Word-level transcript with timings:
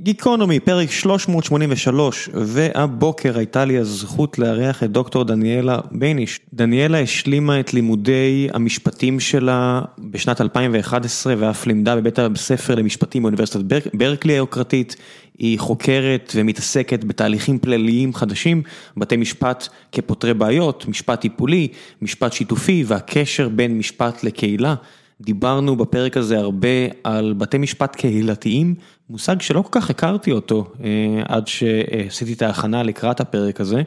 גיקונומי, 0.00 0.60
פרק 0.60 0.90
383, 0.90 2.28
והבוקר 2.34 3.38
הייתה 3.38 3.64
לי 3.64 3.78
הזכות 3.78 4.38
לארח 4.38 4.82
את 4.82 4.90
דוקטור 4.90 5.24
דניאלה 5.24 5.78
בייניש. 5.90 6.40
דניאלה 6.54 7.00
השלימה 7.00 7.60
את 7.60 7.74
לימודי 7.74 8.48
המשפטים 8.52 9.20
שלה 9.20 9.82
בשנת 9.98 10.40
2011 10.40 11.34
ואף 11.38 11.66
לימדה 11.66 11.96
בבית 11.96 12.18
הספר 12.18 12.74
למשפטים 12.74 13.22
באוניברסיטת 13.22 13.60
ברקלי 13.94 14.32
היוקרתית. 14.32 14.96
היא 15.38 15.58
חוקרת 15.58 16.32
ומתעסקת 16.36 17.04
בתהליכים 17.04 17.58
פליליים 17.58 18.14
חדשים, 18.14 18.62
בתי 18.96 19.16
משפט 19.16 19.68
כפותרי 19.92 20.34
בעיות, 20.34 20.88
משפט 20.88 21.20
טיפולי, 21.20 21.68
משפט 22.02 22.32
שיתופי 22.32 22.84
והקשר 22.86 23.48
בין 23.48 23.78
משפט 23.78 24.24
לקהילה. 24.24 24.74
דיברנו 25.20 25.76
בפרק 25.76 26.16
הזה 26.16 26.38
הרבה 26.38 26.68
על 27.04 27.34
בתי 27.38 27.58
משפט 27.58 27.96
קהילתיים, 27.96 28.74
מושג 29.10 29.40
שלא 29.40 29.62
כל 29.62 29.80
כך 29.80 29.90
הכרתי 29.90 30.32
אותו 30.32 30.70
אה, 30.84 31.22
עד 31.28 31.46
שעשיתי 31.46 32.32
את 32.32 32.42
ההכנה 32.42 32.82
לקראת 32.82 33.20
הפרק 33.20 33.60
הזה, 33.60 33.82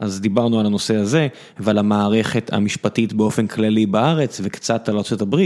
אז 0.00 0.20
דיברנו 0.20 0.60
על 0.60 0.66
הנושא 0.66 0.96
הזה 0.96 1.28
ועל 1.58 1.78
המערכת 1.78 2.52
המשפטית 2.52 3.12
באופן 3.12 3.46
כללי 3.46 3.86
בארץ 3.86 4.40
וקצת 4.44 4.88
על 4.88 4.96
ארה"ב 4.96 5.36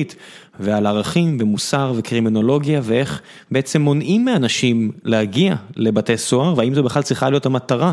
ועל 0.61 0.87
ערכים 0.87 1.37
ומוסר 1.41 1.92
וקרימינולוגיה 1.97 2.80
ואיך 2.83 3.20
בעצם 3.51 3.83
מונעים 3.83 4.25
מאנשים 4.25 4.91
להגיע 5.05 5.55
לבתי 5.77 6.17
סוהר 6.17 6.55
והאם 6.56 6.75
זו 6.75 6.83
בכלל 6.83 7.03
צריכה 7.03 7.30
להיות 7.30 7.47
המטרה. 7.47 7.92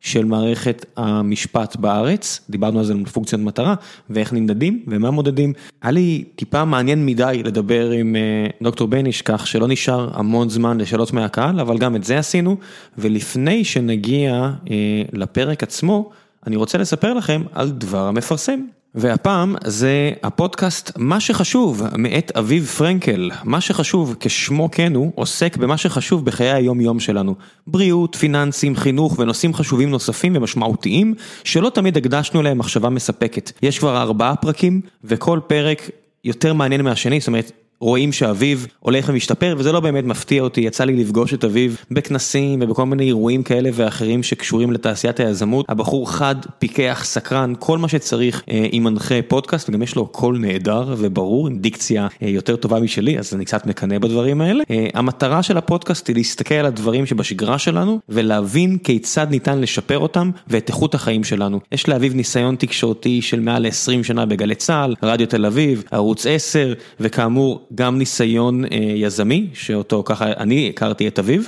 של 0.00 0.24
מערכת 0.24 0.86
המשפט 0.96 1.76
בארץ, 1.76 2.40
דיברנו 2.50 2.78
על 2.78 2.84
זה 2.84 2.92
עם 2.92 3.04
פונקציות 3.04 3.40
מטרה, 3.40 3.74
ואיך 4.10 4.32
נמדדים 4.32 4.82
ומה 4.86 5.10
מודדים. 5.10 5.52
היה 5.82 5.90
לי 5.92 6.24
טיפה 6.36 6.64
מעניין 6.64 7.06
מדי 7.06 7.42
לדבר 7.44 7.90
עם 7.90 8.16
אה, 8.16 8.46
דוקטור 8.62 8.88
בניש, 8.88 9.22
כך 9.22 9.46
שלא 9.46 9.68
נשאר 9.68 10.10
המון 10.12 10.48
זמן 10.48 10.78
לשאלות 10.78 11.12
מהקהל, 11.12 11.60
אבל 11.60 11.78
גם 11.78 11.96
את 11.96 12.04
זה 12.04 12.18
עשינו, 12.18 12.56
ולפני 12.98 13.64
שנגיע 13.64 14.50
אה, 14.70 15.02
לפרק 15.12 15.62
עצמו, 15.62 16.10
אני 16.46 16.56
רוצה 16.56 16.78
לספר 16.78 17.14
לכם 17.14 17.42
על 17.52 17.70
דבר 17.70 18.06
המפרסם. 18.06 18.60
והפעם 18.94 19.56
זה 19.64 20.10
הפודקאסט 20.22 20.92
מה 20.96 21.20
שחשוב 21.20 21.82
מאת 21.96 22.32
אביב 22.36 22.66
פרנקל, 22.66 23.30
מה 23.44 23.60
שחשוב 23.60 24.16
כשמו 24.20 24.70
כן 24.72 24.94
הוא 24.94 25.12
עוסק 25.14 25.56
במה 25.56 25.76
שחשוב 25.76 26.24
בחיי 26.24 26.50
היום 26.50 26.80
יום 26.80 27.00
שלנו, 27.00 27.34
בריאות, 27.66 28.14
פיננסים, 28.16 28.76
חינוך 28.76 29.18
ונושאים 29.18 29.54
חשובים 29.54 29.90
נוספים 29.90 30.36
ומשמעותיים 30.36 31.14
שלא 31.44 31.70
תמיד 31.74 31.96
הקדשנו 31.96 32.42
להם 32.42 32.58
מחשבה 32.58 32.88
מספקת. 32.88 33.52
יש 33.62 33.78
כבר 33.78 34.02
ארבעה 34.02 34.36
פרקים 34.36 34.80
וכל 35.04 35.40
פרק 35.46 35.90
יותר 36.24 36.54
מעניין 36.54 36.80
מהשני, 36.80 37.20
זאת 37.20 37.26
אומרת 37.26 37.52
רואים 37.80 38.12
שאביב 38.12 38.66
הולך 38.80 39.06
ומשתפר 39.08 39.54
וזה 39.58 39.72
לא 39.72 39.80
באמת 39.80 40.04
מפתיע 40.04 40.42
אותי, 40.42 40.60
יצא 40.60 40.84
לי 40.84 40.96
לפגוש 40.96 41.34
את 41.34 41.44
אביב 41.44 41.84
בכנסים 41.90 42.58
ובכל 42.62 42.86
מיני 42.86 43.04
אירועים 43.04 43.42
כאלה 43.42 43.70
ואחרים 43.72 44.22
שקשורים 44.22 44.72
לתעשיית 44.72 45.20
היזמות. 45.20 45.66
הבחור 45.68 46.12
חד, 46.12 46.34
פיקח, 46.58 47.02
סקרן, 47.04 47.52
כל 47.58 47.78
מה 47.78 47.88
שצריך 47.88 48.42
אה, 48.50 48.66
עם 48.72 48.84
מנחה 48.84 49.14
פודקאסט 49.28 49.68
וגם 49.68 49.82
יש 49.82 49.96
לו 49.96 50.06
קול 50.06 50.38
נהדר 50.38 50.94
וברור 50.98 51.46
עם 51.46 51.58
דיקציה 51.58 52.08
אה, 52.22 52.28
יותר 52.28 52.56
טובה 52.56 52.80
משלי 52.80 53.18
אז 53.18 53.34
אני 53.34 53.44
קצת 53.44 53.66
מקנא 53.66 53.98
בדברים 53.98 54.40
האלה. 54.40 54.64
אה, 54.70 54.86
המטרה 54.94 55.42
של 55.42 55.56
הפודקאסט 55.56 56.08
היא 56.08 56.16
להסתכל 56.16 56.54
על 56.54 56.66
הדברים 56.66 57.06
שבשגרה 57.06 57.58
שלנו 57.58 58.00
ולהבין 58.08 58.78
כיצד 58.78 59.26
ניתן 59.30 59.60
לשפר 59.60 59.98
אותם 59.98 60.30
ואת 60.48 60.68
איכות 60.68 60.94
החיים 60.94 61.24
שלנו. 61.24 61.60
יש 61.72 61.88
לאביב 61.88 62.14
ניסיון 62.14 62.56
תקשורתי 62.56 63.22
של 63.22 63.40
מעל 63.40 63.66
20 63.66 64.04
שנה 64.04 64.26
בגלי 64.26 64.54
צה"ל, 64.54 64.94
רדיו 65.02 65.26
תל 65.26 65.46
אביב, 65.46 65.84
ערוץ 65.90 66.26
10 66.26 66.72
וכאמור 67.00 67.66
גם 67.74 67.98
ניסיון 67.98 68.64
אה, 68.64 68.78
יזמי, 68.94 69.46
שאותו 69.54 70.02
ככה 70.06 70.26
אני 70.32 70.68
הכרתי 70.68 71.08
את 71.08 71.18
אביו. 71.18 71.42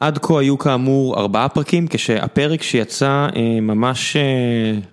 עד 0.00 0.18
כה 0.18 0.40
היו 0.40 0.58
כאמור 0.58 1.20
ארבעה 1.20 1.48
פרקים, 1.48 1.86
כשהפרק 1.90 2.62
שיצא 2.62 3.28
אה, 3.36 3.60
ממש 3.60 4.16
אה, 4.16 4.22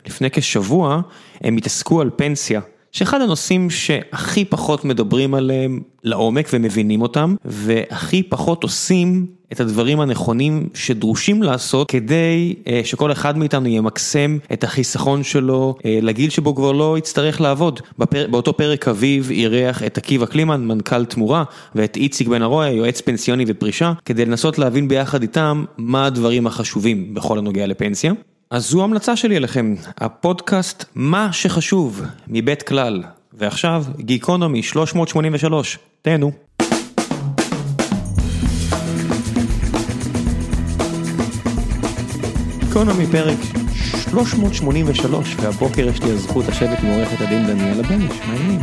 לפני 0.06 0.32
כשבוע, 0.32 1.02
הם 1.42 1.58
התעסקו 1.58 2.02
על 2.02 2.10
פנסיה. 2.16 2.62
שאחד 2.98 3.22
הנושאים 3.22 3.70
שהכי 3.70 4.46
פחות 4.46 4.86
מדברים 4.86 5.34
עליהם 5.34 5.82
לעומק 6.04 6.50
ומבינים 6.54 7.02
אותם, 7.02 7.36
והכי 7.46 8.24
פחות 8.24 8.64
עושים 8.64 9.26
את 9.52 9.60
הדברים 9.60 10.00
הנכונים 10.00 10.70
שדרושים 10.74 11.44
לעשות 11.44 11.92
כדי 11.92 12.56
אה, 12.68 12.82
שכל 12.84 13.12
אחד 13.12 13.38
מאיתנו 13.38 13.68
ימקסם 13.68 14.38
את 14.54 14.64
החיסכון 14.64 15.24
שלו 15.24 15.76
אה, 15.86 16.00
לגיל 16.02 16.30
שבו 16.30 16.56
כבר 16.56 16.72
לא 16.72 16.98
יצטרך 16.98 17.42
לעבוד. 17.42 17.80
בפר... 17.98 18.28
באותו 18.32 18.58
פרק 18.58 18.88
אביב 18.88 19.30
אירח 19.32 19.84
את 19.84 19.98
עקיבא 19.98 20.26
קלימן, 20.26 20.66
מנכ"ל 20.66 21.06
תמורה, 21.06 21.44
ואת 21.76 21.98
איציק 21.98 22.28
בן 22.28 22.42
ארויה, 22.42 22.72
יועץ 22.72 23.02
פנסיוני 23.02 23.46
ופרישה, 23.48 23.94
כדי 24.06 24.26
לנסות 24.26 24.60
להבין 24.60 24.88
ביחד 24.88 25.22
איתם 25.22 25.66
מה 25.78 26.06
הדברים 26.06 26.48
החשובים 26.48 27.14
בכל 27.14 27.38
הנוגע 27.38 27.68
לפנסיה. 27.68 28.14
אז 28.52 28.70
זו 28.70 28.84
המלצה 28.84 29.16
שלי 29.16 29.38
אליכם, 29.38 29.76
הפודקאסט 29.98 30.86
מה 30.96 31.34
שחשוב 31.34 32.02
מבית 32.28 32.64
כלל, 32.64 33.04
ועכשיו 33.34 33.84
גיקונומי 33.98 34.64
383, 34.64 35.80
תהנו. 36.02 36.32
גיקונומי 42.60 43.08
פרק 43.12 43.38
383, 44.12 45.36
והבוקר 45.42 45.88
יש 45.88 46.04
לי 46.04 46.12
הזכות 46.12 46.46
לשבת 46.48 46.80
עם 46.84 46.90
עורכת 46.90 47.22
הדין 47.22 47.48
דניאלה 47.48 47.84
בניש, 47.84 48.20
מה 48.28 48.34
העניינים? 48.34 48.60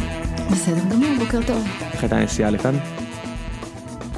בסדר 0.51 0.84
גמור, 0.91 1.11
בוקר 1.19 1.41
טוב. 1.47 1.66
איך 1.93 2.03
הייתה 2.03 2.16
הנסיעה 2.16 2.51
לכאן? 2.51 3.03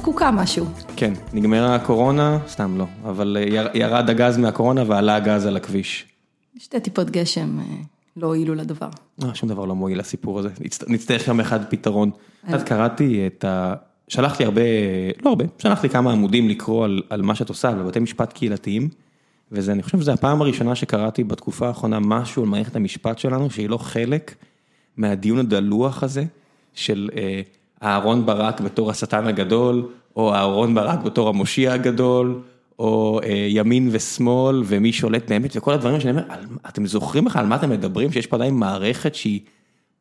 פקוקה 0.07 0.31
משהו. 0.31 0.65
כן, 0.95 1.13
נגמרה 1.33 1.75
הקורונה, 1.75 2.39
סתם 2.47 2.77
לא, 2.77 2.85
אבל 3.03 3.37
אה, 3.39 3.67
ירד 3.73 4.09
הגז 4.09 4.37
מהקורונה 4.37 4.83
ועלה 4.87 5.15
הגז 5.15 5.45
על 5.45 5.57
הכביש. 5.57 6.05
שתי 6.57 6.79
טיפות 6.79 7.09
גשם 7.09 7.59
אה, 7.59 7.65
לא 8.17 8.27
הועילו 8.27 8.55
לדבר. 8.55 8.89
לא, 9.23 9.33
שום 9.33 9.49
דבר 9.49 9.65
לא 9.65 9.75
מועיל 9.75 9.99
לסיפור 9.99 10.39
הזה, 10.39 10.49
נצטרך 10.87 11.23
שם 11.23 11.39
אחד 11.39 11.59
פתרון. 11.69 12.11
אז 12.43 12.63
קראתי 12.63 13.27
את 13.27 13.43
ה... 13.43 13.73
שלחת 14.07 14.39
לי 14.39 14.45
הרבה, 14.45 14.61
לא 15.25 15.29
הרבה, 15.29 15.45
שלחת 15.57 15.83
לי 15.83 15.89
כמה 15.89 16.11
עמודים 16.11 16.49
לקרוא 16.49 16.85
על, 16.85 17.01
על 17.09 17.21
מה 17.21 17.35
שאת 17.35 17.49
עושה 17.49 17.71
בבתי 17.71 17.99
משפט 17.99 18.33
קהילתיים, 18.33 18.89
וזה, 19.51 19.71
אני 19.71 19.83
חושב 19.83 20.01
שזו 20.01 20.11
הפעם 20.11 20.41
הראשונה 20.41 20.75
שקראתי 20.75 21.23
בתקופה 21.23 21.67
האחרונה 21.67 21.99
משהו 21.99 22.43
על 22.43 22.49
מערכת 22.49 22.75
המשפט 22.75 23.19
שלנו, 23.19 23.49
שהיא 23.49 23.69
לא 23.69 23.77
חלק 23.77 24.35
מהדיון 24.97 25.39
הדלוח 25.39 26.03
הזה 26.03 26.25
של 26.73 27.09
אה, 27.15 27.41
אהרון 27.83 28.25
ברק 28.25 28.61
בתור 28.61 28.91
השטן 28.91 29.27
הגדול, 29.27 29.87
או 30.15 30.33
אהרון 30.33 30.75
ברק 30.75 30.99
בתור 30.99 31.29
המושיע 31.29 31.73
הגדול, 31.73 32.41
או 32.79 33.19
אה, 33.23 33.47
ימין 33.49 33.89
ושמאל, 33.91 34.63
ומי 34.65 34.93
שולט 34.93 35.29
באמת, 35.29 35.51
וכל 35.55 35.73
הדברים 35.73 35.99
שאני 35.99 36.11
אומר, 36.11 36.23
אתם 36.67 36.85
זוכרים 36.85 37.25
בכלל 37.25 37.41
על 37.41 37.47
מה 37.47 37.55
אתם 37.55 37.69
מדברים, 37.69 38.11
שיש 38.11 38.27
פה 38.27 38.35
עדיין 38.35 38.53
מערכת 38.53 39.15
שהיא 39.15 39.41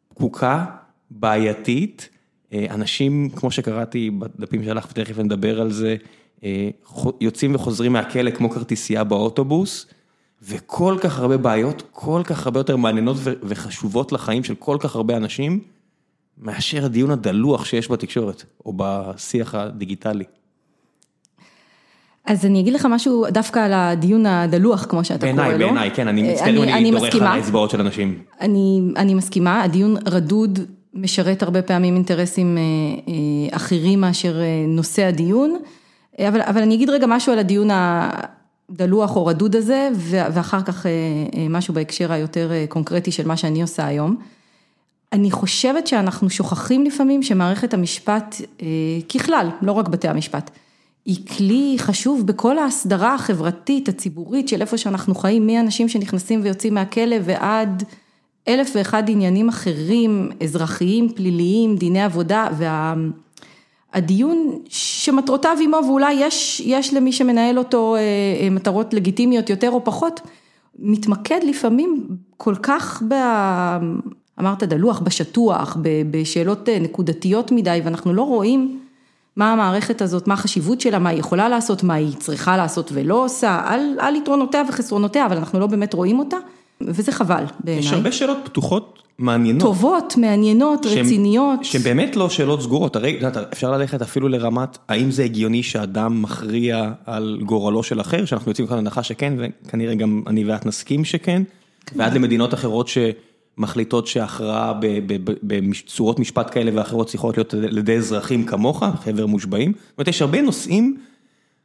פקוקה, 0.09 0.65
בעייתית, 1.10 2.09
אה, 2.53 2.66
אנשים, 2.70 3.31
כמו 3.36 3.50
שקראתי 3.50 4.10
בדפים 4.10 4.65
שלך, 4.65 4.86
ותכף 4.91 5.19
נדבר 5.19 5.60
על 5.60 5.70
זה, 5.72 5.97
אה, 6.44 6.69
יוצאים 7.20 7.54
וחוזרים 7.54 7.92
מהכלא 7.92 8.31
כמו 8.31 8.50
כרטיסייה 8.50 9.04
באוטובוס, 9.04 9.86
וכל 10.42 10.97
כך 11.00 11.19
הרבה 11.19 11.36
בעיות, 11.36 11.82
כל 11.92 12.22
כך 12.25 12.47
הרבה 12.47 12.60
יותר 12.60 12.76
מעניינות 12.76 13.16
וחשובות 13.22 14.12
לחיים 14.12 14.44
של 14.44 14.54
כל 14.54 14.76
כך 14.81 14.97
הרבה 14.97 15.16
אנשים. 15.16 15.60
מאשר 16.38 16.84
הדיון 16.84 17.10
הדלוח 17.10 17.64
שיש 17.64 17.91
בתקשורת, 17.91 18.44
או 18.66 18.72
בשיח 18.76 19.54
הדיגיטלי. 19.54 20.24
אז 22.24 22.47
אני 22.47 22.60
אגיד 22.60 22.72
לך 22.72 22.86
משהו 22.91 23.24
דווקא 23.30 23.58
על 23.58 23.72
הדיון 23.72 24.26
הדלוח, 24.26 24.86
כמו 24.88 25.04
שאתה 25.04 25.20
קורא 25.20 25.30
לו. 25.30 25.36
בעיניי, 25.36 25.58
בעיניי, 25.58 25.91
כן, 25.91 26.08
אני 26.08 26.32
מצטער 26.32 26.56
אם 26.56 26.62
אני 26.62 26.91
דורך 26.91 27.14
על 27.14 27.22
האצבעות 27.22 27.70
של 27.70 27.80
אנשים. 27.80 28.19
אני, 28.41 28.80
אני 28.97 29.14
מסכימה, 29.14 29.62
הדיון 29.62 29.97
רדוד 30.06 30.58
משרת 30.97 31.42
הרבה 31.42 31.62
פעמים 31.62 31.94
אינטרסים 31.94 32.58
אה, 32.58 32.62
אה, 32.62 33.56
אחרים 33.56 34.00
מאשר 34.00 34.41
אה, 34.41 34.64
נושא 34.68 35.04
הדיון, 35.04 35.58
אבל, 36.18 36.41
אבל 36.41 36.62
אני 36.62 36.74
אגיד 36.74 36.91
רגע 36.91 37.06
משהו 37.08 37.32
על 37.32 37.38
הדיון 37.38 37.68
הדלוח 37.72 39.16
או 39.16 39.27
רדוד 39.27 39.56
הזה, 39.56 39.88
ואחר 40.33 40.62
כך 40.62 40.86
משהו 41.50 41.74
בהקשר 41.74 42.12
היותר 42.12 42.50
קונקרטי 42.68 43.12
של 43.12 43.28
מה 43.28 43.36
שאני 43.36 43.62
עושה 43.62 43.86
היום. 43.86 44.16
אני 45.12 45.30
חושבת 45.30 45.86
שאנחנו 45.86 46.30
שוכחים 46.30 46.84
לפעמים 46.84 47.22
שמערכת 47.22 47.74
המשפט, 47.74 48.36
אה, 48.62 48.66
ככלל, 49.14 49.48
לא 49.62 49.72
רק 49.72 49.88
בתי 49.88 50.08
המשפט, 50.08 50.50
היא 51.04 51.26
כלי 51.36 51.76
חשוב 51.78 52.26
בכל 52.26 52.58
ההסדרה 52.58 53.14
החברתית, 53.14 53.88
הציבורית 53.88 54.48
של 54.48 54.60
איפה 54.60 54.78
שאנחנו 54.78 55.14
חיים, 55.14 55.47
מאנשים 55.47 55.88
שנכנסים 55.88 56.41
ויוצאים 56.42 56.74
מהכלא 56.74 57.16
ועד 57.24 57.82
אלף 58.48 58.70
ואחד 58.74 59.10
עניינים 59.10 59.48
אחרים, 59.48 60.30
אזרחיים, 60.42 61.09
פליליים, 61.09 61.76
דיני 61.76 62.02
עבודה, 62.02 62.48
והדיון 63.92 64.59
שמטרותיו 64.68 65.56
עמו, 65.62 65.80
ואולי 65.86 66.12
יש, 66.12 66.62
יש 66.64 66.94
למי 66.94 67.12
שמנהל 67.12 67.59
אותו 67.59 67.97
אה, 67.97 68.00
אה, 68.00 68.50
מטרות 68.50 68.94
לגיטימיות 68.94 69.50
יותר 69.50 69.70
או 69.70 69.84
פחות, 69.84 70.20
מתמקד 70.78 71.41
לפעמים 71.44 72.06
כל 72.36 72.54
כך 72.62 73.02
ב... 73.09 73.14
אמרת 74.41 74.62
דלוח 74.62 75.00
בשטוח, 75.00 75.77
בשאלות 76.10 76.68
אה, 76.68 76.78
נקודתיות 76.78 77.53
מדי, 77.53 77.80
ואנחנו 77.84 78.15
לא 78.15 78.22
רואים 78.22 78.80
מה 79.36 79.53
המערכת 79.53 80.03
הזאת, 80.03 80.28
מה 80.28 80.34
החשיבות 80.34 80.80
שלה, 80.80 80.98
מה 80.98 81.09
היא 81.10 81.18
יכולה 81.18 81.48
לעשות, 81.48 81.83
מה 81.83 81.94
היא 81.94 82.12
צריכה 82.18 82.56
לעשות 82.56 82.91
ולא 82.94 83.24
עושה, 83.24 83.60
על, 83.65 83.80
על 83.98 84.16
יתרונותיה 84.16 84.62
וחסרונותיה, 84.68 85.27
אבל 85.27 85.36
אנחנו 85.36 85.60
לא 85.60 85.66
באמת 85.66 85.94
רואים 85.94 86.18
אותה, 86.18 86.36
וזה 86.80 87.12
חבל 87.12 87.44
בעיניי. 87.65 87.84
יש 87.84 87.92
הרבה 87.92 88.12
שאלות 88.12 88.38
פתוחות 88.44 89.03
מעניינות. 89.18 89.62
טובות, 89.62 90.15
מעניינות, 90.16 90.84
שהן- 90.84 91.06
רציניות. 91.06 91.65
שהן 91.65 91.83
באמת 91.83 92.16
לא 92.16 92.30
שאלות 92.30 92.62
סגורות, 92.62 92.97
הרי 92.97 93.10
יודעת, 93.10 93.36
אפשר 93.53 93.71
ללכת 93.71 94.03
אפילו 94.03 94.28
לרמת 94.28 94.78
האם 94.88 95.10
זה 95.10 95.24
הגיוני 95.24 95.62
שאדם 95.62 96.22
מכריע 96.22 96.92
על 97.06 97.38
גורלו 97.42 97.83
של 97.83 98.00
אחר, 98.00 98.24
שאנחנו 98.24 98.50
יוצאים 98.50 98.66
מכאן 98.66 98.78
הנחה 98.78 99.03
שכן, 99.03 99.34
וכנראה 99.38 99.94
גם 99.94 100.22
אני 100.27 100.44
ואת 100.44 100.66
נסכים 100.66 101.04
שכן, 101.04 101.42
ועד 101.97 102.15
למדינות 102.15 102.54
אחרות 102.54 102.88
שמחליטות 103.56 104.06
שהכרעה 104.06 104.72
בצורות 105.42 106.18
משפט 106.18 106.54
כאלה 106.54 106.70
ואחרות 106.74 107.06
צריכות 107.06 107.36
להיות 107.36 107.54
על 107.54 107.78
ידי 107.78 107.97
אזרחים 107.97 108.44
כמוך, 108.44 108.82
חבר 109.04 109.26
מושבעים, 109.26 109.72
זאת 109.72 109.98
אומרת 109.98 110.08
יש 110.08 110.22
הרבה 110.22 110.42
נושאים 110.42 110.97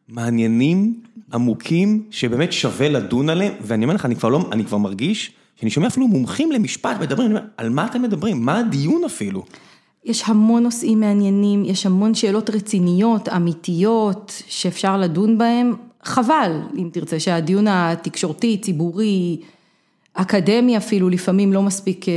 מעניינים, 0.09 0.99
עמוקים, 1.33 2.03
שבאמת 2.11 2.53
שווה 2.53 2.89
לדון 2.89 3.29
עליהם, 3.29 3.53
ואני 3.61 3.85
אומר 3.85 3.95
לך, 3.95 4.05
אני 4.05 4.15
כבר 4.15 4.29
לא, 4.29 4.49
אני 4.51 4.65
כבר 4.65 4.77
מרגיש 4.77 5.31
שאני 5.55 5.71
שומע 5.71 5.87
אפילו 5.87 6.07
מומחים 6.07 6.51
למשפט 6.51 6.97
מדברים, 7.01 7.31
אני 7.31 7.35
אומר, 7.35 7.47
על 7.57 7.69
מה 7.69 7.85
אתם 7.85 8.01
מדברים? 8.01 8.45
מה 8.45 8.57
הדיון 8.57 9.03
אפילו? 9.05 9.43
יש 10.05 10.23
המון 10.25 10.63
נושאים 10.63 10.99
מעניינים, 10.99 11.65
יש 11.65 11.85
המון 11.85 12.13
שאלות 12.13 12.49
רציניות, 12.49 13.29
אמיתיות, 13.29 14.43
שאפשר 14.47 14.97
לדון 14.97 15.37
בהן. 15.37 15.73
חבל, 16.03 16.51
אם 16.77 16.89
תרצה, 16.93 17.19
שהדיון 17.19 17.67
התקשורתי, 17.67 18.57
ציבורי, 18.57 19.37
אקדמי 20.13 20.77
אפילו, 20.77 21.09
לפעמים 21.09 21.53
לא 21.53 21.61
מספיק, 21.63 22.09
אה, 22.09 22.13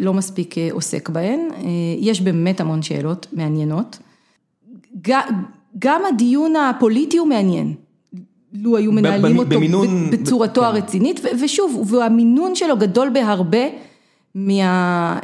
לא 0.00 0.14
מספיק 0.14 0.58
אה, 0.58 0.68
עוסק 0.72 1.08
בהן. 1.08 1.40
אה, 1.56 1.60
יש 1.98 2.20
באמת 2.20 2.60
המון 2.60 2.82
שאלות 2.82 3.26
מעניינות. 3.32 3.98
גם 5.78 6.00
הדיון 6.14 6.54
הפוליטי 6.56 7.18
הוא 7.18 7.28
מעניין. 7.28 7.74
לו 8.52 8.76
היו 8.76 8.92
מנהלים 8.92 9.32
במ- 9.32 9.38
אותו 9.38 9.50
במינון- 9.50 10.10
בצורתו 10.10 10.60
כן. 10.60 10.66
הרצינית, 10.66 11.20
ושוב, 11.44 11.92
והמינון 11.94 12.54
שלו 12.54 12.76
גדול 12.76 13.10
בהרבה 13.14 13.58
מה... 14.34 15.18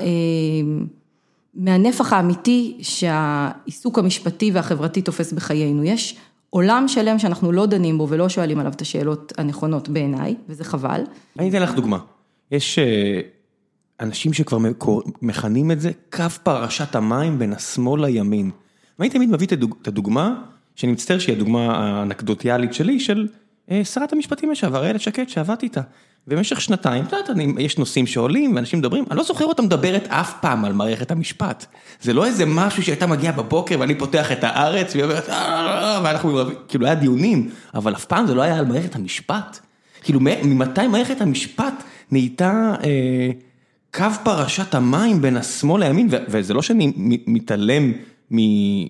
מהנפח 1.54 2.12
האמיתי 2.12 2.76
שהעיסוק 2.80 3.98
המשפטי 3.98 4.50
והחברתי 4.50 5.02
תופס 5.02 5.32
בחיינו. 5.32 5.84
יש 5.84 6.16
עולם 6.50 6.88
שלם 6.88 7.18
שאנחנו 7.18 7.52
לא 7.52 7.66
דנים 7.66 7.98
בו 7.98 8.06
ולא 8.08 8.28
שואלים 8.28 8.58
עליו 8.58 8.72
את 8.72 8.80
השאלות 8.80 9.32
הנכונות 9.38 9.88
בעיניי, 9.88 10.34
וזה 10.48 10.64
חבל. 10.64 11.00
אני 11.38 11.48
אתן 11.50 11.62
לך 11.62 11.74
דוגמה. 11.74 11.98
יש 12.50 12.78
אה, 12.78 13.20
אנשים 14.00 14.32
שכבר 14.32 14.58
מכנים 15.22 15.70
את 15.70 15.80
זה 15.80 15.90
קו 16.12 16.24
פרשת 16.42 16.94
המים 16.96 17.38
בין 17.38 17.52
השמאל 17.52 18.04
לימין. 18.06 18.50
ואני 18.98 19.10
תמיד 19.10 19.30
מביא 19.30 19.46
את 19.46 19.52
הדוג- 19.52 19.74
את 19.82 19.88
הדוגמה, 19.88 20.34
שאני 20.76 20.92
מצטער 20.92 21.18
שהיא 21.18 21.36
הדוגמה 21.36 21.76
האנקדוטיאלית 21.76 22.74
שלי, 22.74 23.00
של 23.00 23.28
אה, 23.70 23.84
שרת 23.84 24.12
המשפטים 24.12 24.50
לשעבר, 24.50 24.84
איילת 24.84 25.00
שקד, 25.00 25.28
שעבדתי 25.28 25.66
איתה. 25.66 25.80
במשך 26.26 26.60
שנתיים, 26.60 27.04
את 27.04 27.12
יודעת, 27.12 27.30
יש 27.58 27.78
נושאים 27.78 28.06
שעולים 28.06 28.56
ואנשים 28.56 28.78
מדברים, 28.78 29.04
אני 29.10 29.16
לא 29.18 29.22
זוכר 29.24 29.44
אותה 29.44 29.62
מדברת 29.62 30.06
אף 30.08 30.34
פעם 30.40 30.64
על 30.64 30.72
מערכת 30.72 31.10
המשפט. 31.10 31.66
זה 32.00 32.12
לא 32.12 32.26
איזה 32.26 32.44
משהו 32.46 32.82
שהייתה 32.82 33.06
מגיעה 33.06 33.32
בבוקר 33.32 33.76
ואני 33.80 33.94
פותח 33.98 34.32
את 34.32 34.44
הארץ 34.44 34.92
והיא 34.94 35.04
אומרת, 35.04 35.28
"אה", 35.28 36.00
ואנחנו, 36.04 36.40
כאילו 36.68 36.86
היה 36.86 36.94
דיונים, 36.94 37.50
אבל 37.74 37.94
אף 37.94 38.04
פעם 38.04 38.26
זה 38.26 38.34
לא 38.34 38.42
היה 38.42 38.58
על 38.58 38.64
מערכת 38.64 38.94
המשפט. 38.94 39.60
כאילו, 40.04 40.20
ממתי 40.20 40.86
מערכת 40.86 41.20
המשפט 41.20 41.82
נהייתה 42.10 42.74
אה, 42.84 43.30
קו 43.94 44.06
פרשת 44.24 44.74
המים 44.74 45.22
בין 45.22 45.36
השמאל 45.36 45.84
לימין, 45.84 46.08
וזה 46.28 46.54
לא 46.54 46.62
שאני 46.62 46.92
מתעלם 47.26 47.92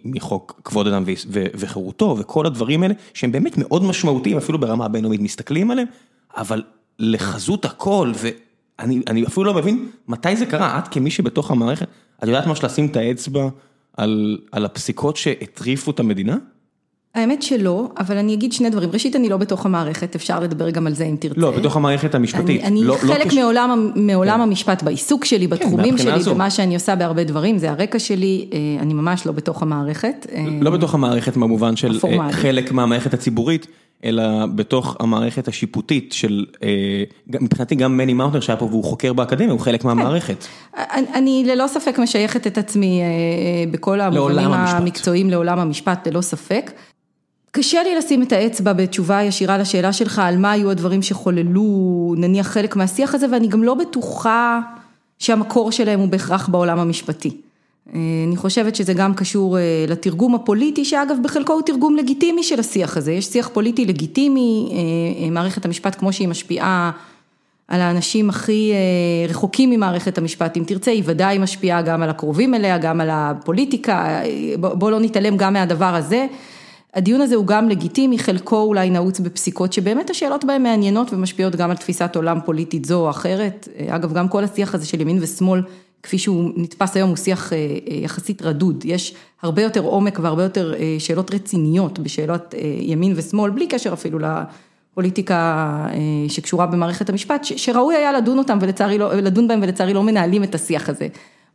מחוק 0.04 0.60
כבוד 0.64 0.86
אדם 0.86 1.04
וחירותו 1.30 2.16
וכל 2.18 2.46
הדברים 2.46 2.82
האלה, 2.82 2.94
שהם 3.14 3.32
באמת 3.32 3.58
מאוד 3.58 3.84
משמעותיים, 3.84 4.36
אפילו 4.36 4.58
ברמה 4.58 4.84
הבינלאומית 4.84 5.20
מסתכלים 5.20 5.70
עליהם, 5.70 5.88
אבל 6.36 6.62
לחזות 6.98 7.64
הכל, 7.64 8.12
ואני 8.14 9.00
אני 9.06 9.26
אפילו 9.26 9.44
לא 9.46 9.54
מבין 9.54 9.88
מתי 10.08 10.36
זה 10.36 10.46
קרה, 10.46 10.78
את 10.78 10.88
כמי 10.88 11.10
שבתוך 11.10 11.50
המערכת, 11.50 11.88
את 12.22 12.28
יודעת 12.28 12.46
ממש 12.46 12.64
לשים 12.64 12.86
את 12.86 12.96
האצבע 12.96 13.48
על, 13.96 14.38
על 14.52 14.64
הפסיקות 14.64 15.16
שהטריפו 15.16 15.90
את 15.90 16.00
המדינה? 16.00 16.36
האמת 17.14 17.42
שלא, 17.42 17.88
אבל 17.98 18.16
אני 18.16 18.34
אגיד 18.34 18.52
שני 18.52 18.70
דברים. 18.70 18.90
ראשית, 18.92 19.16
אני 19.16 19.28
לא 19.28 19.36
בתוך 19.36 19.66
המערכת, 19.66 20.14
אפשר 20.14 20.40
לדבר 20.40 20.70
גם 20.70 20.86
על 20.86 20.94
זה 20.94 21.04
אם 21.04 21.16
תרצה. 21.20 21.40
לא, 21.40 21.50
בתוך 21.50 21.76
המערכת 21.76 22.14
המשפטית. 22.14 22.60
אני, 22.60 22.64
אני 22.64 22.84
לא, 22.84 22.96
לא 23.02 23.14
חלק 23.14 23.28
כש- 23.28 23.34
מעולם, 23.34 23.90
מעולם 23.94 24.40
המשפט 24.40 24.82
בעיסוק 24.82 25.24
שלי, 25.24 25.46
בתחומים 25.46 25.78
מהבחינה 25.78 26.10
שלי, 26.10 26.20
הזו. 26.20 26.30
ומה 26.30 26.50
שאני 26.50 26.74
עושה 26.74 26.96
בהרבה 26.96 27.24
דברים, 27.24 27.58
זה 27.58 27.70
הרקע 27.70 27.98
שלי, 27.98 28.48
אה, 28.52 28.58
אני 28.82 28.94
ממש 28.94 29.26
לא 29.26 29.32
בתוך 29.32 29.62
המערכת. 29.62 30.26
אה, 30.32 30.44
לא 30.60 30.70
בתוך 30.70 30.94
המערכת 30.94 31.36
במובן 31.36 31.76
של 31.76 31.98
אה. 32.04 32.32
חלק 32.32 32.72
מהמערכת 32.72 33.14
הציבורית, 33.14 33.66
אלא 34.04 34.46
בתוך 34.54 34.96
המערכת 35.00 35.48
השיפוטית 35.48 36.12
של, 36.12 36.44
מבחינתי 37.28 37.74
גם 37.74 37.96
מני 37.96 38.14
מאוטנר 38.14 38.40
שהיה 38.40 38.56
פה 38.56 38.64
והוא 38.64 38.84
חוקר 38.84 39.12
באקדמיה, 39.12 39.52
הוא 39.52 39.60
חלק 39.60 39.84
מהמערכת. 39.84 40.44
אני, 40.76 41.06
אני 41.14 41.44
ללא 41.46 41.66
ספק 41.66 41.98
משייכת 41.98 42.46
את 42.46 42.58
עצמי 42.58 43.00
בכל 43.70 44.00
המובנים. 44.00 44.48
המקצועיים 44.52 45.30
לעולם 45.30 45.58
המשפט, 45.58 46.08
ללא 46.08 46.20
ספק. 46.20 46.70
קשה 47.56 47.82
לי 47.82 47.94
לשים 47.94 48.22
את 48.22 48.32
האצבע 48.32 48.72
בתשובה 48.72 49.22
ישירה 49.22 49.58
לשאלה 49.58 49.92
שלך 49.92 50.18
על 50.18 50.38
מה 50.38 50.52
היו 50.52 50.70
הדברים 50.70 51.02
שחוללו 51.02 52.14
נניח 52.18 52.46
חלק 52.46 52.76
מהשיח 52.76 53.14
הזה 53.14 53.26
ואני 53.32 53.48
גם 53.48 53.62
לא 53.62 53.74
בטוחה 53.74 54.60
שהמקור 55.18 55.72
שלהם 55.72 56.00
הוא 56.00 56.08
בהכרח 56.08 56.48
בעולם 56.48 56.78
המשפטי. 56.78 57.36
אה, 57.94 58.00
אני 58.26 58.36
חושבת 58.36 58.76
שזה 58.76 58.94
גם 58.94 59.14
קשור 59.14 59.58
אה, 59.58 59.84
לתרגום 59.88 60.34
הפוליטי 60.34 60.84
שאגב 60.84 61.16
בחלקו 61.22 61.52
הוא 61.52 61.62
תרגום 61.62 61.96
לגיטימי 61.96 62.42
של 62.42 62.60
השיח 62.60 62.96
הזה, 62.96 63.12
יש 63.12 63.24
שיח 63.24 63.48
פוליטי 63.48 63.86
לגיטימי, 63.86 64.72
אה, 64.72 65.30
מערכת 65.30 65.64
המשפט 65.64 65.98
כמו 65.98 66.12
שהיא 66.12 66.28
משפיעה 66.28 66.90
על 67.68 67.80
האנשים 67.80 68.30
הכי 68.30 68.72
רחוקים 69.28 69.70
ממערכת 69.70 70.18
המשפט, 70.18 70.56
אם 70.56 70.64
תרצה, 70.66 70.90
היא 70.90 71.02
ודאי 71.06 71.38
משפיעה 71.38 71.82
גם 71.82 72.02
על 72.02 72.10
הקרובים 72.10 72.54
אליה, 72.54 72.78
גם 72.78 73.00
על 73.00 73.08
הפוליטיקה, 73.12 74.20
בוא 74.58 74.90
לא 74.90 75.00
נתעלם 75.00 75.36
גם 75.36 75.52
מהדבר 75.52 75.94
הזה. 75.94 76.26
הדיון 76.94 77.20
הזה 77.20 77.34
הוא 77.34 77.46
גם 77.46 77.68
לגיטימי, 77.68 78.18
חלקו 78.18 78.62
אולי 78.62 78.90
נעוץ 78.90 79.20
בפסיקות 79.20 79.72
שבאמת 79.72 80.10
השאלות 80.10 80.44
בהן 80.44 80.62
מעניינות 80.62 81.12
ומשפיעות 81.12 81.56
גם 81.56 81.70
על 81.70 81.76
תפיסת 81.76 82.16
עולם 82.16 82.38
פוליטית 82.44 82.84
זו 82.84 83.00
או 83.00 83.10
אחרת. 83.10 83.68
אה, 83.78 83.96
אגב, 83.96 84.12
גם 84.12 84.28
כל 84.28 84.44
השיח 84.44 84.74
הזה 84.74 84.86
של 84.86 85.00
ימין 85.00 85.18
ושמאל, 85.20 85.62
כפי 86.02 86.18
שהוא 86.18 86.50
נתפס 86.56 86.96
היום, 86.96 87.08
הוא 87.08 87.16
שיח 87.16 87.52
אה, 87.52 87.58
אה, 87.58 87.94
יחסית 87.94 88.42
רדוד. 88.42 88.84
יש 88.84 89.14
הרבה 89.42 89.62
יותר 89.62 89.80
עומק 89.80 90.18
והרבה 90.22 90.42
יותר 90.42 90.74
שאלות 90.98 91.34
רציניות 91.34 91.98
בשאלות 91.98 92.54
ימין 92.80 93.12
ושמאל, 93.16 93.50
בלי 93.50 93.66
קשר 93.66 93.92
אפילו 93.92 94.18
לפוליטיקה 94.18 95.86
שקשורה 96.28 96.66
במערכת 96.66 97.08
המשפט, 97.08 97.44
שראוי 97.44 97.94
היה 97.94 98.12
לדון 98.12 98.38
אותם 98.38 98.58
ולצערי 98.60 98.98
לא, 98.98 99.14
לדון 99.14 99.48
בהם 99.48 99.60
ולצערי 99.62 99.94
לא 99.94 100.02
מנהלים 100.02 100.44
את 100.44 100.54
השיח 100.54 100.88
הזה 100.88 101.08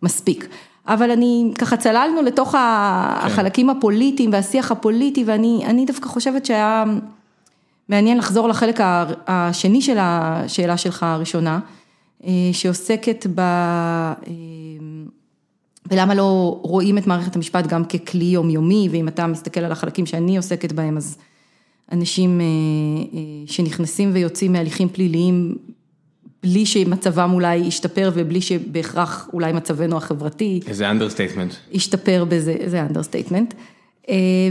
מספיק. 0.04 0.48
אבל 0.88 1.12
אני, 1.12 1.52
ככה 1.58 1.78
צללנו 1.78 2.22
לתוך 2.22 2.56
ה- 2.56 3.20
החלקים 3.22 3.70
הפוליטיים 3.70 4.32
והשיח 4.34 4.72
הפוליטי, 4.72 5.24
ואני 5.28 5.62
אני 5.66 5.86
דווקא 5.86 6.08
חושבת 6.08 6.46
שהיה 6.46 6.84
מעניין 7.90 8.18
לחזור 8.18 8.48
לחלק 8.48 8.80
השני 9.28 9.82
של 9.82 9.98
השאלה 10.00 10.78
שלך 10.78 11.04
הראשונה, 11.04 11.60
אה, 12.26 12.32
שעוסקת 12.54 13.28
ב... 13.36 13.40
אה, 13.40 14.34
ולמה 15.92 16.16
לא 16.16 16.60
רואים 16.62 16.98
את 16.98 17.08
מערכת 17.08 17.36
המשפט 17.36 17.68
גם 17.68 17.86
ככלי 17.86 18.26
יומיומי, 18.26 18.88
ואם 18.92 19.08
אתה 19.08 19.28
מסתכל 19.28 19.60
על 19.60 19.72
החלקים 19.72 20.06
שאני 20.06 20.38
עוסקת 20.38 20.72
בהם, 20.72 20.98
אז 20.98 21.18
אנשים 21.92 22.42
אה, 22.42 22.46
שנכנסים 23.46 24.10
ויוצאים 24.14 24.54
מהליכים 24.54 24.90
פליליים 24.90 25.58
בלי 26.44 26.66
שמצבם 26.66 27.32
אולי 27.34 27.56
ישתפר 27.56 28.12
ובלי 28.14 28.42
שבהכרח 28.42 29.30
אולי 29.34 29.54
מצבנו 29.54 29.98
החברתי 29.98 30.60
איזה 30.68 30.90
understatement. 30.90 31.54
ישתפר 31.72 32.26
בזה, 32.30 32.56
זה 32.66 32.82
understatement. 32.82 33.54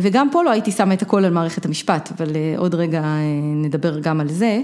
וגם 0.02 0.28
פה 0.32 0.42
לא 0.42 0.50
הייתי 0.50 0.70
שמה 0.70 0.94
את 0.94 1.02
הכל 1.02 1.24
על 1.24 1.32
מערכת 1.32 1.64
המשפט, 1.64 2.12
אבל 2.16 2.36
אה, 2.36 2.54
עוד 2.58 2.74
רגע 2.74 3.02
אה, 3.02 3.20
נדבר 3.54 3.98
גם 3.98 4.20
על 4.20 4.28
זה. 4.28 4.62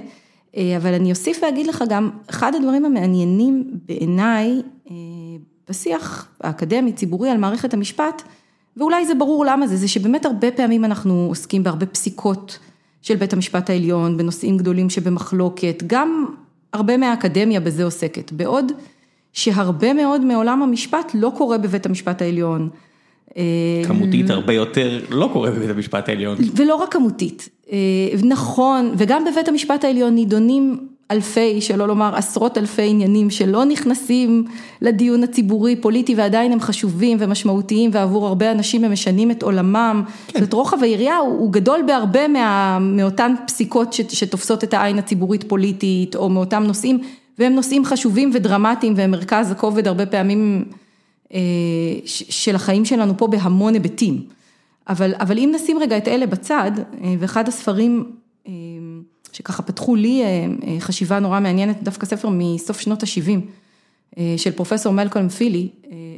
אה, 0.57 0.77
אבל 0.77 0.95
אני 0.95 1.11
אוסיף 1.11 1.39
ואגיד 1.43 1.67
לך 1.67 1.85
גם, 1.89 2.11
אחד 2.31 2.55
הדברים 2.55 2.85
המעניינים 2.85 3.71
בעיניי 3.89 4.63
אה, 4.91 4.95
בשיח 5.69 6.29
האקדמי, 6.41 6.93
ציבורי 6.93 7.31
על 7.31 7.39
מערכת 7.39 7.75
המשפט, 7.75 8.23
ואולי 8.77 9.07
זה 9.07 9.15
ברור 9.15 9.45
למה 9.45 9.67
זה, 9.67 9.77
זה 9.77 9.89
שבאמת 9.89 10.27
הרבה 10.27 10.51
פעמים 10.51 10.85
אנחנו 10.85 11.27
עוסקים 11.29 11.63
בהרבה 11.63 11.87
פסיקות 11.87 12.59
של 13.03 13.17
בית 13.17 13.33
המשפט 13.33 13.71
העליון, 13.71 14.17
בנושאים 14.17 14.57
גדולים 14.57 14.91
שבמחלוקת, 14.91 15.83
גם 15.87 16.27
הרבה 16.75 16.97
מהאקדמיה 16.97 17.61
בזה 17.61 17.85
עוסקת, 17.85 18.33
בעוד 18.33 18.73
שהרבה 19.33 19.93
מאוד 19.93 20.25
מעולם 20.25 20.63
המשפט 20.63 21.13
לא 21.15 21.33
קורה 21.37 21.59
בבית 21.59 21.87
המשפט 21.87 22.23
העליון. 22.23 22.69
אה, 23.37 23.43
כמותית 23.87 24.31
הרבה 24.31 24.53
יותר 24.53 25.01
לא 25.11 25.31
קורה 25.33 25.51
בבית 25.51 25.71
המשפט 25.71 26.09
העליון. 26.09 26.39
ולא 26.57 26.75
רק 26.75 26.93
כמותית, 26.93 27.49
אה, 27.73 27.79
נכון, 28.25 28.95
וגם 28.97 29.25
בבית 29.25 29.49
המשפט 29.49 29.85
העליון 29.85 30.15
נידונים 30.15 30.89
אלפי, 31.15 31.61
שלא 31.61 31.89
לומר 31.89 32.15
עשרות 32.17 32.59
אלפי 32.59 32.89
עניינים 32.89 33.31
שלא 33.31 33.65
נכנסים 33.65 34.45
לדיון 34.83 35.23
הציבורי 35.23 35.77
פוליטי 35.77 36.15
ועדיין 36.15 36.53
הם 36.53 36.61
חשובים 36.61 37.17
ומשמעותיים 37.21 37.91
ועבור 37.93 38.27
הרבה 38.27 38.51
אנשים 38.51 38.85
הם 38.85 38.93
משנים 38.93 39.31
את 39.31 39.43
עולמם. 39.43 40.05
כן. 40.29 40.41
זאת 40.41 40.53
רוחב 40.53 40.83
היריעה 40.83 41.17
הוא, 41.17 41.39
הוא 41.39 41.53
גדול 41.53 41.83
בהרבה 41.87 42.29
מה, 42.29 42.79
מאותן 42.81 43.35
פסיקות 43.47 43.93
ש, 43.93 44.01
שתופסות 44.01 44.65
את 44.65 44.75
העין 44.75 44.99
הציבורית 44.99 45.45
פוליטית 45.49 46.17
או 46.17 46.29
מאותם 46.29 46.63
נושאים 46.63 46.99
והם 47.39 47.55
נושאים 47.55 47.85
חשובים 47.85 48.31
ודרמטיים 48.35 48.95
והם 48.97 49.11
מרכז 49.11 49.51
הכובד 49.51 49.89
הרבה 49.89 50.07
פעמים 50.07 50.65
אה, 51.35 51.41
של 52.07 52.55
החיים 52.55 52.85
שלנו 52.85 53.17
פה 53.17 53.27
בהמון 53.27 53.75
היבטים. 53.75 54.23
אבל, 54.89 55.15
אבל 55.21 55.39
אם 55.39 55.53
נשים 55.55 55.79
רגע 55.79 55.97
את 55.97 56.09
אלה 56.09 56.27
בצד, 56.27 56.71
אה, 56.79 57.15
ואחד 57.19 57.49
הספרים 57.49 58.05
שככה 59.35 59.63
פתחו 59.63 59.97
לי 59.97 60.23
חשיבה 60.79 61.19
נורא 61.19 61.41
מעניינת, 61.41 61.83
דווקא 61.83 62.07
ספר 62.07 62.29
מסוף 62.33 62.81
שנות 62.81 63.03
ה-70, 63.03 64.21
של 64.37 64.51
פרופסור 64.51 64.93
מלקולם 64.93 65.29
פילי, 65.29 65.69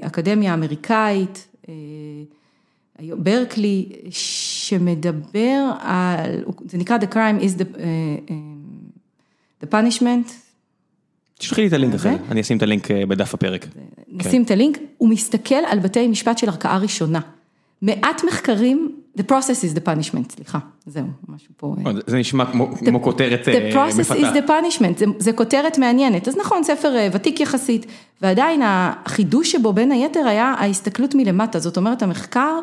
אקדמיה 0.00 0.54
אמריקאית, 0.54 1.48
ברקלי, 3.02 3.88
שמדבר 4.10 5.72
על, 5.80 6.44
זה 6.68 6.78
נקרא 6.78 6.98
The 6.98 7.14
Crime 7.14 7.42
is 7.42 7.60
the, 7.60 7.78
the 9.62 9.66
Punishment, 9.66 10.32
תשלחי 11.38 11.60
לי 11.60 11.66
את 11.68 11.72
הלינק 11.72 11.94
הזה, 11.94 12.16
אני 12.30 12.40
אשים 12.40 12.56
את 12.56 12.62
הלינק 12.62 12.90
אה, 12.90 13.06
בדף 13.06 13.34
הפרק. 13.34 13.66
נשים 14.08 14.42
את 14.42 14.50
הלינק, 14.50 14.78
הוא 14.98 15.08
מסתכל 15.08 15.54
על 15.54 15.78
בתי 15.78 16.08
משפט 16.08 16.38
של 16.38 16.48
ערכאה 16.48 16.78
ראשונה. 16.78 17.20
מעט 17.82 18.24
מחקרים, 18.24 18.96
the 19.18 19.22
process 19.22 19.64
is 19.64 19.78
the 19.78 19.80
punishment, 19.80 20.32
סליחה, 20.32 20.58
זהו, 20.86 21.04
משהו 21.28 21.50
פה. 21.56 21.74
אה. 21.86 21.92
זה 22.06 22.18
נשמע 22.18 22.44
כמו 22.86 23.02
כותרת 23.02 23.40
מפתה. 23.40 23.50
The 23.50 23.74
process 23.74 24.12
is 24.12 24.36
the 24.36 24.48
punishment, 24.48 25.04
זה 25.18 25.32
כותרת 25.32 25.78
מעניינת, 25.78 26.28
אז 26.28 26.36
נכון, 26.36 26.64
ספר 26.64 26.96
אה, 26.96 27.08
ותיק 27.12 27.40
יחסית, 27.40 27.86
ועדיין 28.22 28.60
החידוש 28.64 29.52
שבו 29.52 29.72
בין 29.72 29.92
היתר 29.92 30.26
היה 30.26 30.54
ההסתכלות 30.58 31.14
מלמטה, 31.14 31.58
זאת 31.58 31.76
אומרת 31.76 32.02
המחקר 32.02 32.58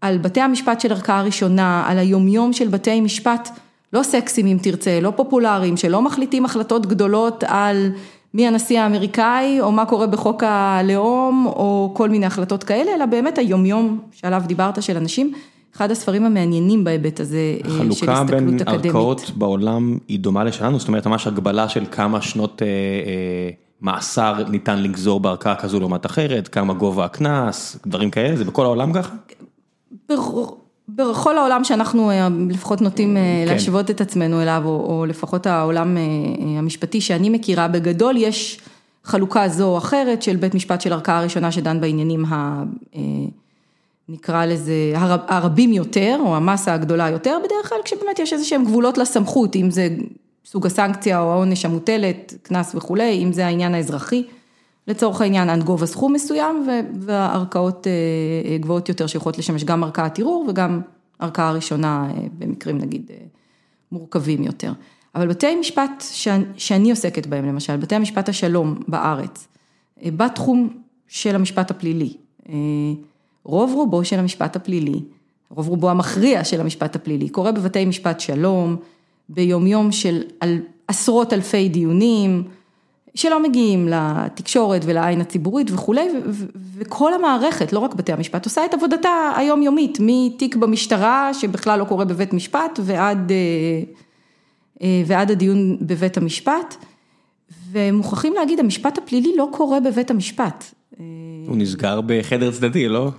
על 0.00 0.18
בתי 0.18 0.40
המשפט 0.40 0.80
של 0.80 0.92
ערכאה 0.92 1.22
ראשונה, 1.22 1.84
על 1.86 1.98
היומיום 1.98 2.52
של 2.52 2.68
בתי 2.68 3.00
משפט. 3.00 3.48
לא 3.92 4.02
סקסים 4.02 4.46
אם 4.46 4.58
תרצה, 4.62 5.00
לא 5.00 5.12
פופולריים, 5.16 5.76
שלא 5.76 6.02
מחליטים 6.02 6.44
החלטות 6.44 6.86
גדולות 6.86 7.44
על 7.46 7.92
מי 8.34 8.46
הנשיא 8.46 8.80
האמריקאי, 8.80 9.60
או 9.60 9.72
מה 9.72 9.86
קורה 9.86 10.06
בחוק 10.06 10.42
הלאום, 10.46 11.46
או 11.46 11.92
כל 11.96 12.08
מיני 12.08 12.26
החלטות 12.26 12.64
כאלה, 12.64 12.94
אלא 12.94 13.06
באמת 13.06 13.38
היומיום 13.38 13.98
שעליו 14.12 14.42
דיברת 14.46 14.82
של 14.82 14.96
אנשים. 14.96 15.32
אחד 15.76 15.90
הספרים 15.90 16.24
המעניינים 16.24 16.84
בהיבט 16.84 17.20
הזה 17.20 17.56
אה, 17.64 17.70
של 17.70 17.90
הסתכלות 17.90 18.18
אקדמית. 18.18 18.60
החלוקה 18.60 18.82
בין 18.82 18.86
ערכאות 18.86 19.30
בעולם 19.36 19.98
היא 20.08 20.20
דומה 20.20 20.44
לשלנו, 20.44 20.78
זאת 20.78 20.88
אומרת 20.88 21.06
ממש 21.06 21.26
הגבלה 21.26 21.68
של 21.68 21.84
כמה 21.90 22.22
שנות 22.22 22.62
אה, 22.62 22.66
אה, 22.66 23.50
מאסר 23.82 24.34
ניתן 24.50 24.82
לגזור 24.82 25.20
בערכאה 25.20 25.54
כזו 25.54 25.80
לעומת 25.80 26.06
אחרת, 26.06 26.48
כמה 26.48 26.74
גובה 26.74 27.04
הקנס, 27.04 27.78
דברים 27.86 28.10
כאלה, 28.10 28.36
זה 28.36 28.44
בכל 28.44 28.64
העולם 28.64 28.92
ככה? 28.92 29.14
בכל 30.88 31.38
העולם 31.38 31.64
שאנחנו 31.64 32.10
אה, 32.10 32.28
לפחות 32.48 32.80
נוטים 32.80 33.16
אה, 33.16 33.22
כן. 33.46 33.52
להשוות 33.52 33.90
את 33.90 34.00
עצמנו 34.00 34.42
אליו, 34.42 34.62
או, 34.64 34.70
או 34.70 35.06
לפחות 35.06 35.46
העולם 35.46 35.96
המשפטי 36.58 37.00
שאני 37.00 37.30
מכירה, 37.30 37.68
בגדול 37.68 38.16
יש 38.16 38.60
חלוקה 39.04 39.48
זו 39.48 39.68
או 39.68 39.78
אחרת 39.78 40.22
של 40.22 40.36
בית 40.36 40.54
משפט 40.54 40.80
של 40.80 40.92
ערכאה 40.92 41.22
ראשונה 41.22 41.52
שדן 41.52 41.80
בעניינים 41.80 42.24
ה... 42.24 42.62
נקרא 44.08 44.44
לזה 44.44 44.92
הרבים 45.28 45.72
יותר, 45.72 46.18
או 46.20 46.36
המסה 46.36 46.74
הגדולה 46.74 47.10
יותר, 47.10 47.38
בדרך 47.44 47.68
כלל 47.68 47.78
כשבאמת 47.84 48.18
יש 48.18 48.32
איזה 48.32 48.44
שהם 48.44 48.64
גבולות 48.64 48.98
לסמכות, 48.98 49.56
אם 49.56 49.70
זה 49.70 49.88
סוג 50.44 50.66
הסנקציה 50.66 51.20
או 51.20 51.32
העונש 51.32 51.64
המוטלת, 51.64 52.34
קנס 52.42 52.74
וכולי, 52.74 53.22
אם 53.24 53.32
זה 53.32 53.46
העניין 53.46 53.74
האזרחי. 53.74 54.24
לצורך 54.88 55.20
העניין 55.20 55.50
עד 55.50 55.62
גובה 55.62 55.86
סכום 55.86 56.12
מסוים 56.12 56.66
והערכאות 57.00 57.86
אה, 57.86 57.92
אה, 58.50 58.58
גבוהות 58.58 58.88
יותר 58.88 59.06
שיכולות 59.06 59.38
לשמש 59.38 59.64
גם 59.64 59.84
ערכאת 59.84 60.18
ערעור 60.18 60.46
וגם 60.48 60.80
ערכאה 61.18 61.52
ראשונה 61.52 62.08
אה, 62.10 62.22
במקרים 62.38 62.78
נגיד 62.78 63.10
מורכבים 63.92 64.42
יותר. 64.42 64.72
אבל 65.14 65.28
בתי 65.28 65.56
משפט 65.56 66.04
שאני 66.56 66.90
עוסקת 66.90 67.26
בהם 67.26 67.46
למשל, 67.46 67.76
בתי 67.76 67.94
המשפט 67.94 68.28
השלום 68.28 68.80
בארץ, 68.88 69.48
בתחום 70.06 70.68
של 71.08 71.34
המשפט 71.34 71.70
הפלילי, 71.70 72.16
רוב 73.44 73.72
רובו 73.74 74.04
של 74.04 74.18
המשפט 74.18 74.56
הפלילי, 74.56 75.00
רוב 75.50 75.68
רובו 75.68 75.90
המכריע 75.90 76.44
של 76.44 76.60
המשפט 76.60 76.96
הפלילי, 76.96 77.28
קורה 77.28 77.52
בבתי 77.52 77.84
משפט 77.84 78.20
שלום, 78.20 78.76
ביומיום 79.28 79.92
של 79.92 80.22
עשרות 80.88 81.32
אלפי 81.32 81.68
דיונים, 81.68 82.44
שלא 83.14 83.42
מגיעים 83.42 83.88
לתקשורת 83.88 84.82
ולעין 84.84 85.20
הציבורית 85.20 85.70
וכולי, 85.70 86.08
וכל 86.78 87.14
המערכת, 87.14 87.72
לא 87.72 87.78
רק 87.78 87.94
בתי 87.94 88.12
המשפט, 88.12 88.44
עושה 88.44 88.64
את 88.64 88.74
עבודתה 88.74 89.32
היומיומית, 89.36 89.98
מתיק 90.00 90.56
במשטרה, 90.56 91.34
שבכלל 91.34 91.78
לא 91.78 91.84
קורה 91.84 92.04
בבית 92.04 92.32
משפט, 92.32 92.80
ועד, 92.82 93.32
אה, 93.32 93.36
אה, 94.82 95.02
ועד 95.06 95.30
הדיון 95.30 95.76
בבית 95.80 96.16
המשפט. 96.16 96.76
ומוכרחים 97.72 98.34
להגיד, 98.34 98.60
המשפט 98.60 98.98
הפלילי 98.98 99.32
לא 99.36 99.48
קורה 99.52 99.80
בבית 99.80 100.10
המשפט. 100.10 100.64
הוא 101.46 101.56
נסגר 101.56 102.00
בחדר 102.06 102.50
צדדי, 102.50 102.88
לא? 102.88 103.10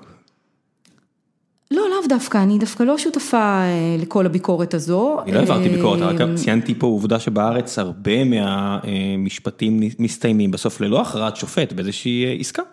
דווקא, 2.14 2.38
אני 2.38 2.58
דווקא 2.58 2.84
לא 2.84 2.98
שותפה 2.98 3.38
אה, 3.38 3.96
לכל 4.00 4.26
הביקורת 4.26 4.74
הזו. 4.74 5.20
אני 5.24 5.32
לא 5.32 5.40
העברתי 5.40 5.70
ביקורת, 5.70 6.00
רק 6.02 6.22
אה, 6.22 6.36
ציינתי 6.36 6.76
פה 6.76 6.88
עובדה 6.88 7.20
שבארץ 7.20 7.80
הרבה 7.80 8.12
מהמשפטים 8.24 9.80
מסתיימים 10.00 10.52
בסוף 10.52 10.82
ללא 10.82 11.02
הכרעת 11.02 11.36
שופט 11.36 11.74
באיזושהי 11.74 12.26
אה, 12.26 12.34
עסקה. 12.40 12.64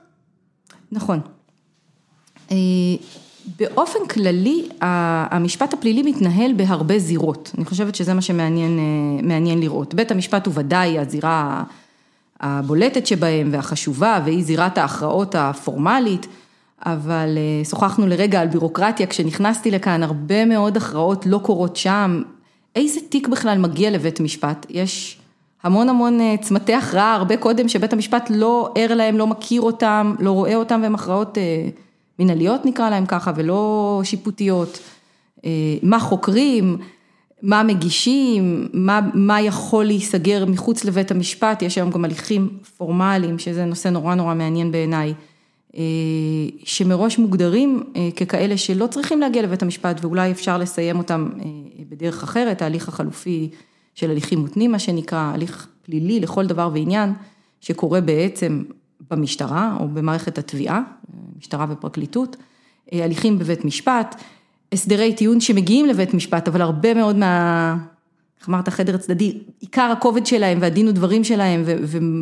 נכון. 0.92 1.20
באופן 3.60 3.98
כללי, 4.10 4.68
המשפט 4.80 5.74
הפלילי 5.74 6.02
מתנהל 6.02 6.52
בהרבה 6.52 6.98
זירות, 6.98 7.52
אני 7.58 7.64
חושבת 7.64 7.94
שזה 7.94 8.14
מה 8.14 8.22
שמעניין 8.22 9.60
לראות. 9.60 9.94
בית 9.94 10.10
המשפט 10.10 10.46
הוא 10.46 10.54
ודאי 10.56 10.98
הזירה 10.98 11.62
הבולטת 12.40 13.06
שבהם 13.06 13.48
והחשובה, 13.52 14.20
והיא 14.24 14.44
זירת 14.44 14.78
ההכרעות 14.78 15.34
הפורמלית. 15.34 16.26
אבל 16.86 17.38
אה, 17.38 17.64
שוחחנו 17.64 18.06
לרגע 18.06 18.40
על 18.40 18.48
בירוקרטיה, 18.48 19.06
כשנכנסתי 19.06 19.70
לכאן 19.70 20.02
הרבה 20.02 20.44
מאוד 20.44 20.76
הכרעות 20.76 21.26
לא 21.26 21.38
קורות 21.38 21.76
שם, 21.76 22.22
איזה 22.76 23.00
תיק 23.08 23.28
בכלל 23.28 23.58
מגיע 23.58 23.90
לבית 23.90 24.20
משפט? 24.20 24.66
יש 24.70 25.18
המון 25.62 25.88
המון 25.88 26.20
אה, 26.20 26.34
צמתי 26.40 26.74
הכרעה, 26.74 27.14
הרבה 27.14 27.36
קודם 27.36 27.68
שבית 27.68 27.92
המשפט 27.92 28.30
לא 28.34 28.72
ער 28.74 28.94
להם, 28.94 29.18
לא 29.18 29.26
מכיר 29.26 29.62
אותם, 29.62 30.14
לא 30.18 30.32
רואה 30.32 30.54
אותם, 30.54 30.80
והן 30.82 30.94
הכרעות 30.94 31.38
אה, 31.38 31.68
מנהליות 32.18 32.66
נקרא 32.66 32.90
להם 32.90 33.06
ככה, 33.06 33.32
ולא 33.36 34.00
שיפוטיות. 34.04 34.78
מה 35.82 35.98
חוקרים, 36.00 36.76
מה 37.42 37.62
מגישים, 37.62 38.68
מה, 38.72 39.00
מה 39.14 39.40
יכול 39.40 39.84
להיסגר 39.84 40.44
מחוץ 40.46 40.84
לבית 40.84 41.10
המשפט, 41.10 41.62
יש 41.62 41.78
היום 41.78 41.90
גם 41.90 42.04
הליכים 42.04 42.48
פורמליים, 42.76 43.38
שזה 43.38 43.64
נושא 43.64 43.88
נורא 43.88 44.14
נורא 44.14 44.34
מעניין 44.34 44.72
בעיניי. 44.72 45.14
אה, 45.76 45.82
שמראש 46.64 47.18
מוגדרים 47.18 47.82
אה, 47.96 48.08
ככאלה 48.16 48.56
שלא 48.56 48.86
צריכים 48.86 49.20
להגיע 49.20 49.42
לבית 49.42 49.62
המשפט 49.62 50.04
ואולי 50.04 50.30
אפשר 50.30 50.58
לסיים 50.58 50.98
אותם 50.98 51.30
אה, 51.40 51.44
בדרך 51.88 52.22
אחרת, 52.22 52.62
ההליך 52.62 52.88
החלופי 52.88 53.50
של 53.94 54.10
הליכים 54.10 54.38
מותנים, 54.38 54.72
מה 54.72 54.78
שנקרא, 54.78 55.32
הליך 55.34 55.68
פלילי 55.82 56.20
לכל 56.20 56.46
דבר 56.46 56.70
ועניין, 56.72 57.12
שקורה 57.60 58.00
בעצם 58.00 58.62
במשטרה 59.10 59.76
או 59.80 59.88
במערכת 59.88 60.38
התביעה, 60.38 60.82
משטרה 61.38 61.66
ופרקליטות, 61.70 62.36
הליכים 62.92 63.38
בבית 63.38 63.64
משפט, 63.64 64.22
הסדרי 64.72 65.14
טיעון 65.14 65.40
שמגיעים 65.40 65.86
לבית 65.86 66.14
משפט, 66.14 66.48
אבל 66.48 66.62
הרבה 66.62 66.94
מאוד 66.94 67.16
מה... 67.16 67.76
איך 68.40 68.48
אמרת, 68.48 68.68
חדר 68.68 68.96
צדדי, 68.96 69.38
עיקר 69.60 69.92
הכובד 69.98 70.26
שלהם 70.26 70.58
והדין 70.60 70.88
ודברים 70.88 71.24
שלהם 71.24 71.62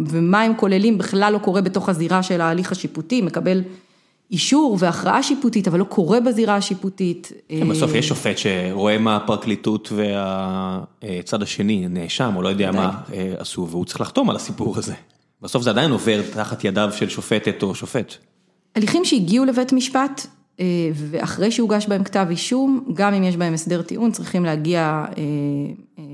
ומה 0.07 0.43
הם 0.43 0.53
כוללים 0.57 0.99
בכלל 0.99 1.33
לא 1.33 1.39
קורה 1.39 1.61
בתוך 1.61 1.89
הזירה 1.89 2.23
של 2.23 2.41
ההליך 2.41 2.73
השיפוטי, 2.73 3.23
מקבל 3.23 3.63
אישור 4.31 4.77
והכרעה 4.81 5.23
שיפוטית, 5.23 5.69
אבל 5.69 5.79
לא 5.79 5.85
קורה 5.85 6.21
בזירה 6.21 6.57
השיפוטית. 6.57 7.33
כן, 7.49 7.69
בסוף 7.69 7.95
יש 7.95 8.09
שופט 8.09 8.39
שרואה 8.39 8.99
מה 8.99 9.17
הפרקליטות 9.17 9.93
והצד 9.93 11.43
השני, 11.43 11.89
נאשם 11.89 12.33
או 12.37 12.43
לא 12.43 12.49
יודע 12.49 12.73
מה 12.73 13.01
אה, 13.13 13.35
עשו, 13.39 13.69
והוא 13.71 13.85
צריך 13.85 14.01
לחתום 14.01 14.31
על 14.31 14.37
הסיפור 14.37 14.79
הזה. 14.79 14.95
בסוף 15.43 15.63
זה 15.63 15.71
עדיין 15.71 15.91
עובר 15.91 16.21
תחת 16.33 16.65
ידיו 16.65 16.91
של 16.97 17.09
שופטת 17.09 17.63
או 17.63 17.75
שופט. 17.75 18.15
הליכים 18.77 19.05
שהגיעו 19.05 19.45
לבית 19.45 19.73
משפט, 19.73 20.27
אה, 20.61 20.91
ואחרי 20.95 21.51
שהוגש 21.51 21.87
בהם 21.87 22.05
כתב 22.05 22.27
אישום, 22.31 22.85
גם 22.95 23.15
אם 23.15 23.23
יש 23.23 23.37
בהם 23.37 23.55
הסדר 23.55 23.83
טיעון, 23.83 24.11
צריכים 24.11 24.45
להגיע 24.45 24.81
אה, 24.81 25.23
אה, 25.99 26.05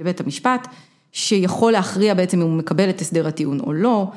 לבית 0.00 0.20
המשפט, 0.20 0.68
שיכול 1.12 1.72
להכריע 1.72 2.14
בעצם 2.14 2.40
אם 2.40 2.46
הוא 2.46 2.56
מקבל 2.56 2.90
את 2.90 3.00
הסדר 3.00 3.26
הטיעון 3.26 3.60
או 3.60 3.72
לא, 3.72 4.10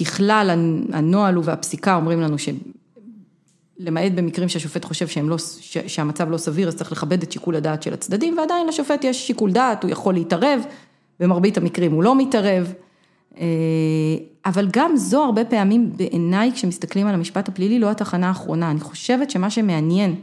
ככלל 0.00 0.50
הנוהל 0.92 1.38
והפסיקה 1.38 1.94
אומרים 1.94 2.20
לנו 2.20 2.36
שלמעט 2.38 4.12
במקרים 4.14 4.48
שהשופט 4.48 4.84
חושב 4.84 5.08
שהם 5.08 5.28
לא, 5.28 5.36
שהמצב 5.86 6.30
לא 6.30 6.36
סביר, 6.36 6.68
אז 6.68 6.76
צריך 6.76 6.92
לכבד 6.92 7.22
את 7.22 7.32
שיקול 7.32 7.56
הדעת 7.56 7.82
של 7.82 7.94
הצדדים, 7.94 8.38
ועדיין 8.38 8.66
לשופט 8.66 9.04
יש 9.04 9.26
שיקול 9.26 9.52
דעת, 9.52 9.82
הוא 9.82 9.90
יכול 9.90 10.14
להתערב 10.14 10.60
במרבית 11.20 11.56
המקרים 11.56 11.92
הוא 11.92 12.02
לא 12.02 12.14
מתערב. 12.18 12.72
אבל 14.46 14.68
גם 14.72 14.96
זו 14.96 15.24
הרבה 15.24 15.44
פעמים 15.44 15.92
בעיניי, 15.96 16.52
כשמסתכלים 16.54 17.06
על 17.06 17.14
המשפט 17.14 17.48
הפלילי, 17.48 17.78
לא 17.78 17.90
התחנה 17.90 18.28
האחרונה. 18.28 18.70
אני 18.70 18.80
חושבת 18.80 19.30
שמה 19.30 19.50
שמעניין, 19.50 20.14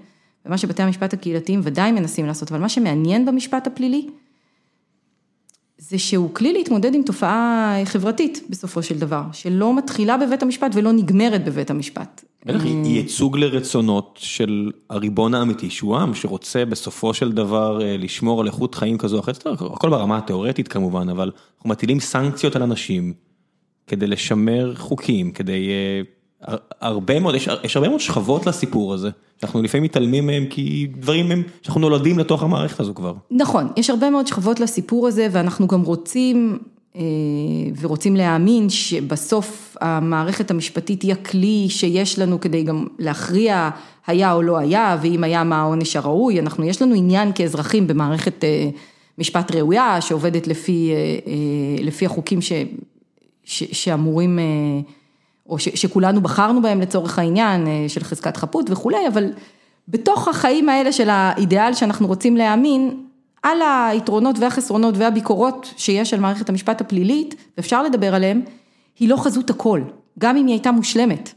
ומה 0.45 0.57
שבתי 0.57 0.83
המשפט 0.83 1.13
הקהילתיים 1.13 1.59
ודאי 1.63 1.91
מנסים 1.91 2.25
לעשות, 2.25 2.51
אבל 2.51 2.59
מה 2.59 2.69
שמעניין 2.69 3.25
במשפט 3.25 3.67
הפלילי, 3.67 4.07
זה 5.79 5.99
שהוא 5.99 6.33
כלי 6.33 6.53
להתמודד 6.53 6.95
עם 6.95 7.03
תופעה 7.03 7.75
חברתית 7.85 8.43
בסופו 8.49 8.83
של 8.83 8.99
דבר, 8.99 9.23
שלא 9.33 9.77
מתחילה 9.77 10.17
בבית 10.17 10.43
המשפט 10.43 10.71
ולא 10.73 10.91
נגמרת 10.91 11.45
בבית 11.45 11.69
המשפט. 11.69 12.23
בטח, 12.45 12.63
היא 12.63 12.95
ייצוג 12.95 13.37
לרצונות 13.37 14.19
של 14.21 14.71
הריבון 14.89 15.33
האמיתי, 15.33 15.69
שהוא 15.69 15.97
עם 15.97 16.13
שרוצה 16.15 16.65
בסופו 16.65 17.13
של 17.13 17.31
דבר 17.31 17.79
לשמור 17.83 18.41
על 18.41 18.47
איכות 18.47 18.75
חיים 18.75 18.97
כזו 18.97 19.15
או 19.15 19.21
אחרת, 19.21 19.45
הכל 19.45 19.89
ברמה 19.89 20.17
התיאורטית 20.17 20.67
כמובן, 20.67 21.09
אבל 21.09 21.31
אנחנו 21.57 21.69
מטילים 21.69 21.99
סנקציות 21.99 22.55
על 22.55 22.63
אנשים 22.63 23.13
כדי 23.87 24.07
לשמר 24.07 24.75
חוקים, 24.75 25.31
כדי... 25.31 25.69
הרבה 26.81 27.19
מאוד, 27.19 27.35
יש 27.63 27.77
הרבה 27.77 27.89
מאוד 27.89 27.99
שכבות 27.99 28.45
לסיפור 28.45 28.93
הזה, 28.93 29.09
שאנחנו 29.41 29.61
לפעמים 29.61 29.83
מתעלמים 29.83 30.27
מהם 30.27 30.45
כי 30.49 30.87
דברים 30.95 31.31
הם, 31.31 31.43
שאנחנו 31.61 31.81
נולדים 31.81 32.19
לתוך 32.19 32.43
המערכת 32.43 32.79
הזו 32.79 32.93
כבר. 32.95 33.13
נכון, 33.31 33.67
יש 33.77 33.89
הרבה 33.89 34.09
מאוד 34.09 34.27
שכבות 34.27 34.59
לסיפור 34.59 35.07
הזה 35.07 35.27
ואנחנו 35.31 35.67
גם 35.67 35.81
רוצים 35.81 36.59
ורוצים 37.79 38.15
להאמין 38.15 38.69
שבסוף 38.69 39.77
המערכת 39.81 40.51
המשפטית 40.51 41.01
היא 41.01 41.11
הכלי 41.11 41.65
שיש 41.69 42.19
לנו 42.19 42.39
כדי 42.39 42.63
גם 42.63 42.85
להכריע 42.99 43.69
היה 44.07 44.33
או 44.33 44.41
לא 44.41 44.57
היה 44.57 44.97
ואם 45.01 45.23
היה 45.23 45.43
מה 45.43 45.61
העונש 45.61 45.95
הראוי, 45.95 46.39
אנחנו, 46.39 46.65
יש 46.65 46.81
לנו 46.81 46.95
עניין 46.95 47.31
כאזרחים 47.35 47.87
במערכת 47.87 48.43
משפט 49.17 49.55
ראויה 49.55 50.01
שעובדת 50.01 50.47
לפי, 50.47 50.91
לפי 51.81 52.05
החוקים 52.05 52.41
ש, 52.41 52.51
ש, 53.43 53.63
שאמורים 53.71 54.39
או 55.49 55.59
שכולנו 55.59 56.21
בחרנו 56.21 56.61
בהם 56.61 56.81
לצורך 56.81 57.19
העניין 57.19 57.67
של 57.87 58.03
חזקת 58.03 58.37
חפות 58.37 58.69
וכולי, 58.69 59.07
אבל 59.07 59.25
בתוך 59.87 60.27
החיים 60.27 60.69
האלה 60.69 60.91
של 60.91 61.09
האידיאל 61.09 61.73
שאנחנו 61.73 62.07
רוצים 62.07 62.37
להאמין, 62.37 63.03
על 63.43 63.57
היתרונות 63.61 64.39
והחסרונות 64.39 64.95
והביקורות 64.97 65.73
שיש 65.77 66.13
על 66.13 66.19
מערכת 66.19 66.49
המשפט 66.49 66.81
הפלילית, 66.81 67.35
ואפשר 67.57 67.83
לדבר 67.83 68.15
עליהם, 68.15 68.41
היא 68.99 69.09
לא 69.09 69.17
חזות 69.17 69.49
הכל, 69.49 69.81
גם 70.19 70.37
אם 70.37 70.45
היא 70.45 70.53
הייתה 70.53 70.71
מושלמת, 70.71 71.33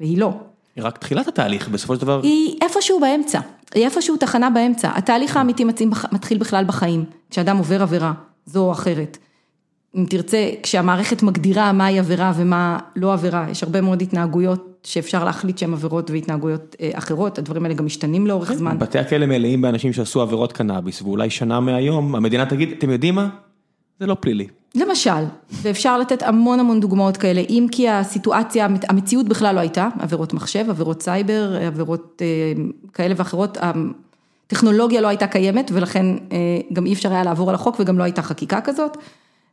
והיא 0.00 0.18
לא. 0.18 0.32
היא 0.76 0.84
רק 0.84 0.98
תחילת 0.98 1.28
התהליך, 1.28 1.68
בסופו 1.68 1.94
של 1.94 2.00
דבר. 2.00 2.20
היא 2.22 2.56
איפשהו 2.62 3.00
באמצע, 3.00 3.40
היא 3.74 3.84
איפשהו 3.84 4.16
תחנה 4.16 4.50
באמצע, 4.50 4.90
התהליך 4.94 5.36
האמיתי 5.36 5.64
מתחיל 6.12 6.38
בכלל 6.38 6.64
בחיים, 6.64 7.04
כשאדם 7.30 7.56
עובר 7.56 7.82
עבירה, 7.82 8.12
זו 8.46 8.64
או 8.64 8.72
אחרת. 8.72 9.18
אם 9.94 10.04
תרצה, 10.08 10.50
כשהמערכת 10.62 11.22
מגדירה 11.22 11.72
מהי 11.72 11.98
עבירה 11.98 12.32
ומה 12.36 12.78
לא 12.96 13.12
עבירה, 13.12 13.46
יש 13.50 13.62
הרבה 13.62 13.80
מאוד 13.80 14.02
התנהגויות 14.02 14.72
שאפשר 14.84 15.24
להחליט 15.24 15.58
שהן 15.58 15.72
עבירות 15.72 16.10
והתנהגויות 16.10 16.76
אחרות, 16.92 17.38
הדברים 17.38 17.64
האלה 17.64 17.74
גם 17.74 17.86
משתנים 17.86 18.26
לאורך 18.26 18.52
זמן. 18.52 18.78
בתי 18.78 18.98
הכלא 18.98 19.26
מלאים 19.26 19.60
באנשים 19.60 19.92
שעשו 19.92 20.22
עבירות 20.22 20.52
קנאביס, 20.52 21.02
ואולי 21.02 21.30
שנה 21.30 21.60
מהיום 21.60 22.14
המדינה 22.14 22.46
תגיד, 22.46 22.74
אתם 22.78 22.90
יודעים 22.90 23.14
מה? 23.14 23.28
זה 24.00 24.06
לא 24.06 24.16
פלילי. 24.20 24.46
למשל, 24.74 25.24
ואפשר 25.62 25.98
לתת 25.98 26.22
המון 26.22 26.60
המון 26.60 26.80
דוגמאות 26.80 27.16
כאלה, 27.16 27.40
אם 27.40 27.66
כי 27.72 27.88
הסיטואציה, 27.88 28.66
המציאות 28.88 29.28
בכלל 29.28 29.54
לא 29.54 29.60
הייתה, 29.60 29.88
עבירות 29.98 30.32
מחשב, 30.34 30.64
עבירות 30.68 31.02
סייבר, 31.02 31.56
עבירות 31.66 32.22
כאלה 32.92 33.14
ואחרות, 33.16 33.58
הטכנולוגיה 34.46 35.00
לא 35.00 35.08
הייתה 35.08 35.26
קיימת, 35.26 35.70
ולכן 35.74 36.06
גם 36.72 36.86
אי 36.86 36.92
אפשר 36.92 37.12
היה 37.12 37.24
לעבור 37.24 37.48
על 37.48 37.54
החוק 37.54 37.76
וגם 37.80 37.98
לא 37.98 38.04
הייתה 38.04 38.22
חקיקה 38.22 38.60
כזאת. 38.60 38.96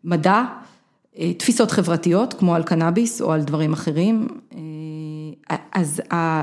מדע, 0.04 0.44
תפיסות 1.38 1.72
חברתיות, 1.72 2.34
כמו 2.34 2.56
על 2.56 2.64
קנאביס 2.64 3.22
או 3.22 3.32
על 3.32 3.42
דברים 3.42 3.74
אחרים. 3.74 4.28
אז 5.72 6.02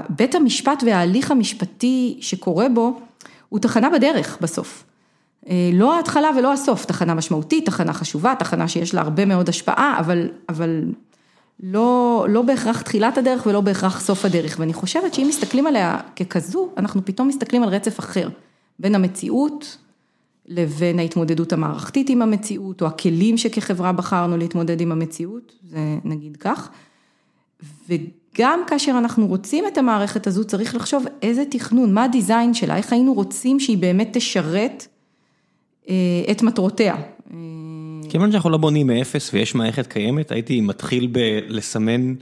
בית 0.09 0.35
המשפט 0.35 0.83
וההליך 0.87 1.31
המשפטי 1.31 2.19
שקורה 2.21 2.69
בו, 2.69 3.00
הוא 3.49 3.61
תחנה 3.61 3.90
בדרך 3.90 4.38
בסוף. 4.40 4.85
לא 5.73 5.97
ההתחלה 5.97 6.29
ולא 6.38 6.52
הסוף, 6.52 6.85
תחנה 6.85 7.14
משמעותית, 7.14 7.67
תחנה 7.67 7.93
חשובה, 7.93 8.35
תחנה 8.38 8.69
שיש 8.69 8.95
לה 8.95 9.00
הרבה 9.00 9.25
מאוד 9.25 9.49
השפעה, 9.49 9.96
אבל, 9.99 10.29
אבל 10.49 10.85
לא, 11.62 12.27
לא 12.29 12.42
בהכרח 12.42 12.81
תחילת 12.81 13.18
הדרך 13.18 13.46
ולא 13.46 13.61
בהכרח 13.61 14.01
סוף 14.01 14.25
הדרך. 14.25 14.57
ואני 14.61 14.73
חושבת 14.73 15.14
שאם 15.14 15.27
מסתכלים 15.29 15.66
עליה 15.66 15.99
ככזו, 16.16 16.68
אנחנו 16.77 17.05
פתאום 17.05 17.29
מסתכלים 17.29 17.62
על 17.62 17.68
רצף 17.68 17.99
אחר, 17.99 18.29
בין 18.79 18.94
המציאות, 18.94 19.79
לבין 20.50 20.98
ההתמודדות 20.98 21.52
המערכתית 21.52 22.10
עם 22.10 22.22
המציאות, 22.22 22.82
או 22.82 22.86
הכלים 22.86 23.38
שכחברה 23.38 23.92
בחרנו 23.92 24.36
להתמודד 24.36 24.80
עם 24.80 24.92
המציאות, 24.92 25.52
זה 25.62 25.78
נגיד 26.04 26.36
כך. 26.36 26.70
וגם 27.88 28.60
כאשר 28.66 28.94
אנחנו 28.98 29.26
רוצים 29.26 29.64
את 29.66 29.78
המערכת 29.78 30.26
הזו, 30.26 30.44
צריך 30.44 30.74
לחשוב 30.74 31.04
איזה 31.22 31.44
תכנון, 31.50 31.94
מה 31.94 32.04
הדיזיין 32.04 32.54
שלה, 32.54 32.76
איך 32.76 32.92
היינו 32.92 33.14
רוצים 33.14 33.60
שהיא 33.60 33.78
באמת 33.78 34.08
תשרת 34.12 34.86
את 36.30 36.42
מטרותיה. 36.42 36.96
כיוון 38.08 38.32
שאנחנו 38.32 38.50
לא 38.50 38.56
בונים 38.56 38.86
מאפס 38.86 39.34
ויש 39.34 39.54
מערכת 39.54 39.86
קיימת, 39.86 40.32
הייתי 40.32 40.60
מתחיל 40.60 41.06
בלסמן 41.06 42.14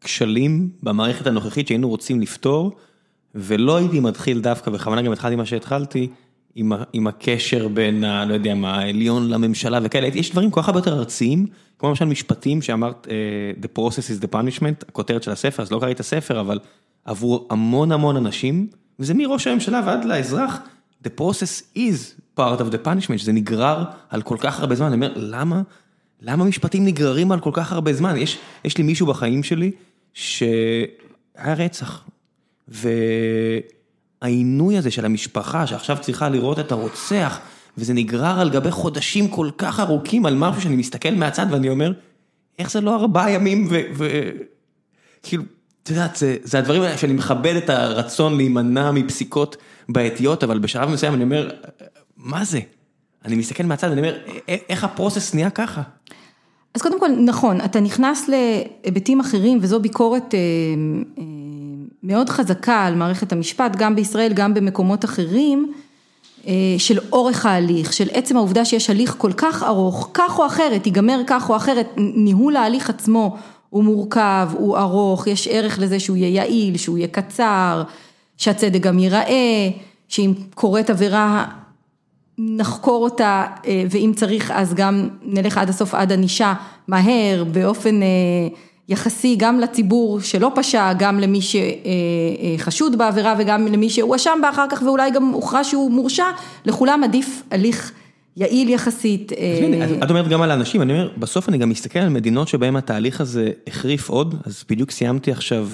כשלים 0.00 0.70
במערכת 0.82 1.26
הנוכחית 1.26 1.68
שהיינו 1.68 1.88
רוצים 1.88 2.20
לפתור, 2.20 2.72
ולא 3.34 3.76
הייתי 3.76 4.00
מתחיל 4.00 4.40
דווקא, 4.40 4.70
בכוונה 4.70 5.02
גם 5.02 5.12
התחלתי 5.12 5.36
מה 5.36 5.46
שהתחלתי, 5.46 6.08
עם 6.92 7.06
הקשר 7.06 7.68
בין, 7.68 8.04
לא 8.28 8.34
יודע 8.34 8.54
מה, 8.54 8.74
העליון 8.74 9.28
לממשלה 9.28 9.78
וכאלה, 9.82 10.06
יש 10.06 10.30
דברים 10.30 10.50
כל 10.50 10.62
כך 10.62 10.68
הרבה 10.68 10.78
יותר 10.78 10.98
ארציים, 10.98 11.46
כמו 11.78 11.88
למשל 11.88 12.04
משפטים 12.04 12.62
שאמרת, 12.62 13.06
The 13.62 13.78
process 13.78 14.20
is 14.20 14.24
the 14.24 14.34
punishment, 14.34 14.84
הכותרת 14.88 15.22
של 15.22 15.30
הספר, 15.30 15.62
אז 15.62 15.72
לא 15.72 15.78
קראתי 15.78 15.92
את 15.92 16.00
הספר, 16.00 16.40
אבל 16.40 16.58
עבור 17.04 17.48
המון 17.50 17.92
המון 17.92 18.16
אנשים, 18.16 18.66
וזה 18.98 19.14
מראש 19.14 19.46
הממשלה 19.46 19.82
ועד 19.86 20.04
לאזרח, 20.04 20.58
The 21.04 21.10
process 21.20 21.78
is 21.78 22.20
part 22.38 22.60
of 22.60 22.72
the 22.72 22.86
punishment, 22.86 23.18
שזה 23.18 23.32
נגרר 23.32 23.84
על 24.08 24.22
כל 24.22 24.36
כך 24.40 24.60
הרבה 24.60 24.74
זמן, 24.74 24.86
אני 24.86 24.94
אומר, 24.94 25.12
למה, 25.16 25.62
למה 26.20 26.44
משפטים 26.44 26.84
נגררים 26.84 27.32
על 27.32 27.40
כל 27.40 27.50
כך 27.52 27.72
הרבה 27.72 27.92
זמן? 27.92 28.16
יש, 28.16 28.38
יש 28.64 28.78
לי 28.78 28.84
מישהו 28.84 29.06
בחיים 29.06 29.42
שלי 29.42 29.70
שהיה 30.12 31.54
רצח, 31.56 32.04
ו... 32.68 32.88
העינוי 34.22 34.78
הזה 34.78 34.90
של 34.90 35.04
המשפחה 35.04 35.66
שעכשיו 35.66 35.96
צריכה 36.00 36.28
לראות 36.28 36.58
את 36.58 36.72
הרוצח 36.72 37.40
וזה 37.78 37.94
נגרר 37.94 38.40
על 38.40 38.50
גבי 38.50 38.70
חודשים 38.70 39.28
כל 39.28 39.50
כך 39.58 39.80
ארוכים 39.80 40.26
על 40.26 40.34
משהו 40.34 40.62
שאני 40.62 40.76
מסתכל 40.76 41.10
מהצד 41.10 41.46
ואני 41.50 41.68
אומר, 41.68 41.92
איך 42.58 42.70
זה 42.70 42.80
לא 42.80 42.94
ארבעה 42.94 43.30
ימים 43.30 43.68
וכאילו, 43.96 45.42
את 45.82 45.90
יודעת, 45.90 46.16
זה, 46.16 46.36
זה 46.42 46.58
הדברים 46.58 46.82
האלה 46.82 46.98
שאני 46.98 47.12
מכבד 47.12 47.56
את 47.56 47.70
הרצון 47.70 48.36
להימנע 48.36 48.90
מפסיקות 48.90 49.56
בעייתיות, 49.88 50.44
אבל 50.44 50.58
בשלב 50.58 50.90
מסוים 50.90 51.14
אני 51.14 51.22
אומר, 51.22 51.50
מה 52.16 52.44
זה? 52.44 52.60
אני 53.24 53.36
מסתכל 53.36 53.62
מהצד 53.62 53.88
ואני 53.88 54.00
אומר, 54.00 54.18
איך 54.48 54.84
הפרוסס 54.84 55.34
נהיה 55.34 55.50
ככה? 55.50 55.82
אז 56.74 56.82
קודם 56.82 57.00
כל, 57.00 57.08
נכון, 57.08 57.60
אתה 57.60 57.80
נכנס 57.80 58.28
להיבטים 58.28 59.20
אחרים 59.20 59.58
וזו 59.62 59.80
ביקורת 59.80 60.34
מאוד 62.02 62.28
חזקה 62.28 62.84
על 62.84 62.94
מערכת 62.94 63.32
המשפט, 63.32 63.76
גם 63.76 63.96
בישראל, 63.96 64.32
גם 64.32 64.54
במקומות 64.54 65.04
אחרים, 65.04 65.72
של 66.78 66.98
אורך 67.12 67.46
ההליך, 67.46 67.92
של 67.92 68.08
עצם 68.12 68.36
העובדה 68.36 68.64
שיש 68.64 68.90
הליך 68.90 69.14
כל 69.18 69.32
כך 69.32 69.62
ארוך, 69.62 70.10
כך 70.14 70.38
או 70.38 70.46
אחרת, 70.46 70.86
ייגמר 70.86 71.20
כך 71.26 71.50
או 71.50 71.56
אחרת, 71.56 71.86
ניהול 71.96 72.56
ההליך 72.56 72.90
עצמו 72.90 73.36
הוא 73.70 73.84
מורכב, 73.84 74.48
הוא 74.52 74.78
ארוך, 74.78 75.26
יש 75.26 75.48
ערך 75.48 75.78
לזה 75.78 76.00
שהוא 76.00 76.16
יהיה 76.16 76.28
יעיל, 76.28 76.76
שהוא 76.76 76.98
יהיה 76.98 77.08
קצר, 77.08 77.82
שהצדק 78.36 78.80
גם 78.80 78.98
ייראה, 78.98 79.68
שאם 80.08 80.32
קורית 80.54 80.90
עבירה 80.90 81.44
נחקור 82.38 83.04
אותה, 83.04 83.46
ואם 83.90 84.12
צריך 84.16 84.50
אז 84.50 84.74
גם 84.74 85.08
נלך 85.22 85.58
עד 85.58 85.68
הסוף 85.68 85.94
עד 85.94 86.12
ענישה 86.12 86.54
מהר, 86.88 87.44
באופן 87.52 88.00
יחסי 88.90 89.36
גם 89.38 89.60
לציבור 89.60 90.20
שלא 90.20 90.52
פשע, 90.54 90.92
גם 90.92 91.20
למי 91.20 91.40
שחשוד 91.42 92.98
בעבירה 92.98 93.34
וגם 93.38 93.66
למי 93.66 93.90
שהואשם 93.90 94.38
בה 94.42 94.50
אחר 94.50 94.66
כך 94.70 94.82
ואולי 94.82 95.10
גם 95.10 95.28
הוכרע 95.28 95.64
שהוא 95.64 95.90
מורשע, 95.90 96.24
לכולם 96.64 97.04
עדיף 97.04 97.42
הליך 97.50 97.92
יעיל 98.36 98.68
יחסית. 98.68 99.32
את 100.04 100.10
אומרת 100.10 100.28
גם 100.28 100.42
על 100.42 100.50
האנשים, 100.50 100.82
אני 100.82 100.92
אומר, 100.92 101.10
בסוף 101.18 101.48
אני 101.48 101.58
גם 101.58 101.68
מסתכל 101.68 101.98
על 101.98 102.08
מדינות 102.08 102.48
שבהן 102.48 102.76
התהליך 102.76 103.20
הזה 103.20 103.50
החריף 103.66 104.08
עוד, 104.08 104.34
אז 104.46 104.64
בדיוק 104.70 104.90
סיימתי 104.90 105.32
עכשיו 105.32 105.68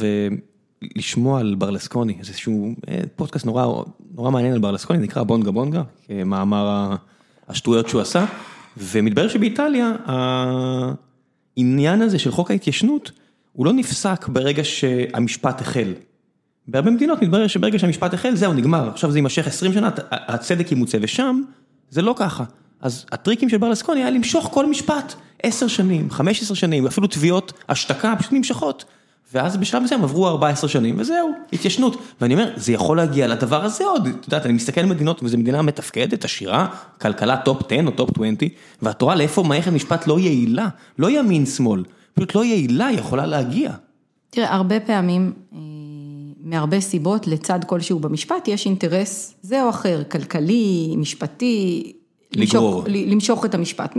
לשמוע 0.96 1.40
על 1.40 1.54
ברלסקוני, 1.58 2.14
איזשהו 2.18 2.74
פודקאסט 3.16 3.46
נורא 3.46 3.82
נורא 4.14 4.30
מעניין 4.30 4.52
על 4.52 4.58
ברלסקוני, 4.58 4.98
נקרא 4.98 5.22
בונגה 5.22 5.50
בונגה, 5.50 5.82
מאמר 6.26 6.90
השטויות 7.48 7.88
שהוא 7.88 8.00
עשה, 8.00 8.24
ומתברר 8.76 9.28
שבאיטליה, 9.28 9.92
העניין 11.56 12.02
הזה 12.02 12.18
של 12.18 12.30
חוק 12.30 12.50
ההתיישנות, 12.50 13.10
הוא 13.52 13.66
לא 13.66 13.72
נפסק 13.72 14.28
ברגע 14.28 14.64
שהמשפט 14.64 15.60
החל. 15.60 15.94
בהרבה 16.68 16.90
מדינות 16.90 17.22
מתברר 17.22 17.46
שברגע 17.46 17.78
שהמשפט 17.78 18.14
החל, 18.14 18.36
זהו, 18.36 18.52
נגמר, 18.52 18.88
עכשיו 18.88 19.10
זה 19.10 19.18
יימשך 19.18 19.46
20 19.46 19.72
שנה, 19.72 19.90
הצדק 20.10 20.72
ימוצא, 20.72 20.98
ושם 21.00 21.42
זה 21.90 22.02
לא 22.02 22.14
ככה. 22.18 22.44
אז 22.80 23.06
הטריקים 23.12 23.48
של 23.48 23.56
ברלסקוני 23.56 24.00
היה 24.00 24.10
למשוך 24.10 24.48
כל 24.52 24.66
משפט, 24.66 25.14
עשר 25.42 25.66
שנים, 25.66 26.10
חמש 26.10 26.42
עשר 26.42 26.54
שנים, 26.54 26.86
אפילו 26.86 27.06
תביעות 27.06 27.52
השתקה 27.68 28.14
פשוט 28.18 28.32
נמשכות. 28.32 28.84
ואז 29.34 29.56
בשלב 29.56 29.82
מסוים 29.82 30.02
עברו 30.02 30.28
14 30.28 30.68
שנים 30.68 30.94
וזהו, 30.98 31.30
התיישנות. 31.52 31.96
ואני 32.20 32.34
אומר, 32.34 32.50
זה 32.56 32.72
יכול 32.72 32.96
להגיע 32.96 33.26
לדבר 33.26 33.64
הזה 33.64 33.84
עוד, 33.84 34.06
את 34.06 34.24
יודעת, 34.24 34.46
אני 34.46 34.52
מסתכל 34.52 34.80
על 34.80 34.86
מדינות 34.86 35.22
וזו 35.22 35.38
מדינה 35.38 35.62
מתפקדת, 35.62 36.24
עשירה, 36.24 36.66
כלכלה 37.00 37.36
top 37.36 37.62
10 37.72 37.86
או 37.86 37.90
top 37.90 38.10
20, 38.10 38.36
ואת 38.82 39.02
רואה 39.02 39.14
לאיפה 39.14 39.42
מערכת 39.42 39.72
משפט 39.72 40.06
לא 40.06 40.18
יעילה, 40.18 40.68
לא 40.98 41.10
ימין 41.10 41.46
שמאל, 41.46 41.84
פשוט 42.14 42.34
לא 42.34 42.44
יעילה 42.44 42.88
יכולה 42.92 43.26
להגיע. 43.26 43.72
תראה, 44.30 44.54
הרבה 44.54 44.80
פעמים, 44.80 45.32
אה, 45.52 45.58
מהרבה 46.40 46.80
סיבות, 46.80 47.26
לצד 47.26 47.60
כלשהו 47.66 47.98
במשפט, 47.98 48.48
יש 48.48 48.66
אינטרס 48.66 49.34
זה 49.42 49.62
או 49.62 49.70
אחר, 49.70 50.02
כלכלי, 50.10 50.94
משפטי, 50.96 51.92
לגרור. 52.32 52.84
למשוך, 52.86 53.12
למשוך 53.12 53.44
את 53.44 53.54
המשפט, 53.54 53.96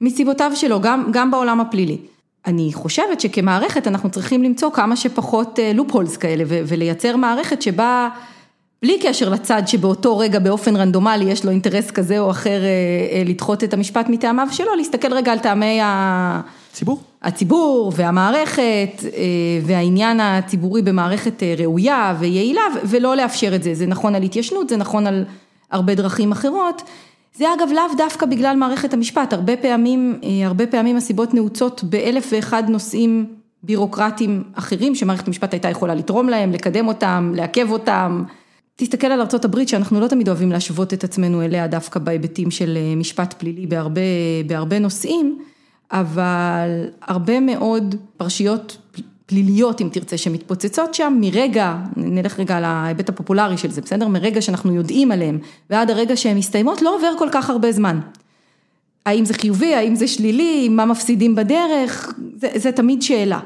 מסיבותיו 0.00 0.50
שלו, 0.54 0.80
גם, 0.80 1.10
גם 1.12 1.30
בעולם 1.30 1.60
הפלילי. 1.60 1.98
אני 2.46 2.70
חושבת 2.72 3.20
שכמערכת 3.20 3.86
אנחנו 3.88 4.10
צריכים 4.10 4.42
למצוא 4.42 4.70
כמה 4.70 4.96
שפחות 4.96 5.58
לופ 5.74 5.92
הולס 5.92 6.16
כאלה 6.16 6.44
ולייצר 6.46 7.16
מערכת 7.16 7.62
שבה 7.62 8.08
בלי 8.82 8.98
קשר 9.02 9.28
לצד 9.28 9.62
שבאותו 9.66 10.18
רגע 10.18 10.38
באופן 10.38 10.76
רנדומלי 10.76 11.24
יש 11.24 11.44
לו 11.44 11.50
אינטרס 11.50 11.90
כזה 11.90 12.18
או 12.18 12.30
אחר 12.30 12.60
לדחות 13.24 13.64
את 13.64 13.74
המשפט 13.74 14.08
מטעמיו 14.08 14.48
שלו, 14.50 14.74
להסתכל 14.74 15.14
רגע 15.14 15.32
על 15.32 15.38
טעמי 15.38 15.80
ציבור. 16.72 17.00
הציבור 17.22 17.92
והמערכת 17.96 19.02
והעניין 19.62 20.20
הציבורי 20.20 20.82
במערכת 20.82 21.42
ראויה 21.58 22.14
ויעילה 22.18 22.62
ולא 22.84 23.16
לאפשר 23.16 23.54
את 23.54 23.62
זה, 23.62 23.74
זה 23.74 23.86
נכון 23.86 24.14
על 24.14 24.22
התיישנות, 24.22 24.68
זה 24.68 24.76
נכון 24.76 25.06
על 25.06 25.24
הרבה 25.70 25.94
דרכים 25.94 26.32
אחרות. 26.32 26.82
זה 27.34 27.44
אגב 27.54 27.68
לאו 27.74 27.96
דווקא 27.96 28.26
בגלל 28.26 28.56
מערכת 28.56 28.94
המשפט, 28.94 29.32
הרבה 29.32 29.56
פעמים, 29.56 30.20
הרבה 30.44 30.66
פעמים 30.66 30.96
הסיבות 30.96 31.34
נעוצות 31.34 31.84
באלף 31.84 32.28
ואחד 32.32 32.62
נושאים 32.68 33.26
בירוקרטיים 33.62 34.42
אחרים 34.54 34.94
שמערכת 34.94 35.26
המשפט 35.26 35.52
הייתה 35.52 35.68
יכולה 35.68 35.94
לתרום 35.94 36.28
להם, 36.28 36.52
לקדם 36.52 36.88
אותם, 36.88 37.32
לעכב 37.36 37.70
אותם. 37.70 38.24
תסתכל 38.76 39.06
על 39.06 39.20
ארה"ב 39.20 39.66
שאנחנו 39.66 40.00
לא 40.00 40.08
תמיד 40.08 40.28
אוהבים 40.28 40.52
להשוות 40.52 40.94
את 40.94 41.04
עצמנו 41.04 41.42
אליה 41.42 41.66
דווקא 41.66 42.00
בהיבטים 42.00 42.50
של 42.50 42.78
משפט 42.96 43.34
פלילי 43.38 43.66
בהרבה, 43.66 44.00
בהרבה 44.46 44.78
נושאים, 44.78 45.38
אבל 45.90 46.86
הרבה 47.02 47.40
מאוד 47.40 47.94
פרשיות 48.16 48.76
פליליות 49.32 49.80
אם 49.80 49.88
תרצה 49.92 50.18
שמתפוצצות 50.18 50.94
שם 50.94 51.18
מרגע, 51.20 51.76
נלך 51.96 52.40
רגע 52.40 52.56
על 52.56 52.64
ההיבט 52.64 53.08
הפופולרי 53.08 53.58
של 53.58 53.70
זה, 53.70 53.80
בסדר? 53.80 54.08
מרגע 54.08 54.42
שאנחנו 54.42 54.74
יודעים 54.74 55.12
עליהם 55.12 55.38
ועד 55.70 55.90
הרגע 55.90 56.16
שהן 56.16 56.36
מסתיימות 56.36 56.82
לא 56.82 56.96
עובר 56.96 57.12
כל 57.18 57.28
כך 57.32 57.50
הרבה 57.50 57.72
זמן. 57.72 58.00
האם 59.06 59.24
זה 59.24 59.34
חיובי, 59.34 59.74
האם 59.74 59.94
זה 59.94 60.08
שלילי, 60.08 60.68
מה 60.68 60.84
מפסידים 60.84 61.34
בדרך, 61.34 62.12
זה, 62.36 62.48
זה 62.54 62.72
תמיד 62.72 63.02
שאלה. 63.02 63.40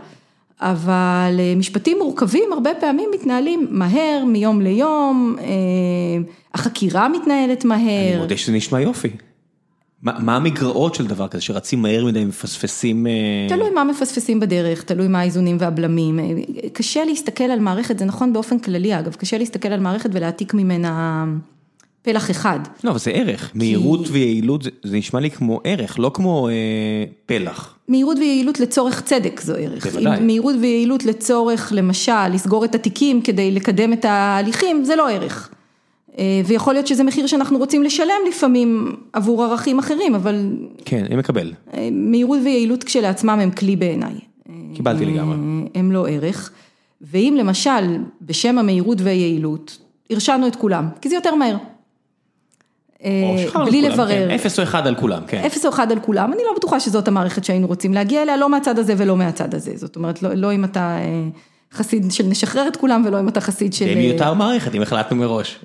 אבל 0.61 1.40
משפטים 1.57 1.99
מורכבים 2.03 2.53
הרבה 2.53 2.70
פעמים 2.81 3.09
מתנהלים 3.14 3.66
מהר, 3.70 4.25
מיום 4.27 4.61
ליום, 4.61 5.37
החקירה 6.55 7.09
מתנהלת 7.09 7.64
מהר. 7.64 8.12
אני 8.12 8.16
מודה 8.18 8.37
שזה 8.37 8.53
נשמע 8.53 8.81
יופי. 8.81 9.09
מה 10.03 10.37
המגרעות 10.37 10.95
של 10.95 11.07
דבר 11.07 11.29
כזה 11.29 11.43
שרצים 11.43 11.83
מהר 11.83 12.05
מדי 12.05 12.25
מפספסים? 12.25 13.07
תלוי 13.49 13.71
מה 13.71 13.85
מפספסים 13.85 14.41
בדרך, 14.41 14.83
תלוי 14.83 15.09
מה 15.09 15.21
האיזונים 15.21 15.57
והבלמים, 15.61 16.19
קשה 16.73 17.05
להסתכל 17.05 17.45
על 17.45 17.61
מערכת, 17.61 17.99
זה 17.99 18.05
נכון 18.05 18.33
באופן 18.33 18.59
כללי 18.59 18.99
אגב, 18.99 19.15
קשה 19.15 19.39
להסתכל 19.39 19.69
על 19.69 19.81
מערכת 19.81 20.11
ולהעתיק 20.13 20.55
ממנה 20.55 21.25
פלח 22.03 22.31
אחד. 22.31 22.59
לא, 22.85 22.91
אבל 22.91 22.99
זה 22.99 23.11
ערך, 23.11 23.51
מהירות 23.55 24.09
ויעילות 24.11 24.63
זה 24.83 24.97
נשמע 24.97 25.21
לי 25.21 25.31
כמו 25.31 25.61
ערך, 25.65 25.99
לא 25.99 26.11
כמו 26.15 26.49
פלח. 27.27 27.77
מהירות 27.89 28.19
ויעילות 28.19 28.61
לצורך 28.61 29.01
צדק 29.01 29.41
זו 29.41 29.55
ערך. 29.55 29.87
בוודאי. 29.87 30.21
מהירות 30.21 30.55
ויעילות 30.61 31.05
לצורך 31.05 31.73
למשל 31.77 32.29
לסגור 32.33 32.65
את 32.65 32.75
התיקים 32.75 33.23
כדי 33.23 33.51
לקדם 33.51 33.93
את 33.93 34.05
ההליכים, 34.05 34.85
זה 34.85 34.97
לא 34.97 35.11
ערך. 35.11 35.51
ויכול 36.46 36.74
להיות 36.74 36.87
שזה 36.87 37.05
מחיר 37.05 37.26
שאנחנו 37.26 37.59
רוצים 37.59 37.83
לשלם 37.83 38.20
לפעמים 38.29 38.96
עבור 39.12 39.44
ערכים 39.44 39.79
אחרים, 39.79 40.14
אבל... 40.14 40.57
כן, 40.85 41.05
אני 41.05 41.16
מקבל. 41.16 41.52
מהירות 41.92 42.38
ויעילות 42.44 42.85
כשלעצמם 42.85 43.38
הם 43.42 43.50
כלי 43.50 43.76
בעיניי. 43.76 44.14
קיבלתי 44.74 45.05
לגמרי. 45.05 45.37
הם 45.74 45.92
לא 45.92 46.09
ערך. 46.09 46.50
ואם 47.00 47.35
למשל, 47.38 47.96
בשם 48.22 48.59
המהירות 48.59 48.98
והיעילות, 49.00 49.79
הרשענו 50.11 50.46
את 50.46 50.57
כולם, 50.57 50.88
כי 51.00 51.09
זה 51.09 51.14
יותר 51.14 51.35
מהר. 51.35 51.57
בלי 53.66 53.83
לברר. 53.83 54.35
אפס 54.35 54.59
או 54.59 54.64
אחד 54.64 54.87
על 54.87 54.94
כולם, 54.94 55.22
כן. 55.26 55.42
אפס 55.46 55.64
או 55.64 55.70
אחד 55.70 55.92
על 55.92 56.00
כולם, 56.00 56.33
אני 56.33 56.42
לא 56.44 56.55
בטוחה 56.57 56.81
שזאת 56.81 57.09
המערכת 57.09 57.44
שהיינו 57.44 57.66
רוצים 57.66 57.94
להגיע 57.94 58.22
אליה, 58.22 58.37
לא 58.37 58.48
מהצד 58.48 58.79
הזה 58.79 58.94
ולא 58.96 59.16
מהצד 59.16 59.55
הזה. 59.55 59.72
זאת 59.74 59.96
אומרת, 59.96 60.22
לא 60.22 60.55
אם 60.55 60.64
אתה 60.64 60.98
חסיד 61.72 62.12
של 62.12 62.26
נשחרר 62.26 62.68
את 62.68 62.76
כולם 62.76 63.02
ולא 63.07 63.20
אם 63.20 63.29
אתה 63.29 63.40
חסיד 63.40 63.72
של... 63.72 63.85
זה 63.85 63.94
מיותר 63.94 64.35
מערכת, 64.35 64.74
אם 64.74 64.83
החלטנו 64.83 65.16
מראש. 65.16 65.59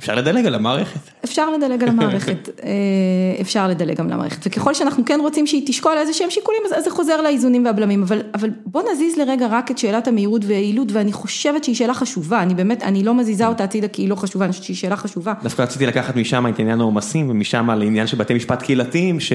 אפשר 0.00 0.14
לדלג 0.14 0.46
על 0.46 0.54
המערכת. 0.54 1.00
אפשר 1.24 1.50
לדלג 1.50 1.82
על 1.82 1.88
המערכת, 1.88 2.48
אפשר 3.40 3.68
לדלג 3.68 3.96
גם 3.96 4.06
על 4.06 4.12
המערכת, 4.12 4.46
וככל 4.46 4.74
שאנחנו 4.74 5.04
כן 5.04 5.18
רוצים 5.22 5.46
שהיא 5.46 5.62
תשקול 5.66 5.92
איזה 5.98 6.12
שהם 6.12 6.30
שיקולים, 6.30 6.62
אז 6.76 6.84
זה 6.84 6.90
חוזר 6.90 7.22
לאיזונים 7.22 7.64
והבלמים, 7.64 8.04
אבל 8.34 8.50
בוא 8.66 8.82
נזיז 8.92 9.16
לרגע 9.16 9.46
רק 9.50 9.70
את 9.70 9.78
שאלת 9.78 10.08
המהירות 10.08 10.42
והיעילות, 10.44 10.92
ואני 10.92 11.12
חושבת 11.12 11.64
שהיא 11.64 11.76
שאלה 11.76 11.94
חשובה, 11.94 12.42
אני 12.42 12.54
באמת, 12.54 12.82
אני 12.82 13.04
לא 13.04 13.14
מזיזה 13.14 13.46
אותה 13.46 13.64
הצידה 13.64 13.88
כי 13.88 14.02
היא 14.02 14.08
לא 14.08 14.14
חשובה, 14.14 14.44
אני 14.44 14.52
חושבת 14.52 14.64
שהיא 14.64 14.76
שאלה 14.76 14.96
חשובה. 14.96 15.34
דווקא 15.42 15.62
רציתי 15.62 15.86
לקחת 15.86 16.16
משם 16.16 16.46
את 16.46 16.58
עניין 16.58 16.80
העומסים, 16.80 17.30
ומשם 17.30 17.70
לעניין 17.70 18.06
של 18.06 18.16
בתי 18.16 18.34
משפט 18.34 18.62
קהילתיים, 18.62 19.20
ש... 19.20 19.32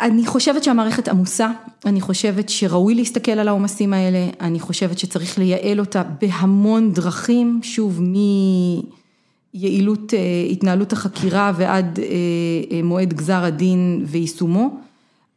אני 0.00 0.26
חושבת 0.26 0.64
שהמערכת 0.64 1.08
עמוסה, 1.08 1.50
אני 1.86 2.00
חושבת 2.00 2.48
שראוי 2.48 2.94
להסתכל 2.94 3.32
על 3.32 3.48
העומסים 3.48 3.92
האלה, 3.92 4.26
אני 4.40 4.60
חושבת 4.60 4.98
שצריך 4.98 5.38
לייעל 5.38 5.80
אותה 5.80 6.02
בהמון 6.20 6.92
דרכים, 6.92 7.60
שוב, 7.62 8.00
מ... 8.02 8.14
יעילות 9.54 10.14
התנהלות 10.50 10.92
החקירה 10.92 11.52
ועד 11.56 11.98
מועד 12.84 13.14
גזר 13.14 13.44
הדין 13.44 14.04
ויישומו. 14.06 14.78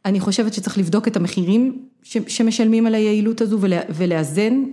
אני 0.04 0.20
חושבת 0.20 0.54
שצריך 0.54 0.78
לבדוק 0.78 1.08
את 1.08 1.16
המחירים 1.16 1.78
שמשלמים 2.02 2.86
על 2.86 2.94
היעילות 2.94 3.40
הזו 3.40 3.58
ולאזן 3.88 4.64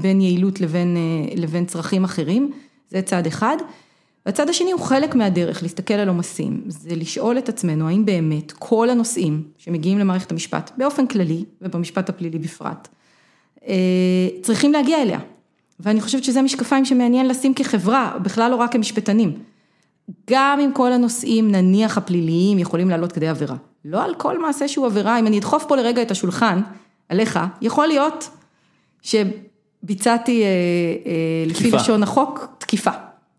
בין 0.00 0.20
יעילות 0.20 0.60
לבין, 0.60 0.96
לבין 1.36 1.64
צרכים 1.64 2.04
אחרים, 2.04 2.52
זה 2.90 3.02
צד 3.02 3.26
אחד. 3.26 3.56
והצד 4.26 4.48
השני 4.48 4.72
הוא 4.72 4.80
חלק 4.80 5.14
מהדרך 5.14 5.62
להסתכל 5.62 5.94
על 5.94 6.08
עומסים, 6.08 6.62
זה 6.66 6.96
לשאול 6.96 7.38
את 7.38 7.48
עצמנו 7.48 7.88
האם 7.88 8.04
באמת 8.04 8.52
כל 8.52 8.90
הנושאים 8.90 9.42
שמגיעים 9.58 9.98
למערכת 9.98 10.30
המשפט 10.30 10.70
באופן 10.78 11.06
כללי 11.06 11.44
ובמשפט 11.62 12.08
הפלילי 12.08 12.38
בפרט, 12.38 12.88
צריכים 14.42 14.72
להגיע 14.72 15.02
אליה. 15.02 15.18
ואני 15.80 16.00
חושבת 16.00 16.24
שזה 16.24 16.42
משקפיים 16.42 16.84
שמעניין 16.84 17.28
לשים 17.28 17.54
כחברה, 17.54 18.12
בכלל 18.22 18.50
לא 18.50 18.56
רק 18.56 18.72
כמשפטנים. 18.72 19.32
גם 20.30 20.60
אם 20.64 20.70
כל 20.72 20.92
הנושאים, 20.92 21.52
נניח 21.52 21.98
הפליליים, 21.98 22.58
יכולים 22.58 22.90
לעלות 22.90 23.12
כדי 23.12 23.28
עבירה. 23.28 23.56
לא 23.84 24.04
על 24.04 24.14
כל 24.14 24.38
מעשה 24.38 24.68
שהוא 24.68 24.86
עבירה, 24.86 25.18
אם 25.18 25.26
אני 25.26 25.38
אדחוף 25.38 25.64
פה 25.68 25.76
לרגע 25.76 26.02
את 26.02 26.10
השולחן, 26.10 26.60
עליך, 27.08 27.38
יכול 27.62 27.86
להיות 27.86 28.30
שביצעתי 29.02 30.42
לפי 31.46 31.70
לשון 31.70 32.02
החוק, 32.02 32.46
תקיפה. 32.58 32.90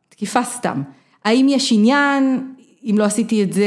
תקיפה 0.10 0.43
סתם. 0.43 0.82
האם 1.25 1.47
יש 1.49 1.71
עניין, 1.71 2.54
אם 2.84 2.95
לא 2.97 3.04
עשיתי 3.04 3.43
את 3.43 3.54
זה, 3.54 3.65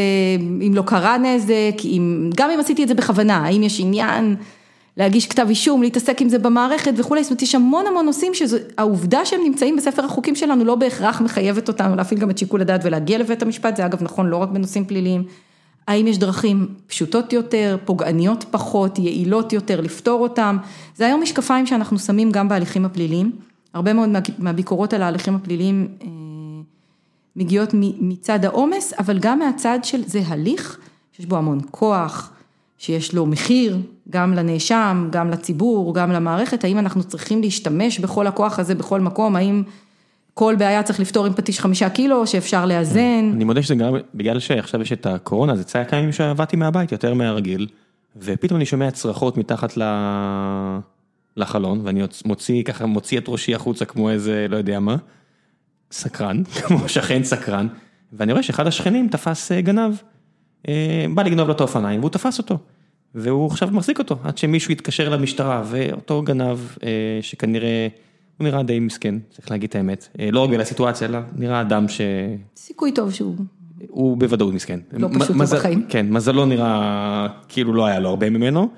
אם 0.66 0.72
לא 0.74 0.82
קרה 0.82 1.18
נזק, 1.18 1.84
אם, 1.84 2.30
גם 2.36 2.50
אם 2.50 2.60
עשיתי 2.60 2.82
את 2.82 2.88
זה 2.88 2.94
בכוונה, 2.94 3.36
האם 3.36 3.62
יש 3.62 3.80
עניין... 3.80 4.36
להגיש 4.96 5.26
כתב 5.26 5.46
אישום, 5.48 5.82
להתעסק 5.82 6.22
עם 6.22 6.28
זה 6.28 6.38
במערכת 6.38 6.92
וכולי, 6.96 7.22
זאת 7.22 7.30
אומרת 7.30 7.42
יש 7.42 7.54
המון 7.54 7.86
המון 7.86 8.06
נושאים 8.06 8.32
שהעובדה 8.34 9.24
שהם 9.24 9.40
נמצאים 9.44 9.76
בספר 9.76 10.04
החוקים 10.04 10.34
שלנו 10.34 10.64
לא 10.64 10.74
בהכרח 10.74 11.20
מחייבת 11.20 11.68
אותנו 11.68 11.96
להפעיל 11.96 12.20
גם 12.20 12.30
את 12.30 12.38
שיקול 12.38 12.60
הדעת 12.60 12.80
ולהגיע 12.84 13.18
לבית 13.18 13.42
המשפט, 13.42 13.76
זה 13.76 13.86
אגב 13.86 14.02
נכון 14.02 14.26
לא 14.26 14.36
רק 14.36 14.48
בנושאים 14.48 14.84
פליליים, 14.84 15.24
האם 15.88 16.06
יש 16.06 16.18
דרכים 16.18 16.68
פשוטות 16.86 17.32
יותר, 17.32 17.76
פוגעניות 17.84 18.44
פחות, 18.50 18.98
יעילות 18.98 19.52
יותר, 19.52 19.80
לפתור 19.80 20.22
אותם, 20.22 20.56
זה 20.96 21.06
היום 21.06 21.22
משקפיים 21.22 21.66
שאנחנו 21.66 21.98
שמים 21.98 22.30
גם 22.30 22.48
בהליכים 22.48 22.84
הפליליים, 22.84 23.32
הרבה 23.74 23.92
מאוד 23.92 24.08
מהביקורות 24.38 24.92
על 24.92 25.02
ההליכים 25.02 25.34
הפליליים 25.34 25.88
מגיעות 27.36 27.70
מצד 27.74 28.44
העומס, 28.44 28.92
אבל 28.98 29.18
גם 29.18 29.38
מהצד 29.38 29.78
של 29.82 30.02
זה 30.06 30.22
הליך 30.26 30.78
שיש 31.12 31.26
בו 31.26 31.36
המון 31.36 31.60
כוח, 31.70 32.30
שיש 32.82 33.14
לו 33.14 33.26
מחיר, 33.26 33.78
גם 34.10 34.34
לנאשם, 34.34 35.08
גם 35.10 35.30
לציבור, 35.30 35.94
גם 35.94 36.12
למערכת, 36.12 36.64
האם 36.64 36.78
אנחנו 36.78 37.04
צריכים 37.04 37.40
להשתמש 37.42 37.98
בכל 37.98 38.26
הכוח 38.26 38.58
הזה 38.58 38.74
בכל 38.74 39.00
מקום, 39.00 39.36
האם 39.36 39.62
כל 40.34 40.54
בעיה 40.58 40.82
צריך 40.82 41.00
לפתור 41.00 41.26
עם 41.26 41.32
פטיש 41.34 41.60
חמישה 41.60 41.90
קילו, 41.90 42.26
שאפשר 42.26 42.66
לאזן. 42.66 43.30
אני 43.34 43.44
מודה 43.44 43.62
שזה 43.62 43.74
גם 43.74 43.94
בגלל 44.14 44.38
שעכשיו 44.38 44.82
יש 44.82 44.92
את 44.92 45.06
הקורונה, 45.06 45.56
זה 45.56 45.64
צעק 45.64 45.90
כמה 45.90 46.00
ימים 46.00 46.12
שעבדתי 46.12 46.56
מהבית 46.56 46.92
יותר 46.92 47.14
מהרגיל, 47.14 47.66
ופתאום 48.16 48.56
אני 48.56 48.66
שומע 48.66 48.90
צרחות 48.90 49.36
מתחת 49.36 49.78
לחלון, 51.36 51.80
ואני 51.84 52.02
מוציא 52.24 52.62
ככה, 52.62 52.86
מוציא 52.86 53.18
את 53.18 53.24
ראשי 53.28 53.54
החוצה 53.54 53.84
כמו 53.84 54.10
איזה, 54.10 54.46
לא 54.48 54.56
יודע 54.56 54.80
מה, 54.80 54.96
סקרן, 55.92 56.44
כמו 56.66 56.88
שכן 56.88 57.24
סקרן, 57.24 57.66
ואני 58.12 58.32
רואה 58.32 58.42
שאחד 58.42 58.66
השכנים 58.66 59.08
תפס 59.08 59.52
גנב. 59.52 59.94
בא 61.14 61.22
לגנוב 61.22 61.48
לו 61.48 61.54
את 61.54 61.60
האופניים 61.60 62.00
והוא 62.00 62.10
תפס 62.10 62.38
אותו. 62.38 62.58
והוא 63.14 63.46
עכשיו 63.46 63.68
מחזיק 63.72 63.98
אותו 63.98 64.18
עד 64.24 64.38
שמישהו 64.38 64.72
יתקשר 64.72 65.08
למשטרה 65.08 65.62
ואותו 65.66 66.22
גנב 66.22 66.58
שכנראה, 67.20 67.88
הוא 68.38 68.44
נראה 68.44 68.62
די 68.62 68.80
מסכן, 68.80 69.14
צריך 69.30 69.50
להגיד 69.50 69.68
את 69.68 69.76
האמת, 69.76 70.08
לא 70.32 70.40
רק 70.40 70.50
בגלל 70.50 70.60
הסיטואציה 70.60 71.08
אלא 71.08 71.18
נראה 71.36 71.60
אדם 71.60 71.88
ש... 71.88 72.00
סיכוי 72.56 72.92
טוב 72.92 73.12
שהוא... 73.12 73.36
הוא 73.88 74.16
בוודאות 74.16 74.54
מסכן. 74.54 74.80
לא 74.92 75.08
פשוט 75.14 75.36
מזל, 75.36 75.56
בחיים. 75.56 75.86
כן, 75.88 76.06
מזלו 76.10 76.46
נראה 76.46 77.26
כאילו 77.48 77.74
לא 77.74 77.86
היה 77.86 78.00
לו 78.00 78.08
הרבה 78.08 78.30
ממנו. 78.30 78.68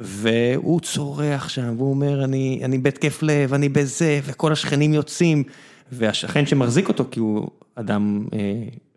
והוא 0.00 0.80
צורח 0.80 1.48
שם, 1.48 1.74
והוא 1.76 1.90
אומר, 1.90 2.24
אני, 2.24 2.60
אני 2.64 2.78
בהתקף 2.78 3.22
לב, 3.22 3.54
אני 3.54 3.68
בזה, 3.68 4.20
וכל 4.24 4.52
השכנים 4.52 4.94
יוצאים, 4.94 5.44
והשכן 5.92 6.46
שמחזיק 6.46 6.88
אותו, 6.88 7.04
כי 7.10 7.20
הוא 7.20 7.48
אדם 7.74 8.26
אה, 8.32 8.38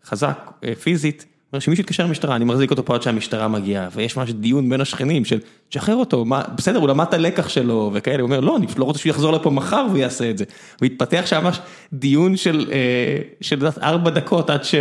חזק 0.04 0.50
אה, 0.64 0.74
פיזית, 0.74 1.26
שמישהו 1.58 1.82
יתקשר 1.82 2.06
למשטרה, 2.06 2.36
אני 2.36 2.44
מחזיק 2.44 2.70
אותו 2.70 2.84
פה 2.84 2.94
עד 2.94 3.02
שהמשטרה 3.02 3.48
מגיעה, 3.48 3.88
ויש 3.94 4.16
ממש 4.16 4.30
דיון 4.30 4.68
בין 4.68 4.80
השכנים 4.80 5.24
של, 5.24 5.38
תשחרר 5.68 5.94
אותו, 5.94 6.24
מה, 6.24 6.42
בסדר, 6.56 6.78
הוא 6.78 6.88
למד 6.88 7.06
את 7.08 7.14
הלקח 7.14 7.48
שלו 7.48 7.90
וכאלה, 7.94 8.22
הוא 8.22 8.26
אומר, 8.26 8.40
לא, 8.40 8.56
אני 8.56 8.66
פשוט 8.66 8.78
לא 8.78 8.84
רוצה 8.84 8.98
שהוא 8.98 9.10
יחזור 9.10 9.32
לפה 9.32 9.50
מחר 9.50 9.86
ויעשה 9.92 10.30
את 10.30 10.38
זה. 10.38 10.44
והתפתח 10.80 11.22
שם 11.26 11.44
ממש 11.44 11.60
דיון 11.92 12.36
של, 12.36 12.66
אה, 12.72 13.18
של 13.40 13.66
ארבע 13.82 14.10
דקות 14.10 14.50
עד 14.50 14.64
ש... 14.64 14.74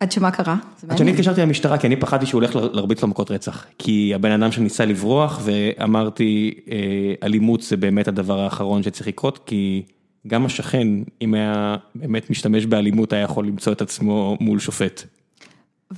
עד 0.00 0.12
שמה 0.12 0.30
קרה? 0.30 0.56
עד 0.88 0.98
שאני. 0.98 1.10
התקשרתי 1.10 1.40
למשטרה 1.40 1.78
כי 1.78 1.86
אני 1.86 1.96
פחדתי 1.96 2.26
שהוא 2.26 2.42
הולך 2.42 2.56
להרביץ 2.56 3.02
לו 3.02 3.08
מכות 3.08 3.30
רצח. 3.30 3.66
כי 3.78 4.12
הבן 4.14 4.30
אדם 4.30 4.52
שניסה 4.52 4.84
לברוח 4.84 5.40
ואמרתי 5.44 6.54
אה, 6.70 6.76
אלימות 7.22 7.62
זה 7.62 7.76
באמת 7.76 8.08
הדבר 8.08 8.40
האחרון 8.40 8.82
שצריך 8.82 9.06
לקרות 9.06 9.38
כי 9.46 9.82
גם 10.26 10.46
השכן 10.46 10.88
אם 11.22 11.34
היה 11.34 11.76
באמת 11.94 12.30
משתמש 12.30 12.66
באלימות 12.66 13.12
היה 13.12 13.22
יכול 13.22 13.46
למצוא 13.46 13.72
את 13.72 13.82
עצמו 13.82 14.36
מול 14.40 14.58
שופט. 14.58 15.02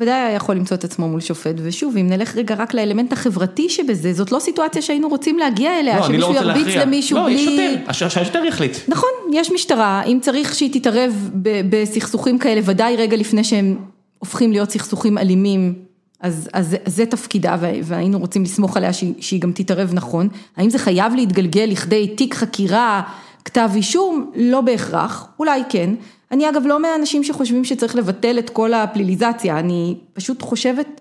ודאי 0.00 0.14
היה 0.14 0.32
יכול 0.32 0.54
למצוא 0.56 0.76
את 0.76 0.84
עצמו 0.84 1.08
מול 1.08 1.20
שופט, 1.20 1.54
ושוב, 1.62 1.96
אם 1.96 2.06
נלך 2.06 2.36
רגע 2.36 2.54
רק 2.54 2.74
לאלמנט 2.74 3.12
החברתי 3.12 3.68
שבזה, 3.68 4.12
זאת 4.12 4.32
לא 4.32 4.38
סיטואציה 4.38 4.82
שהיינו 4.82 5.08
רוצים 5.08 5.38
להגיע 5.38 5.80
אליה, 5.80 5.94
לא, 5.94 6.00
לא 6.00 6.06
שמישהו 6.06 6.28
רוצה 6.28 6.40
ירביץ 6.40 6.56
להכריע. 6.66 6.84
למישהו 6.84 7.18
לא, 7.18 7.24
בלי... 7.24 7.32
יש 7.34 7.44
שוטר, 7.44 7.74
הש- 7.86 8.02
שהשוטר 8.02 8.44
יחליט. 8.44 8.76
נכון, 8.88 9.08
יש 9.34 9.50
משטרה, 9.52 10.02
אם 10.02 10.18
צריך 10.22 10.54
שהיא 10.54 10.72
תתערב 10.72 11.30
ב- 11.42 11.60
בסכסוכים 11.70 12.38
כאלה, 12.38 12.60
ודאי 12.64 12.96
רגע 12.96 13.16
לפני 13.16 13.44
שהם 13.44 13.76
הופכים 14.18 14.52
להיות 14.52 14.70
סכסוכים 14.70 15.18
אלימים, 15.18 15.74
אז, 16.20 16.48
אז 16.52 16.68
זה- 16.70 16.76
זה 16.86 17.06
תפקידה 17.06 17.56
וה- 17.60 17.70
והיינו 17.82 18.18
רוצים 18.18 18.42
לסמוך 18.42 18.76
עליה 18.76 18.92
שהיא, 18.92 19.14
שהיא 19.20 19.40
גם 19.40 19.52
תתערב 19.52 19.90
נכון. 19.94 20.28
האם 20.56 20.70
זה 20.70 20.78
חייב 20.78 21.14
להתגלגל 21.14 21.64
לכדי 21.70 22.08
תיק 22.16 22.34
חקירה, 22.34 23.02
כתב 23.46 23.70
אישום? 23.74 24.30
לא 24.36 24.60
בהכרח, 24.60 25.28
אולי 25.38 25.62
כן. 25.68 25.94
אני 26.30 26.48
אגב 26.48 26.62
לא 26.66 26.82
מהאנשים 26.82 27.24
שחושבים 27.24 27.64
שצריך 27.64 27.96
לבטל 27.96 28.38
את 28.38 28.50
כל 28.50 28.74
הפליליזציה, 28.74 29.58
אני 29.58 29.96
פשוט 30.12 30.42
חושבת 30.42 31.00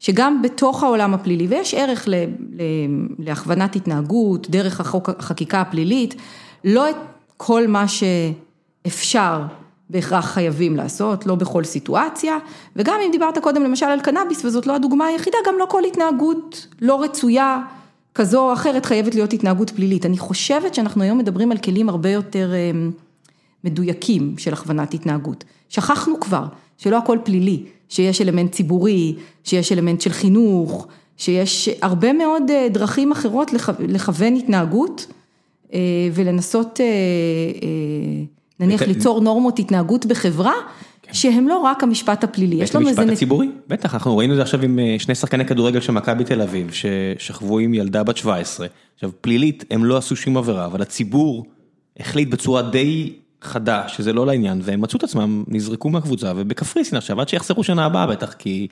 שגם 0.00 0.42
בתוך 0.42 0.82
העולם 0.82 1.14
הפלילי, 1.14 1.46
ויש 1.46 1.74
ערך 1.74 2.08
ל, 2.08 2.14
ל, 2.14 2.62
להכוונת 3.18 3.76
התנהגות, 3.76 4.50
דרך 4.50 4.80
החוק, 4.80 5.08
החקיקה 5.08 5.60
הפלילית, 5.60 6.14
לא 6.64 6.90
את 6.90 6.96
כל 7.36 7.66
מה 7.66 7.84
שאפשר 7.88 9.42
בהכרח 9.90 10.26
חייבים 10.26 10.76
לעשות, 10.76 11.26
לא 11.26 11.34
בכל 11.34 11.64
סיטואציה, 11.64 12.38
וגם 12.76 12.96
אם 13.06 13.10
דיברת 13.12 13.38
קודם 13.38 13.62
למשל 13.62 13.86
על 13.86 14.00
קנאביס, 14.00 14.44
וזאת 14.44 14.66
לא 14.66 14.74
הדוגמה 14.74 15.06
היחידה, 15.06 15.38
גם 15.46 15.54
לא 15.58 15.66
כל 15.68 15.84
התנהגות 15.84 16.66
לא 16.80 17.02
רצויה 17.02 17.62
כזו 18.14 18.48
או 18.48 18.52
אחרת 18.52 18.86
חייבת 18.86 19.14
להיות 19.14 19.32
התנהגות 19.32 19.70
פלילית. 19.70 20.06
אני 20.06 20.18
חושבת 20.18 20.74
שאנחנו 20.74 21.02
היום 21.02 21.18
מדברים 21.18 21.52
על 21.52 21.58
כלים 21.58 21.88
הרבה 21.88 22.10
יותר 22.10 22.52
אמ, 22.54 22.90
מדויקים 23.64 24.34
של 24.38 24.52
הכוונת 24.52 24.94
התנהגות. 24.94 25.44
שכחנו 25.68 26.20
כבר 26.20 26.44
שלא 26.78 26.98
הכל 26.98 27.18
פלילי, 27.24 27.62
שיש 27.88 28.20
אלמנט 28.20 28.52
ציבורי, 28.52 29.14
שיש 29.44 29.72
אלמנט 29.72 30.00
של 30.00 30.10
חינוך, 30.10 30.86
שיש 31.16 31.68
הרבה 31.82 32.12
מאוד 32.12 32.42
אה, 32.50 32.68
דרכים 32.70 33.12
אחרות 33.12 33.52
לכ- 33.52 33.80
לכוון 33.88 34.36
התנהגות 34.36 35.06
אה, 35.74 35.78
ולנסות 36.14 36.80
אה, 36.80 36.84
אה, 36.86 38.24
נניח 38.60 38.82
ליצור 38.82 39.20
נורמות 39.20 39.58
התנהגות 39.58 40.06
בחברה, 40.06 40.52
שהם 41.12 41.48
לא 41.48 41.58
רק 41.58 41.82
המשפט 41.82 42.24
הפלילי, 42.24 42.56
יש 42.56 42.60
בית 42.60 42.74
לנו 42.74 42.88
איזה... 42.88 43.00
המשפט 43.00 43.12
נ- 43.12 43.16
הציבורי? 43.16 43.48
בטח, 43.68 43.94
אנחנו 43.94 44.16
ראינו 44.16 44.32
את 44.32 44.36
זה 44.36 44.42
עכשיו 44.42 44.62
עם 44.62 44.78
אה, 44.78 44.96
שני 44.98 45.14
שחקני 45.14 45.44
כדורגל 45.44 45.80
של 45.80 45.92
מכבי 45.92 46.24
תל 46.24 46.42
אביב, 46.42 46.70
ששכבו 46.72 47.58
עם 47.58 47.74
ילדה 47.74 48.02
בת 48.02 48.16
17. 48.16 48.66
עכשיו, 48.94 49.10
פלילית, 49.20 49.64
הם 49.70 49.84
לא 49.84 49.96
עשו 49.96 50.16
שום 50.16 50.36
עבירה, 50.36 50.66
אבל 50.66 50.82
הציבור 50.82 51.46
החליט 52.00 52.28
בצורה 52.28 52.62
די 52.62 53.12
חדה 53.42 53.88
שזה 53.88 54.12
לא 54.12 54.26
לעניין, 54.26 54.60
והם 54.62 54.80
מצאו 54.80 54.98
את 54.98 55.04
עצמם, 55.04 55.44
נזרקו 55.48 55.90
מהקבוצה, 55.90 56.32
ובקפריסין 56.36 56.98
עכשיו, 56.98 57.20
עד 57.20 57.28
שיחזרו 57.28 57.64
שנה 57.64 57.84
הבאה 57.86 58.06
בטח, 58.06 58.32
כי... 58.32 58.68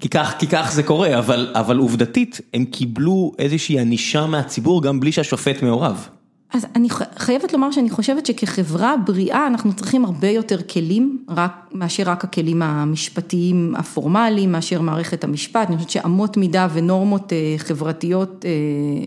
כי 0.00 0.08
כך, 0.08 0.34
כי 0.38 0.46
כך 0.46 0.72
זה 0.72 0.82
קורה, 0.82 1.18
אבל, 1.18 1.52
אבל 1.54 1.76
עובדתית, 1.76 2.40
הם 2.54 2.64
קיבלו 2.64 3.32
איזושהי 3.38 3.80
ענישה 3.80 4.26
מהציבור 4.26 4.82
גם 4.82 5.00
בלי 5.00 5.12
שהשופט 5.12 5.62
מעורב. 5.62 6.08
אז 6.54 6.66
אני 6.76 6.88
חייבת 7.16 7.52
לומר 7.52 7.70
שאני 7.70 7.90
חושבת 7.90 8.26
שכחברה 8.26 8.94
בריאה 9.06 9.46
אנחנו 9.46 9.72
צריכים 9.72 10.04
הרבה 10.04 10.28
יותר 10.28 10.62
כלים, 10.62 11.24
רק, 11.28 11.52
מאשר 11.72 12.02
רק 12.06 12.24
הכלים 12.24 12.62
המשפטיים 12.62 13.74
הפורמליים, 13.78 14.52
מאשר 14.52 14.80
מערכת 14.80 15.24
המשפט, 15.24 15.68
אני 15.68 15.76
חושבת 15.76 15.90
שאמות 15.90 16.36
מידה 16.36 16.68
ונורמות 16.72 17.32
אה, 17.32 17.54
חברתיות 17.58 18.44
אה, 18.44 18.50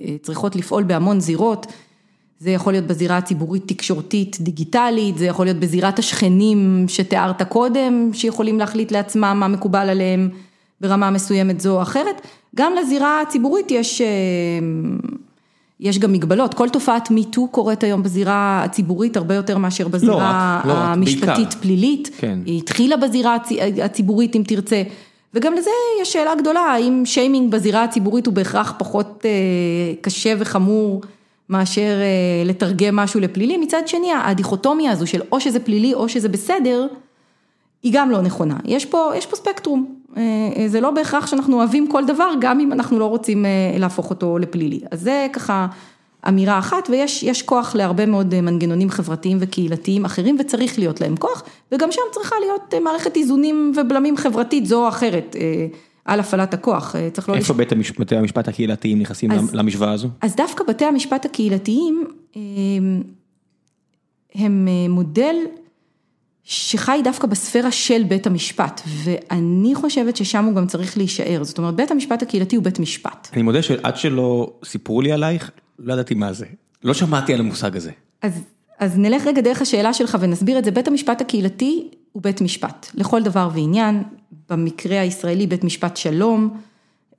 אה, 0.07 0.15
צריכות 0.21 0.55
לפעול 0.55 0.83
בהמון 0.83 1.19
זירות, 1.19 1.67
זה 2.39 2.49
יכול 2.49 2.73
להיות 2.73 2.85
בזירה 2.85 3.17
הציבורית 3.17 3.67
תקשורתית 3.67 4.37
דיגיטלית, 4.41 5.17
זה 5.17 5.25
יכול 5.25 5.45
להיות 5.45 5.57
בזירת 5.57 5.99
השכנים 5.99 6.85
שתיארת 6.87 7.41
קודם, 7.41 8.09
שיכולים 8.13 8.59
להחליט 8.59 8.91
לעצמם 8.91 9.37
מה 9.39 9.47
מקובל 9.47 9.89
עליהם 9.89 10.29
ברמה 10.81 11.09
מסוימת 11.09 11.61
זו 11.61 11.77
או 11.77 11.81
אחרת, 11.81 12.21
גם 12.55 12.73
לזירה 12.81 13.21
הציבורית 13.21 13.71
יש... 13.71 14.01
יש 15.79 15.99
גם 15.99 16.13
מגבלות, 16.13 16.53
כל 16.53 16.69
תופעת 16.69 17.11
מיטו 17.11 17.47
קורית 17.47 17.83
היום 17.83 18.03
בזירה 18.03 18.61
הציבורית 18.63 19.17
הרבה 19.17 19.35
יותר 19.35 19.57
מאשר 19.57 19.87
בזירה 19.87 20.57
רק, 20.59 20.65
לא 20.65 20.73
רק, 20.73 20.77
המשפטית. 20.79 21.53
פלילית, 21.53 22.09
כן. 22.17 22.39
היא 22.45 22.57
התחילה 22.57 22.97
בזירה 22.97 23.35
הצ- 23.35 23.53
הציבורית 23.83 24.35
אם 24.35 24.43
תרצה, 24.47 24.83
וגם 25.33 25.53
לזה 25.53 25.69
יש 26.01 26.13
שאלה 26.13 26.35
גדולה, 26.35 26.59
האם 26.59 27.01
שיימינג 27.05 27.51
בזירה 27.51 27.83
הציבורית 27.83 28.25
הוא 28.25 28.33
בהכרח 28.33 28.73
פחות 28.77 29.25
אה, 29.25 29.31
קשה 30.01 30.33
וחמור 30.39 31.01
מאשר 31.49 31.81
אה, 32.01 32.05
לתרגם 32.45 32.95
משהו 32.95 33.19
לפלילי, 33.19 33.57
מצד 33.57 33.81
שני 33.87 34.07
הדיכוטומיה 34.23 34.91
הזו 34.91 35.07
של 35.07 35.21
או 35.31 35.39
שזה 35.41 35.59
פלילי 35.59 35.93
או 35.93 36.09
שזה 36.09 36.29
בסדר, 36.29 36.87
היא 37.83 37.91
גם 37.95 38.11
לא 38.11 38.21
נכונה, 38.21 38.57
יש 38.65 38.85
פה, 38.85 39.11
יש 39.15 39.25
פה 39.25 39.35
ספקטרום, 39.35 39.95
אה, 40.17 40.23
זה 40.67 40.81
לא 40.81 40.91
בהכרח 40.91 41.27
שאנחנו 41.27 41.57
אוהבים 41.57 41.87
כל 41.87 42.05
דבר, 42.05 42.29
גם 42.41 42.59
אם 42.59 42.73
אנחנו 42.73 42.99
לא 42.99 43.05
רוצים 43.05 43.45
אה, 43.45 43.49
להפוך 43.79 44.09
אותו 44.09 44.37
לפלילי. 44.37 44.79
אז 44.91 45.01
זה 45.01 45.27
ככה 45.33 45.67
אמירה 46.27 46.59
אחת, 46.59 46.89
ויש 46.89 47.23
יש 47.23 47.41
כוח 47.41 47.75
להרבה 47.75 48.05
מאוד 48.05 48.33
אה, 48.33 48.41
מנגנונים 48.41 48.89
חברתיים 48.89 49.37
וקהילתיים 49.41 50.05
אחרים, 50.05 50.35
וצריך 50.39 50.79
להיות 50.79 51.01
להם 51.01 51.15
כוח, 51.17 51.43
וגם 51.71 51.91
שם 51.91 52.01
צריכה 52.11 52.35
להיות 52.39 52.73
אה, 52.73 52.79
מערכת 52.79 53.15
איזונים 53.17 53.73
ובלמים 53.75 54.17
חברתית 54.17 54.65
זו 54.65 54.83
או 54.83 54.87
אחרת 54.89 55.35
אה, 55.39 55.67
על 56.05 56.19
הפעלת 56.19 56.53
הכוח, 56.53 56.95
אה, 56.95 57.09
צריך 57.13 57.29
לא 57.29 57.35
איפה. 57.35 57.53
בית 57.53 57.71
המש- 57.71 57.99
בתי 57.99 58.15
המשפט 58.15 58.47
הקהילתיים 58.47 58.99
נכנסים 58.99 59.31
אז- 59.31 59.53
למשוואה 59.55 59.91
הזו? 59.91 60.07
אז 60.21 60.35
דווקא 60.35 60.63
בתי 60.67 60.85
המשפט 60.85 61.25
הקהילתיים 61.25 62.03
אה, 62.35 62.41
הם 64.35 64.67
אה, 64.67 64.89
מודל 64.89 65.35
שחי 66.51 67.01
דווקא 67.03 67.27
בספירה 67.27 67.71
של 67.71 68.03
בית 68.03 68.27
המשפט, 68.27 68.81
ואני 69.03 69.75
חושבת 69.75 70.15
ששם 70.15 70.45
הוא 70.45 70.55
גם 70.55 70.67
צריך 70.67 70.97
להישאר, 70.97 71.43
זאת 71.43 71.57
אומרת 71.57 71.75
בית 71.75 71.91
המשפט 71.91 72.21
הקהילתי 72.21 72.55
הוא 72.55 72.63
בית 72.63 72.79
משפט. 72.79 73.27
אני 73.33 73.41
מודה 73.41 73.61
שעד 73.61 73.97
שלא 73.97 74.53
סיפרו 74.65 75.01
לי 75.01 75.11
עלייך, 75.11 75.51
לא 75.79 75.93
ידעתי 75.93 76.13
מה 76.13 76.33
זה. 76.33 76.45
לא 76.83 76.93
שמעתי 76.93 77.33
על 77.33 77.39
המושג 77.39 77.77
הזה. 77.77 77.91
אז, 78.21 78.41
אז 78.79 78.97
נלך 78.97 79.27
רגע 79.27 79.41
דרך 79.41 79.61
השאלה 79.61 79.93
שלך 79.93 80.17
ונסביר 80.21 80.59
את 80.59 80.65
זה, 80.65 80.71
בית 80.71 80.87
המשפט 80.87 81.21
הקהילתי 81.21 81.87
הוא 82.11 82.23
בית 82.23 82.41
משפט, 82.41 82.87
לכל 82.93 83.23
דבר 83.23 83.49
ועניין, 83.53 84.03
במקרה 84.49 84.99
הישראלי 84.99 85.47
בית 85.47 85.63
משפט 85.63 85.97
שלום, 85.97 86.57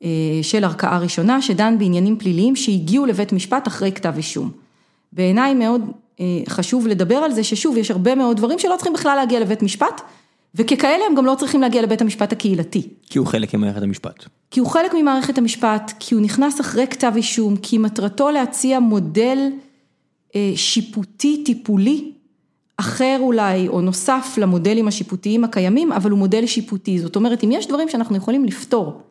אה, 0.05 0.09
של 0.43 0.65
ערכאה 0.65 0.99
ראשונה, 0.99 1.43
שדן 1.43 1.79
בעניינים 1.79 2.19
פליליים 2.19 2.57
שהגיעו 2.57 3.07
לבית 3.07 3.33
משפט 3.33 3.69
אחרי 3.69 3.93
כתב 3.93 4.13
אישום. 4.17 4.51
בעיניי 5.13 5.55
מאוד 5.55 5.83
חשוב 6.49 6.87
לדבר 6.87 7.17
על 7.17 7.33
זה, 7.33 7.45
ששוב, 7.45 7.77
יש 7.77 7.91
הרבה 7.91 8.15
מאוד 8.15 8.37
דברים 8.37 8.59
שלא 8.59 8.75
צריכים 8.77 8.93
בכלל 8.93 9.17
להגיע 9.17 9.41
לבית 9.41 9.63
משפט, 9.63 10.01
וככאלה 10.55 11.05
הם 11.11 11.15
גם 11.15 11.27
לא 11.27 11.35
צריכים 11.35 11.61
להגיע 11.61 11.83
לבית 11.83 12.01
המשפט 12.01 12.33
הקהילתי. 12.33 12.89
כי 13.11 13.19
הוא 13.19 13.27
חלק 13.27 13.55
ממערכת 13.55 13.83
המשפט. 13.83 14.25
כי 14.51 14.61
הוא 14.61 14.69
חלק 14.69 14.95
ממערכת 14.95 15.39
המשפט, 15.39 15.93
כי 16.01 16.15
הוא 16.15 16.23
נכנס 16.23 16.61
אחרי 16.61 16.87
כתב 16.87 17.13
אישום, 17.17 17.57
כי 17.57 17.79
מטרתו 17.79 18.31
להציע 18.31 18.81
מודל 18.81 19.39
אה, 20.35 20.53
שיפוטי 20.57 21.43
טיפולי 21.45 22.13
אחר 22.77 23.17
אולי, 23.21 23.69
או 23.69 23.81
נוסף 23.81 24.35
למודלים 24.39 24.89
השיפוטיים 24.89 25.45
הקיימים, 25.45 25.93
אבל 25.93 26.11
הוא 26.11 26.19
מודל 26.19 26.47
שיפוטי. 26.47 26.99
זאת 26.99 27.17
אומרת, 27.17 27.45
אם 27.45 27.53
יש 27.53 27.67
דברים 27.67 27.89
שאנחנו 27.89 28.17
יכולים 28.17 28.45
לפתור 28.45 29.03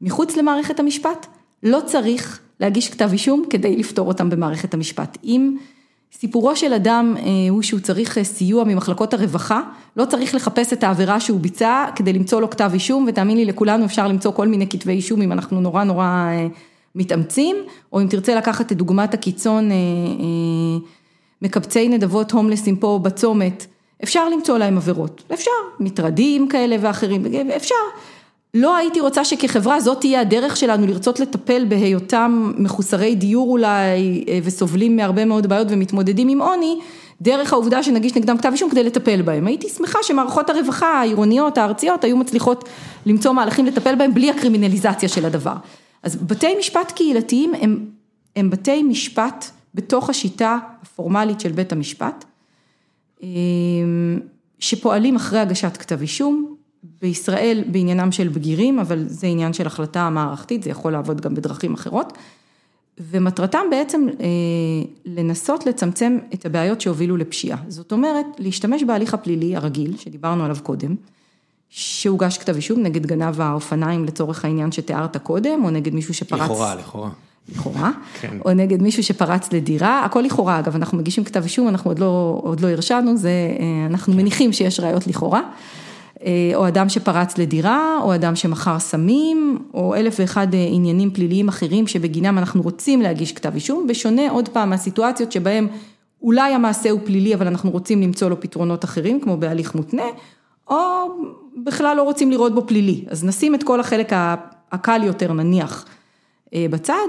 מחוץ 0.00 0.36
למערכת 0.36 0.80
המשפט, 0.80 1.26
לא 1.62 1.80
צריך 1.86 2.40
להגיש 2.60 2.88
כתב 2.88 3.08
אישום 3.12 3.44
כדי 3.50 3.76
לפתור 3.76 4.08
אותם 4.08 4.30
במערכת 4.30 4.74
המשפט. 4.74 5.18
אם 5.24 5.56
סיפורו 6.20 6.56
של 6.56 6.72
אדם 6.72 7.16
הוא 7.50 7.62
שהוא 7.62 7.80
צריך 7.80 8.18
סיוע 8.22 8.64
ממחלקות 8.64 9.14
הרווחה, 9.14 9.60
לא 9.96 10.04
צריך 10.04 10.34
לחפש 10.34 10.72
את 10.72 10.84
העבירה 10.84 11.20
שהוא 11.20 11.40
ביצע 11.40 11.86
כדי 11.96 12.12
למצוא 12.12 12.40
לו 12.40 12.50
כתב 12.50 12.70
אישום, 12.74 13.04
ותאמין 13.08 13.36
לי 13.36 13.44
לכולנו 13.44 13.84
אפשר 13.84 14.08
למצוא 14.08 14.32
כל 14.32 14.48
מיני 14.48 14.68
כתבי 14.68 14.92
אישום 14.92 15.22
אם 15.22 15.32
אנחנו 15.32 15.60
נורא 15.60 15.84
נורא 15.84 16.30
מתאמצים, 16.94 17.56
או 17.92 18.00
אם 18.00 18.06
תרצה 18.06 18.34
לקחת 18.34 18.72
את 18.72 18.76
דוגמת 18.76 19.14
הקיצון, 19.14 19.70
מקבצי 21.42 21.88
נדבות 21.88 22.32
הומלסים 22.32 22.76
פה 22.76 23.00
בצומת, 23.02 23.66
אפשר 24.02 24.28
למצוא 24.28 24.58
להם 24.58 24.76
עבירות, 24.76 25.22
אפשר, 25.34 25.50
מטרדים 25.80 26.48
כאלה 26.48 26.76
ואחרים, 26.80 27.26
אפשר. 27.56 27.74
לא 28.54 28.76
הייתי 28.76 29.00
רוצה 29.00 29.24
שכחברה 29.24 29.80
זאת 29.80 30.00
תהיה 30.00 30.20
הדרך 30.20 30.56
שלנו 30.56 30.86
לרצות 30.86 31.20
לטפל 31.20 31.64
בהיותם 31.64 32.52
מחוסרי 32.58 33.14
דיור 33.14 33.50
אולי 33.50 34.24
וסובלים 34.44 34.96
מהרבה 34.96 35.24
מאוד 35.24 35.46
בעיות 35.46 35.68
ומתמודדים 35.70 36.28
עם 36.28 36.42
עוני, 36.42 36.78
דרך 37.20 37.52
העובדה 37.52 37.82
שנגיש 37.82 38.16
נגדם 38.16 38.38
כתב 38.38 38.48
אישום 38.52 38.70
כדי 38.70 38.84
לטפל 38.84 39.22
בהם. 39.22 39.46
הייתי 39.46 39.68
שמחה 39.68 39.98
שמערכות 40.02 40.50
הרווחה 40.50 40.86
העירוניות, 40.86 41.58
הארציות, 41.58 42.04
היו 42.04 42.16
מצליחות 42.16 42.68
למצוא 43.06 43.32
מהלכים 43.32 43.66
לטפל 43.66 43.94
בהם 43.94 44.14
בלי 44.14 44.30
הקרימינליזציה 44.30 45.08
של 45.08 45.24
הדבר. 45.24 45.54
אז 46.02 46.16
בתי 46.16 46.54
משפט 46.58 46.92
קהילתיים 46.92 47.52
הם, 47.60 47.86
הם 48.36 48.50
בתי 48.50 48.82
משפט 48.82 49.44
בתוך 49.74 50.10
השיטה 50.10 50.58
הפורמלית 50.82 51.40
של 51.40 51.52
בית 51.52 51.72
המשפט, 51.72 52.24
שפועלים 54.58 55.16
אחרי 55.16 55.38
הגשת 55.38 55.76
כתב 55.76 56.00
אישום, 56.00 56.53
בישראל 57.04 57.64
בעניינם 57.66 58.12
של 58.12 58.28
בגירים, 58.28 58.78
אבל 58.78 59.04
זה 59.06 59.26
עניין 59.26 59.52
של 59.52 59.66
החלטה 59.66 60.10
מערכתית, 60.10 60.62
זה 60.62 60.70
יכול 60.70 60.92
לעבוד 60.92 61.20
גם 61.20 61.34
בדרכים 61.34 61.74
אחרות, 61.74 62.12
ומטרתם 63.10 63.60
בעצם 63.70 64.06
לנסות 65.06 65.66
לצמצם 65.66 66.18
את 66.34 66.46
הבעיות 66.46 66.80
שהובילו 66.80 67.16
לפשיעה. 67.16 67.58
זאת 67.68 67.92
אומרת, 67.92 68.26
להשתמש 68.38 68.82
בהליך 68.82 69.14
הפלילי 69.14 69.56
הרגיל, 69.56 69.96
שדיברנו 69.96 70.44
עליו 70.44 70.56
קודם, 70.62 70.94
שהוגש 71.70 72.38
כתב 72.38 72.56
אישום 72.56 72.82
נגד 72.82 73.06
גנב 73.06 73.40
האופניים 73.40 74.04
לצורך 74.04 74.44
העניין 74.44 74.72
שתיארת 74.72 75.16
קודם, 75.16 75.64
או 75.64 75.70
נגד 75.70 75.94
מישהו 75.94 76.14
שפרץ... 76.14 76.40
לכאורה, 76.40 76.74
לכאורה. 76.74 77.10
לכאורה, 77.52 77.90
כן. 78.20 78.36
או 78.44 78.52
נגד 78.54 78.82
מישהו 78.82 79.02
שפרץ 79.02 79.52
לדירה, 79.52 80.04
הכל 80.04 80.20
לכאורה, 80.20 80.58
אגב, 80.58 80.74
אנחנו 80.74 80.98
מגישים 80.98 81.24
כתב 81.24 81.42
אישום, 81.42 81.68
אנחנו 81.68 81.90
עוד 81.90 81.98
לא, 81.98 82.40
עוד 82.42 82.60
לא 82.60 82.68
הרשענו, 82.68 83.16
זה, 83.16 83.30
אנחנו 83.90 84.12
כן. 84.12 84.18
מניחים 84.18 84.52
שיש 84.52 84.80
ראיות 84.80 85.06
לכאורה, 85.06 85.42
או 86.54 86.68
אדם 86.68 86.88
שפרץ 86.88 87.38
לדירה, 87.38 87.98
או 88.02 88.14
אדם 88.14 88.36
שמכר 88.36 88.78
סמים, 88.78 89.58
או 89.74 89.94
אלף 89.94 90.16
ואחד 90.18 90.46
עניינים 90.72 91.10
פליליים 91.10 91.48
אחרים 91.48 91.86
שבגינם 91.86 92.38
אנחנו 92.38 92.62
רוצים 92.62 93.02
להגיש 93.02 93.32
כתב 93.32 93.54
אישום, 93.54 93.86
בשונה 93.86 94.30
עוד 94.30 94.48
פעם 94.48 94.70
מהסיטואציות 94.70 95.32
שבהם 95.32 95.68
אולי 96.22 96.54
המעשה 96.54 96.90
הוא 96.90 97.00
פלילי, 97.04 97.34
אבל 97.34 97.46
אנחנו 97.46 97.70
רוצים 97.70 98.02
למצוא 98.02 98.28
לו 98.28 98.40
פתרונות 98.40 98.84
אחרים, 98.84 99.20
כמו 99.20 99.36
בהליך 99.36 99.74
מותנה, 99.74 100.06
או 100.68 100.76
בכלל 101.64 101.96
לא 101.96 102.02
רוצים 102.02 102.30
לראות 102.30 102.54
בו 102.54 102.66
פלילי, 102.66 103.04
אז 103.08 103.24
נשים 103.24 103.54
את 103.54 103.62
כל 103.62 103.80
החלק 103.80 104.12
הקל 104.72 105.02
יותר 105.04 105.32
נניח 105.32 105.84
בצד. 106.54 107.06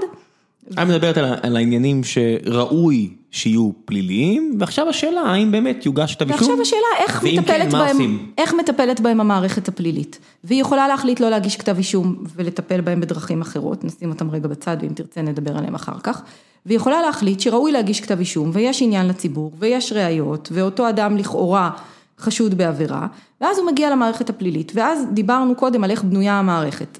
את 0.72 0.78
מדברת 0.78 1.16
על 1.42 1.56
העניינים 1.56 2.00
שראוי 2.04 3.10
שיהיו 3.30 3.70
פליליים, 3.84 4.56
ועכשיו 4.58 4.88
השאלה 4.88 5.20
האם 5.20 5.52
באמת 5.52 5.86
יוגש 5.86 6.14
כתב 6.14 6.32
אישום, 6.32 6.48
ועכשיו 6.48 6.62
השאלה 6.62 7.04
איך 7.06 7.22
מטפלת 7.24 7.62
כן, 7.62 7.70
בהם, 7.70 8.18
איך 8.38 8.54
מטפלת 8.54 9.00
בהם 9.00 9.20
המערכת 9.20 9.68
הפלילית, 9.68 10.18
והיא 10.44 10.60
יכולה 10.60 10.88
להחליט 10.88 11.20
לא 11.20 11.30
להגיש 11.30 11.56
כתב 11.56 11.78
אישום 11.78 12.16
ולטפל 12.36 12.80
בהם 12.80 13.00
בדרכים 13.00 13.40
אחרות, 13.40 13.84
נשים 13.84 14.10
אותם 14.10 14.30
רגע 14.30 14.48
בצד 14.48 14.76
ואם 14.80 14.92
תרצה 14.94 15.22
נדבר 15.22 15.56
עליהם 15.56 15.74
אחר 15.74 15.98
כך, 16.02 16.22
והיא 16.66 16.76
יכולה 16.76 17.02
להחליט 17.02 17.40
שראוי 17.40 17.72
להגיש 17.72 18.00
כתב 18.00 18.18
אישום 18.18 18.50
ויש 18.52 18.82
עניין 18.82 19.08
לציבור 19.08 19.52
ויש 19.58 19.92
ראיות 19.92 20.48
ואותו 20.52 20.88
אדם 20.88 21.16
לכאורה 21.16 21.70
חשוד 22.18 22.54
בעבירה, 22.54 23.06
ואז 23.40 23.58
הוא 23.58 23.66
מגיע 23.66 23.90
למערכת 23.90 24.30
הפלילית, 24.30 24.72
ואז 24.74 25.06
דיברנו 25.12 25.54
קודם 25.54 25.84
על 25.84 25.90
איך 25.90 26.02
בנויה 26.02 26.38
המערכת. 26.38 26.98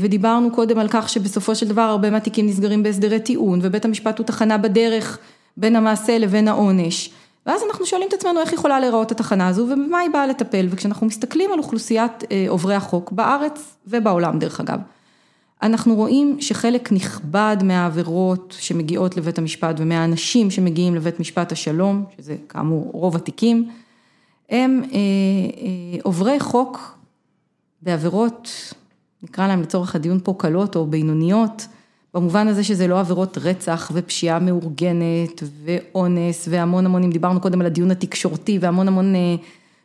ודיברנו 0.00 0.50
קודם 0.50 0.78
על 0.78 0.88
כך 0.90 1.08
שבסופו 1.08 1.54
של 1.54 1.68
דבר 1.68 1.82
הרבה 1.82 2.10
מהתיקים 2.10 2.46
נסגרים 2.46 2.82
בהסדרי 2.82 3.20
טיעון 3.20 3.58
ובית 3.62 3.84
המשפט 3.84 4.18
הוא 4.18 4.26
תחנה 4.26 4.58
בדרך 4.58 5.18
בין 5.56 5.76
המעשה 5.76 6.18
לבין 6.18 6.48
העונש. 6.48 7.10
ואז 7.46 7.62
אנחנו 7.66 7.86
שואלים 7.86 8.08
את 8.08 8.12
עצמנו 8.12 8.40
איך 8.40 8.52
יכולה 8.52 8.80
להיראות 8.80 9.10
התחנה 9.12 9.48
הזו 9.48 9.62
ובמה 9.62 9.98
היא 9.98 10.10
באה 10.10 10.26
לטפל? 10.26 10.66
וכשאנחנו 10.70 11.06
מסתכלים 11.06 11.52
על 11.52 11.58
אוכלוסיית 11.58 12.24
עוברי 12.48 12.74
החוק 12.74 13.12
בארץ 13.12 13.76
ובעולם 13.86 14.38
דרך 14.38 14.60
אגב 14.60 14.78
אנחנו 15.62 15.94
רואים 15.94 16.36
שחלק 16.40 16.92
נכבד 16.92 17.56
מהעבירות 17.62 18.56
שמגיעות 18.58 19.16
לבית 19.16 19.38
המשפט 19.38 19.76
ומהאנשים 19.78 20.50
שמגיעים 20.50 20.94
לבית 20.94 21.20
משפט 21.20 21.52
השלום 21.52 22.04
שזה 22.16 22.36
כאמור 22.48 22.90
רוב 22.92 23.16
התיקים 23.16 23.68
הם 24.50 24.82
עוברי 26.02 26.40
חוק 26.40 26.98
בעבירות 27.82 28.74
נקרא 29.22 29.46
להם 29.46 29.62
לצורך 29.62 29.94
הדיון 29.94 30.18
פה 30.24 30.34
קלות 30.38 30.76
או 30.76 30.86
בינוניות, 30.86 31.66
במובן 32.14 32.48
הזה 32.48 32.64
שזה 32.64 32.86
לא 32.86 33.00
עבירות 33.00 33.38
רצח 33.38 33.90
ופשיעה 33.94 34.38
מאורגנת 34.38 35.42
ואונס 35.64 36.48
והמון 36.50 36.86
המון, 36.86 37.02
אם 37.02 37.10
דיברנו 37.10 37.40
קודם 37.40 37.60
על 37.60 37.66
הדיון 37.66 37.90
התקשורתי 37.90 38.58
והמון 38.60 38.88
המון 38.88 39.14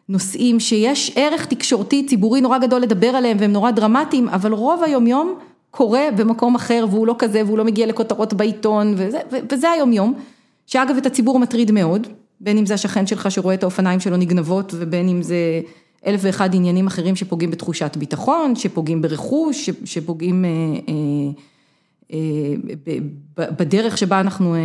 נושאים 0.09 0.59
שיש 0.59 1.11
ערך 1.15 1.45
תקשורתי 1.45 2.05
ציבורי 2.05 2.41
נורא 2.41 2.57
גדול 2.57 2.81
לדבר 2.81 3.07
עליהם 3.07 3.37
והם 3.39 3.51
נורא 3.51 3.71
דרמטיים, 3.71 4.29
אבל 4.29 4.53
רוב 4.53 4.83
היומיום 4.83 5.39
קורה 5.71 6.01
במקום 6.17 6.55
אחר 6.55 6.85
והוא 6.89 7.07
לא 7.07 7.15
כזה 7.19 7.41
והוא 7.45 7.57
לא 7.57 7.65
מגיע 7.65 7.85
לכותרות 7.85 8.33
בעיתון 8.33 8.93
וזה, 8.97 9.19
וזה 9.51 9.69
היומיום, 9.69 10.13
שאגב 10.65 10.97
את 10.97 11.05
הציבור 11.05 11.39
מטריד 11.39 11.71
מאוד, 11.71 12.07
בין 12.41 12.57
אם 12.57 12.65
זה 12.65 12.73
השכן 12.73 13.07
שלך 13.07 13.31
שרואה 13.31 13.53
את 13.53 13.63
האופניים 13.63 13.99
שלו 13.99 14.17
נגנבות 14.17 14.73
ובין 14.77 15.09
אם 15.09 15.21
זה 15.21 15.61
אלף 16.07 16.19
ואחד 16.23 16.55
עניינים 16.55 16.87
אחרים 16.87 17.15
שפוגעים 17.15 17.51
בתחושת 17.51 17.97
ביטחון, 17.97 18.55
שפוגעים 18.55 19.01
ברכוש, 19.01 19.69
שפוגעים 19.85 20.45
בדרך 23.37 23.97
שבה 23.97 24.19
אנחנו 24.19 24.55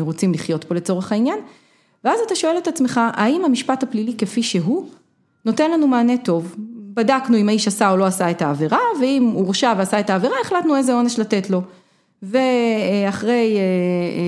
רוצים 0.00 0.32
לחיות 0.32 0.64
פה 0.64 0.74
לצורך 0.74 1.12
העניין. 1.12 1.38
ואז 2.04 2.20
אתה 2.26 2.34
שואל 2.34 2.58
את 2.58 2.68
עצמך, 2.68 3.00
האם 3.12 3.44
המשפט 3.44 3.82
הפלילי 3.82 4.14
כפי 4.18 4.42
שהוא, 4.42 4.86
נותן 5.44 5.70
לנו 5.70 5.86
מענה 5.86 6.16
טוב? 6.16 6.54
בדקנו 6.94 7.36
אם 7.36 7.48
האיש 7.48 7.68
עשה 7.68 7.90
או 7.90 7.96
לא 7.96 8.04
עשה 8.04 8.30
את 8.30 8.42
העבירה, 8.42 8.78
ואם 9.00 9.30
הוא 9.34 9.44
הורשע 9.44 9.74
ועשה 9.78 10.00
את 10.00 10.10
העבירה, 10.10 10.34
החלטנו 10.44 10.76
איזה 10.76 10.94
עונש 10.94 11.18
לתת 11.18 11.50
לו. 11.50 11.62
ואחרי 12.22 13.56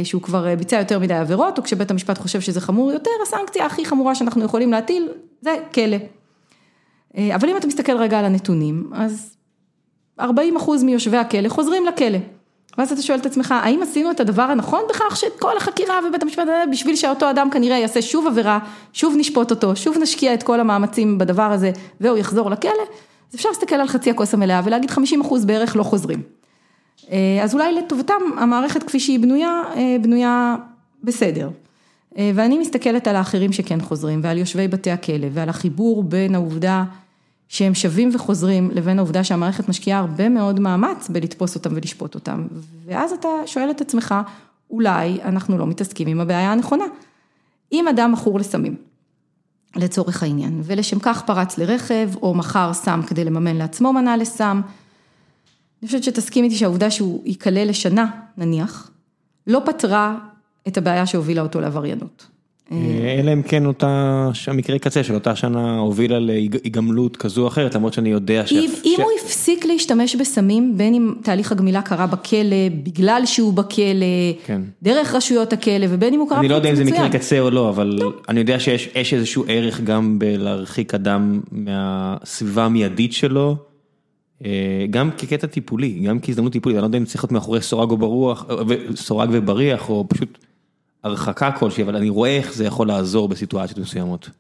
שהוא 0.04 0.22
כבר 0.22 0.56
ביצע 0.56 0.78
יותר 0.78 0.98
מדי 0.98 1.14
עבירות, 1.14 1.58
או 1.58 1.62
כשבית 1.62 1.90
המשפט 1.90 2.18
חושב 2.18 2.40
שזה 2.40 2.60
חמור 2.60 2.92
יותר, 2.92 3.10
הסנקציה 3.22 3.66
הכי 3.66 3.84
חמורה 3.84 4.14
שאנחנו 4.14 4.44
יכולים 4.44 4.70
להטיל, 4.70 5.08
זה 5.40 5.56
כלא. 5.74 5.96
אבל 7.16 7.48
אם 7.48 7.56
אתה 7.56 7.66
מסתכל 7.66 7.96
רגע 7.96 8.18
על 8.18 8.24
הנתונים, 8.24 8.90
אז 8.94 9.36
40 10.20 10.56
אחוז 10.56 10.82
מיושבי 10.82 11.16
הכלא 11.16 11.48
חוזרים 11.48 11.86
לכלא. 11.86 12.18
ואז 12.78 12.92
אתה 12.92 13.02
שואל 13.02 13.18
את 13.18 13.26
עצמך, 13.26 13.54
האם 13.62 13.82
עשינו 13.82 14.10
את 14.10 14.20
הדבר 14.20 14.42
הנכון 14.42 14.80
בכך 14.88 15.16
שאת 15.16 15.38
כל 15.38 15.56
החקירה 15.56 16.00
ובית 16.08 16.22
המשפט, 16.22 16.44
בשביל 16.70 16.96
שאותו 16.96 17.30
אדם 17.30 17.50
כנראה 17.50 17.78
יעשה 17.78 18.02
שוב 18.02 18.26
עבירה, 18.26 18.58
שוב 18.92 19.14
נשפוט 19.18 19.50
אותו, 19.50 19.76
שוב 19.76 19.98
נשקיע 19.98 20.34
את 20.34 20.42
כל 20.42 20.60
המאמצים 20.60 21.18
בדבר 21.18 21.42
הזה, 21.42 21.70
והוא 22.00 22.18
יחזור 22.18 22.50
לכלא, 22.50 22.70
אז 23.30 23.34
אפשר 23.34 23.48
להסתכל 23.48 23.74
על 23.74 23.86
חצי 23.86 24.10
הכוס 24.10 24.34
המלאה 24.34 24.60
ולהגיד 24.64 24.90
50 24.90 25.20
אחוז 25.20 25.44
בערך 25.44 25.76
לא 25.76 25.82
חוזרים. 25.82 26.22
אז 27.42 27.54
אולי 27.54 27.72
לטובתם 27.72 28.20
המערכת 28.38 28.82
כפי 28.82 29.00
שהיא 29.00 29.20
בנויה, 29.20 29.62
בנויה 30.00 30.56
בסדר. 31.04 31.48
ואני 32.18 32.58
מסתכלת 32.58 33.08
על 33.08 33.16
האחרים 33.16 33.52
שכן 33.52 33.80
חוזרים 33.80 34.20
ועל 34.22 34.38
יושבי 34.38 34.68
בתי 34.68 34.90
הכלא 34.90 35.26
ועל 35.32 35.48
החיבור 35.48 36.02
בין 36.02 36.34
העובדה 36.34 36.84
שהם 37.48 37.74
שווים 37.74 38.10
וחוזרים 38.14 38.70
לבין 38.74 38.98
העובדה 38.98 39.24
שהמערכת 39.24 39.68
משקיעה 39.68 39.98
הרבה 39.98 40.28
מאוד 40.28 40.60
מאמץ 40.60 41.08
בלתפוס 41.08 41.54
אותם 41.54 41.70
ולשפוט 41.74 42.14
אותם 42.14 42.46
ואז 42.84 43.12
אתה 43.12 43.28
שואל 43.46 43.70
את 43.70 43.80
עצמך 43.80 44.14
אולי 44.70 45.18
אנחנו 45.24 45.58
לא 45.58 45.66
מתעסקים 45.66 46.08
עם 46.08 46.20
הבעיה 46.20 46.52
הנכונה. 46.52 46.84
אם 47.72 47.88
אדם 47.88 48.12
מכור 48.12 48.38
לסמים 48.38 48.76
לצורך 49.76 50.22
העניין 50.22 50.60
ולשם 50.64 50.98
כך 50.98 51.22
פרץ 51.22 51.58
לרכב 51.58 52.10
או 52.22 52.34
מכר 52.34 52.72
סם 52.72 53.00
כדי 53.06 53.24
לממן 53.24 53.56
לעצמו 53.56 53.92
מנה 53.92 54.16
לסם, 54.16 54.60
אני 55.82 55.86
חושבת 55.86 56.04
שתסכים 56.04 56.44
איתי 56.44 56.56
שהעובדה 56.56 56.90
שהוא 56.90 57.22
ייכלל 57.24 57.68
לשנה 57.68 58.06
נניח 58.36 58.90
לא 59.46 59.62
פתרה 59.64 60.18
את 60.68 60.78
הבעיה 60.78 61.06
שהובילה 61.06 61.42
אותו 61.42 61.60
לעבריינות. 61.60 62.26
אלא 63.18 63.32
אם 63.32 63.42
כן 63.42 63.66
אותה, 63.66 64.30
המקרה 64.46 64.78
קצה 64.78 65.04
של 65.04 65.14
אותה 65.14 65.36
שנה 65.36 65.78
הובילה 65.78 66.18
להיגמלות 66.18 67.16
כזו 67.16 67.42
או 67.42 67.48
אחרת, 67.48 67.74
למרות 67.74 67.92
שאני 67.92 68.08
יודע 68.08 68.46
ש... 68.46 68.52
אם 68.52 68.94
הוא 68.96 69.10
הפסיק 69.24 69.64
להשתמש 69.64 70.16
בסמים, 70.16 70.74
בין 70.76 70.94
אם 70.94 71.14
תהליך 71.22 71.52
הגמילה 71.52 71.82
קרה 71.82 72.06
בכלא, 72.06 72.68
בגלל 72.82 73.22
שהוא 73.24 73.52
בכלא, 73.52 74.56
דרך 74.82 75.14
רשויות 75.14 75.52
הכלא, 75.52 75.86
ובין 75.88 76.14
אם 76.14 76.20
הוא 76.20 76.28
קרה... 76.28 76.38
אני 76.38 76.48
לא 76.48 76.54
יודע 76.54 76.70
אם 76.70 76.74
זה 76.74 76.84
מקרה 76.84 77.08
קצה 77.08 77.40
או 77.40 77.50
לא, 77.50 77.68
אבל 77.68 77.98
אני 78.28 78.40
יודע 78.40 78.60
שיש 78.60 79.14
איזשהו 79.14 79.44
ערך 79.48 79.80
גם 79.80 80.18
בלהרחיק 80.18 80.94
אדם 80.94 81.40
מהסביבה 81.52 82.64
המיידית 82.64 83.12
שלו. 83.12 83.56
גם 84.90 85.10
כקטע 85.18 85.46
טיפולי, 85.46 86.00
גם 86.04 86.18
כהזדמנות 86.20 86.52
טיפולית, 86.52 86.76
אני 86.76 86.82
לא 86.82 86.86
יודע 86.86 86.98
אם 86.98 87.04
צריך 87.04 87.24
להיות 87.24 87.32
מאחורי 87.32 87.60
סורג 87.60 87.92
ובריח, 87.92 88.46
סורג 88.94 89.28
ובריח, 89.32 89.90
או 89.90 90.04
פשוט 90.08 90.38
הרחקה 91.04 91.52
כלשהי, 91.52 91.82
אבל 91.84 91.96
אני 91.96 92.08
רואה 92.08 92.36
איך 92.36 92.54
זה 92.54 92.64
יכול 92.64 92.88
לעזור 92.88 93.28
בסיטואציות 93.28 93.78
מסוימות. 93.78 94.30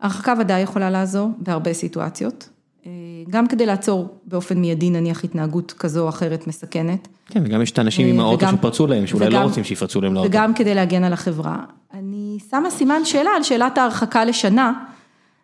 הרחקה 0.00 0.34
ודאי 0.40 0.60
יכולה 0.60 0.90
לעזור 0.90 1.30
בהרבה 1.38 1.72
סיטואציות. 1.72 2.48
אה, 2.86 2.90
גם 3.30 3.46
כדי 3.46 3.66
לעצור 3.66 4.08
באופן 4.26 4.58
מיידי 4.58 4.90
נניח 4.90 5.24
התנהגות 5.24 5.72
כזו 5.78 6.02
או 6.04 6.08
אחרת 6.08 6.46
מסכנת. 6.46 7.08
כן, 7.26 7.42
וגם 7.46 7.62
יש 7.62 7.70
את 7.70 7.78
האנשים 7.78 8.06
עם 8.06 8.20
האוטו 8.20 8.44
וגם- 8.46 8.56
שפרצו 8.56 8.86
להם, 8.86 9.06
שאולי 9.06 9.30
לא 9.30 9.36
וגם- 9.36 9.42
רוצים 9.48 9.64
שיפרצו 9.64 10.00
להם 10.00 10.14
לאוטו. 10.14 10.28
וגם 10.28 10.54
כדי 10.54 10.74
להגן 10.74 11.04
על 11.04 11.12
החברה. 11.12 11.56
אני 11.94 12.38
שמה 12.50 12.70
סימן 12.70 13.04
שאלה 13.04 13.30
על 13.36 13.42
שאלת 13.42 13.78
ההרחקה 13.78 14.24
לשנה. 14.24 14.72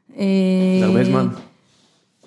זה 0.09 0.23
הרבה 0.83 1.05
זמן. 1.05 1.29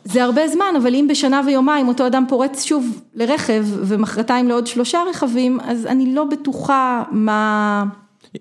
זה 0.03 0.23
הרבה 0.23 0.47
זמן, 0.47 0.73
אבל 0.81 0.95
אם 0.95 1.07
בשנה 1.09 1.41
ויומיים 1.45 1.87
אותו 1.87 2.07
אדם 2.07 2.25
פורץ 2.29 2.63
שוב 2.63 2.85
לרכב 3.13 3.65
ומחרתיים 3.69 4.47
לעוד 4.47 4.67
שלושה 4.67 4.99
רכבים, 5.09 5.59
אז 5.63 5.85
אני 5.85 6.13
לא 6.15 6.23
בטוחה 6.25 7.03
מה... 7.11 7.83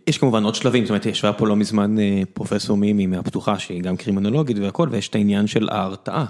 יש 0.07 0.18
כמובן 0.18 0.45
עוד 0.45 0.55
שלבים, 0.55 0.84
זאת 0.84 0.91
אומרת, 0.91 1.07
ישבה 1.07 1.32
פה 1.32 1.47
לא 1.47 1.57
מזמן 1.57 1.99
אה, 1.99 2.22
פרופסור 2.32 2.76
מימי 2.76 3.07
מהפתוחה, 3.07 3.59
שהיא 3.59 3.82
גם 3.82 3.97
קרימינולוגית 3.97 4.59
והכל, 4.59 4.89
ויש 4.91 5.09
את 5.09 5.14
העניין 5.14 5.47
של 5.47 5.68
ההרתעה. 5.68 6.24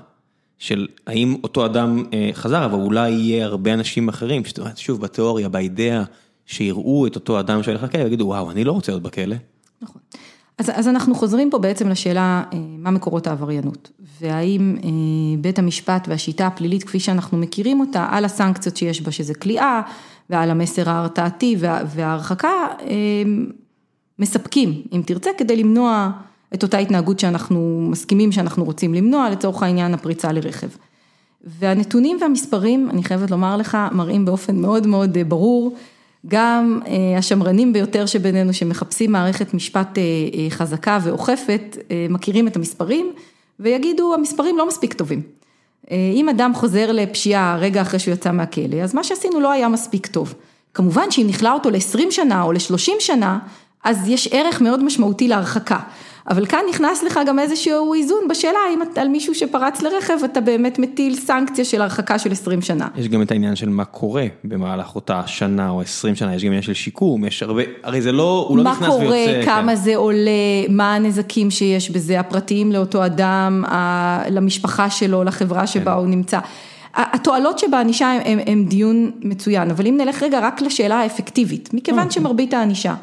של 0.58 0.86
האם 1.06 1.36
אותו 1.44 1.66
אדם 1.66 2.04
אה, 2.12 2.30
חזר, 2.32 2.64
אבל 2.64 2.74
אולי 2.74 3.10
יהיה 3.10 3.44
הרבה 3.44 3.74
אנשים 3.74 4.08
אחרים, 4.08 4.42
זאת 4.44 4.58
אומרת, 4.58 4.78
שוב, 4.78 5.00
בתיאוריה, 5.00 5.48
באידאה, 5.48 6.02
שיראו 6.46 7.06
את 7.06 7.14
אותו 7.14 7.40
אדם 7.40 7.62
שהולך 7.62 7.82
לכלא, 7.82 8.02
ויגידו, 8.02 8.24
וואו, 8.24 8.50
אני 8.50 8.64
לא 8.64 8.72
רוצה 8.72 8.92
להיות 8.92 9.02
בכלא. 9.02 9.36
נכון. 9.82 10.02
אז, 10.58 10.70
אז 10.74 10.88
אנחנו 10.88 11.14
חוזרים 11.14 11.50
פה 11.50 11.58
בעצם 11.58 11.88
לשאלה, 11.88 12.42
אה, 12.52 12.58
מה 12.78 12.90
מקורות 12.90 13.26
העבריינות, 13.26 13.90
והאם 14.20 14.76
בית 15.40 15.58
המשפט 15.58 16.08
והשיטה 16.08 16.46
הפלילית 16.46 16.84
כפי 16.84 17.00
שאנחנו 17.00 17.38
מכירים 17.38 17.80
אותה, 17.80 18.06
על 18.10 18.24
הסנקציות 18.24 18.76
שיש 18.76 19.02
בה, 19.02 19.12
שזה 19.12 19.34
כליאה, 19.34 19.82
ועל 20.30 20.50
המסר 20.50 20.90
ההרתעתי 20.90 21.56
וה, 21.58 21.80
וההרחקה, 21.86 22.66
אה, 22.80 23.22
מספקים, 24.18 24.82
אם 24.92 25.02
תרצה, 25.06 25.30
כדי 25.38 25.56
למנוע 25.56 26.10
את 26.54 26.62
אותה 26.62 26.78
התנהגות 26.78 27.18
שאנחנו 27.18 27.88
מסכימים 27.90 28.32
שאנחנו 28.32 28.64
רוצים 28.64 28.94
למנוע, 28.94 29.30
לצורך 29.30 29.62
העניין 29.62 29.94
הפריצה 29.94 30.32
לרכב. 30.32 30.68
והנתונים 31.44 32.16
והמספרים, 32.20 32.90
אני 32.90 33.04
חייבת 33.04 33.30
לומר 33.30 33.56
לך, 33.56 33.78
מראים 33.92 34.24
באופן 34.24 34.56
מאוד 34.56 34.86
מאוד 34.86 35.16
אה, 35.16 35.24
ברור, 35.24 35.76
גם 36.26 36.80
אה, 36.86 37.18
השמרנים 37.18 37.72
ביותר 37.72 38.06
שבינינו 38.06 38.52
שמחפשים 38.52 39.12
מערכת 39.12 39.54
משפט 39.54 39.98
אה, 39.98 40.50
חזקה 40.50 40.98
ואוכפת, 41.02 41.76
מכירים 42.10 42.48
את 42.48 42.56
המספרים 42.56 43.12
ויגידו 43.60 44.14
המספרים 44.14 44.58
לא 44.58 44.68
מספיק 44.68 44.92
טובים. 44.92 45.22
אם 45.90 46.28
אדם 46.28 46.54
חוזר 46.54 46.92
לפשיעה 46.92 47.56
רגע 47.60 47.82
אחרי 47.82 47.98
שהוא 47.98 48.14
יצא 48.14 48.32
מהכלא, 48.32 48.76
אז 48.82 48.94
מה 48.94 49.04
שעשינו 49.04 49.40
לא 49.40 49.52
היה 49.52 49.68
מספיק 49.68 50.06
טוב. 50.06 50.34
כמובן 50.74 51.10
שאם 51.10 51.26
נכלא 51.28 51.52
אותו 51.52 51.70
ל-20 51.70 52.10
שנה 52.10 52.42
או 52.42 52.52
ל-30 52.52 52.92
שנה, 53.00 53.38
אז 53.84 54.08
יש 54.08 54.28
ערך 54.32 54.60
מאוד 54.60 54.84
משמעותי 54.84 55.28
להרחקה. 55.28 55.78
אבל 56.30 56.46
כאן 56.46 56.60
נכנס 56.70 57.02
לך 57.02 57.20
גם 57.26 57.38
איזשהו 57.38 57.94
איזון 57.94 58.28
בשאלה 58.30 58.58
האם 58.70 58.82
אתה- 58.82 59.00
על 59.00 59.08
מישהו 59.08 59.34
שפרץ 59.34 59.82
לרכב 59.82 60.14
אתה 60.24 60.40
באמת 60.40 60.78
מטיל 60.78 61.16
סנקציה 61.16 61.64
של 61.64 61.82
הרחקה 61.82 62.18
של 62.18 62.32
20 62.32 62.62
שנה. 62.62 62.88
יש 62.96 63.08
גם 63.08 63.22
את 63.22 63.30
העניין 63.30 63.56
של 63.56 63.68
מה 63.68 63.84
קורה 63.84 64.26
במהלך 64.44 64.94
אותה 64.94 65.22
שנה 65.26 65.70
או 65.70 65.80
עשרים 65.80 66.14
שנה, 66.14 66.34
יש 66.34 66.42
גם 66.42 66.48
עניין 66.48 66.62
של 66.62 66.74
שיקום, 66.74 67.24
יש 67.24 67.42
הרבה, 67.42 67.62
הרי 67.82 68.02
זה 68.02 68.12
לא, 68.12 68.46
הוא 68.48 68.58
לא 68.58 68.64
מה 68.64 68.70
נכנס 68.70 68.88
קורה, 68.88 69.06
ויוצא. 69.06 69.44
כמה 69.44 69.72
כן. 69.72 69.74
זה 69.76 69.96
עולה, 69.96 70.30
מה 70.68 70.94
הנזקים 70.94 71.50
שיש 71.50 71.90
בזה, 71.90 72.20
הפרטיים 72.20 72.72
לאותו 72.72 73.06
אדם, 73.06 73.64
ה- 73.68 74.22
למשפחה 74.30 74.90
שלו, 74.90 75.24
לחברה 75.24 75.66
שבה 75.66 75.92
כן. 75.92 75.98
הוא 75.98 76.06
נמצא. 76.06 76.38
התועלות 76.94 77.58
שבענישה 77.58 78.10
הם, 78.12 78.20
הם, 78.24 78.38
הם 78.46 78.64
דיון 78.64 79.10
מצוין, 79.20 79.70
אבל 79.70 79.86
אם 79.86 79.96
נלך 79.96 80.22
רגע 80.22 80.38
רק 80.42 80.62
לשאלה 80.62 80.96
האפקטיבית, 81.00 81.74
מכיוון 81.74 82.00
אוקיי. 82.00 82.12
שמרבית 82.14 82.54
הענישה 82.54 82.94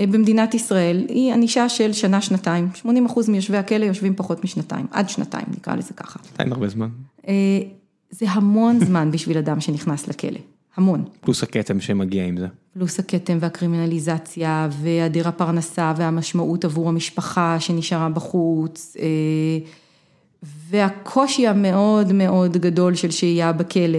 במדינת 0.00 0.54
ישראל 0.54 1.06
היא 1.08 1.32
ענישה 1.32 1.68
של 1.68 1.92
שנה-שנתיים, 1.92 2.68
80 2.74 3.06
אחוז 3.06 3.28
מיושבי 3.28 3.56
הכלא 3.56 3.84
יושבים 3.84 4.14
פחות 4.16 4.44
משנתיים, 4.44 4.86
עד 4.90 5.08
שנתיים 5.08 5.46
נקרא 5.56 5.74
לזה 5.74 5.94
ככה. 5.94 6.18
עדיין 6.34 6.52
הרבה 6.52 6.68
זמן. 6.68 6.88
אה, 7.28 7.34
זה 8.10 8.26
המון 8.30 8.78
זמן 8.86 9.10
בשביל 9.10 9.38
אדם 9.38 9.60
שנכנס 9.60 10.08
לכלא, 10.08 10.38
המון. 10.76 11.04
פלוס 11.20 11.42
הכתם 11.42 11.80
שמגיע 11.80 12.24
עם 12.24 12.36
זה. 12.36 12.46
פלוס 12.74 12.98
הכתם 12.98 13.38
והקרימינליזציה 13.40 14.68
והיעדר 14.82 15.28
הפרנסה 15.28 15.92
והמשמעות 15.96 16.64
עבור 16.64 16.88
המשפחה 16.88 17.56
שנשארה 17.60 18.08
בחוץ 18.08 18.96
אה, 19.00 19.06
והקושי 20.70 21.46
המאוד 21.46 22.12
מאוד 22.12 22.56
גדול 22.56 22.94
של 22.94 23.10
שהייה 23.10 23.52
בכלא, 23.52 23.98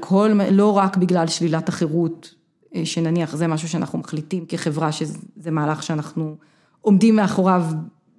כל, 0.00 0.30
לא 0.50 0.76
רק 0.76 0.96
בגלל 0.96 1.26
שלילת 1.26 1.68
החירות, 1.68 2.34
אה, 2.34 2.39
שנניח 2.84 3.36
זה 3.36 3.46
משהו 3.46 3.68
שאנחנו 3.68 3.98
מחליטים 3.98 4.44
כחברה 4.48 4.92
שזה 4.92 5.50
מהלך 5.50 5.82
שאנחנו 5.82 6.36
עומדים 6.80 7.16
מאחוריו 7.16 7.64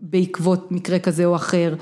בעקבות 0.02 0.72
מקרה 0.72 0.99
כזה 0.99 1.26
או 1.26 1.36
אחר, 1.36 1.76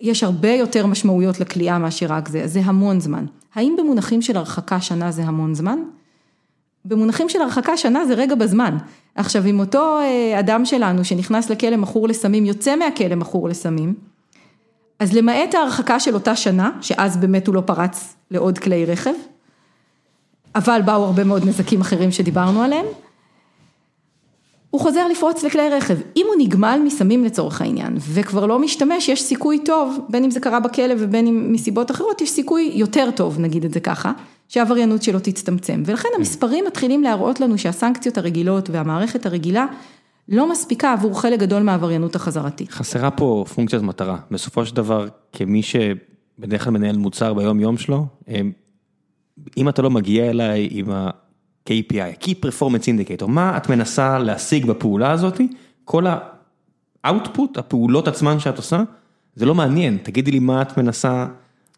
יש 0.00 0.22
הרבה 0.22 0.50
יותר 0.50 0.86
משמעויות 0.86 1.40
לכליאה 1.40 1.78
מאשר 1.78 2.06
רק 2.08 2.28
זה, 2.28 2.46
זה 2.46 2.60
המון 2.64 3.00
זמן. 3.00 3.26
האם 3.54 3.76
במונחים 3.78 4.22
של 4.22 4.36
הרחקה 4.36 4.80
שנה 4.80 5.10
זה 5.10 5.22
המון 5.22 5.54
זמן? 5.54 5.78
במונחים 6.84 7.28
של 7.28 7.42
הרחקה 7.42 7.76
שנה 7.76 8.06
זה 8.06 8.14
רגע 8.14 8.34
בזמן. 8.34 8.76
עכשיו 9.14 9.46
אם 9.46 9.60
אותו 9.60 9.98
אה, 10.00 10.40
אדם 10.40 10.64
שלנו 10.64 11.04
שנכנס 11.04 11.50
לכלא 11.50 11.76
מכור 11.76 12.08
לסמים, 12.08 12.44
יוצא 12.46 12.76
מהכלא 12.76 13.14
מכור 13.14 13.48
לסמים, 13.48 13.94
אז 14.98 15.12
למעט 15.12 15.54
ההרחקה 15.54 16.00
של 16.00 16.14
אותה 16.14 16.36
שנה, 16.36 16.70
שאז 16.80 17.16
באמת 17.16 17.46
הוא 17.46 17.54
לא 17.54 17.60
פרץ 17.60 18.16
לעוד 18.30 18.58
כלי 18.58 18.84
רכב, 18.84 19.14
אבל 20.54 20.80
באו 20.84 21.04
הרבה 21.04 21.24
מאוד 21.24 21.48
נזקים 21.48 21.80
אחרים 21.80 22.12
שדיברנו 22.12 22.62
עליהם, 22.62 22.86
הוא 24.70 24.80
חוזר 24.80 25.08
לפרוץ 25.08 25.42
לכלי 25.44 25.70
רכב. 25.70 25.96
אם 26.16 26.26
הוא 26.28 26.34
נגמל 26.46 26.80
מסמים 26.84 27.24
לצורך 27.24 27.60
העניין, 27.60 27.96
וכבר 28.12 28.46
לא 28.46 28.58
משתמש, 28.58 29.08
יש 29.08 29.22
סיכוי 29.22 29.58
טוב, 29.64 29.98
בין 30.08 30.24
אם 30.24 30.30
זה 30.30 30.40
קרה 30.40 30.60
בכלא 30.60 30.94
ובין 30.98 31.26
אם 31.26 31.52
מסיבות 31.52 31.90
אחרות, 31.90 32.20
יש 32.20 32.30
סיכוי 32.30 32.72
יותר 32.74 33.10
טוב, 33.16 33.40
נגיד 33.40 33.64
את 33.64 33.72
זה 33.74 33.80
ככה, 33.80 34.12
שהעבריינות 34.48 35.02
שלו 35.02 35.20
תצטמצם. 35.20 35.82
ולכן 35.86 36.08
המספרים 36.18 36.64
מתחילים 36.66 37.02
להראות 37.02 37.40
לנו 37.40 37.58
שהסנקציות 37.58 38.18
הרגילות 38.18 38.70
והמערכת 38.70 39.26
הרגילה 39.26 39.66
לא 40.28 40.50
מספיקה 40.50 40.92
עבור 40.92 41.20
חלק 41.20 41.40
גדול 41.40 41.62
מהעבריינות 41.62 42.14
החזרתית. 42.16 42.70
חסרה 42.70 43.10
פה 43.10 43.44
פונקציית 43.54 43.82
מטרה. 43.82 44.16
בסופו 44.30 44.66
של 44.66 44.76
דבר, 44.76 45.08
כמי 45.32 45.62
שבדרך 45.62 46.64
כלל 46.64 46.72
מנהל 46.72 46.96
מוצר 46.96 47.34
ביום 47.34 47.60
יום 47.60 47.76
שלו, 47.78 48.06
הם- 48.28 48.63
אם 49.56 49.68
אתה 49.68 49.82
לא 49.82 49.90
מגיע 49.90 50.30
אליי 50.30 50.68
עם 50.70 50.90
ה-KPI, 50.90 52.00
ה-Key 52.00 52.34
Performance 52.44 52.84
Indicator, 52.84 53.26
מה 53.26 53.56
את 53.56 53.68
מנסה 53.68 54.18
להשיג 54.18 54.66
בפעולה 54.66 55.10
הזאת, 55.10 55.40
כל 55.84 56.06
ה-output, 56.06 57.58
הפעולות 57.58 58.08
עצמן 58.08 58.40
שאת 58.40 58.56
עושה, 58.56 58.82
זה 59.34 59.46
לא 59.46 59.54
מעניין, 59.54 59.98
תגידי 60.02 60.30
לי 60.30 60.38
מה 60.38 60.62
את 60.62 60.78
מנסה 60.78 61.26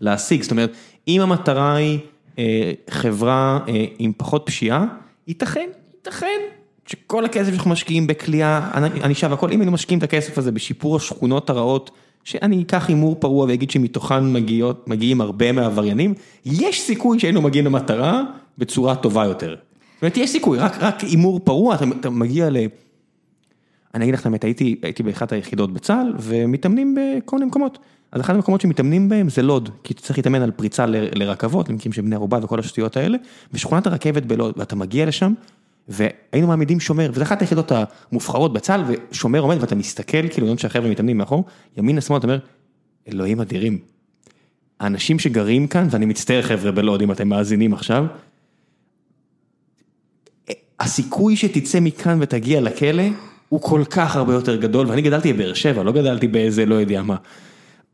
להשיג, 0.00 0.42
זאת 0.42 0.50
אומרת, 0.50 0.72
אם 1.08 1.20
המטרה 1.20 1.74
היא 1.74 1.98
אה, 2.38 2.72
חברה 2.90 3.58
אה, 3.68 3.84
עם 3.98 4.12
פחות 4.16 4.42
פשיעה, 4.46 4.86
ייתכן, 5.26 5.68
ייתכן 5.94 6.40
שכל 6.86 7.24
הכסף 7.24 7.50
שאנחנו 7.50 7.70
משקיעים 7.70 8.06
בכלייה, 8.06 8.70
ענישה 9.04 9.26
והכל, 9.30 9.52
אם 9.52 9.60
היינו 9.60 9.72
משקיעים 9.72 9.98
את 9.98 10.02
הכסף 10.02 10.38
הזה 10.38 10.52
בשיפור 10.52 10.96
השכונות 10.96 11.50
הרעות, 11.50 11.90
שאני 12.26 12.62
אקח 12.62 12.88
הימור 12.88 13.16
פרוע 13.18 13.46
ואגיד 13.46 13.70
שמתוכן 13.70 14.32
מגיעות, 14.32 14.88
מגיעים 14.88 15.20
הרבה 15.20 15.52
מהעבריינים, 15.52 16.14
יש 16.44 16.80
סיכוי 16.80 17.18
שהיינו 17.20 17.42
מגיעים 17.42 17.66
למטרה 17.66 18.22
בצורה 18.58 18.96
טובה 18.96 19.24
יותר. 19.24 19.48
זאת 19.94 20.02
אומרת, 20.02 20.16
יש 20.16 20.30
סיכוי, 20.30 20.58
רק, 20.58 21.00
הימור 21.04 21.40
פרוע, 21.44 21.74
אתה, 21.74 21.84
אתה 22.00 22.10
מגיע 22.10 22.50
ל... 22.50 22.56
אני 23.94 24.04
אגיד 24.04 24.14
לך 24.14 24.20
את 24.20 24.26
האמת, 24.26 24.44
הייתי, 24.44 24.76
הייתי 24.82 25.02
באחת 25.02 25.32
היחידות 25.32 25.72
בצה"ל, 25.72 26.12
ומתאמנים 26.18 26.94
בכל 26.94 27.36
מיני 27.36 27.46
מקומות. 27.46 27.78
אז 28.12 28.20
אחד 28.20 28.34
המקומות 28.34 28.60
שמתאמנים 28.60 29.08
בהם 29.08 29.28
זה 29.28 29.42
לוד, 29.42 29.70
כי 29.84 29.94
אתה 29.94 30.02
צריך 30.02 30.18
להתאמן 30.18 30.42
על 30.42 30.50
פריצה 30.50 30.86
ל- 30.86 31.08
לרכבות, 31.12 31.68
למקרים 31.68 31.92
של 31.92 32.02
בני 32.02 32.14
ערובה 32.14 32.38
וכל 32.42 32.58
השטויות 32.58 32.96
האלה, 32.96 33.18
ושכונת 33.52 33.86
הרכבת 33.86 34.22
בלוד, 34.22 34.54
ואתה 34.56 34.76
מגיע 34.76 35.06
לשם, 35.06 35.32
והיינו 35.88 36.46
מעמידים 36.48 36.80
שומר, 36.80 37.10
וזו 37.12 37.22
אחת 37.22 37.40
היחידות 37.40 37.72
המובחרות 38.12 38.52
בצה"ל, 38.52 38.82
ושומר 38.86 39.40
עומד 39.40 39.56
ואתה 39.60 39.74
מסתכל, 39.74 40.28
כאילו, 40.28 40.46
יודעים 40.46 40.58
שהחבר'ה 40.58 40.90
מתאמנים 40.90 41.18
מאחור, 41.18 41.44
ימין 41.76 41.96
לשמאל, 41.96 42.18
אתה 42.18 42.26
אומר, 42.26 42.38
אלוהים 43.08 43.40
אדירים. 43.40 43.78
האנשים 44.80 45.18
שגרים 45.18 45.66
כאן, 45.66 45.88
ואני 45.90 46.06
מצטער 46.06 46.42
חבר'ה 46.42 46.72
בלוד, 46.72 47.02
אם 47.02 47.12
אתם 47.12 47.28
מאזינים 47.28 47.74
עכשיו, 47.74 48.06
הסיכוי 50.80 51.36
שתצא 51.36 51.80
מכאן 51.80 52.18
ותגיע 52.20 52.60
לכלא, 52.60 53.04
הוא 53.48 53.60
כל 53.60 53.82
כך 53.90 54.16
הרבה 54.16 54.34
יותר 54.34 54.56
גדול, 54.56 54.86
ואני 54.86 55.02
גדלתי 55.02 55.32
בבאר 55.32 55.54
שבע, 55.54 55.82
לא 55.82 55.92
גדלתי 55.92 56.28
באיזה 56.28 56.66
לא 56.66 56.74
יודע 56.74 57.02
מה. 57.02 57.16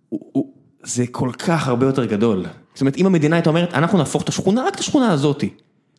הוא, 0.08 0.20
הוא, 0.32 0.52
זה 0.82 1.04
כל 1.10 1.30
כך 1.38 1.68
הרבה 1.68 1.86
יותר 1.86 2.04
גדול. 2.04 2.44
זאת 2.74 2.80
אומרת, 2.80 2.96
אם 2.96 3.06
המדינה 3.06 3.36
הייתה 3.36 3.50
אומרת, 3.50 3.74
אנחנו 3.74 3.98
נהפוך 3.98 4.22
את 4.22 4.28
השכונה, 4.28 4.64
רק 4.66 4.74
את 4.74 4.80
השכונה 4.80 5.10
הזאתי, 5.10 5.50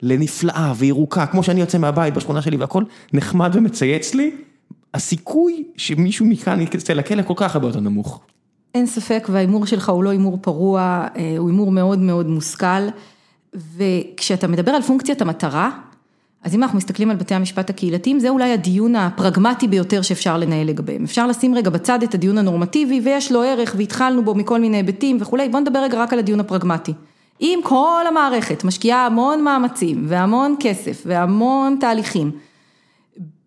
לנפלאה 0.02 0.74
וירוקה, 0.78 1.26
כמו 1.26 1.44
שאני 1.44 1.60
יוצא 1.60 1.78
מהבית 1.78 2.14
בשכונה 2.14 2.42
שלי 2.42 2.58
והכל 2.58 2.84
נחמד 3.14 3.52
ומצייץ 3.54 4.14
לי, 4.14 4.32
הסיכוי 4.94 5.64
שמישהו 5.78 6.26
מכאן 6.26 6.62
יצא 6.62 6.94
לכלא 6.94 7.22
כל 7.22 7.34
כך 7.38 7.56
הרבה 7.56 7.68
יותר 7.68 7.80
נמוך. 7.80 8.20
אין 8.76 8.86
ספק, 8.86 9.28
וההימור 9.32 9.66
שלך 9.66 9.90
הוא 9.90 10.04
לא 10.04 10.10
הימור 10.10 10.38
פרוע, 10.42 11.08
אה, 11.18 11.36
הוא 11.38 11.50
הימור 11.50 11.72
מאוד 11.72 12.00
מאוד 12.00 12.28
מושכל, 12.28 12.88
וכשאתה 13.54 14.48
מדבר 14.48 14.72
על 14.72 14.82
פונקציית 14.82 15.22
המטרה, 15.22 15.70
אז 16.44 16.56
אם 16.56 16.64
אנחנו 16.64 16.78
מסתכלים 16.78 17.10
על 17.10 17.16
בתי 17.16 17.36
המשפט 17.36 17.70
הקהילתיים, 17.70 18.20
זה 18.20 18.30
אולי 18.30 18.52
הדיון 18.52 18.96
הפרגמטי 18.96 19.68
ביותר 19.68 20.02
שאפשר 20.02 20.38
לנהל 20.38 20.68
לגביהם. 20.68 21.04
אפשר 21.04 21.28
לשים 21.28 21.56
רגע 21.56 21.70
בצד 21.70 22.04
את 22.04 22.14
הדיון 22.14 22.38
הנורמטיבי, 22.38 23.02
ויש 23.04 23.32
לו 23.32 23.42
ערך, 23.42 23.76
והתחלנו 23.78 24.24
בו 24.24 24.36
מכל 24.36 24.60
מיני 24.60 24.78
היבטים 24.78 25.18
וכולי, 25.20 25.50
בואו 25.50 25.62
נדבר 25.62 25.80
רגע 25.80 26.02
רק 26.02 26.14
על 26.14 26.20
הדיון 26.20 26.40
הפרגמטי. 26.40 26.94
אם 27.42 27.60
כל 27.64 28.04
המערכת 28.08 28.64
משקיעה 28.64 29.06
המון 29.06 29.44
מאמצים, 29.44 30.06
והמון 30.08 30.56
כסף, 30.60 31.04
והמון 31.06 31.78
תהליכים, 31.80 32.32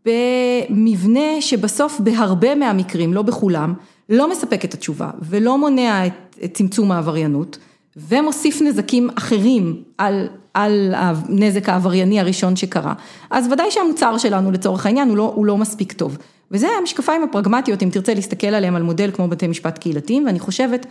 במבנה 0.06 1.40
שבסוף 1.40 2.00
בהרבה 2.00 2.54
מהמקרים, 2.54 3.14
לא 3.14 3.22
בכולם, 3.22 3.74
לא 4.08 4.30
מספק 4.30 4.64
את 4.64 4.74
התשובה, 4.74 5.10
ולא 5.22 5.58
מונע 5.58 6.06
את, 6.06 6.36
את 6.44 6.54
צמצום 6.54 6.92
העבריינות, 6.92 7.58
ומוסיף 7.96 8.62
נזקים 8.62 9.08
אחרים 9.14 9.82
על, 9.98 10.28
על 10.54 10.94
הנזק 10.96 11.68
העברייני 11.68 12.20
הראשון 12.20 12.56
שקרה, 12.56 12.94
אז 13.30 13.48
ודאי 13.52 13.70
שהמוצר 13.70 14.18
שלנו 14.18 14.52
לצורך 14.52 14.86
העניין 14.86 15.08
הוא 15.08 15.16
לא, 15.16 15.32
הוא 15.34 15.46
לא 15.46 15.56
מספיק 15.56 15.92
טוב. 15.92 16.18
וזה 16.50 16.68
המשקפיים 16.80 17.22
הפרגמטיות, 17.22 17.82
אם 17.82 17.90
תרצה 17.90 18.14
להסתכל 18.14 18.46
עליהם 18.46 18.76
על 18.76 18.82
מודל 18.82 19.10
כמו 19.14 19.28
בתי 19.28 19.46
משפט 19.46 19.78
קהילתיים, 19.78 20.26
ואני 20.26 20.38
חושבת 20.38 20.86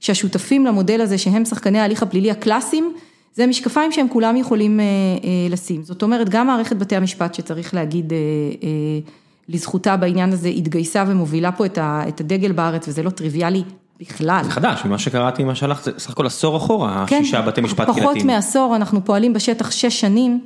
שהשותפים 0.00 0.66
למודל 0.66 1.00
הזה 1.00 1.18
שהם 1.18 1.44
שחקני 1.44 1.78
ההליך 1.78 2.02
הפלילי 2.02 2.30
הקלאסיים, 2.30 2.92
זה 3.34 3.46
משקפיים 3.46 3.92
שהם 3.92 4.06
כולם 4.08 4.36
יכולים 4.36 4.80
אה, 4.80 4.84
אה, 4.84 5.30
לשים. 5.50 5.82
זאת 5.82 6.02
אומרת, 6.02 6.28
גם 6.28 6.46
מערכת 6.46 6.76
בתי 6.76 6.96
המשפט 6.96 7.34
שצריך 7.34 7.74
להגיד 7.74 8.12
אה, 8.12 8.18
אה, 8.62 8.68
לזכותה 9.48 9.96
בעניין 9.96 10.32
הזה, 10.32 10.48
התגייסה 10.48 11.04
ומובילה 11.08 11.52
פה 11.52 11.66
את, 11.66 11.78
ה, 11.78 12.02
את 12.08 12.20
הדגל 12.20 12.52
בארץ, 12.52 12.88
וזה 12.88 13.02
לא 13.02 13.10
טריוויאלי 13.10 13.62
בכלל. 14.00 14.40
זה 14.44 14.50
חדש, 14.50 14.84
ממה 14.84 14.98
שקראתי, 14.98 15.44
מה 15.44 15.54
שהלך, 15.54 15.82
זה 15.84 15.90
סך 15.98 16.10
הכל 16.10 16.26
עשור 16.26 16.56
אחורה, 16.56 17.04
כן, 17.06 17.20
השישה 17.20 17.42
בתי 17.42 17.60
משפט 17.60 17.84
קהילתיים. 17.84 18.08
פחות 18.08 18.24
מעשור, 18.24 18.76
אנחנו 18.76 19.04
פועלים 19.04 19.32
בשטח 19.32 19.70
שש 19.70 20.00
שנים, 20.00 20.40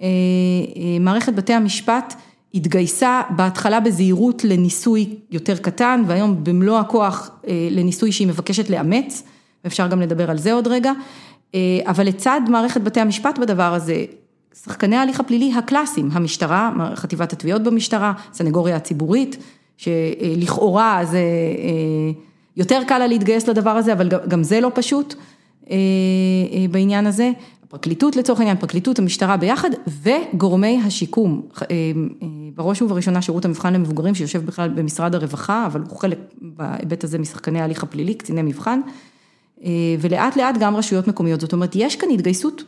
אה, 0.00 0.06
אה, 0.06 0.98
מערכת 1.00 1.34
בתי 1.34 1.52
המשפט 1.52 2.14
התגייסה 2.54 3.22
בהתחלה 3.36 3.80
בזהירות 3.80 4.44
לניסוי 4.44 5.16
יותר 5.30 5.56
קטן, 5.56 6.02
והיום 6.06 6.44
במלוא 6.44 6.78
הכוח 6.78 7.30
אה, 7.48 7.68
לניסוי 7.70 8.12
שהיא 8.12 8.28
מבקשת 8.28 8.70
לאמץ, 8.70 9.22
ואפשר 9.64 9.86
גם 9.86 10.00
לדבר 10.00 10.30
על 10.30 10.38
זה 10.38 10.52
עוד 10.52 10.68
רגע, 10.68 10.92
אבל 11.86 12.06
לצד 12.06 12.40
מערכת 12.48 12.80
בתי 12.80 13.00
המשפט 13.00 13.38
בדבר 13.38 13.74
הזה, 13.74 14.04
שחקני 14.64 14.96
ההליך 14.96 15.20
הפלילי 15.20 15.52
הקלאסיים, 15.54 16.08
המשטרה, 16.12 16.72
חטיבת 16.94 17.32
התביעות 17.32 17.62
במשטרה, 17.62 18.12
סנגוריה 18.32 18.76
הציבורית, 18.76 19.36
שלכאורה 19.76 21.00
זה... 21.04 21.20
יותר 22.56 22.80
קל 22.86 22.98
לה 22.98 23.06
להתגייס 23.06 23.48
לדבר 23.48 23.70
הזה, 23.70 23.92
אבל 23.92 24.08
גם 24.28 24.42
זה 24.42 24.60
לא 24.60 24.70
פשוט 24.74 25.14
אה, 25.70 25.76
אה, 26.52 26.66
בעניין 26.70 27.06
הזה. 27.06 27.30
הפרקליטות 27.72 28.16
לצורך 28.16 28.38
העניין, 28.38 28.56
פרקליטות 28.56 28.98
המשטרה 28.98 29.36
ביחד 29.36 29.70
וגורמי 30.02 30.80
השיקום, 30.86 31.42
אה, 31.60 31.66
בראש 32.54 32.82
ובראשונה 32.82 33.22
שירות 33.22 33.44
המבחן 33.44 33.72
למבוגרים 33.72 34.14
שיושב 34.14 34.46
בכלל 34.46 34.68
במשרד 34.68 35.14
הרווחה, 35.14 35.66
אבל 35.66 35.80
הוא 35.88 35.98
חלק 35.98 36.18
בהיבט 36.40 37.04
הזה 37.04 37.18
משחקני 37.18 37.60
ההליך 37.60 37.82
הפלילי, 37.82 38.14
קציני 38.14 38.42
מבחן, 38.42 38.80
ולאט 40.00 40.36
לאט 40.36 40.54
גם 40.60 40.76
רשויות 40.76 41.08
מקומיות, 41.08 41.40
זאת 41.40 41.52
אומרת 41.52 41.70
יש 41.74 41.96
כאן 41.96 42.10
התגייסות, 42.10 42.64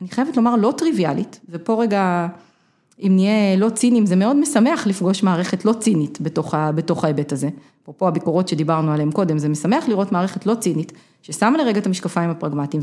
אני 0.00 0.08
חייבת 0.08 0.36
לומר 0.36 0.56
לא 0.56 0.74
טריוויאלית, 0.76 1.40
ופה 1.48 1.82
רגע, 1.82 2.26
אם 3.02 3.12
נהיה 3.14 3.56
לא 3.56 3.70
ציניים, 3.70 4.06
זה 4.06 4.16
מאוד 4.16 4.36
משמח 4.36 4.86
לפגוש 4.86 5.22
מערכת 5.22 5.64
לא 5.64 5.72
צינית 5.72 6.18
בתוך, 6.20 6.54
בתוך 6.74 7.04
ההיבט 7.04 7.32
הזה. 7.32 7.48
אפרופו 7.82 8.08
הביקורות 8.08 8.48
שדיברנו 8.48 8.92
עליהן 8.92 9.10
קודם, 9.10 9.38
זה 9.38 9.48
משמח 9.48 9.88
לראות 9.88 10.12
מערכת 10.12 10.46
לא 10.46 10.54
צינית, 10.54 10.92
ששמה 11.22 11.58
לרגע 11.58 11.80
את 11.80 11.86
המשקפיים 11.86 12.30
הפרגמטיים, 12.30 12.82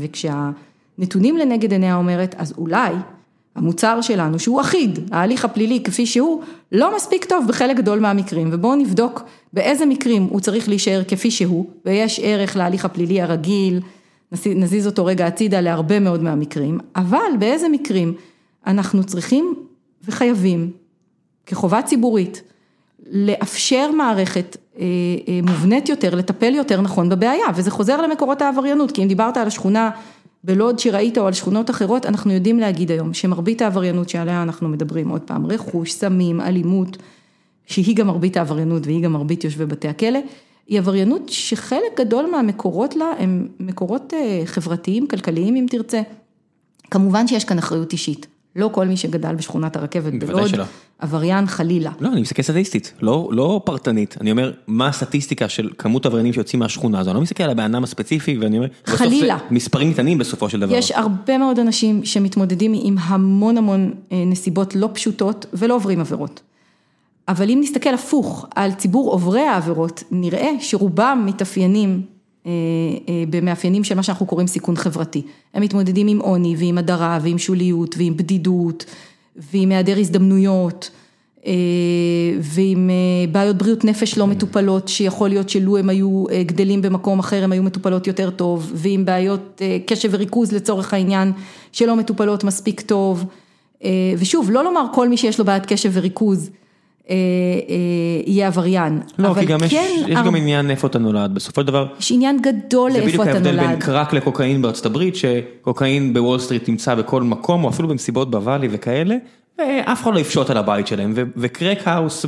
וכשהנתונים 0.98 1.36
לנגד 1.36 1.72
עיניה 1.72 1.96
אומרת, 1.96 2.34
אז 2.38 2.54
אולי 2.58 2.92
המוצר 3.56 4.00
שלנו, 4.00 4.38
שהוא 4.38 4.60
אחיד, 4.60 4.98
ההליך 5.12 5.44
הפלילי 5.44 5.82
כפי 5.84 6.06
שהוא, 6.06 6.42
לא 6.72 6.96
מספיק 6.96 7.24
טוב 7.24 7.44
בחלק 7.48 7.76
גדול 7.76 8.00
מהמקרים, 8.00 8.48
ובואו 8.52 8.74
נבדוק 8.74 9.22
באיזה 9.52 9.86
מקרים 9.86 10.22
הוא 10.22 10.40
צריך 10.40 10.68
להישאר 10.68 11.02
כפי 11.08 11.30
שהוא, 11.30 11.66
ויש 11.84 12.20
ערך 12.22 12.56
להליך 12.56 12.84
הפלילי 12.84 13.22
הרגיל, 13.22 13.80
נזיז 14.46 14.86
אותו 14.86 15.04
רגע 15.04 15.26
הצידה 15.26 15.60
להרבה 15.60 16.00
מאוד 16.00 16.22
מהמקרים, 16.22 16.78
אבל 16.96 17.30
באיזה 17.38 17.68
מקרים 17.68 18.14
אנחנו 18.66 19.04
צריכים 19.04 19.54
וחייבים, 20.04 20.70
כחובה 21.46 21.82
ציבורית, 21.82 22.42
לאפשר 23.10 23.90
מערכת 23.90 24.56
אה, 24.78 24.84
אה, 25.28 25.40
מובנית 25.42 25.88
יותר, 25.88 26.14
לטפל 26.14 26.54
יותר 26.54 26.80
נכון 26.80 27.08
בבעיה, 27.08 27.46
וזה 27.54 27.70
חוזר 27.70 28.02
למקורות 28.02 28.42
העבריינות, 28.42 28.92
כי 28.92 29.02
אם 29.02 29.08
דיברת 29.08 29.36
על 29.36 29.46
השכונה 29.46 29.90
בלוד 30.46 30.78
שראית 30.78 31.18
או 31.18 31.26
על 31.26 31.32
שכונות 31.32 31.70
אחרות, 31.70 32.06
אנחנו 32.06 32.32
יודעים 32.32 32.58
להגיד 32.58 32.90
היום 32.90 33.14
שמרבית 33.14 33.62
העבריינות 33.62 34.08
שעליה 34.08 34.42
אנחנו 34.42 34.68
מדברים, 34.68 35.08
עוד 35.08 35.20
פעם, 35.20 35.46
רכוש, 35.46 35.92
סמים, 35.92 36.40
אלימות, 36.40 36.96
שהיא 37.66 37.96
גם 37.96 38.06
מרבית 38.06 38.36
העבריינות 38.36 38.86
והיא 38.86 39.04
גם 39.04 39.12
מרבית 39.12 39.44
יושבי 39.44 39.66
בתי 39.66 39.88
הכלא, 39.88 40.18
היא 40.66 40.78
עבריינות 40.78 41.22
שחלק 41.28 42.00
גדול 42.00 42.30
מהמקורות 42.30 42.96
לה 42.96 43.12
הם 43.18 43.48
מקורות 43.60 44.14
אה, 44.14 44.42
חברתיים, 44.44 45.06
כלכליים 45.06 45.56
אם 45.56 45.66
תרצה. 45.70 46.02
כמובן 46.90 47.26
שיש 47.28 47.44
כאן 47.44 47.58
אחריות 47.58 47.92
אישית. 47.92 48.26
לא 48.56 48.70
כל 48.72 48.86
מי 48.86 48.96
שגדל 48.96 49.34
בשכונת 49.34 49.76
הרכבת 49.76 50.12
בלוד, 50.12 50.50
עבריין 50.98 51.46
חלילה. 51.46 51.90
לא, 52.00 52.08
אני 52.08 52.20
מסתכל 52.20 52.42
סטטיסטית, 52.42 52.92
לא, 53.00 53.28
לא 53.32 53.60
פרטנית, 53.64 54.16
אני 54.20 54.30
אומר, 54.30 54.52
מה 54.66 54.88
הסטטיסטיקה 54.88 55.48
של 55.48 55.70
כמות 55.78 56.06
עבריינים 56.06 56.32
שיוצאים 56.32 56.60
מהשכונה 56.60 56.98
הזו, 57.00 57.10
אני 57.10 57.16
לא 57.16 57.22
מסתכל 57.22 57.42
על 57.42 57.50
הבן 57.50 57.74
אדם 57.74 57.84
הספציפי, 57.84 58.38
ואני 58.38 58.56
אומר, 58.58 58.68
חלילה. 58.84 59.38
מספרים 59.50 59.92
קטנים 59.92 60.18
בסופו 60.18 60.48
של 60.48 60.60
דבר. 60.60 60.74
יש 60.74 60.90
הרבה 60.90 61.38
מאוד 61.38 61.58
אנשים 61.58 62.04
שמתמודדים 62.04 62.72
עם 62.74 62.96
המון 62.98 63.58
המון 63.58 63.94
אה, 64.12 64.24
נסיבות 64.26 64.74
לא 64.74 64.88
פשוטות 64.92 65.46
ולא 65.52 65.74
עוברים 65.74 66.00
עבירות. 66.00 66.40
אבל 67.28 67.50
אם 67.50 67.58
נסתכל 67.62 67.94
הפוך 67.94 68.46
על 68.54 68.72
ציבור 68.72 69.10
עוברי 69.10 69.40
העבירות, 69.40 70.02
נראה 70.10 70.50
שרובם 70.60 71.22
מתאפיינים 71.26 72.02
אה, 72.46 72.50
אה, 73.08 73.24
במאפיינים 73.30 73.84
של 73.84 73.94
מה 73.94 74.02
שאנחנו 74.02 74.26
קוראים 74.26 74.46
סיכון 74.46 74.76
חברתי. 74.76 75.22
הם 75.54 75.62
מתמודדים 75.62 76.08
עם 76.08 76.18
עוני 76.18 76.56
ועם 76.58 76.78
הדרה 76.78 77.18
ועם 77.22 77.38
שוליות 77.38 77.94
ועם 77.98 78.16
בדידות 78.16 78.84
ועם 79.52 79.70
היעדר 79.70 79.98
הזדמנויות 79.98 80.90
אה, 81.46 81.52
ועם 82.40 82.90
בעיות 83.32 83.56
בריאות 83.56 83.84
נפש 83.84 84.18
לא 84.18 84.26
מטופלות 84.26 84.88
שיכול 84.88 85.28
להיות 85.28 85.48
שלו 85.48 85.76
הם 85.76 85.88
היו 85.88 86.24
גדלים 86.46 86.82
במקום 86.82 87.18
אחר 87.18 87.44
הם 87.44 87.52
היו 87.52 87.62
מטופלות 87.62 88.06
יותר 88.06 88.30
טוב 88.30 88.72
ועם 88.74 89.04
בעיות 89.04 89.62
קשב 89.86 90.08
וריכוז 90.12 90.52
לצורך 90.52 90.94
העניין 90.94 91.32
שלא 91.72 91.96
מטופלות 91.96 92.44
מספיק 92.44 92.80
טוב. 92.80 93.24
ושוב 94.18 94.50
לא 94.50 94.64
לומר 94.64 94.84
כל 94.94 95.08
מי 95.08 95.16
שיש 95.16 95.38
לו 95.38 95.44
בעיית 95.44 95.66
קשב 95.66 95.90
וריכוז 95.92 96.50
אה, 96.50 96.54
אה, 96.54 96.65
יהיה 98.26 98.46
עבריין. 98.46 99.00
לא, 99.18 99.34
כי 99.40 99.46
גם 99.46 99.58
כן, 99.58 99.66
יש, 99.70 100.02
יש 100.08 100.18
גם 100.26 100.36
עניין 100.36 100.70
איפה 100.70 100.86
אתה 100.86 100.98
נולד, 100.98 101.34
בסופו 101.34 101.60
של 101.60 101.66
דבר. 101.66 101.86
יש 102.00 102.12
עניין 102.12 102.38
גדול 102.42 102.90
לאיפה 102.90 103.08
אתה 103.08 103.16
נולד. 103.16 103.44
זה 103.44 103.50
בדיוק 103.50 103.56
ההבדל 103.56 103.66
בין 103.66 103.80
קראק 103.80 104.12
לקוקאין 104.12 104.62
בארצות 104.62 104.86
הברית, 104.86 105.16
שקוקאין 105.16 106.14
בוול 106.14 106.38
סטריט 106.38 106.68
נמצא 106.68 106.94
בכל 106.94 107.22
מקום, 107.22 107.64
או 107.64 107.68
אפילו 107.68 107.88
במסיבות 107.88 108.30
ב 108.30 108.35
Valley 108.35 108.68
וכאלה, 108.70 109.16
ואף 109.58 110.02
אחד 110.02 110.14
לא 110.14 110.18
יפשוט 110.18 110.50
על 110.50 110.56
הבית 110.56 110.86
שלהם, 110.86 111.12
ו 111.36 111.45
crack 111.45 111.88
house 111.88 112.26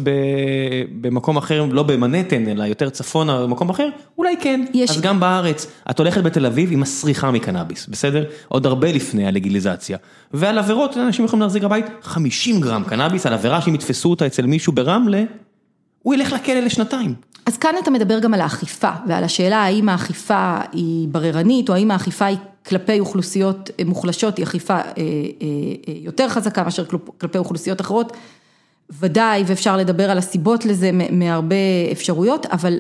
במקום 1.01 1.37
אחר, 1.37 1.67
לא 1.71 1.83
במנהטן, 1.83 2.49
אלא 2.49 2.65
יותר 2.65 2.91
צפונה, 2.91 3.43
במקום 3.43 3.71
אחר, 3.71 3.89
אולי 4.19 4.37
כן. 4.41 4.65
יש... 4.75 4.91
אז 4.91 5.01
גם 5.01 5.21
בארץ, 5.21 5.67
את 5.91 5.99
הולכת 5.99 6.23
בתל 6.23 6.47
אביב 6.47 6.73
עם 6.73 6.81
מסריחה 6.81 7.31
מקנאביס, 7.31 7.87
בסדר? 7.87 8.25
עוד 8.49 8.67
הרבה 8.67 8.93
לפני 8.93 9.27
הלגיליזציה. 9.27 9.99
ועל 10.33 10.59
עבירות, 10.59 10.97
אנשים 10.97 11.25
יכולים 11.25 11.43
להחזיק 11.43 11.63
בבית 11.63 11.87
50 12.03 12.61
גרם 12.61 12.85
קנאביס, 12.85 13.27
על 13.27 13.33
עבירה 13.33 13.61
שאם 13.61 13.75
יתפסו 13.75 14.11
אותה 14.11 14.27
אצל 14.27 14.47
מישהו 14.47 14.73
ברמלה, 14.73 15.25
הוא 16.03 16.15
ילך 16.15 16.33
לכלא 16.33 16.61
לשנתיים. 16.61 17.15
אז 17.47 17.57
כאן 17.57 17.75
אתה 17.83 17.91
מדבר 17.91 18.19
גם 18.19 18.35
על 18.35 18.41
האכיפה, 18.41 18.91
ועל 19.07 19.25
השאלה 19.25 19.63
האם 19.63 19.89
האכיפה 19.89 20.59
היא 20.73 21.09
בררנית, 21.09 21.69
או 21.69 21.75
האם 21.75 21.91
האכיפה 21.91 22.25
היא 22.27 22.39
כלפי 22.69 23.01
אוכלוסיות 23.01 23.71
מוחלשות, 23.87 24.37
היא 24.37 24.45
אכיפה 24.45 24.75
אה, 24.75 24.81
אה, 24.81 24.85
אה, 25.89 25.95
יותר 26.01 26.29
חזקה 26.29 26.65
מאשר 26.65 26.85
כלפי 27.19 27.39
אוכלוסיות 27.39 27.81
אחרות. 27.81 28.13
ודאי, 28.91 29.45
ואפשר 29.47 29.77
לדבר 29.77 30.11
על 30.11 30.19
הסיבות 30.19 30.65
לזה 30.65 30.91
מהרבה 31.11 31.57
אפשרויות, 31.93 32.47
אבל, 32.47 32.79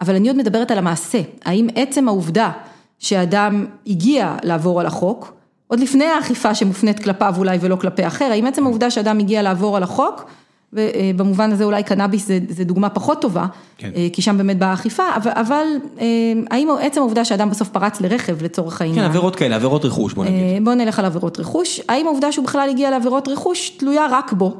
אבל 0.00 0.14
אני 0.14 0.28
עוד 0.28 0.36
מדברת 0.36 0.70
על 0.70 0.78
המעשה. 0.78 1.20
האם 1.44 1.68
עצם 1.74 2.08
העובדה 2.08 2.50
שאדם 2.98 3.66
הגיע 3.86 4.36
לעבור 4.42 4.80
על 4.80 4.86
החוק, 4.86 5.34
עוד 5.66 5.80
לפני 5.80 6.04
האכיפה 6.04 6.54
שמופנית 6.54 7.02
כלפיו 7.02 7.34
אולי 7.38 7.58
ולא 7.60 7.76
כלפי 7.76 8.06
אחר, 8.06 8.24
האם 8.24 8.46
עצם 8.46 8.64
העובדה 8.66 8.90
שאדם 8.90 9.18
הגיע 9.18 9.42
לעבור 9.42 9.76
על 9.76 9.82
החוק, 9.82 10.30
ובמובן 10.72 11.52
הזה 11.52 11.64
אולי 11.64 11.82
קנאביס 11.82 12.26
זה, 12.26 12.38
זה 12.48 12.64
דוגמה 12.64 12.88
פחות 12.88 13.20
טובה, 13.20 13.46
כן. 13.78 13.90
אה, 13.96 14.08
כי 14.12 14.22
שם 14.22 14.38
באמת 14.38 14.58
באה 14.58 14.70
האכיפה, 14.70 15.02
אבל, 15.16 15.30
אבל 15.34 15.66
אה, 16.00 16.06
האם 16.50 16.68
עצם 16.80 17.00
העובדה 17.00 17.24
שאדם 17.24 17.50
בסוף 17.50 17.68
פרץ 17.68 18.00
לרכב 18.00 18.42
לצורך 18.42 18.80
העניין. 18.80 19.00
כן, 19.00 19.04
עבירות 19.04 19.36
כאלה, 19.36 19.56
עבירות 19.56 19.84
רכוש 19.84 20.14
בוא 20.14 20.24
נגיד. 20.24 20.40
אה, 20.40 20.58
בוא 20.62 20.74
נלך 20.74 20.98
על 20.98 21.04
עבירות 21.04 21.40
רכוש, 21.40 21.80
האם 21.88 22.06
העובדה 22.06 22.32
שהוא 22.32 22.44
בכלל 22.44 22.68
הגיע 22.70 22.90
לעבירות 22.90 23.28
רכוש 23.28 23.70
תלויה 23.70 24.06
רק 24.10 24.32
בו, 24.32 24.56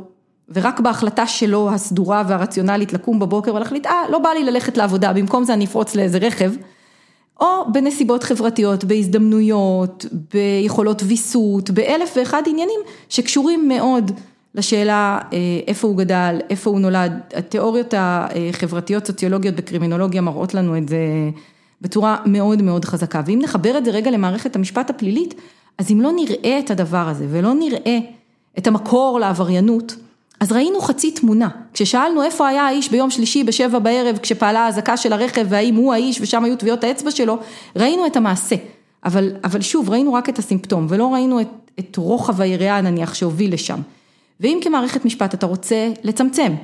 ורק 0.55 0.81
בהחלטה 0.81 1.27
שלו 1.27 1.71
הסדורה 1.71 2.23
והרציונלית 2.29 2.93
לקום 2.93 3.19
בבוקר 3.19 3.55
ולהחליט, 3.55 3.87
אה, 3.87 4.03
לא 4.11 4.19
בא 4.19 4.29
לי 4.29 4.45
ללכת 4.45 4.77
לעבודה, 4.77 5.13
במקום 5.13 5.45
זה 5.45 5.55
אני 5.55 5.65
אפרוץ 5.65 5.95
לאיזה 5.95 6.19
רכב, 6.19 6.51
או 7.41 7.73
בנסיבות 7.73 8.25
חברתיות, 8.25 8.85
בהזדמנויות, 8.85 10.07
ביכולות 10.35 11.03
ויסות, 11.07 11.71
באלף 11.71 12.15
ואחד 12.17 12.43
עניינים 12.47 12.81
שקשורים 13.09 13.69
מאוד 13.69 14.11
לשאלה 14.59 15.19
איפה 15.67 15.89
הוא 15.89 15.97
גדל, 15.97 16.41
איפה 16.51 16.71
הוא 16.71 16.81
נולד, 16.81 17.13
התיאוריות 17.35 17.95
החברתיות 17.97 19.07
סוציולוגיות 19.07 19.55
בקרימינולוגיה 19.55 20.21
מראות 20.21 20.55
לנו 20.55 20.77
את 20.77 20.89
זה 20.89 20.99
בצורה 21.81 22.17
מאוד 22.27 22.63
מאוד 22.63 22.85
חזקה, 22.85 23.23
ואם 23.27 23.39
נחבר 23.43 23.79
את 23.79 23.85
זה 23.85 23.91
רגע 23.91 24.11
למערכת 24.11 24.57
המשפט 24.57 24.91
הפלילית, 24.91 25.35
אז 25.79 25.91
אם 25.93 26.01
לא 26.01 26.13
נראה 26.13 26.59
את 26.59 26.71
הדבר 26.71 27.09
הזה 27.09 27.27
ולא 27.31 27.55
נראה 27.55 27.99
את 28.59 28.67
המקור 28.67 29.21
לעבריינות, 29.21 29.97
אז 30.41 30.53
ראינו 30.53 30.81
חצי 30.81 31.11
תמונה, 31.11 31.49
כששאלנו 31.75 32.23
איפה 32.23 32.49
היה 32.49 32.63
האיש 32.63 32.91
ביום 32.91 33.11
שלישי 33.11 33.45
בשבע 33.45 33.79
בערב 33.79 34.19
כשפעלה 34.19 34.61
האזעקה 34.61 34.97
של 34.97 35.13
הרכב 35.13 35.47
והאם 35.49 35.75
הוא 35.75 35.93
האיש 35.93 36.21
ושם 36.21 36.45
היו 36.45 36.57
טביעות 36.57 36.85
האצבע 36.85 37.11
שלו, 37.11 37.39
ראינו 37.77 38.07
את 38.07 38.17
המעשה, 38.17 38.57
אבל, 39.05 39.33
אבל 39.45 39.61
שוב 39.61 39.91
ראינו 39.91 40.13
רק 40.13 40.29
את 40.29 40.39
הסימפטום 40.39 40.87
ולא 40.89 41.13
ראינו 41.13 41.41
את, 41.41 41.49
את 41.79 41.97
רוחב 41.97 42.41
היריעה 42.41 42.81
נניח 42.81 43.15
שהוביל 43.15 43.55
לשם. 43.55 43.81
ואם 44.41 44.59
כמערכת 44.63 45.05
משפט 45.05 45.35
אתה 45.35 45.47
רוצה 45.47 45.93
לצמצם 46.03 46.55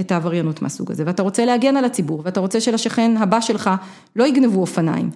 את 0.00 0.12
העבריינות 0.12 0.62
מהסוג 0.62 0.90
הזה 0.90 1.02
ואתה 1.06 1.22
רוצה 1.22 1.44
להגן 1.44 1.76
על 1.76 1.84
הציבור 1.84 2.22
ואתה 2.24 2.40
רוצה 2.40 2.60
שלשכן 2.60 3.16
הבא 3.16 3.40
שלך 3.40 3.70
לא 4.16 4.26
יגנבו 4.26 4.60
אופניים. 4.60 5.10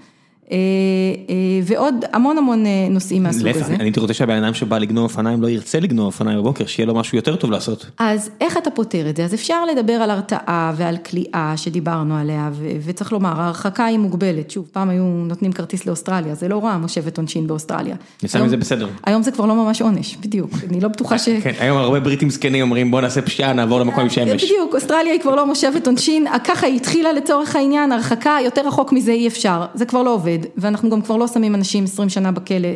ועוד 1.64 1.94
המון 2.12 2.38
המון 2.38 2.64
נושאים 2.90 3.22
מהסוג 3.22 3.48
הזה. 3.48 3.58
להפך, 3.60 3.70
אני 3.70 3.84
הייתי 3.84 4.00
רוצה 4.00 4.14
שהבן 4.14 4.44
אדם 4.44 4.54
שבא 4.54 4.78
לגנוב 4.78 5.04
אופניים 5.04 5.42
לא 5.42 5.48
ירצה 5.48 5.80
לגנוב 5.80 6.06
אופניים 6.06 6.38
בבוקר, 6.38 6.66
שיהיה 6.66 6.86
לו 6.86 6.94
משהו 6.94 7.16
יותר 7.16 7.36
טוב 7.36 7.50
לעשות. 7.50 7.86
אז 7.98 8.30
איך 8.40 8.56
אתה 8.56 8.70
פותר 8.70 9.10
את 9.10 9.16
זה? 9.16 9.24
אז 9.24 9.34
אפשר 9.34 9.64
לדבר 9.64 9.92
על 9.92 10.10
הרתעה 10.10 10.72
ועל 10.76 10.96
כליאה 10.96 11.52
שדיברנו 11.56 12.16
עליה, 12.16 12.50
וצריך 12.84 13.12
לומר, 13.12 13.40
ההרחקה 13.40 13.84
היא 13.84 13.98
מוגבלת, 13.98 14.50
שוב, 14.50 14.68
פעם 14.72 14.88
היו 14.88 15.04
נותנים 15.04 15.52
כרטיס 15.52 15.86
לאוסטרליה, 15.86 16.34
זה 16.34 16.48
לא 16.48 16.64
רע 16.64 16.76
מושבת 16.76 17.18
עונשין 17.18 17.46
באוסטרליה. 17.46 17.96
ניסה 18.22 18.44
מזה 18.44 18.56
בסדר. 18.56 18.88
היום 19.04 19.22
זה 19.22 19.30
כבר 19.30 19.46
לא 19.46 19.54
ממש 19.54 19.82
עונש, 19.82 20.16
בדיוק, 20.16 20.50
אני 20.70 20.80
לא 20.80 20.88
בטוחה 20.88 21.18
ש... 21.18 21.28
כן, 21.28 21.52
היום 21.58 21.78
הרבה 21.78 22.00
בריטים 22.00 22.30
זקנים 22.30 22.62
אומרים 22.62 22.90
בוא 22.90 23.00
נעשה 23.00 23.22
פשיעה, 23.22 23.52
נעבור 23.52 23.80
למקום 23.80 24.04
עם 24.04 24.10
שמש. 24.10 24.44
בדיוק, 24.44 24.74
אוסטרליה 24.74 25.12
היא 25.12 25.20
כבר 25.20 25.34
לא 25.34 25.46
מושבת 25.46 25.86
עונשין, 25.86 26.26
ככה 26.44 26.66
היא 26.66 26.76
התחילה 26.76 27.12
לצורך 27.12 27.56
העניין, 27.56 27.92
הרחקה, 27.92 28.36
יותר 28.44 28.66
רחוק 28.66 28.92
מזה 28.92 29.12
אי 29.12 29.28
אפשר, 29.28 29.64
זה 29.74 29.84
כבר 29.84 30.02
לא 30.02 30.14
עובד, 30.14 30.31
ואנחנו 30.56 30.90
גם 30.90 31.02
כבר 31.02 31.16
לא 31.16 31.26
שמים 31.26 31.54
אנשים 31.54 31.84
20 31.84 32.08
שנה 32.08 32.32
בכלא, 32.32 32.68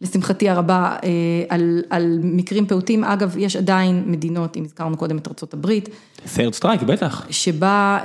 לשמחתי 0.00 0.48
הרבה, 0.48 0.96
על, 1.48 1.82
על 1.90 2.18
מקרים 2.22 2.66
פעוטים, 2.66 3.04
אגב, 3.04 3.34
יש 3.38 3.56
עדיין 3.56 4.02
מדינות, 4.06 4.56
אם 4.56 4.64
הזכרנו 4.64 4.96
קודם 4.96 5.18
את 5.18 5.28
ארה"ב. 5.28 5.70
third 6.36 6.60
strike, 6.60 6.84
בטח. 6.84 7.26
שבה, 7.30 7.98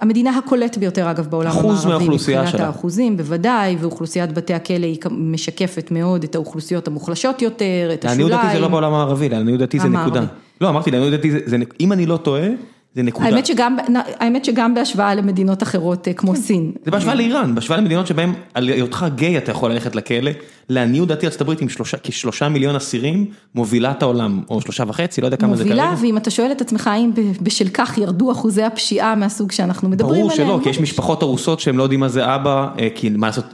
המדינה 0.00 0.38
הקולט 0.38 0.76
ביותר 0.76 1.10
אגב 1.10 1.26
בעולם 1.26 1.50
המערבי. 1.50 1.68
אחוז 1.68 1.86
מהאוכלוסייה 1.86 2.38
שלה. 2.38 2.46
מבחינת 2.46 2.66
האחוזים, 2.66 3.16
בוודאי, 3.16 3.76
ואוכלוסיית 3.80 4.32
בתי 4.32 4.54
הכלא 4.54 4.86
היא 4.86 4.98
משקפת 5.10 5.90
מאוד 5.90 6.24
את 6.24 6.34
האוכלוסיות 6.34 6.88
המוחלשות 6.88 7.42
יותר, 7.42 7.90
את 7.92 8.04
השוליים. 8.04 8.28
לעניות 8.28 8.42
דעתי 8.42 8.56
זה 8.56 8.60
לא 8.60 8.68
בעולם 8.68 8.92
הערבי, 8.92 9.28
לעניות 9.28 9.58
דעתי 9.58 9.80
זה 9.80 9.88
נקודה. 9.88 10.24
לא, 10.60 10.68
אמרתי, 10.68 10.90
לעניות 10.90 11.10
דעתי 11.10 11.30
זה, 11.30 11.56
אם 11.80 11.92
אני 11.92 12.06
לא 12.06 12.16
טועה. 12.16 12.48
זה 12.94 13.02
נקודה. 13.02 13.26
האמת 13.26 13.46
שגם, 13.46 13.76
האמת 13.94 14.44
שגם 14.44 14.74
בהשוואה 14.74 15.14
למדינות 15.14 15.62
אחרות 15.62 16.08
כמו 16.16 16.36
סין. 16.36 16.72
זה 16.84 16.90
בהשוואה 16.90 17.14
לאיראן, 17.14 17.54
בהשוואה 17.54 17.80
למדינות 17.80 18.06
שבהן 18.06 18.32
על 18.54 18.68
היותך 18.68 19.06
גיי 19.14 19.38
אתה 19.38 19.50
יכול 19.50 19.70
ללכת 19.70 19.96
לכלא, 19.96 20.30
לעניות 20.68 21.08
דעתי 21.08 21.26
ארצות 21.26 21.40
הברית 21.40 21.60
עם 21.60 21.68
כשלושה 22.02 22.48
מיליון 22.48 22.76
אסירים 22.76 23.26
מובילה 23.54 23.90
את 23.90 24.02
העולם, 24.02 24.42
או 24.50 24.60
שלושה 24.60 24.84
וחצי, 24.88 25.20
לא 25.20 25.26
יודע 25.26 25.36
כמה 25.36 25.56
זה 25.56 25.64
כרגע. 25.64 25.74
מובילה, 25.74 25.94
ואם 26.00 26.16
אתה 26.16 26.30
שואל 26.30 26.52
את 26.52 26.60
עצמך 26.60 26.86
האם 26.86 27.10
בשל 27.42 27.68
כך 27.68 27.98
ירדו 27.98 28.32
אחוזי 28.32 28.62
הפשיעה 28.62 29.14
מהסוג 29.14 29.52
שאנחנו 29.52 29.88
מדברים 29.88 30.30
עליהם. 30.30 30.48
ברור 30.48 30.58
שלא, 30.58 30.64
כי 30.64 30.70
יש 30.70 30.80
משפחות 30.80 31.22
הרוסות 31.22 31.60
שהם 31.60 31.78
לא 31.78 31.82
יודעים 31.82 32.00
מה 32.00 32.08
זה 32.08 32.34
אבא, 32.34 32.68
כי 32.94 33.10
מה 33.10 33.26
לעשות, 33.26 33.44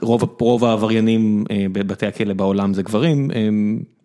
רוב 0.41 0.65
העבריינים 0.65 1.45
בבתי 1.73 2.07
הכלא 2.07 2.35
בעולם 2.35 2.75
זה 2.75 2.83
גברים. 2.83 3.31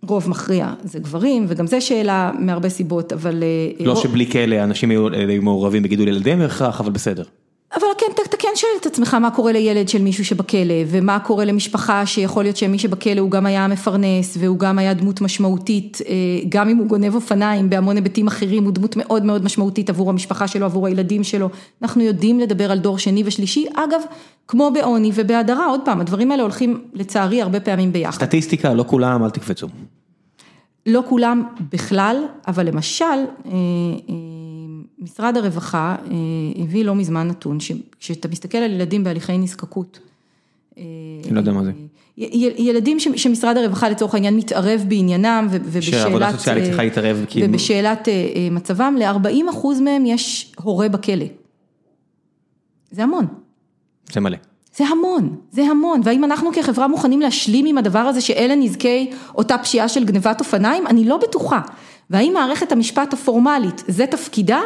רוב 0.07 0.29
מכריע 0.29 0.73
זה 0.83 0.99
גברים, 0.99 1.45
וגם 1.47 1.67
זה 1.67 1.81
שאלה 1.81 2.31
מהרבה 2.39 2.69
סיבות, 2.69 3.13
אבל... 3.13 3.43
לא 3.79 3.95
שבלי 3.95 4.25
כאלה 4.25 4.63
אנשים 4.63 4.89
היו 4.89 5.07
מעורבים 5.41 5.83
בגידול 5.83 6.07
ילדיהם 6.07 6.39
בהכרח, 6.39 6.81
אבל 6.81 6.91
בסדר. 6.91 7.23
אבל 7.75 7.87
כן, 7.97 8.05
אתה 8.29 8.37
כן 8.37 8.49
שואל 8.55 8.71
את 8.81 8.85
עצמך 8.85 9.13
מה 9.13 9.31
קורה 9.31 9.51
לילד 9.51 9.89
של 9.89 10.01
מישהו 10.01 10.25
שבכלא, 10.25 10.73
ומה 10.87 11.19
קורה 11.19 11.45
למשפחה 11.45 12.05
שיכול 12.05 12.43
להיות 12.43 12.57
שמי 12.57 12.79
שבכלא 12.79 13.19
הוא 13.19 13.31
גם 13.31 13.45
היה 13.45 13.67
מפרנס, 13.67 14.37
והוא 14.39 14.59
גם 14.59 14.79
היה 14.79 14.93
דמות 14.93 15.21
משמעותית, 15.21 15.97
גם 16.49 16.69
אם 16.69 16.77
הוא 16.77 16.87
גונב 16.87 17.15
אופניים 17.15 17.69
בהמון 17.69 17.95
היבטים 17.95 18.27
אחרים, 18.27 18.63
הוא 18.63 18.71
דמות 18.71 18.95
מאוד 18.97 19.25
מאוד 19.25 19.43
משמעותית 19.43 19.89
עבור 19.89 20.09
המשפחה 20.09 20.47
שלו, 20.47 20.65
עבור 20.65 20.87
הילדים 20.87 21.23
שלו. 21.23 21.49
אנחנו 21.81 22.01
יודעים 22.01 22.39
לדבר 22.39 22.71
על 22.71 22.79
דור 22.79 22.97
שני 22.97 23.23
ושלישי, 23.25 23.65
אגב, 23.73 24.01
כמו 24.47 24.71
בעוני 24.73 25.11
ובהדרה, 25.15 25.65
עוד 25.65 25.81
פעם, 25.85 26.01
הדברים 26.01 26.31
האלה 26.31 26.43
הולכים 26.43 26.81
לצערי 26.93 27.41
הרבה 27.41 27.59
פעמים 27.59 27.91
ביחד. 27.91 28.25
סטטיסטיקה, 28.25 28.73
לא 28.73 28.83
כולם, 28.87 29.23
אל 29.23 29.29
תקפצו. 29.29 29.67
לא 30.85 31.03
כולם 31.09 31.43
בכלל, 31.71 32.17
אבל 32.47 32.67
למשל, 32.67 33.05
משרד 34.99 35.37
הרווחה 35.37 35.95
הביא 36.63 36.85
לא 36.85 36.95
מזמן 36.95 37.27
נתון, 37.27 37.57
כשאתה 37.99 38.27
מסתכל 38.27 38.57
על 38.57 38.71
ילדים 38.71 39.03
בהליכי 39.03 39.37
נזקקות. 39.37 39.99
אני 40.77 40.83
לא 41.31 41.39
יודע 41.39 41.51
מה 41.51 41.63
זה. 41.63 41.71
ילדים 42.57 42.99
שמשרד 42.99 43.57
הרווחה 43.57 43.89
לצורך 43.89 44.13
העניין 44.13 44.35
מתערב 44.37 44.85
בעניינם 44.87 45.47
סוציאלית 46.31 46.63
צריכה 46.63 46.83
להתערב. 46.83 47.25
ובשאלת 47.41 48.07
מצבם, 48.51 48.95
ל-40% 48.99 49.67
מהם 49.81 50.05
יש 50.05 50.53
הורה 50.63 50.89
בכלא. 50.89 51.25
זה 52.91 53.03
המון. 53.03 53.25
זה 54.13 54.19
מלא. 54.19 54.37
זה 54.75 54.85
המון, 54.87 55.35
זה 55.51 55.63
המון, 55.63 56.01
והאם 56.03 56.23
אנחנו 56.23 56.49
כחברה 56.53 56.87
מוכנים 56.87 57.21
להשלים 57.21 57.65
עם 57.65 57.77
הדבר 57.77 57.99
הזה 57.99 58.21
שאלה 58.21 58.55
נזקי 58.55 59.11
אותה 59.35 59.57
פשיעה 59.57 59.87
של 59.89 60.05
גנבת 60.05 60.39
אופניים? 60.39 60.87
אני 60.87 61.05
לא 61.05 61.17
בטוחה. 61.17 61.61
והאם 62.11 62.33
מערכת 62.33 62.71
המשפט 62.71 63.13
הפורמלית 63.13 63.83
זה 63.87 64.05
תפקידה? 64.05 64.59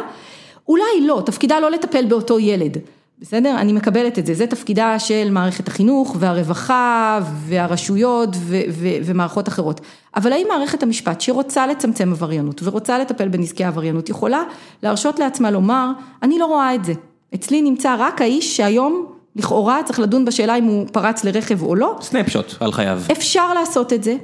אולי 0.68 1.06
לא, 1.06 1.22
תפקידה 1.26 1.60
לא 1.60 1.70
לטפל 1.70 2.04
באותו 2.04 2.38
ילד, 2.38 2.78
בסדר? 3.18 3.56
אני 3.58 3.72
מקבלת 3.72 4.18
את 4.18 4.26
זה, 4.26 4.34
זה 4.34 4.46
תפקידה 4.46 4.98
של 4.98 5.28
מערכת 5.30 5.68
החינוך 5.68 6.16
והרווחה 6.18 7.18
והרשויות 7.46 8.28
ו- 8.32 8.60
ו- 8.70 8.96
ומערכות 9.04 9.48
אחרות. 9.48 9.80
אבל 10.16 10.32
האם 10.32 10.46
מערכת 10.48 10.82
המשפט 10.82 11.20
שרוצה 11.20 11.66
לצמצם 11.66 12.10
עבריינות 12.12 12.60
ורוצה 12.64 12.98
לטפל 12.98 13.28
בנזקי 13.28 13.64
העבריינות 13.64 14.08
יכולה 14.08 14.42
להרשות 14.82 15.18
לעצמה 15.18 15.50
לומר, 15.50 15.90
אני 16.22 16.38
לא 16.38 16.46
רואה 16.46 16.74
את 16.74 16.84
זה. 16.84 16.92
אצלי 17.34 17.62
נמצא 17.62 17.96
רק 17.98 18.20
האיש 18.20 18.56
שהיום 18.56 19.06
לכאורה 19.36 19.80
צריך 19.84 20.00
לדון 20.00 20.24
בשאלה 20.24 20.56
אם 20.56 20.64
הוא 20.64 20.86
פרץ 20.92 21.24
לרכב 21.24 21.62
או 21.62 21.74
לא. 21.74 21.96
סנפשוט 22.00 22.54
על 22.60 22.72
חייו. 22.72 23.00
אפשר 23.12 23.54
לעשות 23.54 23.92
את 23.92 24.04
זה. 24.04 24.16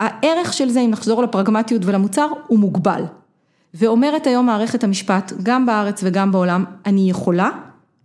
הערך 0.00 0.52
של 0.52 0.68
זה, 0.68 0.80
אם 0.80 0.90
נחזור 0.90 1.22
לפרגמטיות 1.22 1.82
ולמוצר, 1.84 2.28
הוא 2.46 2.58
מוגבל. 2.58 3.04
ואומרת 3.74 4.26
היום 4.26 4.46
מערכת 4.46 4.84
המשפט, 4.84 5.32
גם 5.42 5.66
בארץ 5.66 6.00
וגם 6.04 6.32
בעולם, 6.32 6.64
אני 6.86 7.10
יכולה 7.10 7.50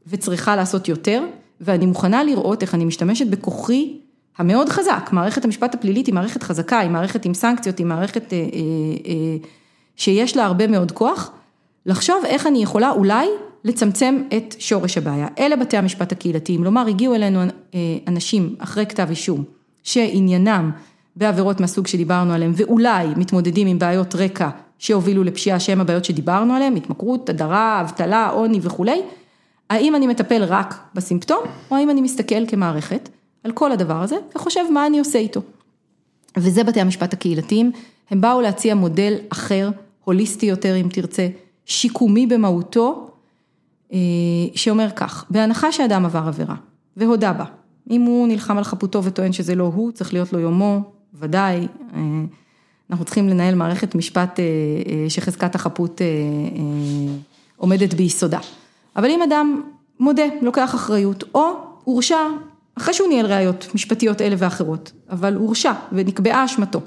וצריכה 0.08 0.56
לעשות 0.56 0.88
יותר, 0.88 1.24
ואני 1.62 1.86
מוכנה 1.86 2.24
לראות 2.24 2.62
איך 2.62 2.76
אני 2.76 2.86
משתמשת 2.86 3.28
בכוחי 3.28 3.98
המאוד 4.38 4.70
חזק. 4.70 5.10
מערכת 5.12 5.46
המשפט 5.46 5.76
הפלילית 5.76 6.08
היא 6.08 6.16
מערכת 6.16 6.44
חזקה, 6.44 6.80
היא 6.80 6.90
מערכת 6.90 7.26
עם 7.26 7.34
סנקציות, 7.34 7.78
היא 7.78 7.86
מערכת 7.86 8.34
אה, 8.34 8.38
אה, 8.38 8.46
אה, 9.06 9.48
שיש 9.96 10.38
לה 10.38 10.46
הרבה 10.46 10.68
מאוד 10.68 10.92
כוח. 10.92 11.32
לחשוב 11.86 12.24
איך 12.26 12.48
אני 12.48 12.64
יכולה 12.64 12.92
אולי 12.92 13.28
לצמצם 13.64 14.22
את 14.38 14.56
שורש 14.60 14.98
הבעיה. 14.98 15.28
אלה 15.40 15.56
בתי 15.56 15.78
המשפט 15.78 16.12
הקהילתיים, 16.12 16.62
כלומר 16.62 16.88
הגיעו 16.88 17.16
אלינו 17.16 17.40
אנשים 18.08 18.56
אחרי 18.60 18.86
כתב 18.86 19.08
אישום, 19.10 19.44
שעניינם 19.84 20.72
בעבירות 21.16 21.60
מהסוג 21.60 21.88
שדיברנו 21.88 22.34
עליהם, 22.34 22.52
ואולי 22.56 23.08
מתמודדים 23.18 23.68
עם 23.68 23.80
בעיות 23.80 24.16
רקע 24.16 24.50
שהובילו 24.80 25.24
לפשיעה 25.24 25.60
שהם 25.60 25.82
הבעיות 25.82 26.06
שדיברנו 26.06 26.54
עליהם, 26.54 26.76
התמכרות, 26.76 27.30
הדרה, 27.30 27.82
אבטלה, 27.82 28.30
עוני 28.30 28.60
וכולי, 28.62 29.02
האם 29.70 29.96
אני 29.96 30.08
מטפל 30.08 30.44
רק 30.44 30.76
בסימפטום, 30.94 31.40
או 31.72 31.76
האם 31.76 31.90
אני 31.90 32.02
מסתכל 32.02 32.48
כמערכת 32.48 33.10
על 33.44 33.52
כל 33.52 33.72
הדבר 33.72 34.02
הזה, 34.02 34.16
וחושב 34.36 34.62
מה 34.72 34.88
אני 34.88 35.00
עושה 35.00 35.20
איתו. 35.20 35.42
וזה 36.38 36.64
בתי 36.64 36.82
המשפט 36.82 37.14
הקהילתיים, 37.14 37.72
הם 38.12 38.22
באו 38.22 38.42
להציע 38.42 38.76
מודל 38.76 39.14
אחר, 39.30 39.70
הוליסטי 40.04 40.46
יותר 40.46 40.76
אם 40.76 40.88
תרצה, 40.92 41.28
שיקומי 41.66 42.28
במהותו, 42.28 43.10
שאומר 44.56 44.90
כך, 44.96 45.26
בהנחה 45.30 45.72
שאדם 45.72 46.06
עבר 46.06 46.24
עבירה, 46.28 46.56
והודה 46.98 47.34
בה, 47.34 47.46
אם 47.90 48.02
הוא 48.02 48.28
נלחם 48.28 48.58
על 48.58 48.64
חפותו 48.64 49.04
וטוען 49.04 49.32
שזה 49.32 49.56
לא 49.56 49.72
הוא, 49.76 49.92
צריך 49.92 50.14
להיות 50.14 50.34
לו 50.34 50.40
יומו, 50.40 50.95
ודאי, 51.20 51.68
אנחנו 52.90 53.06
צריכים 53.06 53.30
לנהל 53.30 53.56
מערכת 53.56 53.96
משפט 53.96 54.40
שחזקת 55.10 55.56
החפות 55.56 56.02
עומדת 57.58 57.94
ביסודה. 57.94 58.40
אבל 58.96 59.10
אם 59.10 59.22
אדם 59.22 59.62
מודה, 60.00 60.24
לוקח 60.42 60.76
אחריות, 60.76 61.24
או 61.36 61.50
הורשע, 61.84 62.18
אחרי 62.78 62.94
שהוא 62.94 63.08
ניהל 63.08 63.26
ראיות 63.26 63.68
משפטיות 63.76 64.22
אלה 64.22 64.36
ואחרות, 64.40 64.92
אבל 65.10 65.36
הורשע 65.36 65.72
ונקבעה 65.92 66.46
אשמתו. 66.46 66.80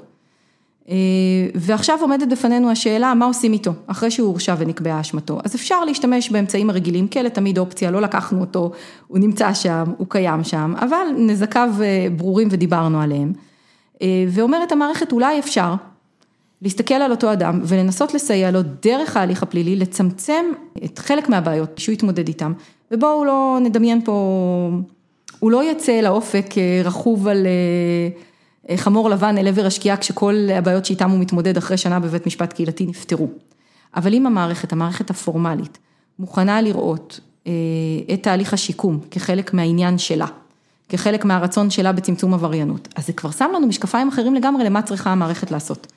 ועכשיו 1.55 1.97
עומדת 2.01 2.27
בפנינו 2.27 2.71
השאלה, 2.71 3.13
מה 3.13 3.25
עושים 3.25 3.53
איתו, 3.53 3.71
אחרי 3.87 4.11
שהוא 4.11 4.27
הורשע 4.27 4.55
ונקבעה 4.57 5.01
אשמתו. 5.01 5.39
אז 5.43 5.55
אפשר 5.55 5.85
להשתמש 5.85 6.29
באמצעים 6.29 6.69
הרגילים, 6.69 7.07
כלא 7.07 7.29
תמיד 7.29 7.57
אופציה, 7.57 7.91
לא 7.91 8.01
לקחנו 8.01 8.41
אותו, 8.41 8.71
הוא 9.07 9.19
נמצא 9.19 9.53
שם, 9.53 9.83
הוא 9.97 10.07
קיים 10.09 10.43
שם, 10.43 10.73
אבל 10.77 11.07
נזקיו 11.17 11.73
ברורים 12.17 12.47
ודיברנו 12.51 13.01
עליהם. 13.01 13.33
ואומרת 14.29 14.71
המערכת, 14.71 15.11
אולי 15.11 15.39
אפשר 15.39 15.73
להסתכל 16.61 16.93
על 16.93 17.11
אותו 17.11 17.33
אדם 17.33 17.61
ולנסות 17.63 18.13
לסייע 18.13 18.51
לו 18.51 18.59
דרך 18.83 19.17
ההליך 19.17 19.43
הפלילי, 19.43 19.75
לצמצם 19.75 20.45
את 20.85 20.99
חלק 20.99 21.29
מהבעיות 21.29 21.77
שהוא 21.77 21.93
יתמודד 21.93 22.27
איתם. 22.27 22.53
ובואו 22.91 23.25
לא 23.25 23.57
נדמיין 23.61 24.01
פה, 24.05 24.69
הוא 25.39 25.51
לא 25.51 25.71
יצא 25.71 26.01
לאופק 26.01 26.45
רכוב 26.83 27.27
על 27.27 27.47
חמור 28.75 29.09
לבן 29.09 29.37
אל 29.37 29.47
עבר 29.47 29.65
השקיעה, 29.65 29.97
כשכל 29.97 30.35
הבעיות 30.55 30.85
שאיתם 30.85 31.09
הוא 31.09 31.19
מתמודד 31.19 31.57
אחרי 31.57 31.77
שנה 31.77 31.99
בבית 31.99 32.27
משפט 32.27 32.53
קהילתי 32.53 32.85
נפתרו. 32.85 33.27
אבל 33.95 34.13
אם 34.13 34.25
המערכת, 34.25 34.73
המערכת 34.73 35.09
הפורמלית, 35.09 35.77
מוכנה 36.19 36.61
לראות 36.61 37.19
את 38.13 38.23
תהליך 38.23 38.53
השיקום 38.53 38.99
כחלק 39.11 39.53
מהעניין 39.53 39.97
שלה, 39.97 40.25
כחלק 40.89 41.25
מהרצון 41.25 41.69
שלה 41.69 41.91
בצמצום 41.91 42.33
עבריינות, 42.33 42.87
אז 42.95 43.07
זה 43.07 43.13
כבר 43.13 43.31
שם 43.31 43.49
לנו 43.55 43.67
משקפיים 43.67 44.07
אחרים 44.07 44.35
לגמרי 44.35 44.63
למה 44.63 44.81
צריכה 44.81 45.09
המערכת 45.11 45.51
לעשות. 45.51 45.87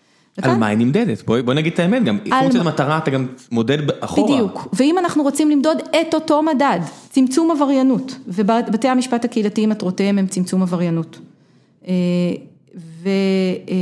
על 0.43 0.57
מה 0.57 0.67
היא 0.67 0.79
נמדדת? 0.79 1.23
בואי 1.27 1.57
נגיד 1.57 1.73
את 1.73 1.79
האמת, 1.79 2.05
גם 2.05 2.19
פונקציית 2.19 2.67
המטרה 2.67 2.99
אתה 2.99 3.11
גם 3.11 3.27
מודד 3.51 3.79
אחורה. 4.01 4.33
בדיוק, 4.33 4.69
ואם 4.73 4.99
אנחנו 4.99 5.23
רוצים 5.23 5.51
למדוד 5.51 5.79
את 6.01 6.15
אותו 6.15 6.43
מדד, 6.43 6.81
צמצום 7.11 7.51
עבריינות, 7.51 8.19
ובתי 8.29 8.89
המשפט 8.89 9.25
הקהילתיים 9.25 9.69
מטרותיהם 9.69 10.19
הם 10.19 10.27
צמצום 10.27 10.63
עבריינות. 10.63 11.19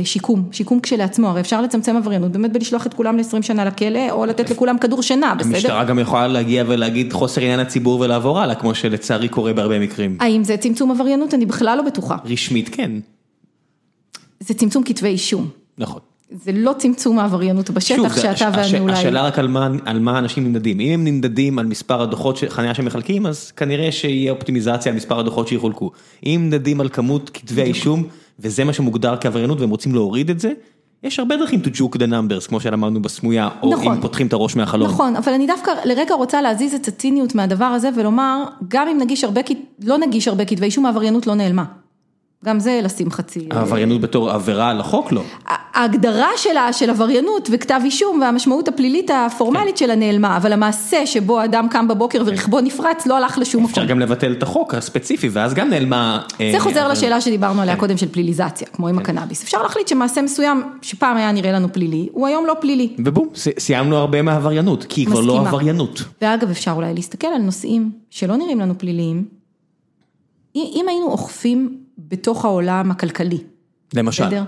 ושיקום, 0.01 0.49
שיקום 0.51 0.79
כשלעצמו, 0.79 1.27
הרי 1.27 1.41
אפשר 1.41 1.61
לצמצם 1.61 1.97
עבריינות 1.97 2.31
באמת 2.31 2.53
בלשלוח 2.53 2.87
את 2.87 2.93
כולם 2.93 3.17
ל-20 3.17 3.41
שנה 3.41 3.65
לכלא, 3.65 4.11
או 4.11 4.25
לתת 4.25 4.49
לכולם 4.49 4.77
כדור 4.77 5.01
שינה, 5.01 5.35
בסדר? 5.35 5.55
המשטרה 5.55 5.83
גם 5.83 5.99
יכולה 5.99 6.27
להגיע 6.27 6.63
ולהגיד 6.67 7.13
חוסר 7.13 7.41
עניין 7.41 7.59
הציבור 7.59 7.99
ולעבור 7.99 8.39
הלאה, 8.39 8.55
כמו 8.55 8.75
שלצערי 8.75 9.29
קורה 9.29 9.53
בהרבה 9.53 9.79
מקרים. 9.79 10.17
האם 10.19 10.43
זה 10.43 10.57
צמצום 10.57 10.91
עבריינות? 10.91 11.33
אני 11.33 11.45
בכלל 11.45 11.77
לא 11.77 11.83
בטוחה. 11.83 12.17
רשמית 12.25 12.69
כן. 12.69 12.91
זה 14.39 14.53
צמצום 14.53 14.83
כתבי 14.83 15.07
אישום. 15.07 15.47
נכון. 15.77 15.99
זה 16.43 16.51
לא 16.51 16.73
צמצום 16.77 17.19
העבריינות 17.19 17.69
בשטח 17.69 18.21
שאתה 18.21 18.49
ואני 18.53 18.79
אולי... 18.79 18.93
השאלה 18.93 19.21
רק 19.23 19.39
על 19.85 19.99
מה 19.99 20.19
אנשים 20.19 20.43
נמדדים, 20.43 20.79
אם 20.79 20.93
הם 20.93 21.03
נמדדים 21.03 21.59
על 21.59 21.65
מספר 21.65 22.01
הדוחות 22.01 22.39
חניה 22.49 22.73
שמחלקים, 22.73 23.25
אז 23.25 23.51
כנראה 23.51 23.91
שיהיה 23.91 24.31
אופטימיזציה 24.31 24.91
על 24.91 24.95
מספר 24.95 25.19
הדוחות 25.19 25.47
שיחולקו. 25.47 25.91
אם 26.25 26.41
נמדדים 26.43 26.81
על 26.81 26.89
כמות 26.89 27.29
כתבי 27.33 27.61
האישום, 27.61 28.03
וזה 28.41 28.63
מה 28.63 28.73
שמוגדר 28.73 29.15
כעבריינות 29.21 29.59
והם 29.59 29.69
רוצים 29.69 29.95
להוריד 29.95 30.29
את 30.29 30.39
זה, 30.39 30.51
יש 31.03 31.19
הרבה 31.19 31.37
דרכים 31.37 31.61
to 31.63 31.67
juke 31.67 31.95
the 31.95 32.07
numbers, 32.09 32.47
כמו 32.47 32.59
שלמדנו 32.59 33.01
בסמויה, 33.01 33.49
או 33.61 33.71
נכון, 33.71 33.95
אם 33.95 34.01
פותחים 34.01 34.27
את 34.27 34.33
הראש 34.33 34.55
מהחלון. 34.55 34.89
נכון, 34.89 35.15
אבל 35.15 35.33
אני 35.33 35.47
דווקא 35.47 35.71
לרגע 35.85 36.15
רוצה 36.15 36.41
להזיז 36.41 36.73
את 36.73 36.87
הציניות 36.87 37.35
מהדבר 37.35 37.65
הזה 37.65 37.89
ולומר, 37.95 38.43
גם 38.67 38.87
אם 38.87 38.97
נגיש 38.97 39.23
הרבה, 39.23 39.41
לא 39.83 39.97
נגיש 39.97 40.27
הרבה 40.27 40.45
כתבי 40.45 40.65
אישום, 40.65 40.85
העבריינות 40.85 41.27
לא 41.27 41.33
נעלמה. 41.33 41.65
גם 42.45 42.59
זה 42.59 42.79
לשים 42.83 43.11
חצי... 43.11 43.47
העבריינות 43.51 44.01
בתור 44.01 44.31
עבירה 44.31 44.69
על 44.69 44.79
החוק 44.79 45.11
לא. 45.11 45.21
ההגדרה 45.45 46.29
שלה, 46.37 46.73
של 46.73 46.89
עבריינות 46.89 47.49
וכתב 47.51 47.81
אישום 47.83 48.21
והמשמעות 48.21 48.67
הפלילית 48.67 49.11
הפורמלית 49.13 49.77
שלה 49.77 49.95
נעלמה, 49.95 50.37
אבל 50.37 50.53
המעשה 50.53 51.05
שבו 51.05 51.43
אדם 51.43 51.67
קם 51.71 51.87
בבוקר 51.87 52.23
ורכבו 52.25 52.61
נפרץ 52.61 53.05
לא 53.05 53.17
הלך 53.17 53.37
לשום 53.37 53.63
מקום. 53.63 53.71
אפשר 53.71 53.85
גם 53.85 53.99
לבטל 53.99 54.31
את 54.31 54.43
החוק 54.43 54.73
הספציפי 54.73 55.29
ואז 55.31 55.53
גם 55.53 55.69
נעלמה... 55.69 56.21
זה 56.51 56.59
חוזר 56.59 56.87
לשאלה 56.87 57.21
שדיברנו 57.21 57.61
עליה 57.61 57.75
קודם 57.75 57.97
של 57.97 58.07
פליליזציה, 58.11 58.67
כמו 58.67 58.87
עם 58.87 58.97
הקנאביס. 58.97 59.43
אפשר 59.43 59.63
להחליט 59.63 59.87
שמעשה 59.87 60.21
מסוים 60.21 60.63
שפעם 60.81 61.17
היה 61.17 61.31
נראה 61.31 61.51
לנו 61.51 61.73
פלילי, 61.73 62.09
הוא 62.11 62.27
היום 62.27 62.45
לא 62.45 62.55
פלילי. 62.59 62.95
ובום, 63.05 63.29
סיימנו 63.59 63.95
הרבה 63.95 64.21
מהעבריינות, 64.21 64.83
כי 64.83 65.01
היא 65.01 65.07
כבר 65.07 65.21
לא 65.21 65.39
עבריינות. 65.39 66.03
ואגב 66.21 66.49
אפשר 66.49 66.71
אולי 66.71 66.93
להסתכל 66.93 67.27
על 67.27 67.41
נושאים 67.41 67.91
שלא 68.09 68.35
נראים 68.35 68.59
לנו 68.59 68.77
פליליים, 68.77 69.25
אם 70.55 70.85
היינו 70.87 71.05
אוכפים 71.05 71.80
בתוך 72.07 72.45
העולם 72.45 72.91
הכלכלי. 72.91 73.37
למשל. 73.93 74.25
בסדר? 74.25 74.43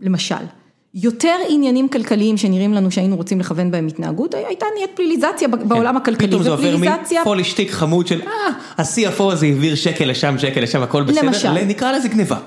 למשל. 0.00 0.44
יותר 0.94 1.36
עניינים 1.48 1.88
כלכליים 1.88 2.36
שנראים 2.36 2.72
לנו 2.72 2.90
שהיינו 2.90 3.16
רוצים 3.16 3.40
לכוון 3.40 3.70
בהם 3.70 3.86
התנהגות, 3.86 4.34
הייתה 4.34 4.66
נהיית 4.74 4.90
פליליזציה 4.94 5.48
בעולם 5.48 5.96
הכלכלי. 5.96 6.28
פתאום 6.28 6.42
זה 6.42 6.50
עובר 6.50 6.76
מפולי 7.20 7.44
שטיק 7.44 7.70
חמוד 7.70 8.06
של, 8.06 8.20
אה, 8.22 8.28
ה-CFO 8.78 9.22
הזה 9.22 9.46
העביר 9.46 9.74
שקל 9.74 10.04
לשם, 10.04 10.38
שקל 10.38 10.60
לשם, 10.60 10.82
הכל 10.82 11.02
בסדר, 11.02 11.22
למשל. 11.22 11.64
נקרא 11.64 11.92
לזה 11.92 12.08
גניבה. 12.08 12.38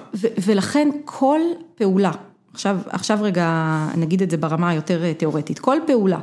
ולכן 0.45 0.89
כל 1.05 1.39
פעולה, 1.75 2.11
עכשיו, 2.53 2.77
עכשיו 2.89 3.19
רגע 3.21 3.77
נגיד 3.97 4.21
את 4.21 4.31
זה 4.31 4.37
ברמה 4.37 4.69
היותר 4.69 5.13
תיאורטית, 5.13 5.59
כל 5.59 5.77
פעולה 5.87 6.19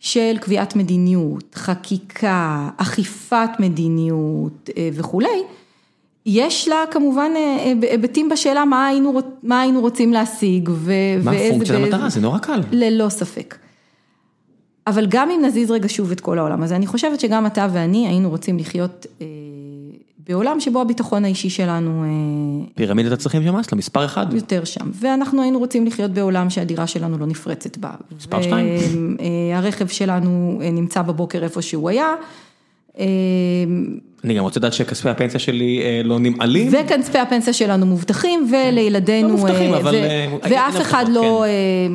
של 0.00 0.36
קביעת 0.40 0.76
מדיניות, 0.76 1.54
חקיקה, 1.54 2.68
אכיפת 2.76 3.50
מדיניות 3.58 4.70
וכולי, 4.92 5.42
יש 6.26 6.68
לה 6.68 6.84
כמובן 6.90 7.30
היבטים 7.90 8.28
בשאלה 8.28 8.64
מה 8.64 8.86
היינו 8.86 9.20
מה 9.42 9.60
היינו 9.60 9.80
רוצים 9.80 10.12
להשיג 10.12 10.70
ואיזה... 10.72 11.24
מה 11.24 11.36
הפונקציה 11.36 11.76
המטרה? 11.76 12.08
זה 12.08 12.20
נורא 12.20 12.38
קל. 12.38 12.60
ללא 12.72 13.08
ספק. 13.08 13.56
אבל 14.86 15.06
גם 15.08 15.30
אם 15.30 15.40
נזיז 15.44 15.70
רגע 15.70 15.88
שוב 15.88 16.10
את 16.10 16.20
כל 16.20 16.38
העולם 16.38 16.62
הזה, 16.62 16.76
אני 16.76 16.86
חושבת 16.86 17.20
שגם 17.20 17.46
אתה 17.46 17.68
ואני 17.72 18.08
היינו 18.08 18.30
רוצים 18.30 18.58
לחיות 18.58 19.06
בעולם 20.28 20.60
שבו 20.60 20.80
הביטחון 20.80 21.24
האישי 21.24 21.50
שלנו... 21.50 22.04
פירמידת 22.74 23.12
הצרכים 23.12 23.42
של 23.42 23.50
מאסלו, 23.50 23.78
מספר 23.78 24.04
אחד. 24.04 24.26
יותר 24.32 24.64
שם, 24.64 24.90
ואנחנו 24.94 25.42
היינו 25.42 25.58
רוצים 25.58 25.86
לחיות 25.86 26.10
בעולם 26.10 26.50
שהדירה 26.50 26.86
שלנו 26.86 27.18
לא 27.18 27.26
נפרצת 27.26 27.76
בה. 27.76 27.90
מספר 28.18 28.42
שתיים. 28.42 29.16
והרכב 29.52 29.86
שלנו 29.86 30.60
נמצא 30.72 31.02
בבוקר 31.02 31.42
איפה 31.42 31.62
שהוא 31.62 31.88
היה. 31.88 32.14
אני 34.24 34.34
גם 34.34 34.44
רוצה 34.44 34.60
לדעת 34.60 34.72
שכספי 34.72 35.08
הפנסיה 35.08 35.40
שלי 35.40 35.82
לא 36.04 36.18
נמעלים. 36.18 36.68
וכספי 36.72 37.18
הפנסיה 37.18 37.52
שלנו 37.52 37.86
מובטחים 37.86 38.50
ולילדינו, 38.52 39.28
לא 39.28 39.34
מובטחים, 39.34 39.74
אבל... 39.74 39.94
ואף 40.50 40.80
אחד 40.80 41.04
לא, 41.08 41.44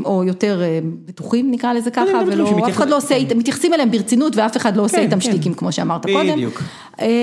או 0.06 0.24
יותר 0.24 0.62
בטוחים 1.06 1.52
נקרא 1.52 1.74
לזה 1.74 1.92
ככה, 1.92 2.22
ואף 2.62 2.70
אחד 2.70 2.90
לא 2.90 2.98
עושה, 2.98 3.16
מתייחסים 3.36 3.74
אליהם 3.74 3.92
ברצינות 3.92 4.36
ואף 4.36 4.58
אחד 4.58 4.78
לא 4.78 4.82
עושה 4.82 5.00
איתם 5.00 5.22
שטיקים 5.22 5.54
כמו 5.54 5.72
שאמרת 5.72 6.06
קודם. 6.06 6.34
בדיוק. 6.36 6.64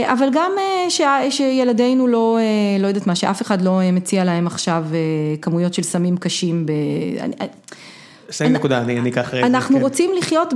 אבל 0.05 0.29
גם 0.33 0.51
שילדינו 1.31 2.07
לא, 2.07 2.39
לא 2.79 2.87
יודעת 2.87 3.07
מה, 3.07 3.15
שאף 3.15 3.43
אחד 3.43 3.63
לא 3.63 3.81
מציע 3.93 4.25
להם 4.25 4.47
עכשיו 4.47 4.85
כמויות 5.43 5.75
של 5.75 5.83
סמים 5.83 6.17
קשים. 6.17 6.67
סיים 8.35 8.53
נקודה, 8.53 8.83
אני 8.83 9.11
אקח... 9.11 9.35
אנחנו 9.35 9.79
רוצים 9.79 10.11
לחיות, 10.19 10.53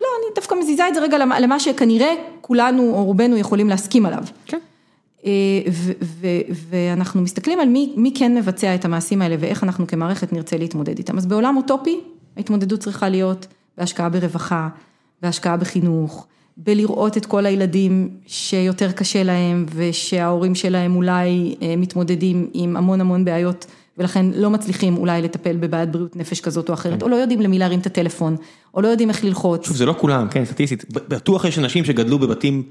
לא, 0.00 0.06
אני 0.18 0.34
דווקא 0.34 0.54
מזיזה 0.60 0.88
את 0.88 0.94
זה 0.94 1.00
רגע 1.00 1.18
למה 1.18 1.60
שכנראה 1.60 2.14
כולנו 2.40 2.82
או 2.82 3.04
רובנו 3.04 3.36
יכולים 3.36 3.68
להסכים 3.68 4.06
עליו. 4.06 4.24
כן. 4.46 4.58
ואנחנו 6.70 7.22
מסתכלים 7.22 7.60
על 7.60 7.68
מי 7.68 7.92
מי 7.96 8.12
כן 8.14 8.34
מבצע 8.34 8.74
את 8.74 8.84
המעשים 8.84 9.22
האלה 9.22 9.36
ואיך 9.38 9.64
אנחנו 9.64 9.86
כמערכת 9.86 10.32
נרצה 10.32 10.56
להתמודד 10.56 10.98
איתם. 10.98 11.18
אז 11.18 11.26
בעולם 11.26 11.56
אוטופי, 11.56 12.00
ההתמודדות 12.36 12.80
צריכה 12.80 13.08
להיות 13.08 13.46
בהשקעה 13.78 14.08
ברווחה, 14.08 14.68
בהשקעה 15.22 15.56
בחינוך, 15.56 16.26
בלראות 16.56 17.16
את 17.16 17.26
כל 17.26 17.46
הילדים 17.46 18.08
שיותר 18.26 18.92
קשה 18.92 19.22
להם 19.22 19.66
ושההורים 19.74 20.54
שלהם 20.54 20.96
אולי 20.96 21.54
מתמודדים 21.76 22.50
עם 22.52 22.76
המון 22.76 23.00
המון 23.00 23.24
בעיות. 23.24 23.66
ולכן 23.98 24.26
לא 24.34 24.50
מצליחים 24.50 24.96
אולי 24.96 25.22
לטפל 25.22 25.56
בבעיית 25.56 25.90
בריאות 25.90 26.16
נפש 26.16 26.40
כזאת 26.40 26.68
או 26.68 26.74
אחרת, 26.74 27.02
או 27.02 27.08
לא 27.08 27.16
יודעים 27.16 27.40
למי 27.40 27.58
להרים 27.58 27.80
את 27.80 27.86
הטלפון, 27.86 28.36
או 28.74 28.80
לא 28.80 28.88
יודעים 28.88 29.08
איך 29.08 29.24
ללחוץ. 29.24 29.66
שוב, 29.66 29.76
זה 29.76 29.86
לא 29.86 29.94
כולם, 29.98 30.28
כן, 30.28 30.44
סטטיסטית, 30.44 30.84
בטוח 30.90 31.44
יש 31.44 31.58
אנשים 31.58 31.84
שגדלו 31.84 32.18
בבתים, 32.18 32.62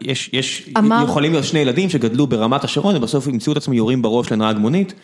יש, 0.00 0.30
יש, 0.32 0.70
יכולים 1.04 1.32
להיות 1.32 1.44
שני 1.44 1.58
ילדים 1.58 1.90
שגדלו 1.90 2.26
ברמת 2.26 2.64
השרון, 2.64 2.96
ובסוף 2.96 3.26
ימצאו 3.26 3.52
את 3.52 3.56
עצמם 3.56 3.74
יורים 3.74 4.02
בראש 4.02 4.32
לנהג 4.32 4.58
מונית, 4.58 4.94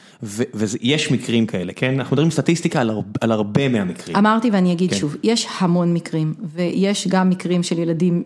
ויש 0.54 1.12
מקרים 1.12 1.46
כאלה, 1.46 1.72
כן? 1.72 1.94
אנחנו 1.98 2.14
מדברים 2.14 2.30
סטטיסטיקה 2.30 2.82
על 3.20 3.32
הרבה 3.32 3.68
מהמקרים. 3.68 4.16
אמרתי 4.16 4.50
ואני 4.50 4.72
אגיד 4.72 4.94
שוב, 4.94 5.16
יש 5.22 5.46
המון 5.58 5.94
מקרים, 5.94 6.34
ויש 6.54 7.08
גם 7.08 7.30
מקרים 7.30 7.62
של 7.62 7.78
ילדים... 7.78 8.22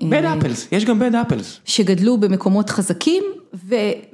bad 0.00 0.42
apples, 0.42 0.68
יש 0.72 0.84
גם 0.84 1.02
bad 1.02 1.14
apples. 1.14 1.60
שגדלו 1.64 2.18
במקומות 2.18 2.70
חזקים, 2.70 3.22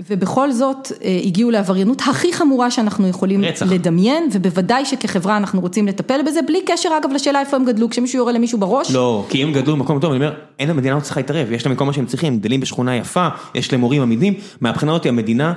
ובכל 0.08 0.52
זאת 0.52 0.92
הגיעו 1.24 1.50
לעבריינות 1.50 2.02
הכי 2.10 2.32
חמורה 2.32 2.70
שאנחנו 2.70 3.08
יכולים 3.08 3.44
לדמיין, 3.70 4.28
ובוודאי 4.32 4.84
שכחברה 4.84 5.36
אנחנו 5.36 5.60
רוצים 5.60 5.86
לטפל 5.86 6.20
בזה, 6.26 6.40
בלי 6.46 6.60
קשר 6.66 6.88
אגב 7.00 7.12
לשאלה 7.12 7.40
איפה 7.40 7.56
הם 7.56 7.64
גדלו, 7.64 7.90
כשמישהו 7.90 8.18
יורה 8.18 8.32
למישהו 8.32 8.58
בראש. 8.58 8.90
לא, 8.90 9.26
כי 9.28 9.42
אם 9.44 9.52
גדלו 9.52 9.76
במקום 9.76 10.00
טוב, 10.00 10.12
אני 10.12 10.24
אומר, 10.24 10.34
אין 10.58 10.70
המדינה 10.70 10.94
לא 10.94 11.00
צריכה 11.00 11.20
להתערב, 11.20 11.52
יש 11.52 11.66
להם 11.66 11.76
כל 11.76 11.84
מה 11.84 11.92
שהם 11.92 12.06
צריכים, 12.06 12.32
הם 12.32 12.38
גדלים 12.38 12.60
בשכונה 12.60 12.96
יפה, 12.96 13.28
יש 13.54 13.72
להם 13.72 13.80
מורים 13.80 14.02
עמידים, 14.02 14.34
מהבחינה 14.60 14.92
אותי 14.92 15.08
המדינה, 15.08 15.52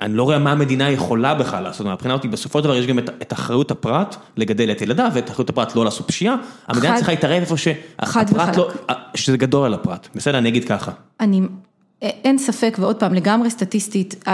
אני 0.00 0.14
לא 0.14 0.22
רואה 0.22 0.38
מה 0.38 0.52
המדינה 0.52 0.90
יכולה 0.90 1.34
בכלל 1.34 1.62
לעשות, 1.62 1.86
מהבחינה 1.86 2.14
אותי 2.14 2.28
בסופו 2.28 2.58
של 2.58 2.64
דבר 2.64 2.76
יש 2.76 2.86
גם 2.86 2.98
את 2.98 3.32
אחריות 3.32 3.70
הפרט 3.70 4.16
לגדל 4.36 4.70
את 4.70 4.82
ילדיו, 4.82 5.10
ואת 5.14 5.30
אחריות 5.30 5.50
הפרט 5.50 5.76
לא 5.76 5.84
לעשות 5.84 6.08
פשיעה, 6.08 6.36
המדינה 6.68 6.96
צריכה 6.96 7.12
להתערב 7.12 7.40
איפה 7.40 7.56
שהפרט 7.56 8.56
לא, 8.56 8.68
שזה 9.14 9.36
גדול 9.36 9.66
על 9.66 9.74
הפרט, 9.74 10.08
בסדר, 10.14 10.38
אני 10.38 10.48
אגיד 10.48 10.64
ככה. 10.64 10.92
אני... 11.20 11.40
אין 12.02 12.38
ספק, 12.38 12.76
ועוד 12.80 12.96
פעם, 12.96 13.14
לגמרי 13.14 13.50
סטטיסטית, 13.50 14.24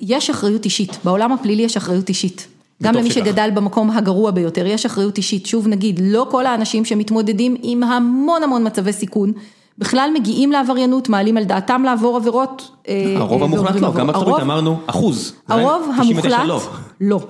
יש 0.00 0.30
אחריות 0.30 0.64
אישית, 0.64 0.98
בעולם 1.04 1.32
הפלילי 1.32 1.62
יש 1.62 1.76
אחריות 1.76 2.08
אישית. 2.08 2.46
גם 2.82 2.94
למי. 2.94 3.10
שגדל 3.10 3.50
במקום 3.54 3.90
הגרוע 3.90 4.30
ביותר, 4.30 4.66
יש 4.66 4.86
אחריות 4.86 5.16
אישית. 5.16 5.46
שוב 5.46 5.68
נגיד, 5.68 6.00
לא 6.04 6.26
כל 6.30 6.46
האנשים 6.46 6.84
שמתמודדים 6.84 7.56
עם 7.62 7.82
המון 7.82 8.42
המון 8.42 8.66
מצבי 8.66 8.92
סיכון, 8.92 9.32
בכלל 9.78 10.10
מגיעים 10.14 10.52
לעבריינות, 10.52 11.08
מעלים 11.08 11.36
על 11.36 11.44
דעתם 11.44 11.82
לעבור 11.84 12.16
עבירות. 12.16 12.70
אה, 12.88 13.14
הרוב 13.16 13.40
אה, 13.40 13.46
המוחלט 13.46 13.80
לא. 13.80 13.92
גם 13.92 14.06
בארצות 14.06 14.40
אמרנו 14.40 14.78
אחוז. 14.86 15.34
הרוב 15.48 15.90
99 16.00 16.36
המוחלט, 16.36 16.48
לא. 16.48 16.60
לא. 17.00 17.20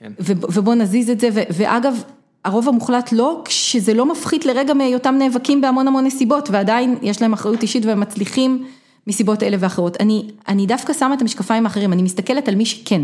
כן. 0.00 0.12
ו- 0.20 0.52
ובוא 0.52 0.74
נזיז 0.74 1.10
את 1.10 1.20
זה, 1.20 1.28
ואגב, 1.32 2.02
הרוב 2.44 2.68
המוחלט 2.68 3.12
לא, 3.12 3.42
כשזה 3.44 3.94
לא 3.94 4.06
מפחית 4.06 4.46
לרגע 4.46 4.74
מהיותם 4.74 5.14
נאבקים 5.18 5.60
בהמון 5.60 5.88
המון 5.88 6.06
נסיבות, 6.06 6.48
ועדיין 6.52 6.98
יש 7.02 7.22
להם 7.22 7.32
אחריות 7.32 7.62
אישית 7.62 7.86
והם 7.86 8.00
מצליחים 8.00 8.64
מסיבות 9.06 9.42
אלה 9.42 9.56
ואחרות. 9.60 9.96
אני, 10.00 10.30
אני 10.48 10.66
דווקא 10.66 10.92
שמה 10.92 11.14
את 11.14 11.22
המשקפיים 11.22 11.66
האחרים, 11.66 11.92
אני 11.92 12.02
מסתכלת 12.02 12.48
על 12.48 12.54
מי 12.54 12.66
שכן, 12.66 13.02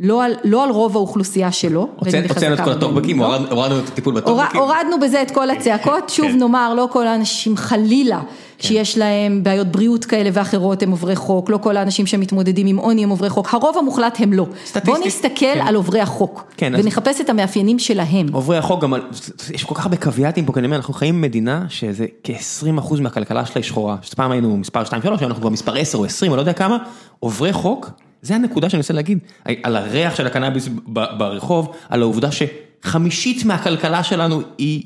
לא 0.00 0.24
על, 0.24 0.34
לא 0.44 0.64
על 0.64 0.70
רוב 0.70 0.96
האוכלוסייה 0.96 1.52
שלו. 1.52 1.88
הוצאנו 1.96 2.26
את 2.26 2.32
כל 2.32 2.44
אם 2.44 2.52
הטוקבקים, 2.52 3.20
לא. 3.20 3.36
הורדנו 3.50 3.78
את 3.78 3.88
הטיפול 3.88 4.14
בטוקבקים. 4.14 4.60
הורדנו 4.60 5.00
בזה 5.00 5.22
את 5.22 5.30
כל 5.30 5.50
הצעקות, 5.50 6.08
שוב 6.08 6.28
כן. 6.28 6.38
נאמר, 6.38 6.74
לא 6.74 6.88
כל 6.92 7.06
האנשים 7.06 7.56
חלילה 7.56 8.20
שיש 8.62 8.98
להם 8.98 9.42
בעיות 9.42 9.66
בריאות 9.66 10.04
כאלה 10.04 10.30
ואחרות 10.32 10.82
הם 10.82 10.90
עוברי 10.90 11.16
חוק, 11.16 11.50
לא 11.50 11.56
כל 11.62 11.76
האנשים 11.76 12.06
שמתמודדים 12.06 12.66
עם 12.66 12.76
עוני 12.76 13.04
הם 13.04 13.10
עוברי 13.10 13.28
חוק, 13.30 13.54
הרוב 13.54 13.76
המוחלט 13.78 14.16
הם 14.20 14.32
לא. 14.32 14.46
סטטיסטית, 14.66 14.84
בואו 14.94 15.06
נסתכל 15.06 15.28
כן. 15.36 15.60
על 15.66 15.74
עוברי 15.74 16.00
החוק, 16.00 16.52
כן, 16.56 16.74
אז- 16.74 16.80
ונחפש 16.84 17.20
את 17.20 17.30
המאפיינים 17.30 17.78
שלהם. 17.78 18.26
עוברי 18.32 18.56
החוק 18.58 18.82
גם, 18.82 18.94
על- 18.94 19.02
יש 19.54 19.64
כל 19.64 19.74
כך 19.74 19.84
הרבה 19.84 19.96
קוויאטים 19.96 20.44
פה, 20.46 20.52
כי 20.52 20.58
אני 20.58 20.66
אומר, 20.66 20.76
אנחנו 20.76 20.94
חיים 20.94 21.14
במדינה 21.14 21.64
שזה 21.68 22.06
כ-20% 22.24 23.00
מהכלכלה 23.00 23.46
שלה 23.46 23.54
היא 23.54 23.64
שחורה, 23.64 23.96
שפעם 24.02 24.30
היינו 24.30 24.56
מספר 24.56 24.82
2-3, 24.84 24.88
היום 25.20 25.30
אנחנו 25.30 25.40
כבר 25.40 25.50
מספר 25.50 25.76
10 25.76 25.98
או 25.98 26.04
20, 26.04 26.32
או 26.32 26.36
לא 26.36 26.42
יודע 26.42 26.52
כמה, 26.52 26.76
עוברי 27.20 27.52
חוק, 27.52 27.90
זה 28.22 28.34
הנקודה 28.34 28.68
שאני 28.70 28.80
רוצה 28.80 28.94
להגיד, 28.94 29.18
על 29.62 29.76
הריח 29.76 30.14
של 30.16 30.26
הקנאביס 30.26 30.68
ברחוב, 31.18 31.68
על 31.88 32.02
העובדה 32.02 32.28
שחמישית 32.32 33.44
מהכלכלה 33.44 34.02
שלנו 34.02 34.40
היא 34.58 34.82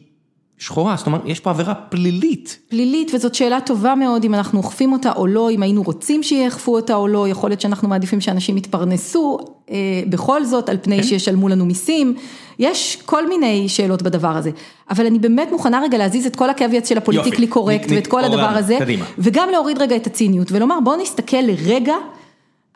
שחורה, 0.59 0.96
זאת 0.96 1.07
אומרת, 1.07 1.20
יש 1.24 1.40
פה 1.40 1.50
עבירה 1.50 1.74
פלילית. 1.74 2.59
פלילית, 2.68 3.11
וזאת 3.14 3.34
שאלה 3.34 3.61
טובה 3.61 3.94
מאוד 3.94 4.24
אם 4.24 4.34
אנחנו 4.34 4.59
אוכפים 4.59 4.92
אותה 4.92 5.12
או 5.12 5.26
לא, 5.26 5.50
אם 5.50 5.62
היינו 5.62 5.82
רוצים 5.82 6.22
שיאכפו 6.22 6.74
אותה 6.76 6.94
או 6.94 7.09
לא, 7.09 7.28
יכול 7.28 7.50
להיות 7.50 7.61
שאנחנו 7.61 7.88
מעדיפים 7.88 8.20
שאנשים 8.20 8.57
יתפרנסו 8.57 9.38
אה, 9.70 9.76
בכל 10.09 10.44
זאת, 10.44 10.68
על 10.68 10.76
כן. 10.76 10.82
פני 10.82 11.02
שישלמו 11.02 11.48
לנו 11.48 11.66
מיסים, 11.66 12.14
יש 12.59 12.98
כל 13.04 13.28
מיני 13.28 13.68
שאלות 13.68 14.02
בדבר 14.02 14.36
הזה, 14.36 14.50
אבל 14.90 15.07
אני 15.07 15.18
באמת 15.18 15.48
מוכנה 15.52 15.80
רגע 15.82 15.98
להזיז 15.98 16.26
את 16.26 16.36
כל 16.36 16.50
הקוויאץ 16.50 16.88
של 16.88 16.98
הפוליטיקלי. 16.98 17.46
קורקט 17.46 17.86
ואת 17.90 18.07
כל 18.07 18.24
הדבר 18.24 18.40
הזה, 18.40 18.76
קדימה. 18.78 19.04
וגם 19.18 19.48
להוריד 19.52 19.78
רגע 19.78 19.96
את 19.96 20.07
הציניות 20.07 20.52
ולומר 20.52 20.78
בואו 20.84 21.02
נסתכל 21.02 21.40
לרגע 21.42 21.94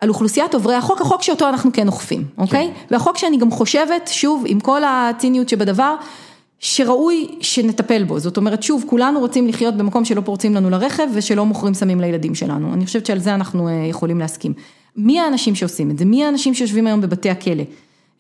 על 0.00 0.08
אוכלוסיית 0.08 0.54
עוברי 0.54 0.74
החוק, 0.74 1.00
החוק 1.00 1.22
שאותו 1.22 1.48
אנחנו 1.48 1.70
כן 1.72 1.86
אוכפים, 1.86 2.24
אוקיי? 2.38 2.70
והחוק 2.90 3.18
שאני 3.18 3.36
גם 3.36 3.50
חושבת, 3.50 4.10
שוב, 4.12 4.44
עם 4.46 4.60
כל 4.60 4.82
הציניות 4.86 5.48
שבדבר, 5.48 5.94
שראוי 6.60 7.28
שנטפל 7.40 8.04
בו, 8.04 8.18
זאת 8.18 8.36
אומרת 8.36 8.62
שוב, 8.62 8.84
כולנו 8.86 9.20
רוצים 9.20 9.46
לחיות 9.46 9.76
במקום 9.76 10.04
שלא 10.04 10.20
פורצים 10.20 10.54
לנו 10.54 10.70
לרכב 10.70 11.06
ושלא 11.14 11.46
מוכרים 11.46 11.74
סמים 11.74 12.00
לילדים 12.00 12.34
שלנו, 12.34 12.74
אני 12.74 12.86
חושבת 12.86 13.06
שעל 13.06 13.18
זה 13.18 13.34
אנחנו 13.34 13.68
אה, 13.68 13.72
יכולים 13.72 14.18
להסכים. 14.18 14.52
מי 14.96 15.20
האנשים 15.20 15.54
שעושים 15.54 15.90
את 15.90 15.98
זה? 15.98 16.04
מי 16.04 16.24
האנשים 16.24 16.54
שיושבים 16.54 16.86
היום 16.86 17.00
בבתי 17.00 17.30
הכלא? 17.30 17.64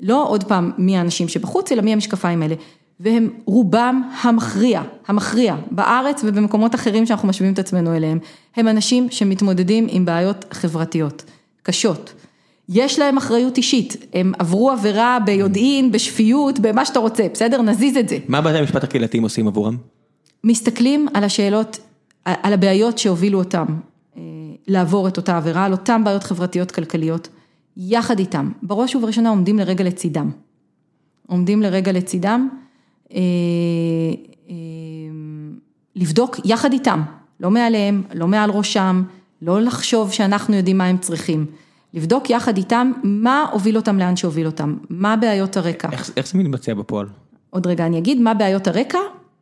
לא 0.00 0.28
עוד 0.28 0.44
פעם 0.44 0.70
מי 0.78 0.96
האנשים 0.96 1.28
שבחוץ, 1.28 1.72
אלא 1.72 1.82
מי 1.82 1.92
המשקפיים 1.92 2.42
האלה. 2.42 2.54
והם 3.00 3.30
רובם 3.44 4.02
המכריע, 4.22 4.82
המכריע, 5.08 5.56
בארץ 5.70 6.20
ובמקומות 6.24 6.74
אחרים 6.74 7.06
שאנחנו 7.06 7.28
משווים 7.28 7.52
את 7.52 7.58
עצמנו 7.58 7.96
אליהם, 7.96 8.18
הם 8.56 8.68
אנשים 8.68 9.10
שמתמודדים 9.10 9.86
עם 9.90 10.04
בעיות 10.04 10.44
חברתיות, 10.50 11.22
קשות. 11.62 12.12
יש 12.72 12.98
להם 12.98 13.16
אחריות 13.16 13.56
אישית, 13.56 13.96
הם 14.12 14.32
עברו 14.38 14.70
עבירה 14.70 15.18
ביודעין, 15.24 15.92
בשפיות, 15.92 16.58
במה 16.58 16.84
שאתה 16.84 16.98
רוצה, 16.98 17.26
בסדר? 17.32 17.62
נזיז 17.62 17.96
את 17.96 18.08
זה. 18.08 18.18
מה 18.28 18.40
בתי 18.40 18.58
המשפט 18.58 18.84
הקהילתיים 18.84 19.22
עושים 19.22 19.48
עבורם? 19.48 19.76
מסתכלים 20.44 21.06
על 21.14 21.24
השאלות, 21.24 21.78
על 22.24 22.52
הבעיות 22.52 22.98
שהובילו 22.98 23.38
אותם 23.38 23.66
אה, 24.16 24.22
לעבור 24.68 25.08
את 25.08 25.16
אותה 25.16 25.36
עבירה, 25.36 25.64
על 25.64 25.72
אותן 25.72 26.04
בעיות 26.04 26.22
חברתיות 26.22 26.70
כלכליות, 26.70 27.28
יחד 27.76 28.18
איתם, 28.18 28.50
בראש 28.62 28.96
ובראשונה 28.96 29.28
עומדים 29.28 29.58
לרגע 29.58 29.84
לצידם. 29.84 30.30
עומדים 31.26 31.62
לרגע 31.62 31.92
לצידם, 31.92 32.48
אה, 33.14 33.18
אה, 34.50 34.54
לבדוק 35.96 36.40
יחד 36.44 36.72
איתם, 36.72 37.02
לא 37.40 37.50
מעליהם, 37.50 38.02
לא 38.14 38.28
מעל 38.28 38.50
ראשם, 38.50 39.02
לא 39.42 39.60
לחשוב 39.60 40.12
שאנחנו 40.12 40.56
יודעים 40.56 40.78
מה 40.78 40.84
הם 40.84 40.98
צריכים. 40.98 41.46
לבדוק 41.94 42.30
יחד 42.30 42.56
איתם 42.56 42.92
מה 43.02 43.46
הוביל 43.52 43.76
אותם 43.76 43.98
לאן 43.98 44.16
שהוביל 44.16 44.46
אותם, 44.46 44.76
מה 44.90 45.16
בעיות 45.16 45.56
הרקע. 45.56 45.88
איך 45.92 46.10
איך 46.16 46.26
זה 46.26 46.38
מתבצע 46.38 46.74
בפועל? 46.74 47.06
עוד 47.50 47.66
רגע 47.66 47.86
אני 47.86 47.98
אגיד 47.98 48.20
מה 48.20 48.34
בעיות 48.34 48.66
הרקע, 48.68 48.98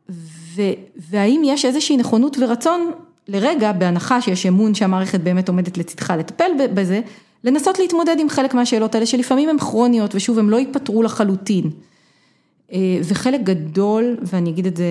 ו, 0.09 0.61
והאם 1.09 1.41
יש 1.45 1.65
איזושהי 1.65 1.97
נכונות 1.97 2.37
ורצון 2.39 2.91
לרגע, 3.27 3.71
בהנחה 3.71 4.21
שיש 4.21 4.45
אמון 4.45 4.73
שהמערכת 4.73 5.19
באמת 5.19 5.47
עומדת 5.47 5.77
לצדך 5.77 6.13
לטפל 6.19 6.51
בזה, 6.73 7.01
לנסות 7.43 7.79
להתמודד 7.79 8.15
עם 8.19 8.29
חלק 8.29 8.53
מהשאלות 8.53 8.95
האלה 8.95 9.05
שלפעמים 9.05 9.49
הן 9.49 9.59
כרוניות 9.59 10.15
ושוב 10.15 10.39
הן 10.39 10.47
לא 10.47 10.57
ייפתרו 10.57 11.03
לחלוטין. 11.03 11.69
אה, 12.71 12.99
וחלק 13.03 13.41
גדול, 13.43 14.17
ואני 14.21 14.49
אגיד 14.49 14.65
את 14.65 14.77
זה 14.77 14.85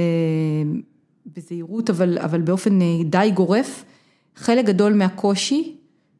בזהירות 1.37 1.91
אבל, 1.91 2.19
אבל 2.19 2.41
באופן 2.41 2.83
אה, 2.83 2.87
די 3.05 3.31
גורף, 3.35 3.85
חלק 4.37 4.65
גדול 4.65 4.93
מהקושי 4.93 5.78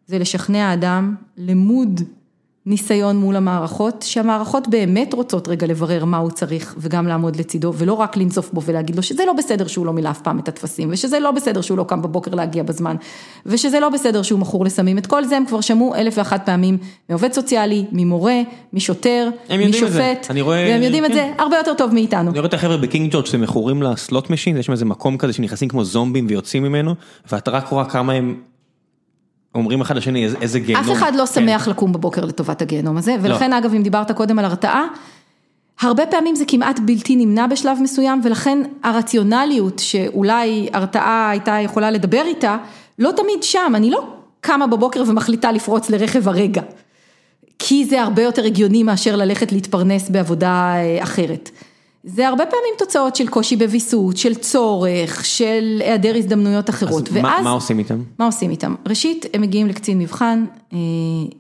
זה 0.09 0.19
לשכנע 0.19 0.73
אדם 0.73 1.15
למוד 1.37 2.01
ניסיון 2.67 3.17
מול 3.17 3.37
המערכות, 3.37 4.05
שהמערכות 4.09 4.69
באמת 4.69 5.15
רוצות 5.15 5.49
רגע 5.49 5.67
לברר 5.67 6.05
מה 6.05 6.17
הוא 6.17 6.31
צריך 6.31 6.75
וגם 6.79 7.07
לעמוד 7.07 7.37
לצידו, 7.37 7.73
ולא 7.77 7.93
רק 7.93 8.17
לנזוף 8.17 8.51
בו 8.53 8.63
ולהגיד 8.63 8.97
לו 8.97 9.03
שזה 9.03 9.23
לא 9.27 9.33
בסדר 9.33 9.67
שהוא 9.67 9.87
לא 9.87 9.93
מילא 9.93 10.11
אף 10.11 10.21
פעם 10.21 10.39
את 10.39 10.49
הטפסים, 10.49 10.89
ושזה 10.93 11.21
לא 11.21 11.31
בסדר 11.31 11.61
שהוא 11.61 11.79
לא 11.79 11.85
קם 11.85 12.03
בבוקר 12.03 12.35
להגיע 12.35 12.63
בזמן, 12.63 12.97
ושזה 13.47 13.81
לא 13.81 13.89
בסדר 13.89 14.23
שהוא 14.23 14.41
מכור 14.41 14.65
לסמים, 14.65 14.99
את 14.99 15.07
כל 15.07 15.25
זה 15.25 15.37
הם 15.37 15.47
כבר 15.47 15.61
שמעו 15.61 15.95
אלף 15.95 16.15
ואחת 16.19 16.47
פעמים 16.47 16.79
מעובד 17.09 17.33
סוציאלי, 17.33 17.85
ממורה, 17.93 18.41
משוטר, 18.73 19.29
את. 19.69 19.69
משופט, 19.69 20.27
רואה- 20.41 20.67
והם 20.71 20.83
יודעים 20.83 21.05
את 21.05 21.11
כן. 21.11 21.15
זה 21.15 21.33
הרבה 21.39 21.57
יותר 21.57 21.75
טוב 21.75 21.95
מאיתנו. 21.95 22.31
אני 22.31 22.39
רואה 22.39 22.49
את 22.49 22.55
החבר'ה 22.55 22.77
בקינג 22.77 23.13
ג'ורג' 23.13 23.27
שמכורים 23.27 23.83
ל 23.83 23.92
slot 23.92 24.31
machine, 24.31 24.57
יש 24.57 24.67
שם 24.67 24.73
איזה 24.73 24.85
מקום 24.85 25.19
כזה 25.19 25.33
שנכנסים 25.33 25.69
כמו 25.69 25.85
זומבים 25.85 26.27
ויוצאים 26.29 26.63
ממנו, 26.63 26.95
ואתה 27.33 27.51
רק 27.51 27.69
רואה 27.69 27.85
כמה 27.85 28.13
הם 28.13 28.35
אומרים 29.59 29.81
אחד 29.81 29.97
לשני 29.97 30.29
איזה- 30.41 30.59
גיהנום. 30.59 30.85
אף 30.91 30.97
אחד 30.99 31.13
לא 31.15 31.27
כן. 31.35 31.43
לא. 31.45 31.53
שמח 31.53 31.69
לקום 31.69 31.93
בבוקר 31.93 32.25
לטובת 32.25 32.63
הגיהנום 32.63 32.97
הזה, 32.97 33.17
ולכן 33.23 33.53
אגב 33.53 33.75
אם 33.75 33.83
דיברת 33.83 34.13
קודם 34.13 34.39
על 34.39 34.45
הרתעה, 34.45 34.87
הרבה 35.81 36.07
פעמים 36.07 36.35
זה 36.35 36.45
כמעט 36.49 36.81
בלתי 36.85 37.17
נמנע 37.17 37.47
בשלב 37.47 37.79
מסוים, 37.83 38.21
ולכן 38.25 38.59
הרציונליות 38.83 39.79
שאולי 39.79 40.69
הרתעה 40.73 41.31
הייתה 41.31 41.53
יכולה 41.61 41.91
לדבר 41.91 42.23
איתה, 42.27 42.57
לא 42.99 43.11
תמיד 43.17 43.43
שם, 43.43 43.73
אני 43.75 43.91
לא 43.91 44.07
קמה 44.41 44.67
בבוקר 44.67 45.03
ומחליטה 45.07 45.53
לפרוץ 45.53 45.91
לרכב 45.91 46.29
הרגע, 46.29 46.63
כי 47.59 47.85
זה 47.85 48.03
הרבה 48.03 48.23
יותר 48.23 48.45
הגיוני 48.45 48.83
מאשר 48.83 49.17
ללכת 49.17 49.53
להתפרנס 49.53 50.11
בעבודה 50.11 50.73
אה, 50.77 51.03
אחרת. 51.03 51.51
זה 52.11 52.29
הרבה 52.29 52.45
פעמים 52.47 52.75
תוצאות 52.79 53.17
של 53.17 53.29
קושי 53.29 53.57
בוויסות, 53.57 54.17
של 54.17 54.35
צורך, 54.35 55.25
של 55.25 55.79
היעדר 55.85 56.17
הזדמנויות 56.17 56.71
אחרות, 56.71 57.09
אז 57.09 57.17
מה- 57.17 57.41
מה 57.45 57.51
עושים 57.51 57.79
איתם? 57.79 58.03
מה 58.19 58.25
עושים 58.27 58.51
איתם? 58.51 58.75
ראשית, 58.87 59.27
הם 59.35 59.41
מגיעים 59.41 59.67
לקצין 59.67 59.99
מבחן 59.99 60.45
אה, 60.73 60.79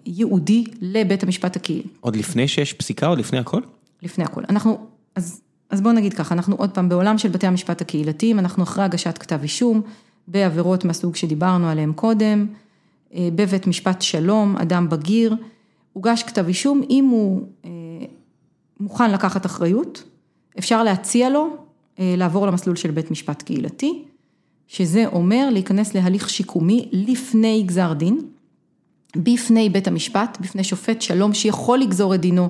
ייעודי 0.06 0.64
לבית 0.80 1.22
המשפט 1.22 1.56
הקהילי, 1.56 1.82
עוד 2.00 2.16
לפני 2.16 2.48
שיש 2.48 2.72
פסיקה, 2.72 3.06
עוד 3.06 3.18
לפני 3.18 3.38
הכל? 3.38 3.60
לפני 4.02 4.24
הכל. 4.24 4.42
אנחנו, 4.48 4.78
אז, 5.16 5.40
אז 5.70 5.80
בואו 5.80 5.94
נגיד 5.94 6.14
ככה, 6.14 6.34
אנחנו 6.34 6.56
עוד 6.56 6.70
פעם 6.70 6.88
בעולם 6.88 7.18
של 7.18 7.28
בתי 7.28 7.46
המשפט 7.46 7.80
הקהילתיים, 7.80 8.38
אנחנו 8.38 8.62
אחרי 8.62 8.84
הגשת 8.84 9.18
כתב 9.18 9.38
אישום, 9.42 9.80
בעבירות 10.28 10.84
מהסוג 10.84 11.16
שדיברנו 11.16 11.68
עליהם 11.68 11.92
קודם, 11.92 12.46
אה, 13.14 13.28
בבית 13.34 13.66
משפט 13.66 14.02
שלום, 14.02 14.56
אדם 14.56 14.88
בגיר, 14.88 15.34
הוגש 15.92 16.22
כתב 16.22 16.44
אישום, 16.48 16.82
אם 16.90 17.04
הוא 17.04 17.42
אה, 17.64 17.70
מוכן 18.80 19.10
לקחת 19.10 19.46
אחריות, 19.46 20.02
אפשר 20.58 20.82
להציע 20.82 21.30
לו 21.30 21.48
אה, 21.98 22.14
לעבור 22.16 22.46
למסלול 22.46 22.76
של 22.76 22.90
בית 22.90 23.10
משפט 23.10 23.42
קהילתי, 23.42 24.02
שזה 24.66 25.06
אומר 25.06 25.48
להיכנס 25.52 25.94
להליך 25.94 26.30
שיקומי 26.30 26.88
לפני 26.92 27.62
גזר 27.66 27.92
דין, 27.92 28.20
בפני 29.16 29.68
בית 29.68 29.88
המשפט, 29.88 30.38
בפני 30.40 30.64
שופט 30.64 31.02
שלום 31.02 31.34
שיכול 31.34 31.78
לגזור 31.78 32.14
את 32.14 32.20
דינו 32.20 32.48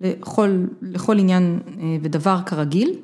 לכל, 0.00 0.64
לכל 0.82 1.18
עניין 1.18 1.60
אה, 1.80 1.96
ודבר 2.02 2.38
כרגיל, 2.46 2.94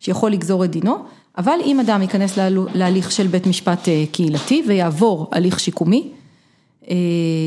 שיכול 0.00 0.30
לגזור 0.30 0.64
את 0.64 0.70
דינו, 0.70 0.96
אבל 1.38 1.58
אם 1.64 1.80
אדם 1.80 2.02
ייכנס 2.02 2.38
להליך 2.74 3.12
של 3.12 3.26
בית 3.26 3.46
משפט 3.46 3.88
אה, 3.88 4.04
קהילתי 4.12 4.62
ויעבור 4.68 5.28
הליך 5.32 5.60
שיקומי, 5.60 6.10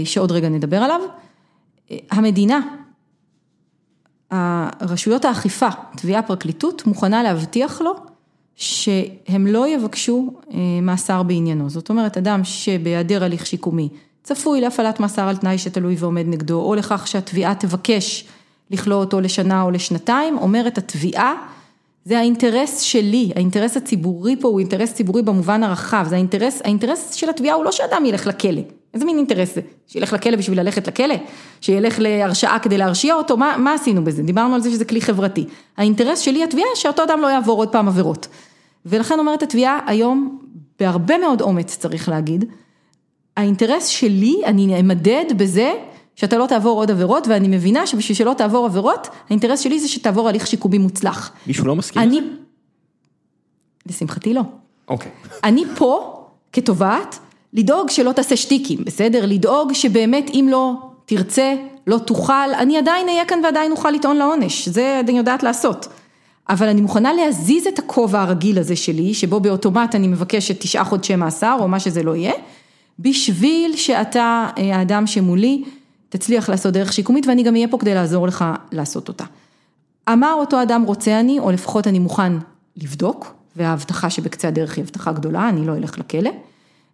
שעוד 0.06 0.32
רגע 0.32 0.50
נדבר 0.50 0.78
עליו, 0.78 1.02
המדינה, 2.12 2.60
רשויות 4.82 5.26
האכיפה, 5.26 5.68
תביעה 5.98 6.22
פרקליטות, 6.22 6.88
מוכנה 6.88 7.24
להבטיח 7.24 7.82
לו 7.82 7.96
שהם 8.56 9.48
לא 9.48 9.68
יבקשו 9.68 10.34
אה, 10.54 10.58
מאסר 10.82 11.24
בעניינו. 11.24 11.70
זאת 11.70 11.90
אומרת, 11.90 12.18
אדם 12.18 12.44
שבהיעדר 12.44 13.24
הליך 13.24 13.46
שיקומי 13.46 13.90
צפוי 14.24 14.62
להפעלת 14.62 15.00
מאסר 15.00 15.22
על 15.22 15.38
תנאי 15.38 15.58
שתלוי 15.58 15.96
ועומד 16.00 16.26
נגדו, 16.28 16.62
או 16.62 16.76
לכך 16.76 17.08
שהתביעה 17.08 17.56
תבקש 17.56 18.26
לכלוא 18.72 18.98
אותו 18.98 19.22
לשנה 19.22 19.62
או 19.62 19.72
לשנתיים, 19.72 20.38
אומרת 20.38 20.78
התביעה, 20.78 21.34
זה 22.06 22.20
האינטרס 22.20 22.80
שלי, 22.80 23.32
האינטרס 23.36 23.78
הציבורי 23.78 24.36
פה 24.42 24.48
הוא 24.48 24.60
אינטרס 24.60 24.94
ציבורי 24.94 25.22
במובן 25.22 25.64
הרחב, 25.64 26.06
זה 26.10 26.16
האינטרס, 26.16 26.62
האינטרס 26.64 27.14
של 27.14 27.30
התביעה 27.30 27.56
הוא 27.56 27.66
לא 27.66 27.72
שאדם 27.72 28.06
ילך 28.06 28.28
לכלא, 28.28 28.62
איזה 28.94 29.06
מין 29.06 29.18
אינטרס 29.18 29.56
זה? 29.56 29.62
שילך 29.88 30.14
לכלא 30.14 30.38
בשביל 30.38 30.60
ללכת 30.60 30.88
לכלא? 30.88 31.16
שילך 31.62 31.96
להרשעה 32.00 32.60
כדי 32.60 32.78
להרשיע 32.78 33.16
אותו? 33.16 33.38
מה, 33.38 33.58
מה 33.58 33.74
עשינו 33.74 34.04
בזה? 34.04 34.24
דיברנו 34.24 34.56
על 34.56 34.62
זה 34.62 34.72
שזה 34.72 34.86
כלי 34.86 35.02
חברתי. 35.02 35.46
האינטרס 35.78 36.20
שלי 36.20 36.44
התביעה 36.44 36.68
שאותו 36.76 37.04
אדם 37.04 37.20
לא 37.22 37.28
יעבור 37.28 37.58
עוד 37.58 37.70
פעם 37.70 37.88
עבירות. 37.88 38.28
ולכן 38.86 39.20
אומרת 39.20 39.44
התביעה 39.44 39.80
היום, 39.88 40.40
בהרבה 40.80 41.18
מאוד 41.18 41.42
אומץ 41.42 41.78
צריך 41.78 42.10
להגיד, 42.10 42.46
האינטרס 43.38 43.88
שלי, 43.88 44.42
אני 44.46 44.80
אמדד 44.80 45.26
בזה 45.38 45.74
שאתה 46.16 46.38
לא 46.38 46.46
תעבור 46.46 46.80
עוד 46.80 46.92
עבירות, 46.92 47.28
ואני 47.28 47.48
מבינה 47.48 47.88
שבשביל 47.88 48.18
שלא 48.18 48.34
תעבור 48.38 48.66
עבירות, 48.66 49.08
האינטרס 49.30 49.60
שלי 49.60 49.80
זה 49.80 49.88
שתעבור 49.88 50.30
הליך 50.30 50.48
שיקומי 50.48 50.78
מוצלח. 50.78 51.32
מישהו 51.48 51.68
לא 51.68 51.76
מסכים 51.76 52.02
אני, 52.02 52.22
לשמחתי 53.86 54.34
לא. 54.34 54.42
אוקיי. 54.88 55.12
אני 55.44 55.64
פה 55.76 56.24
כתובעת, 56.54 57.20
לדאוג 57.54 57.90
שלא 57.90 58.12
תעשה 58.12 58.36
שטיקים, 58.36 58.80
בסדר? 58.86 59.26
לדאוג 59.26 59.74
שבאמת 59.74 60.30
אם 60.34 60.48
לא 60.52 60.74
תרצה, 61.06 61.54
לא 61.88 61.98
תוכל, 61.98 62.54
אני 62.60 62.78
עדיין 62.78 63.10
אהיה 63.10 63.26
כאן 63.26 63.40
ועדיין 63.44 63.72
אוכל 63.72 63.92
לטעון 63.92 64.18
לעונש, 64.18 64.68
זה 64.68 65.00
אני 65.00 65.18
יודעת 65.18 65.44
לעשות. 65.44 65.88
אבל 66.50 66.68
אני 66.68 66.82
מוכנה 66.82 67.14
להזיז 67.14 67.68
את 67.68 67.80
הכובע 67.80 68.22
הרגיל 68.22 68.60
הזה 68.60 68.76
שלי, 68.76 69.14
שבו 69.14 69.40
באוטומט 69.40 69.96
אני 69.96 70.08
מבקשת 70.08 70.60
תשעה 70.60 70.84
חודשי 70.84 71.16
מאסר, 71.16 71.58
או 71.60 71.68
מה 71.68 71.80
שזה 71.80 72.04
לא 72.04 72.16
יהיה, 72.16 72.34
בשביל 73.00 73.76
שאתה, 73.76 74.48
אה, 74.58 74.78
האדם 74.78 75.08
שמולי, 75.08 75.64
תצליח 76.10 76.50
לעשות 76.50 76.74
דרך 76.74 76.94
שיקומית, 76.94 77.28
ואני 77.28 77.44
גם 77.44 77.56
אהיה 77.56 77.68
פה 77.68 77.78
כדי 77.78 77.94
לעזור 77.94 78.28
לך 78.28 78.46
לעשות 78.72 79.08
אותה. 79.08 79.24
אמר 80.10 80.34
אותו 80.34 80.62
אדם 80.62 80.84
רוצה 80.84 81.20
אני, 81.20 81.40
או 81.40 81.52
לפחות 81.52 81.88
אני 81.88 82.00
מוכן 82.00 82.34
לבדוק, 82.78 83.34
וההבטחה 83.56 84.10
שבקצה 84.10 84.48
הדרך 84.48 84.78
היא 84.78 84.84
הבטחה 84.84 85.12
גדולה, 85.12 85.50
אני 85.50 85.68
לא 85.68 85.76
אלך 85.76 86.00
לכלא. 86.00 86.32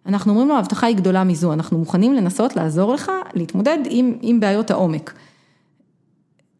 אנחנו 0.08 0.32
אומרים 0.32 0.48
לו, 0.48 0.54
ההבטחה 0.54 0.86
היא 0.86 0.96
גדולה 0.96 1.24
מזו, 1.24 1.52
אנחנו 1.52 1.78
מוכנים 1.78 2.14
לנסות 2.14 2.56
לעזור 2.56 2.94
לך 2.94 3.12
להתמודד 3.34 3.78
עם, 3.84 4.18
עם 4.22 4.40
בעיות 4.40 4.70
העומק. 4.70 5.14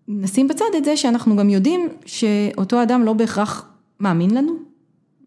נשים 0.08 0.48
בצד 0.48 0.64
את 0.76 0.84
זה 0.84 0.96
שאנחנו 0.96 1.36
גם 1.36 1.50
יודעים 1.50 1.88
שאותו 2.06 2.82
אדם 2.82 3.04
לא 3.04 3.12
בהכרח 3.12 3.68
מאמין 4.00 4.30
לנו 4.30 4.52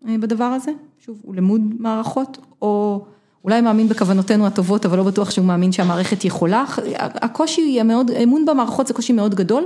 אה, 0.07 0.17
בדבר 0.17 0.43
הזה, 0.43 0.71
שוב, 1.05 1.19
הוא 1.21 1.35
למוד 1.35 1.61
מערכות, 1.79 2.37
או 2.61 3.01
אולי 3.43 3.61
מאמין 3.61 3.87
בכוונותינו 3.87 4.47
הטובות, 4.47 4.85
אבל 4.85 4.97
לא 4.97 5.03
בטוח 5.03 5.29
שהוא 5.29 5.45
מאמין 5.45 5.71
שהמערכת 5.71 6.25
יכולה. 6.25 6.63
הקושי 6.97 7.79
המאוד, 7.79 8.11
אמון 8.11 8.45
במערכות 8.45 8.87
זה 8.87 8.93
קושי 8.93 9.13
מאוד 9.13 9.35
גדול. 9.35 9.65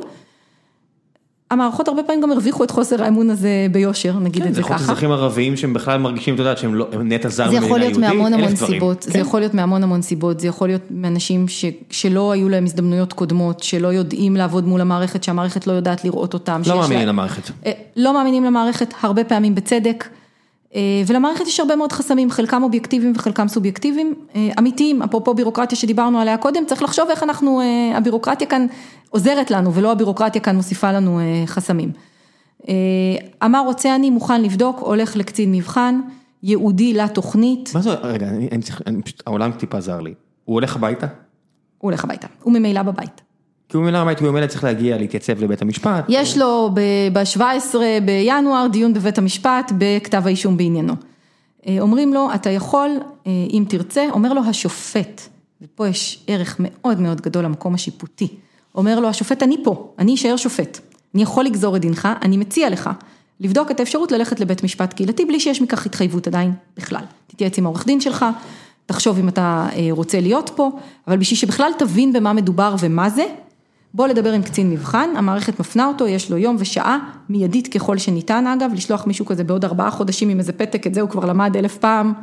המערכות 1.52 1.88
הרבה 1.88 2.04
פעמים 2.04 2.22
גם 2.22 2.32
הרוויחו 2.32 2.64
את 2.64 2.72
חוסר 2.72 3.04
האמון 3.04 3.30
הזה 3.30 3.50
ביושר, 3.72 4.20
נגיד 4.20 4.44
כן, 4.44 4.50
את 4.50 4.56
זה 4.56 4.62
ככה. 4.64 4.68
זה 4.70 4.74
יכול 4.74 4.86
להיות 4.86 4.90
אזרחים 4.90 5.12
ערבים 5.12 5.58
שהם 5.58 5.74
בכלל 5.74 6.00
מרגישים, 6.00 6.34
אתה 6.34 6.42
יודעת, 6.42 6.58
שהם 6.58 6.76
לא, 6.76 6.88
נטע 7.04 7.30
זר 7.30 7.36
זה 7.36 7.52
ממדינה 7.52 7.66
יכול 7.66 7.80
להיות 7.80 7.92
יהודית, 7.92 8.10
מהמון 8.10 8.34
אלף 8.34 8.44
המון 8.44 8.54
דברים. 8.56 8.74
סיבות, 8.74 9.02
זה 9.02 9.12
כן. 9.12 9.20
יכול 9.20 9.40
להיות 9.40 9.54
מהמון 9.54 9.84
המון 9.84 10.02
סיבות, 10.02 10.40
זה 10.40 10.48
יכול 10.48 10.68
להיות 10.68 10.82
מאנשים 10.92 11.48
ש, 11.48 11.66
שלא 11.90 12.32
היו 12.32 12.50
להם 12.50 12.64
הזדמנויות 12.66 13.14
קודמות, 13.14 13.64
שלא 13.64 13.88
יודעים 13.88 14.36
לעבוד 14.36 14.68
מול 14.68 14.82
המערכת, 14.82 15.24
שהמערכת 15.24 15.68
לא 15.68 15.74
יודעת 15.74 16.06
לראות 16.06 16.34
אותם. 16.34 16.62
לא 16.68 16.76
מאמינים 16.78 16.98
להם- 17.00 17.08
למערכת. 17.08 17.52
אה, 17.66 17.72
לא 17.96 18.14
מאמינים 18.14 18.44
למערכת, 18.44 18.94
הרבה 19.02 19.24
פעמים 19.24 19.56
בצדק, 19.56 20.08
ולמערכת 21.08 21.48
יש 21.48 21.60
הרבה 21.60 21.76
מאוד 21.76 21.92
חסמים, 21.92 22.32
חלקם 22.32 22.64
אובייקטיביים 22.64 23.14
וחלקם 23.16 23.48
סובייקטיביים, 23.48 24.14
אה, 24.36 24.50
אמיתיים, 24.60 25.02
אפרופו 25.02 25.34
בירוקרטיה 25.34 25.78
שדיברנו 25.78 26.20
עליה 26.20 26.38
קודם, 26.38 26.66
צריך 26.66 26.84
לחשוב 26.84 27.10
איך 27.10 27.24
אנחנו, 27.24 27.62
אה, 27.62 27.98
הבירוקרטיה 27.98 28.48
כאן 28.48 28.66
עוזרת 29.10 29.52
לנו, 29.52 29.74
ולא 29.74 29.92
הבירוקרטיה 29.92 30.42
כאן 30.42 30.56
מוסיפה 30.56 30.92
לנו 30.92 31.20
אה, 31.20 31.44
חסמים. 31.46 31.92
אה, 32.70 32.74
אמר 33.46 33.64
רוצה 33.66 33.96
אני, 33.96 34.10
מוכן 34.10 34.42
לבדוק, 34.42 34.80
הולך 34.80 35.16
לקצין 35.16 35.52
מבחן, 35.52 36.02
ייעודי 36.44 36.94
לתוכנית, 36.94 37.72
מה 37.76 37.82
זה, 37.82 37.94
רגע, 37.94 38.28
אני, 38.28 38.50
אני 38.52 38.62
צריך, 38.62 38.82
אני 38.88 39.02
פשוט, 39.02 39.24
העולם 39.28 39.52
טיפה 39.52 39.82
זר 39.82 40.02
לי. 40.02 40.14
הוא 40.46 40.54
הולך 40.54 40.76
הביתה? 40.76 41.08
הוא 41.78 41.92
הולך 41.92 42.04
הביתה, 42.04 42.28
הוא 42.44 42.54
ממילא 42.54 42.82
בבית. 42.82 43.25
כי 43.76 43.78
הוא 43.78 43.84
ממילא 43.84 43.98
הביתה, 43.98 44.26
הוא 44.26 44.32
ממילא 44.32 44.48
צריך 44.48 44.64
להגיע, 44.64 44.98
להתייצב 44.98 45.44
לבית 45.44 45.62
המשפט. 45.62 46.06
יש 46.10 46.38
לו 46.38 46.70
ב-17 47.14 47.76
בינואר 48.06 48.68
דיון 48.68 48.94
בבית 48.94 49.18
המשפט 49.18 49.72
בכתב 49.78 50.22
האישום 50.26 50.58
בעניינו. 50.58 50.94
אה, 51.68 51.78
אומרים 51.80 52.14
לו, 52.14 52.30
אתה 52.36 52.50
יכול, 52.50 52.90
אה, 53.28 53.32
אם 53.54 53.66
תרצה, 53.70 54.06
אומר 54.12 54.34
לו 54.34 54.42
השופט, 54.46 55.22
ופה 55.62 55.88
יש 55.88 56.24
ערך 56.28 56.56
מאוד 56.60 57.00
מאוד 57.00 57.22
גדול 57.22 57.46
למקום 57.46 57.74
השיפוטי, 57.74 58.28
אומר 58.76 59.00
לו 59.00 59.08
השופט, 59.08 59.44
אני 59.44 59.56
פה, 59.64 59.94
אני 60.00 60.16
אשאר 60.16 60.36
שופט, 60.36 60.80
אני 61.16 61.24
יכול 61.24 61.46
לגזור 61.46 61.76
את 61.76 61.82
דינך, 61.82 62.08
אני 62.22 62.38
מציע 62.38 62.70
לך 62.70 62.90
לבדוק 63.40 63.72
את 63.72 63.80
האפשרות 63.80 64.12
ללכת 64.12 64.40
לבית 64.40 64.64
משפט 64.64 64.94
קהילתי 64.94 65.26
בלי 65.26 65.40
שיש 65.40 65.62
מכך 65.62 65.86
התחייבות 65.86 66.28
עדיין 66.28 66.54
בכלל. 66.78 67.04
תתייעץ 67.28 67.58
עם 67.58 67.66
העורך 67.66 67.86
דין 67.86 68.02
שלך, 68.02 68.26
תחשוב 68.86 69.20
אם 69.20 69.28
אתה 69.28 69.68
אה, 69.76 69.88
רוצה 69.92 70.22
להיות 70.22 70.52
פה, 70.56 70.72
אבל 71.08 71.18
בשביל 71.18 71.38
שבכלל 71.38 71.72
תבין 71.78 72.14
במה 72.14 72.34
מדובר 72.34 72.76
ומה 72.80 73.10
זה, 73.10 73.26
בוא 73.96 74.08
לדבר 74.08 74.32
עם 74.32 74.44
קצין 74.44 74.70
מבחן, 74.70 75.10
המערכת 75.16 75.60
מפנה 75.60 75.86
אותו, 75.86 76.08
יש 76.08 76.32
לו 76.32 76.38
יום 76.38 76.56
ושעה, 76.60 77.00
מיידית 77.30 77.68
ככל 77.68 77.98
שניתן 77.98 78.48
אגב, 78.48 78.72
לשלוח 78.74 79.08
מישהו 79.08 79.26
כזה 79.26 79.44
בעוד 79.44 79.66
ארבעה 79.66 79.92
חודשים 79.92 80.30
עם 80.30 80.40
איזה 80.40 80.54
פתק, 80.54 80.88
את 80.88 80.94
זה 80.94 81.02
הוא 81.02 81.10
כבר 81.10 81.26
למד 81.26 81.58
אלף 81.58 81.78
פעם. 81.78 82.14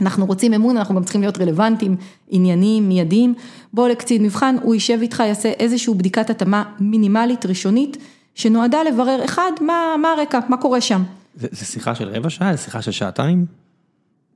אנחנו 0.00 0.26
רוצים 0.26 0.52
אמון, 0.52 0.76
אנחנו 0.76 0.94
גם 0.94 1.04
צריכים 1.04 1.20
להיות 1.20 1.38
רלוונטיים, 1.38 1.96
ענייניים, 2.28 2.88
מיידיים. 2.88 3.34
בוא 3.72 3.88
לקצין 3.88 4.22
מבחן, 4.22 4.56
הוא 4.62 4.74
יישב 4.74 4.98
איתך, 5.02 5.22
יעשה 5.26 5.48
איזושהי 5.48 5.94
בדיקת 5.94 6.30
התאמה 6.30 6.64
מינימלית, 6.80 7.46
ראשונית, 7.46 7.96
שנועדה 8.34 8.82
לברר, 8.82 9.24
אחד, 9.24 9.52
מה, 9.60 9.94
מה 10.02 10.08
הרקע, 10.08 10.38
מה 10.48 10.56
קורה 10.56 10.80
שם. 10.80 11.02
זה, 11.34 11.48
זה 11.50 11.64
שיחה 11.64 11.94
של 11.94 12.08
רבע 12.08 12.30
שעה? 12.30 12.56
זה 12.56 12.62
שיחה 12.62 12.82
של 12.82 12.90
שעתיים? 12.90 13.46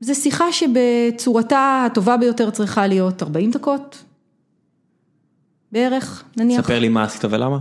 זו 0.01 0.15
שיחה 0.15 0.45
שבצורתה 0.53 1.85
הטובה 1.87 2.17
ביותר 2.17 2.51
צריכה 2.51 2.87
להיות 2.87 3.23
40 3.23 3.51
דקות, 3.51 4.05
בערך, 5.73 6.25
נניח. 6.37 6.61
ספר 6.63 6.79
לי 6.79 6.89
מה 6.89 7.05
עשית 7.05 7.25
ולמה. 7.31 7.59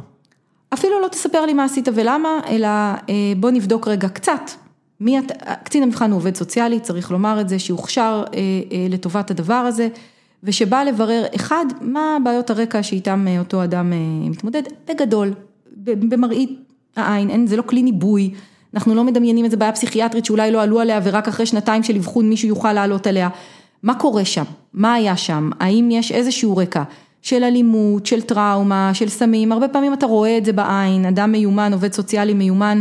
אפילו 0.73 1.01
לא 1.01 1.07
תספר 1.07 1.45
לי 1.45 1.53
מה 1.53 1.63
עשית 1.63 1.87
ולמה, 1.93 2.39
אלא 2.47 2.67
אה, 2.67 3.33
בוא 3.37 3.51
נבדוק 3.51 3.87
רגע 3.87 4.09
קצת. 4.09 4.51
מי 4.99 5.19
אתה, 5.19 5.55
קצין 5.55 5.83
המבחן 5.83 6.11
הוא 6.11 6.17
עובד 6.17 6.35
סוציאלי, 6.35 6.79
צריך 6.79 7.11
לומר 7.11 7.41
את 7.41 7.49
זה, 7.49 7.59
שהוכשר 7.59 8.23
אה, 8.33 8.39
אה, 8.71 8.87
לטובת 8.89 9.31
הדבר 9.31 9.53
הזה, 9.53 9.87
ושבא 10.43 10.83
לברר, 10.83 11.23
אחד, 11.35 11.65
מה 11.81 12.17
בעיות 12.23 12.49
הרקע 12.49 12.83
שאיתם 12.83 13.25
אותו 13.39 13.63
אדם 13.63 13.93
אה, 13.93 13.97
מתמודד, 14.29 14.63
בגדול, 14.87 15.33
במראית 15.77 16.59
העין, 16.95 17.29
אין, 17.29 17.47
זה 17.47 17.57
לא 17.57 17.61
כלי 17.61 17.81
ניבוי, 17.81 18.33
אנחנו 18.73 18.95
לא 18.95 19.03
מדמיינים 19.03 19.45
איזה 19.45 19.57
בעיה 19.57 19.71
פסיכיאטרית 19.71 20.25
שאולי 20.25 20.51
לא 20.51 20.61
עלו 20.61 20.79
עליה 20.79 20.99
ורק 21.03 21.27
אחרי 21.27 21.45
שנתיים 21.45 21.83
של 21.83 21.95
אבחון 21.95 22.29
מישהו 22.29 22.47
יוכל 22.47 22.73
לעלות 22.73 23.07
עליה. 23.07 23.29
מה 23.83 23.95
קורה 23.95 24.25
שם? 24.25 24.43
מה 24.73 24.93
היה 24.93 25.17
שם? 25.17 25.49
האם 25.59 25.89
יש 25.91 26.11
איזשהו 26.11 26.57
רקע 26.57 26.83
של 27.21 27.43
אלימות, 27.43 28.05
של 28.05 28.21
טראומה, 28.21 28.93
של 28.93 29.09
סמים? 29.09 29.51
הרבה 29.51 29.67
פעמים 29.67 29.93
אתה 29.93 30.05
רואה 30.05 30.37
את 30.37 30.45
זה 30.45 30.53
בעין, 30.53 31.05
אדם 31.05 31.31
מיומן, 31.31 31.73
עובד 31.73 31.93
סוציאלי 31.93 32.33
מיומן, 32.33 32.79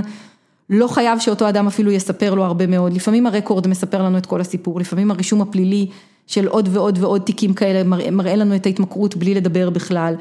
לא 0.71 0.89
חייב 0.89 1.19
שאותו 1.19 1.49
אדם 1.49 1.67
אפילו 1.67 1.91
יספר 1.91 2.35
לו 2.35 2.45
הרבה 2.45 2.67
מאוד, 2.67 2.93
לפעמים 2.93 3.27
הרקורד 3.27 3.67
מספר 3.67 4.03
לנו 4.03 4.19
את 4.19 4.27
כל 4.27 4.41
הסיפור, 4.41 4.81
לפעמים 4.81 5.11
הרישום 5.11 5.41
הפלילי 5.41 5.87
של 6.27 6.47
עוד 6.47 6.69
ועוד 6.73 6.99
ועוד 7.01 7.23
תיקים 7.23 7.55
כאלה 7.55 7.85
מראה, 7.85 8.11
מראה 8.11 8.37
לנו 8.37 8.57
את 8.57 8.67
ההתמכרות 8.67 9.17
בלי 9.17 9.35
לדבר 9.35 9.71
בכלל. 9.71 10.15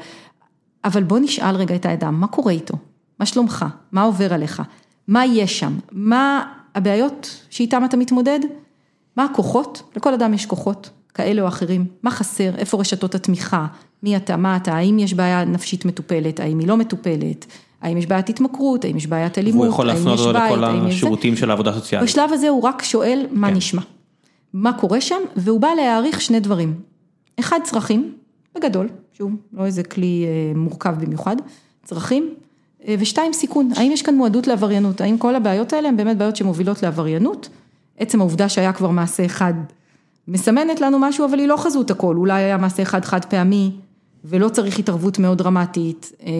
אבל 0.84 1.02
בוא 1.02 1.18
נשאל 1.18 1.56
רגע 1.56 1.74
את 1.74 1.86
האדם, 1.86 2.20
מה 2.20 2.26
קורה 2.26 2.52
איתו? 2.52 2.74
מה 3.18 3.26
שלומך? 3.26 3.64
מה 3.92 4.02
עובר 4.02 4.34
עליך? 4.34 4.62
מה 5.08 5.26
יש 5.26 5.58
שם? 5.58 5.78
מה 5.92 6.52
הבעיות 6.74 7.46
שאיתם 7.50 7.84
אתה 7.84 7.96
מתמודד? 7.96 8.40
מה 9.16 9.24
הכוחות? 9.24 9.82
לכל 9.96 10.14
אדם 10.14 10.34
יש 10.34 10.46
כוחות 10.46 10.90
כאלה 11.14 11.42
או 11.42 11.48
אחרים. 11.48 11.86
מה 12.02 12.10
חסר? 12.10 12.50
איפה 12.56 12.80
רשתות 12.80 13.14
התמיכה? 13.14 13.66
מי 14.02 14.16
אתה? 14.16 14.36
מה 14.36 14.56
אתה? 14.56 14.74
האם 14.74 14.98
יש 14.98 15.14
בעיה 15.14 15.44
נפשית 15.44 15.84
מטופלת? 15.84 16.40
האם 16.40 16.58
היא 16.58 16.68
לא 16.68 16.76
מטופלת? 16.76 17.46
האם 17.82 17.96
יש 17.96 18.06
בעיית 18.06 18.28
התמכרות? 18.28 18.84
האם 18.84 18.96
יש 18.96 19.06
בעיית 19.06 19.38
אלימות? 19.38 19.68
יכול 19.68 19.90
האם 19.90 19.96
להפנות 19.96 20.14
יש 20.14 20.20
אותו 20.20 20.38
בית? 20.38 20.52
לכל 20.52 20.64
האם 20.64 20.76
יש 20.76 20.82
זה? 20.82 20.88
השירותים 20.88 21.36
של 21.36 21.50
העבודה 21.50 21.70
הסוציאלית. 21.70 22.08
בשלב 22.08 22.32
הזה 22.32 22.48
הוא 22.48 22.62
רק 22.62 22.82
שואל 22.82 23.26
מה 23.30 23.48
כן. 23.48 23.54
נשמע, 23.54 23.82
מה 24.52 24.72
קורה 24.72 25.00
שם, 25.00 25.20
והוא 25.36 25.60
בא 25.60 25.68
להעריך 25.76 26.20
שני 26.20 26.40
דברים. 26.40 26.74
אחד, 27.40 27.58
צרכים, 27.64 28.12
בגדול, 28.54 28.88
שוב, 29.18 29.32
לא 29.52 29.66
איזה 29.66 29.82
כלי 29.82 30.24
אה, 30.26 30.58
מורכב 30.58 30.94
במיוחד, 31.00 31.36
צרכים, 31.84 32.34
אה, 32.88 32.94
ושתיים, 32.98 33.32
סיכון, 33.32 33.70
האם 33.76 33.92
יש 33.92 34.02
כאן 34.02 34.14
מועדות 34.14 34.46
לעבריינות, 34.46 35.00
האם 35.00 35.18
כל 35.18 35.36
הבעיות 35.36 35.72
האלה 35.72 35.88
הן 35.88 35.96
באמת 35.96 36.16
בעיות 36.16 36.36
שמובילות 36.36 36.82
לעבריינות, 36.82 37.48
עצם 37.98 38.20
העובדה 38.20 38.48
שהיה 38.48 38.72
כבר 38.72 38.90
מעשה 38.90 39.24
אחד 39.24 39.54
מסמנת 40.30 40.80
לנו 40.80 40.98
משהו, 40.98 41.26
אבל 41.26 41.38
היא 41.38 41.48
לא 41.48 41.56
חזות 41.56 41.90
הכל, 41.90 42.16
אולי 42.16 42.42
היה 42.42 42.56
מעשה 42.56 42.82
אחד 42.82 43.04
חד 43.04 43.24
פעמי, 43.24 43.70
ולא 44.24 44.48
צריך 44.48 44.78
התערבות 44.78 45.18
מאוד 45.18 45.38
דרמטית, 45.38 46.12
אה, 46.26 46.32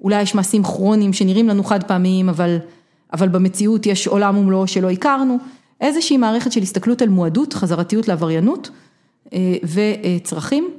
אולי 0.00 0.22
יש 0.22 0.34
מעשים 0.34 0.62
כרוניים 0.62 1.12
שנראים 1.12 1.48
לנו 1.48 1.64
חד 1.64 1.82
פעמיים, 1.84 2.28
אבל, 2.28 2.58
אבל 3.12 3.28
במציאות 3.28 3.86
יש 3.86 4.06
עולם 4.06 4.36
ומלואו 4.36 4.66
שלא 4.66 4.90
הכרנו, 4.90 5.38
איזושהי 5.80 6.16
מערכת 6.16 6.52
של 6.52 6.62
הסתכלות 6.62 7.02
על 7.02 7.08
מועדות, 7.08 7.54
חזרתיות 7.54 8.08
לעבריינות 8.08 8.70
אה, 9.32 9.54
וצרכים, 9.64 10.70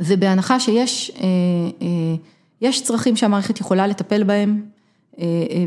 ובהנחה 0.00 0.60
שיש 0.60 1.12
אה, 1.20 1.86
יש 2.60 2.82
צרכים 2.82 3.16
שהמערכת 3.16 3.60
יכולה 3.60 3.86
לטפל 3.86 4.22
בהם, 4.22 4.62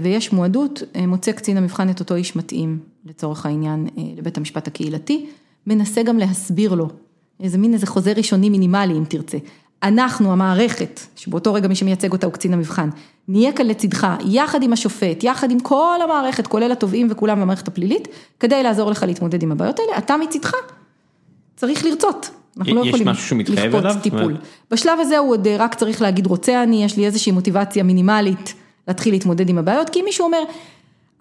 ויש 0.01 0.34
מועדות, 0.34 0.84
מוצא 1.07 1.32
קצין 1.32 1.57
המבחן 1.57 1.89
את 1.89 1.99
אותו 1.99 2.15
איש 2.15 2.36
מתאים, 2.36 2.79
לצורך 3.05 3.45
העניין, 3.45 3.88
לבית 4.17 4.38
המשפט 4.38 4.67
הקהילתי, 4.67 5.25
מנסה 5.68 6.03
גם 6.03 6.18
להסביר 6.18 6.74
לו, 6.74 6.88
איזה 7.39 7.57
מין 7.57 7.74
איזה 7.74 7.88
חוזה 7.88 8.14
ראשוני 8.14 8.49
מינימלי 8.49 8.93
אם 8.93 9.03
תרצה. 9.07 9.38
אנחנו, 9.84 10.32
המערכת, 10.32 10.99
שבאותו 11.16 11.53
רגע 11.53 11.68
מי 11.68 11.76
שמייצג 11.76 12.12
אותה 12.12 12.26
הוא 12.26 12.34
קצין 12.34 12.53
המבחן, 12.53 12.89
נהיה 13.28 13.51
כאן 13.51 13.68
לצדך, 13.68 14.07
יחד 14.26 14.64
עם 14.64 14.74
השופט, 14.74 15.24
יחד 15.24 15.51
עם 15.51 15.59
כל 15.59 15.99
המערכת, 16.03 16.47
כולל 16.47 16.72
התובעים 16.72 17.07
וכולם 17.12 17.41
במערכת 17.41 17.68
הפלילית, 17.68 18.07
כדי 18.39 18.64
לעזור 18.64 18.91
לך 18.91 19.03
להתמודד 19.07 19.43
עם 19.43 19.51
הבעיות 19.51 19.80
האלה, 19.80 19.97
אתה 19.97 20.18
מצדך 20.18 20.51
צריך 21.55 21.86
לרצות. 21.86 22.30
אנחנו 22.57 22.76
לא 22.76 22.86
יכולים 22.86 23.07
לכפות 23.07 23.84
טיפול. 24.01 24.38
בשלב 24.72 24.99
הזה 24.99 25.18
הוא 25.18 25.32
עוד 25.32 25.47
רק 25.47 25.76
צריך 25.76 26.01
להגיד 26.01 26.26
רוצה 26.26 26.64
אני, 26.64 26.84
יש 26.84 26.97
לי 26.97 27.05
איזושהי 27.05 27.32
מוטיבציה 27.32 27.84
מינימלית 27.84 28.53
להתחיל 28.88 29.14
להתמודד 29.14 29.49
עם 29.49 29.57
הבעיות, 29.57 29.89
כי 29.89 30.01
מישהו 30.01 30.26
אומר, 30.26 30.43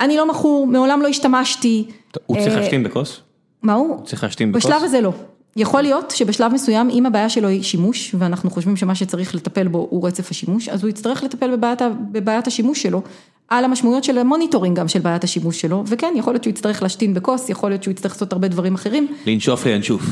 אני 0.01 0.17
לא 0.17 0.29
מכור, 0.29 0.67
מעולם 0.67 1.03
לא 1.03 1.09
השתמשתי. 1.09 1.87
הוא 2.27 2.37
צריך 2.41 2.57
להשתין 2.57 2.83
בכוס? 2.83 3.21
מה 3.63 3.75
הוא? 3.75 4.05
צריך 4.05 4.25
להשתין 4.25 4.53
בכוס? 4.53 4.67
בשלב 4.67 4.83
הזה 4.85 5.01
לא. 5.01 5.13
יכול 5.57 5.83
להיות 5.83 6.11
שבשלב 6.11 6.53
מסוים, 6.53 6.91
אם 6.91 7.07
הבעיה 7.07 7.29
שלו 7.29 7.49
היא 7.49 7.63
שימוש, 7.63 8.15
ואנחנו 8.19 8.51
חושבים 8.51 8.77
שמה 8.77 8.95
שצריך 8.95 9.35
לטפל 9.35 9.69
בו 9.69 9.87
הוא 9.91 10.07
רצף 10.07 10.31
השימוש, 10.31 10.69
אז 10.69 10.83
הוא 10.83 10.91
יצטרך 10.91 11.23
לטפל 11.23 11.57
בבעיית, 11.57 11.83
בבעיית 12.13 12.47
השימוש 12.47 12.83
שלו, 12.83 13.03
על 13.49 13.65
המשמעויות 13.65 14.05
של 14.05 14.19
ה 14.19 14.24
monitoring 14.24 14.79
גם 14.79 14.89
של 14.89 14.99
בעיית 14.99 15.25
השימוש 15.25 15.61
שלו, 15.61 15.85
וכן, 15.87 16.15
יכול 16.17 16.33
להיות 16.33 16.45
שהוא 16.45 16.51
יצטרך 16.51 16.83
להשתין 16.83 17.15
בכוס, 17.15 17.49
יכול 17.49 17.71
להיות 17.71 17.83
שהוא 17.83 17.93
יצטרך 17.93 18.13
לעשות 18.13 18.33
הרבה 18.33 18.49
דברים 18.49 18.75
אחרים. 18.75 19.07
לנשוף 19.27 19.67
לינשוף. 19.67 20.03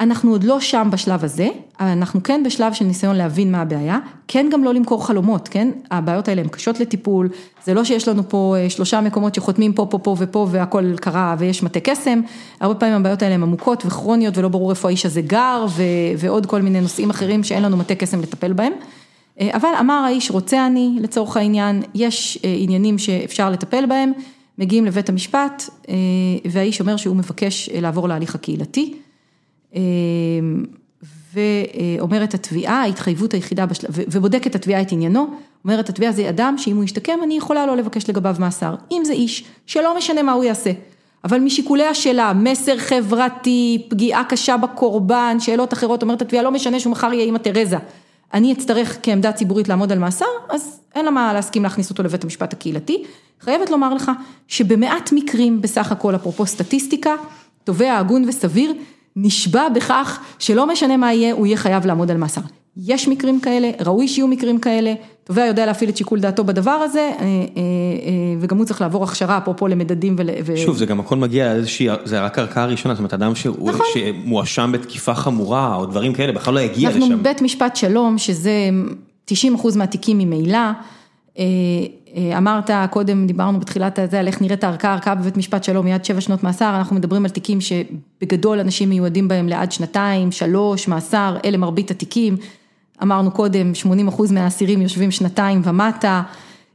אנחנו 0.00 0.30
עוד 0.30 0.44
לא 0.44 0.60
שם 0.60 0.88
בשלב 0.92 1.24
הזה, 1.24 1.48
אנחנו 1.80 2.22
כן 2.22 2.42
בשלב 2.46 2.72
של 2.72 2.84
ניסיון 2.84 3.16
להבין 3.16 3.52
מה 3.52 3.60
הבעיה, 3.60 3.98
כן 4.28 4.46
גם 4.52 4.64
לא 4.64 4.74
למכור 4.74 5.06
חלומות, 5.06 5.48
כן? 5.48 5.68
הבעיות 5.90 6.28
האלה 6.28 6.40
הן 6.40 6.48
קשות 6.48 6.80
לטיפול, 6.80 7.28
זה 7.64 7.74
לא 7.74 7.84
שיש 7.84 8.08
לנו 8.08 8.28
פה 8.28 8.54
אה, 8.58 8.70
שלושה 8.70 9.00
מקומות 9.00 9.34
שחותמים 9.34 9.72
פה, 9.72 9.86
פה, 9.90 9.98
פה 9.98 10.16
ופה 10.18 10.46
והכל 10.50 10.96
קרה 10.96 11.36
ויש 11.38 11.62
מטה 11.62 11.80
קסם, 11.80 12.20
הרבה 12.60 12.74
פעמים 12.74 12.94
הבעיות 12.94 13.22
האלה 13.22 13.34
הן 13.34 13.42
עמוקות 13.42 13.86
וכרוניות 13.86 14.38
ולא 14.38 14.48
ברור 14.48 14.70
איפה 14.70 14.88
האיש 14.88 15.06
הזה 15.06 15.20
גר 15.20 15.66
ו, 15.68 15.82
ועוד 16.18 16.46
כל 16.46 16.62
מיני 16.62 16.80
נושאים 16.80 17.10
אחרים 17.10 17.44
שאין 17.44 17.62
לנו 17.62 17.76
מטה 17.76 17.94
קסם 17.94 18.20
לטפל 18.20 18.52
בהם. 18.52 18.72
אה, 19.40 19.50
אבל 19.52 19.70
אמר 19.80 19.94
האיש 20.06 20.30
רוצה 20.30 20.66
אני 20.66 20.96
לצורך 21.00 21.36
העניין, 21.36 21.82
יש 21.94 22.38
אה, 22.44 22.54
עניינים 22.58 22.98
שאפשר 22.98 23.50
לטפל 23.50 23.86
בהם, 23.86 24.12
מגיעים 24.58 24.84
לבית 24.84 25.08
המשפט 25.08 25.62
והאיש 26.50 26.80
אומר 26.80 26.96
שהוא 26.96 27.16
מבקש 27.16 27.68
לעבור 27.72 28.08
להליך 28.08 28.34
הקהילתי. 28.34 28.94
אמ, 29.74 30.64
ואומרת 31.34 32.34
התביעה, 32.34 32.80
ההתחייבות 32.82 33.34
היחידה, 33.34 33.66
בשל... 33.66 33.86
ובודקת 33.90 34.54
התביעה 34.54 34.80
את 34.80 34.92
עניינו, 34.92 35.26
אומרת 35.64 35.88
התביעה 35.88 36.12
זה 36.12 36.28
אדם 36.28 36.54
שאם 36.58 36.76
הוא 36.76 36.84
ישתקם 36.84 37.18
אני 37.22 37.36
יכולה 37.36 37.66
לא 37.66 37.76
לבקש 37.76 38.08
לגביו 38.08 38.36
מאסר, 38.38 38.74
אם 38.92 39.02
זה 39.04 39.12
איש 39.12 39.44
שלא 39.66 39.96
משנה 39.96 40.22
מה 40.22 40.32
הוא 40.32 40.44
יעשה, 40.44 40.70
אבל 41.24 41.40
משיקוליה 41.40 41.94
שלה, 41.94 42.32
מסר 42.32 42.78
חברתי, 42.78 43.86
פגיעה 43.88 44.24
קשה 44.24 44.56
בקורבן, 44.56 45.36
שאלות 45.40 45.72
אחרות, 45.72 46.02
אומרת 46.02 46.22
התביעה 46.22 46.42
לא 46.44 46.50
משנה 46.50 46.80
שהוא 46.80 46.90
מחר 46.90 47.12
יהיה 47.12 47.24
אימא 47.24 47.38
תרזה, 47.38 47.76
אני 48.34 48.52
אצטרך 48.52 48.98
כעמדה 49.02 49.32
ציבורית 49.32 49.68
לעמוד 49.68 49.92
על 49.92 49.98
מאסר, 49.98 50.24
אז 50.48 50.80
אין 50.94 51.04
לה 51.04 51.10
מה 51.10 51.32
להסכים 51.32 51.62
להכניס 51.62 51.90
אותו 51.90 52.02
לבית 52.02 52.24
המשפט 52.24 52.52
הקהילתי, 52.52 53.04
חייבת 53.40 53.70
לומר 53.70 53.94
לך 53.94 54.12
שבמעט 54.48 55.12
מקרים 55.12 55.60
בסך 55.60 55.92
הכל, 55.92 56.14
אפרופו 56.14 56.46
סטטיסטיקה, 56.46 57.14
תובע 57.64 57.98
הגון 57.98 58.24
וסביר, 58.28 58.72
נשבע 59.16 59.68
בכך 59.68 60.20
שלא 60.38 60.66
משנה 60.66 60.96
מה 60.96 61.12
יהיה, 61.12 61.34
הוא 61.34 61.46
יהיה 61.46 61.56
חייב 61.56 61.86
לעמוד 61.86 62.10
על 62.10 62.16
מאסר. 62.16 62.40
יש 62.76 63.08
מקרים 63.08 63.40
כאלה, 63.40 63.70
ראוי 63.86 64.08
שיהיו 64.08 64.28
מקרים 64.28 64.58
כאלה, 64.58 64.94
תובע 65.24 65.46
יודע 65.46 65.66
להפעיל 65.66 65.90
את 65.90 65.96
שיקול 65.96 66.20
דעתו 66.20 66.44
בדבר 66.44 66.70
הזה, 66.70 67.00
אה, 67.00 67.24
אה, 67.24 67.26
אה, 67.26 67.40
וגם 68.40 68.56
הוא 68.56 68.66
צריך 68.66 68.80
לעבור 68.80 69.04
הכשרה 69.04 69.38
אפרופו 69.38 69.68
למדדים 69.68 70.16
ו... 70.44 70.56
שוב, 70.56 70.76
זה 70.76 70.86
גם 70.86 71.00
הכל 71.00 71.16
מגיע 71.16 71.52
לאיזושהי, 71.52 71.88
זה 72.04 72.20
רק 72.20 72.38
ערכאה 72.38 72.66
ראשונה, 72.66 72.94
זאת 72.94 72.98
אומרת, 72.98 73.14
אדם 73.14 73.32
נכון. 73.64 73.86
שמואשם 73.94 74.70
בתקיפה 74.72 75.14
חמורה 75.14 75.76
או 75.76 75.86
דברים 75.86 76.12
כאלה, 76.12 76.32
בכלל 76.32 76.54
לא 76.54 76.60
יגיע 76.60 76.90
לשם. 76.90 77.02
אנחנו 77.02 77.22
בית 77.22 77.42
משפט 77.42 77.76
שלום, 77.76 78.18
שזה 78.18 78.70
90 79.24 79.54
אחוז 79.54 79.76
מהתיקים 79.76 80.18
ממילא. 80.18 80.58
אמרת 82.18 82.70
קודם, 82.90 83.26
דיברנו 83.26 83.60
בתחילת 83.60 83.98
הזה 83.98 84.20
על 84.20 84.26
איך 84.26 84.42
נראית 84.42 84.64
הערכאה, 84.64 84.90
הערכאה 84.90 85.14
בבית 85.14 85.36
משפט 85.36 85.64
שלום 85.64 85.84
מיד 85.84 86.04
שבע 86.04 86.20
שנות 86.20 86.42
מאסר, 86.42 86.76
אנחנו 86.78 86.96
מדברים 86.96 87.24
על 87.24 87.30
תיקים 87.30 87.58
שבגדול 87.60 88.60
אנשים 88.60 88.88
מיועדים 88.88 89.28
בהם 89.28 89.48
לעד 89.48 89.72
שנתיים, 89.72 90.32
שלוש, 90.32 90.88
מאסר, 90.88 91.36
אלה 91.44 91.56
מרבית 91.56 91.90
התיקים. 91.90 92.36
אמרנו 93.02 93.30
קודם, 93.30 93.74
80 93.74 94.08
אחוז 94.08 94.32
מהאסירים 94.32 94.82
יושבים 94.82 95.10
שנתיים 95.10 95.62
ומטה, 95.64 96.22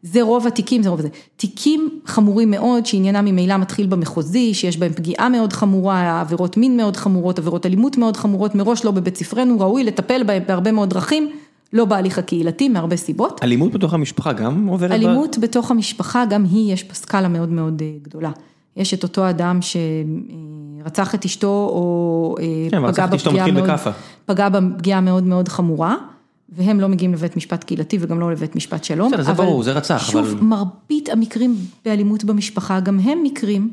זה 0.04 0.22
רוב 0.22 0.48
התיקים, 0.48 0.84
זה 0.84 0.90
רוב 0.90 1.02
זה. 1.02 1.08
תיקים 1.38 1.90
חמורים 2.06 2.52
מאוד, 2.52 2.86
שעניינם 2.86 3.26
ממילא 3.26 3.58
מתחיל 3.58 3.88
במחוזי, 3.88 4.54
שיש 4.54 4.78
בהם 4.78 4.94
פגיעה 4.94 5.30
מאוד 5.30 5.54
חמורה, 5.54 6.22
עבירות 6.22 6.58
מין 6.58 6.78
מאוד 6.78 6.98
חמורות, 6.98 7.40
עבירות 7.40 7.66
אלימות 7.66 7.98
מאוד 7.98 8.18
חמורות, 8.18 8.56
מראש 8.56 8.86
לא 8.86 8.92
בבית 8.92 9.16
ספרנו, 9.16 9.60
ראוי 9.60 9.84
לטפל 9.84 10.24
בהם 10.24 10.44
בהרבה 10.48 10.72
מאוד 10.72 10.90
דרכים. 10.90 11.32
לא 11.74 11.86
בהליך 11.86 12.18
הקהילתי 12.18 12.70
מהרבה 12.70 12.98
סיבות. 12.98 13.44
אלימות 13.44 13.72
בתוך 13.74 13.94
המשפחה 13.94 14.34
גם 14.34 14.68
עוברת? 14.68 14.92
אלימות 14.92 15.38
ב... 15.38 15.42
בתוך 15.42 15.72
המשפחה, 15.72 16.26
גם 16.30 16.46
היא, 16.52 16.74
יש 16.74 16.86
סקאלה 16.94 17.28
מאוד 17.28 17.50
מאוד 17.50 17.82
אה, 17.82 17.92
גדולה. 18.02 18.32
יש 18.76 18.94
את 18.94 19.04
אותו 19.04 19.30
אדם 19.30 19.60
שרצח 19.62 21.16
את 21.16 21.26
אשתו 21.26 21.48
או 21.48 22.36
אה, 22.40 22.68
כן, 22.72 22.92
פגע 22.92 23.06
בפגיעה 23.06 23.52
מאוד, 23.52 23.70
פגע 24.26 24.50
בפגיעה 24.50 25.02
מאוד 25.02 25.24
מאוד 25.24 25.48
חמורה, 25.48 25.96
והם 26.50 26.80
לא 26.80 26.88
מגיעים 26.88 27.14
לבית 27.14 27.38
משפט 27.38 27.64
קהילתי 27.64 27.98
וגם 28.02 28.20
לא 28.20 28.32
לבית 28.32 28.56
משפט 28.56 28.84
שלום. 28.84 29.12
בסדר, 29.12 29.24
זה 29.24 29.34
ברור, 29.34 29.64
זה 29.64 29.72
רצח, 29.72 30.10
שוב, 30.12 30.26
אבל... 30.26 30.42
מרבית 30.42 31.10
המקרים 31.10 31.56
באלימות 31.86 32.24
במשפחה, 32.24 32.80
גם 32.80 33.00
הם 33.00 33.24
מקרים 33.24 33.72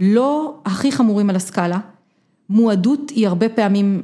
לא 0.00 0.54
הכי 0.64 0.92
חמורים 0.92 1.30
על 1.30 1.36
הסקאלה. 1.36 1.78
מועדות 2.50 3.10
היא 3.10 3.28
הרבה 3.28 3.48
פעמים 3.48 4.02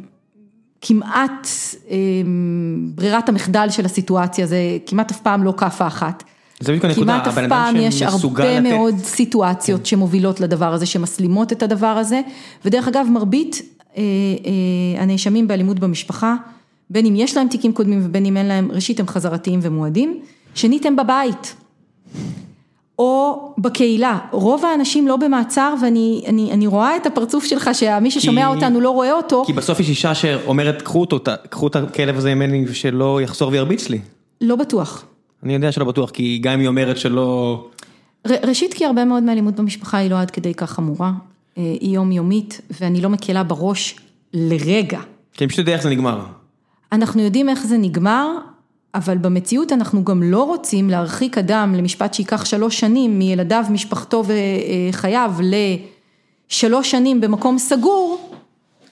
כמעט 0.82 1.48
אמ, 1.90 2.90
ברירת 2.94 3.28
המחדל 3.28 3.66
של 3.70 3.84
הסיטואציה, 3.84 4.46
זה 4.46 4.78
כמעט 4.86 5.10
אף 5.10 5.20
פעם 5.20 5.44
לא 5.44 5.54
כאפה 5.56 5.86
אחת. 5.86 6.24
זה 6.60 6.72
בדיוק 6.72 6.84
הנקודה, 6.84 7.20
כמעט 7.24 7.26
אף 7.26 7.48
פעם 7.48 7.76
יש 7.76 8.02
הרבה 8.02 8.60
לתת... 8.60 8.62
מאוד 8.62 8.94
סיטואציות 9.04 9.80
כן. 9.80 9.84
שמובילות 9.84 10.40
לדבר 10.40 10.72
הזה, 10.72 10.86
שמסלימות 10.86 11.52
את 11.52 11.62
הדבר 11.62 11.86
הזה, 11.86 12.20
ודרך 12.64 12.88
אגב 12.88 13.06
מרבית 13.10 13.62
אה, 13.96 14.02
אה, 14.02 15.02
הנאשמים 15.02 15.48
באלימות 15.48 15.78
במשפחה, 15.78 16.34
בין 16.90 17.06
אם 17.06 17.16
יש 17.16 17.36
להם 17.36 17.48
תיקים 17.48 17.72
קודמים 17.72 18.00
ובין 18.04 18.26
אם 18.26 18.36
אין 18.36 18.46
להם, 18.46 18.72
ראשית 18.72 19.00
הם 19.00 19.08
חזרתיים 19.08 19.60
ומועדים, 19.62 20.20
שנית 20.54 20.86
הם 20.86 20.96
בבית. 20.96 21.54
או 22.98 23.54
בקהילה, 23.58 24.18
רוב 24.30 24.64
האנשים 24.64 25.08
לא 25.08 25.16
במעצר 25.16 25.74
ואני 25.82 26.24
אני, 26.26 26.52
אני 26.52 26.66
רואה 26.66 26.96
את 26.96 27.06
הפרצוף 27.06 27.44
שלך 27.44 27.70
שמי 27.72 28.10
ששומע 28.10 28.40
כי, 28.40 28.54
אותנו 28.54 28.80
לא 28.80 28.90
רואה 28.90 29.12
אותו. 29.12 29.44
כי 29.46 29.52
בסוף 29.52 29.80
יש 29.80 29.88
אישה 29.88 30.14
שאומרת 30.14 30.82
קחו 30.82 31.00
אותו, 31.00 31.18
קחו 31.50 31.66
את 31.66 31.76
הכלב 31.76 32.16
הזה 32.16 32.34
ממני 32.34 32.64
ושלא 32.68 33.20
יחזור 33.22 33.50
וירביץ 33.52 33.88
לי. 33.88 33.98
לא 34.40 34.56
בטוח. 34.56 35.04
אני 35.42 35.54
יודע 35.54 35.72
שלא 35.72 35.84
בטוח, 35.84 36.10
כי 36.10 36.38
גם 36.42 36.52
אם 36.52 36.60
היא 36.60 36.68
אומרת 36.68 36.98
שלא... 36.98 37.64
ראשית 38.26 38.74
כי 38.74 38.84
הרבה 38.84 39.04
מאוד 39.04 39.22
מאלימות 39.22 39.54
במשפחה 39.54 39.98
היא 39.98 40.10
לא 40.10 40.20
עד 40.20 40.30
כדי 40.30 40.54
כך 40.54 40.70
חמורה, 40.70 41.12
אה, 41.58 41.62
היא 41.80 41.94
יומיומית 41.94 42.60
ואני 42.80 43.00
לא 43.00 43.08
מקלה 43.08 43.42
בראש 43.42 43.96
לרגע. 44.34 45.00
כי 45.32 45.44
אני 45.44 45.48
פשוט 45.48 45.58
יודע 45.58 45.72
איך 45.72 45.82
זה 45.82 45.90
נגמר. 45.90 46.20
אנחנו 46.92 47.22
יודעים 47.22 47.48
איך 47.48 47.66
זה 47.66 47.78
נגמר, 47.78 48.28
אבל 48.94 49.18
במציאות 49.18 49.72
אנחנו 49.72 50.04
גם 50.04 50.22
לא 50.22 50.42
רוצים 50.42 50.90
להרחיק 50.90 51.38
אדם 51.38 51.74
למשפט 51.74 52.14
שייקח 52.14 52.44
שלוש 52.44 52.80
שנים 52.80 53.18
מילדיו, 53.18 53.64
משפחתו 53.70 54.24
וחייו 54.26 55.34
לשלוש 56.50 56.90
שנים 56.90 57.20
במקום 57.20 57.58
סגור 57.58 58.30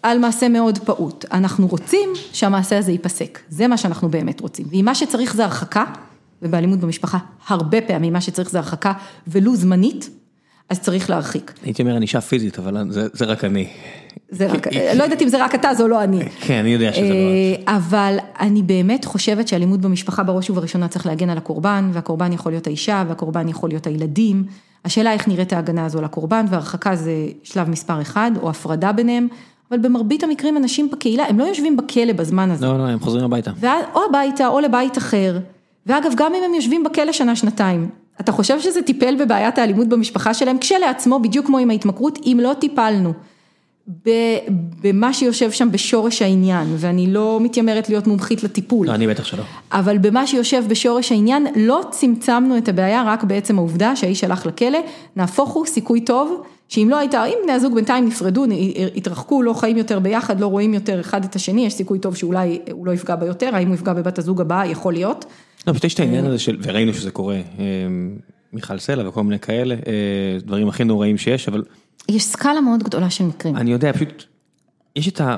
על 0.03 0.19
מעשה 0.19 0.49
מאוד 0.49 0.79
פעוט. 0.79 1.25
אנחנו 1.33 1.67
רוצים 1.67 2.11
שהמעשה 2.33 2.79
הזה 2.79 2.93
ייפסק, 2.93 3.39
זה 3.49 3.69
מה 3.69 3.77
שאנחנו 3.77 4.09
באמת 4.09 4.41
רוצים. 4.41 4.67
ואם 4.71 4.85
מה 4.85 4.95
שצריך 4.95 5.35
זה 5.35 5.45
הרחקה, 5.45 5.85
ובאלימות 6.43 6.79
במשפחה 6.79 7.19
הרבה 7.49 7.81
פעמים 7.81 8.13
מה 8.13 8.21
שצריך 8.21 8.51
זה 8.51 8.59
הרחקה 8.59 8.93
ולו 9.27 9.57
זמנית, 9.57 10.11
אז 10.71 10.81
צריך 10.81 11.11
להרחיק. 11.11 11.53
הייתי 11.65 11.83
אומר 11.83 11.97
ענישה 11.97 12.21
פיזית, 12.21 12.59
אבל 12.59 12.91
זה, 12.91 13.07
זה 13.13 13.25
רק 13.25 13.45
אני. 13.45 13.67
זה 14.29 14.47
רק, 14.47 14.67
לא 14.97 15.03
יודעת 15.03 15.23
אם 15.23 15.29
זה 15.29 15.45
רק 15.45 15.55
אתה, 15.55 15.75
זו 15.75 15.89
לא 15.89 16.05
אני. 16.05 16.25
כן, 16.41 16.55
אני 16.55 16.69
יודע 16.69 16.93
שזה 16.93 17.09
לא 17.09 17.15
את. 17.15 17.69
אה, 17.69 17.77
אבל 17.77 18.17
אני 18.41 18.63
באמת 18.63 19.05
חושבת 19.05 19.49
שאלימות 19.49 19.81
במשפחה 19.81 20.23
בראש 20.23 20.51
ובראשונה 20.51 20.89
צריך 20.89 21.07
להגן 21.07 21.31
על 21.31 21.39
הקורבן, 21.39 21.91
והקורבן 21.93 22.33
יכול 22.33 22.53
להיות 22.53 22.67
האישה, 22.67 23.05
והקורבן 23.09 23.49
יכול 23.49 23.69
להיות 23.71 23.87
הילדים. 23.87 24.45
השאלה 24.85 25.13
איך 25.13 25.29
נראית 25.29 25.53
ההגנה 25.53 25.85
הזו 25.85 26.03
לקורבן, 26.03 26.47
והרחקה 26.49 26.97
זה 26.97 27.13
שלב 27.43 27.69
מספר 27.69 28.01
אחד, 28.01 28.31
או 28.43 28.51
הפרדה 28.51 28.93
ביניהם. 28.93 29.29
אבל 29.71 29.79
במרבית 29.79 30.25
המקרים 30.25 30.57
אנשים 30.57 30.91
בקהילה, 30.91 31.25
הם 31.25 31.39
לא 31.39 31.45
יושבים 31.45 31.77
בכלא 31.77 32.13
בזמן 32.13 32.51
הזה. 32.51 32.67
לא, 32.67 32.79
לא, 32.79 32.83
הם 32.83 33.01
חוזרים 33.01 33.25
הביתה. 33.25 33.51
ואז, 33.61 33.85
או 33.95 34.01
הביתה, 34.09 34.47
או 34.49 34.61
לבית 34.61 34.99
אחר. 34.99 35.39
ואגב, 35.87 36.11
גם 36.17 36.35
אם 36.35 36.43
הם 36.45 36.55
יושבים 36.55 36.85
בכלא 36.85 37.13
שנה-שנתיים, 37.13 37.89
אתה 38.21 38.33
חושב 38.33 38.61
שזה 38.61 38.83
טיפל 38.83 39.25
בבעיית 39.25 39.59
האלימות 39.59 39.89
במשפחה 39.89 40.35
שלהם? 40.35 40.59
כשלעצמו, 40.59 41.19
בדיוק 41.19 41.47
כמו 41.47 41.59
עם 41.59 41.71
ההתמכרות, 41.71 42.19
אם 42.27 42.39
לא 42.43 42.55
טיפלנו 42.59 43.13
במה 44.83 45.13
שיושב 45.13 45.51
שם 45.51 45.71
בשורש 45.73 46.23
העניין, 46.23 46.75
ואני 46.77 47.07
לא 47.13 47.39
מתיימרת 47.43 47.89
להיות 47.89 48.07
מומחית 48.07 48.43
לטיפול. 48.43 48.87
לא, 48.87 48.95
אני 48.95 49.07
בטח 49.07 49.25
שלא. 49.25 49.43
אבל 49.73 49.99
במה 49.99 50.27
שיושב 50.27 50.65
בשורש 50.69 51.13
העניין, 51.13 51.47
לא 51.57 51.81
צמצמנו 51.91 52.59
את 52.59 52.69
הבעיה 52.69 53.03
רק 53.07 53.25
בעצם 53.25 53.59
העובדה 53.59 53.97
שהאיש 53.97 54.25
הלך 54.25 54.47
לכלא, 54.47 54.79
נהפוך 55.17 55.51
הוא 55.51 55.67
סיכוי 55.67 56.01
טוב, 56.01 56.43
שאם 56.71 56.89
לא 56.91 56.99
הייתה, 56.99 57.25
אם 57.25 57.35
בני 57.43 57.53
הזוג 57.53 57.75
בינתיים 57.75 58.07
נפרדו, 58.07 58.45
התרחקו, 58.97 59.43
לא 59.43 59.53
חיים 59.53 59.77
יותר 59.77 59.99
ביחד, 59.99 60.41
לא 60.41 60.47
רואים 60.47 60.75
יותר 60.75 61.01
אחד 61.01 61.25
את 61.25 61.35
השני, 61.35 61.67
יש 61.67 61.75
סיכוי 61.75 61.99
טוב 61.99 62.17
שאולי 62.17 62.61
הוא 62.73 62.87
לא 62.87 62.93
יפגע 62.93 63.17
בה 63.17 63.27
יותר, 63.27 63.51
האם 63.55 63.69
הוא 63.69 63.75
יפגע 63.75 63.93
בבת 63.93 64.19
הזוג 64.19 64.41
הבאה, 64.41 64.67
יכול 64.67 64.93
להיות. 64.93 65.25
לא, 65.67 65.73
פשוט 65.73 65.85
יש 65.85 65.95
את 65.95 66.01
העניין 66.01 66.27
הזה 66.27 66.39
של, 66.39 66.59
וראינו 66.63 66.95
שזה 66.95 67.11
קורה, 67.11 67.35
אה, 67.35 67.43
מיכל 68.53 68.79
סלע 68.79 69.09
וכל 69.09 69.23
מיני 69.23 69.39
כאלה, 69.39 69.75
אה, 69.75 70.39
דברים 70.45 70.69
הכי 70.69 70.85
נוראים 70.85 71.19
שיש, 71.19 71.49
אבל... 71.49 71.65
יש 72.09 72.25
סקאלה 72.25 72.61
מאוד 72.61 72.83
גדולה 72.83 73.11
של 73.11 73.25
מקרים. 73.25 73.57
אני 73.57 73.73
יודע, 73.73 73.93
פשוט, 73.93 74.25
יש 74.97 75.09
את 75.09 75.21
ה... 75.21 75.37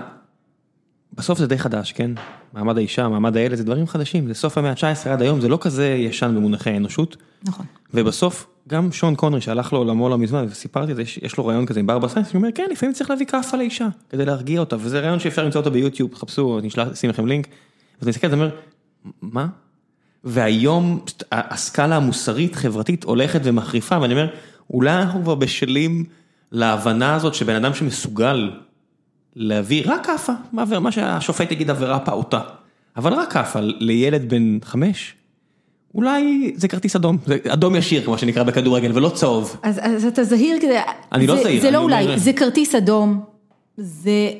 בסוף 1.12 1.38
זה 1.38 1.46
די 1.46 1.58
חדש, 1.58 1.92
כן? 1.92 2.10
מעמד 2.52 2.78
האישה, 2.78 3.08
מעמד 3.08 3.36
הילד, 3.36 3.54
זה 3.54 3.64
דברים 3.64 3.86
חדשים, 3.86 4.28
זה 4.28 4.34
סוף 4.34 4.58
המאה 4.58 4.70
ה-19 4.70 5.08
עד 5.08 5.22
היום, 5.22 5.40
זה 5.40 5.48
לא 5.48 5.58
כזה 5.60 5.86
ישן 5.86 6.32
במונחי 6.36 6.70
האנושות. 6.70 7.16
נכון. 7.44 7.66
ובסוף, 7.94 8.46
גם 8.68 8.92
שון 8.92 9.14
קונרי 9.14 9.40
שהלך 9.40 9.72
לעולמו 9.72 10.08
לא 10.08 10.18
מזמן, 10.18 10.46
וסיפרתי 10.50 10.92
את 10.92 10.96
זה, 10.96 11.02
יש 11.22 11.36
לו 11.38 11.46
רעיון 11.46 11.66
כזה 11.66 11.80
עם 11.80 11.86
ברברה 11.86 12.08
סיינס, 12.08 12.28
הוא 12.28 12.36
אומר, 12.38 12.48
כן, 12.54 12.66
לפעמים 12.70 12.94
צריך 12.94 13.10
להביא 13.10 13.26
כאפה 13.26 13.56
לאישה, 13.56 13.88
כדי 14.10 14.24
להרגיע 14.24 14.60
אותה, 14.60 14.76
וזה 14.80 15.00
רעיון 15.00 15.20
שאפשר 15.20 15.44
למצוא 15.44 15.60
אותו 15.60 15.70
ביוטיוב, 15.70 16.14
חפשו, 16.14 16.58
אני 16.58 16.68
אשים 16.92 17.10
לכם 17.10 17.26
לינק. 17.26 17.46
אז 17.46 18.02
אני 18.02 18.10
מסתכל, 18.10 18.26
אני 18.26 18.34
אומר, 18.34 18.50
מה? 19.22 19.46
והיום 20.24 21.04
הסקאלה 21.32 21.96
המוסרית 21.96 22.54
חברתית 22.54 23.04
הולכת 23.04 23.40
ומחריפה 23.44 24.00
ואני 24.00 24.14
אומר 24.14 24.28
אולי 24.70 24.94
אנחנו 24.94 25.22
כבר 25.22 25.34
בשלים 25.34 26.04
להבנה 26.52 27.14
הזאת 27.14 27.34
שבן 27.34 27.54
אדם 27.54 27.74
שמסוגל 27.74 28.50
להביא 29.36 29.82
רק 29.86 30.06
כאפה, 30.06 30.32
מה 30.52 30.92
שהשופט 30.92 31.52
יגיד 31.52 31.70
עבירה 31.70 31.98
פעוטה, 31.98 32.40
אבל 32.96 33.12
רק 33.12 33.32
כאפה 33.32 33.60
לילד 33.62 34.28
בן 34.28 34.58
חמש, 34.64 35.14
אולי 35.94 36.52
זה 36.56 36.68
כרטיס 36.68 36.96
אדום, 36.96 37.18
זה 37.26 37.36
אדום 37.48 37.76
ישיר 37.76 38.04
כמו 38.04 38.18
שנקרא 38.18 38.42
בכדורגל 38.42 38.90
ולא 38.94 39.08
צהוב. 39.08 39.56
אז, 39.62 39.80
אז 39.82 40.04
אתה 40.04 40.24
זהיר 40.24 40.56
כדי, 40.60 40.78
אני 41.12 41.26
לא 41.26 41.34
זה, 41.34 41.40
לא 41.40 41.48
זהיר, 41.48 41.62
זה 41.62 41.70
לא 41.70 41.78
אולי, 41.78 42.04
אומר... 42.04 42.18
זה 42.18 42.32
כרטיס 42.32 42.74
אדום, 42.74 43.20
זה 43.76 44.30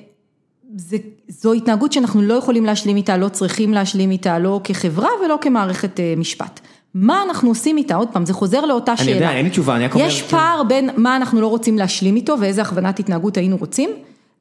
זה, 0.77 0.97
זו 1.29 1.53
התנהגות 1.53 1.93
שאנחנו 1.93 2.23
לא 2.23 2.35
יכולים 2.35 2.65
להשלים 2.65 2.97
איתה, 2.97 3.17
לא 3.17 3.29
צריכים 3.29 3.75
להשלים 3.75 4.11
איתה, 4.11 4.39
לא 4.39 4.61
כחברה 4.65 5.09
ולא 5.25 5.39
כמערכת 5.41 6.01
אה, 6.01 6.15
משפט. 6.17 6.61
מה 6.95 7.23
אנחנו 7.23 7.49
עושים 7.49 7.77
איתה? 7.77 7.95
עוד 7.95 8.09
פעם, 8.09 8.27
זה 8.27 8.33
חוזר 8.33 8.67
לאותה 8.67 8.93
אני 8.93 8.99
שאלה. 8.99 9.11
אני 9.11 9.25
יודע, 9.25 9.37
אין 9.37 9.45
לי 9.45 9.51
תשובה, 9.51 9.77
אני 9.77 9.85
רק 9.85 9.95
אומר... 9.95 10.07
יש 10.07 10.23
פער 10.23 10.63
בין 10.63 10.91
מה 10.97 11.17
אנחנו 11.17 11.41
לא 11.41 11.47
רוצים 11.47 11.79
להשלים 11.79 12.17
איתו 12.17 12.37
ואיזה 12.41 12.63
הכוונת 12.63 12.99
התנהגות 12.99 13.37
היינו 13.37 13.57
רוצים, 13.57 13.91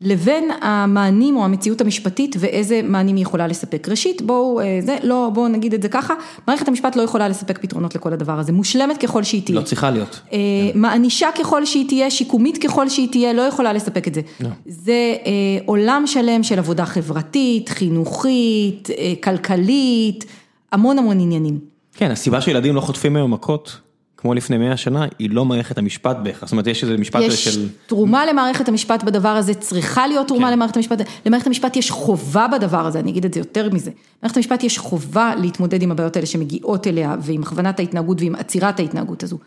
לבין 0.02 0.52
המענים 0.61 1.36
או 1.36 1.45
המציאות 1.45 1.82
המשפטית 1.82 2.36
ואיזה 2.40 2.82
מענים 2.84 3.15
היא 3.15 3.22
יכולה 3.22 3.48
לספק. 3.48 3.90
ראשית, 3.90 4.22
בואו, 4.22 4.60
אה, 4.60 4.80
זה, 4.82 4.98
לא, 5.03 5.30
בואו 5.34 5.48
נגיד 5.48 5.73
את 5.73 5.82
זה 5.82 5.90
ככה, 5.90 6.14
מערכת 6.48 6.68
המשפט 6.68 6.95
לא 6.95 7.02
יכולה 7.02 7.28
לספק 7.30 7.57
פתרונות 7.61 7.95
לכל 7.95 8.14
הדבר 8.14 8.40
הזה, 8.40 8.52
מושלמת 8.52 8.98
ככל 8.98 9.23
שהיא 9.23 9.41
תהיה. 9.45 9.60
לא 9.60 9.64
צריכה 9.65 9.91
להיות. 9.91 10.22
אה, 10.34 10.40
מענישה 10.76 11.28
ככל 11.40 11.65
שהיא 11.65 11.88
תהיה, 11.88 12.11
שיקומית 12.11 12.57
ככל 12.57 12.90
שהיא 12.90 13.11
תהיה, 13.11 13.34
לא 13.34 13.41
יכולה 13.41 13.73
לספק 13.73 14.07
את 14.07 14.14
זה. 14.14 14.22
לא. 14.40 14.49
זה 14.65 15.15
אה, 15.26 15.32
עולם 15.65 16.03
שלם 16.06 16.44
של 16.44 16.60
עבודה 16.60 16.86
חברתית, 16.86 17.69
חינוכית, 17.69 18.90
כלכלית, 19.23 20.26
המון 20.72 20.99
המון 20.99 21.19
עניינים. 21.19 21.60
כן, 21.94 22.11
הסיבה 22.11 22.41
שילדים 22.41 22.76
לא 22.76 22.82
חוטפים 22.82 23.15
היום 23.15 23.34
מכות. 23.34 23.80
כמו 24.22 24.34
לפני 24.34 24.57
100 24.57 24.77
שנה, 24.77 25.06
היא 25.19 25.30
לא 25.30 25.45
מערכת 25.45 25.77
המשפט 25.77 26.18
בהכרח, 26.23 26.43
זאת 26.43 26.52
אומרת 26.52 26.68
יש 26.68 26.84
איזה 26.84 26.98
משפט 26.98 27.22
יש 27.22 27.43
של... 27.43 27.49
יש 27.49 27.68
תרומה 27.88 28.26
למערכת 28.26 28.69
המשפט 28.69 29.03
בדבר 29.03 29.30
הזה, 29.30 29.53
צריכה 29.53 30.07
להיות 30.07 30.27
תרומה 30.27 30.48
כן. 30.48 30.53
למערכת 30.53 30.76
המשפט, 30.76 31.02
למערכת 31.26 31.48
המשפט 31.48 31.76
יש 31.76 31.91
חובה 31.91 32.48
בדבר 32.48 32.85
הזה, 32.85 32.99
אני 32.99 33.11
אגיד 33.11 33.26
את 33.26 33.34
זה 33.34 33.39
יותר 33.39 33.69
מזה, 33.73 33.91
למערכת 34.22 34.38
המשפט 34.38 34.64
יש 34.64 34.77
חובה 34.77 35.34
להתמודד 35.38 35.81
עם 35.81 35.91
הבעיות 35.91 36.15
האלה 36.15 36.26
שמגיעות 36.26 36.88
אליה, 36.88 37.15
ועם 37.22 37.41
הכוונת 37.41 37.80
ההתנהגות 37.80 38.22
ועם 38.22 38.35
עצירת 38.35 38.80
ההתנהגות 38.80 39.23
הזו. 39.23 39.38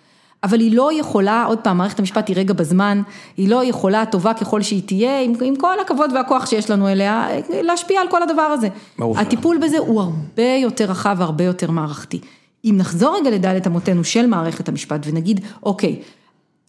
אבל 0.45 0.61
היא 0.61 0.77
לא 0.77 0.91
יכולה, 1.01 1.45
עוד 1.45 1.59
פעם, 1.59 1.79
מערכת 1.79 1.99
המשפט 1.99 2.29
היא 2.29 2.37
רגע 2.37 2.55
בזמן, 2.55 3.03
היא 3.37 3.49
לא 3.49 3.65
יכולה, 3.65 4.07
טובה 4.07 4.35
ככל 4.35 4.63
שהיא 4.63 4.83
תהיה, 4.87 5.21
עם, 5.21 5.33
עם 5.43 5.57
כל 5.57 5.81
הכבוד 5.81 6.13
והכוח 6.15 6.47
שיש 6.47 6.71
לנו 6.71 6.89
אליה, 6.89 7.29
להשפיע 7.63 8.01
על 8.01 8.09
כל 8.09 8.23
הדבר 8.23 8.43
הזה. 8.43 8.69
הטיפול 8.99 9.59
בזה 9.59 9.79
הוא 9.79 10.01
הרבה 10.01 10.57
יותר 10.63 10.85
רחב 10.85 11.17
והרבה 11.19 11.45
יותר 11.45 11.71
מערכתי. 11.71 12.21
אם 12.65 12.75
נחזור 12.79 13.17
רגע 13.21 13.31
לדלת 13.31 13.67
אמותינו 13.67 14.05
של 14.05 14.27
מערכת 14.27 14.69
המשפט 14.69 15.07
ונגיד, 15.07 15.41
אוקיי, 15.63 16.01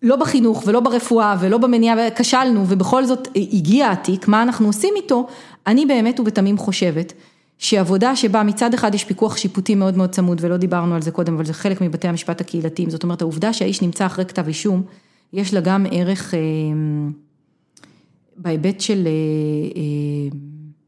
לא 0.02 0.16
בחינוך 0.16 0.64
ולא 0.66 0.80
ברפואה 0.80 1.36
ולא 1.40 1.58
במניעה, 1.58 2.12
כשלנו 2.16 2.64
ובכל 2.68 3.06
זאת 3.06 3.28
הגיע 3.36 3.92
התיק, 3.92 4.28
מה 4.28 4.44
אנחנו 4.44 4.68
עושים 4.68 4.94
איתו, 4.96 5.28
אני 5.68 5.86
באמת 5.86 6.20
ובתמים 6.20 6.58
חושבת 6.58 7.14
שעבודה 7.58 8.16
שבה 8.16 8.44
מצד 8.44 8.74
אחד 8.74 8.96
יש 8.96 9.04
פיקוח 9.04 9.38
שיפוטי 9.38 9.76
מאוד 9.76 9.98
מאוד 9.98 10.10
צמוד 10.10 10.38
ולא 10.42 10.58
דיברנו 10.58 10.96
על 10.96 11.02
זה 11.02 11.12
קודם, 11.12 11.34
אבל 11.34 11.46
זה 11.46 11.54
חלק 11.54 11.82
מבתי 11.82 12.08
המשפט 12.08 12.42
הקהילתיים, 12.42 12.90
זאת 12.90 13.04
אומרת 13.04 13.22
העובדה 13.22 13.54
שהאיש 13.54 13.82
נמצא 13.82 14.06
אחרי 14.06 14.26
כתב 14.26 14.48
אישום, 14.48 14.84
יש 15.34 15.54
לה 15.54 15.60
גם 15.60 15.86
ערך 15.92 16.34
אה, 16.34 16.40
בהיבט 18.38 18.82
של 18.82 19.08
אה, 19.08 19.12
אה, 19.76 20.38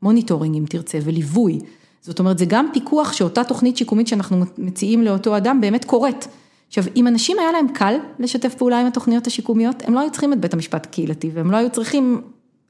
monitoring 0.01 0.55
אם 0.55 0.65
תרצה 0.69 0.99
וליווי. 1.03 1.59
זאת 2.01 2.19
אומרת, 2.19 2.37
זה 2.37 2.45
גם 2.45 2.67
פיקוח 2.73 3.13
שאותה 3.13 3.43
תוכנית 3.43 3.77
שיקומית 3.77 4.07
שאנחנו 4.07 4.43
מציעים 4.57 5.01
לאותו 5.01 5.37
אדם 5.37 5.61
באמת 5.61 5.85
קורית. 5.85 6.27
עכשיו, 6.67 6.83
אם 6.95 7.07
אנשים 7.07 7.39
היה 7.39 7.51
להם 7.51 7.67
קל 7.67 7.95
לשתף 8.19 8.55
פעולה 8.55 8.81
עם 8.81 8.87
התוכניות 8.87 9.27
השיקומיות, 9.27 9.83
הם 9.85 9.93
לא 9.93 9.99
היו 9.99 10.11
צריכים 10.11 10.33
את 10.33 10.39
בית 10.39 10.53
המשפט 10.53 10.85
הקהילתי, 10.85 11.29
והם 11.33 11.51
לא 11.51 11.57
היו 11.57 11.69
צריכים... 11.69 12.21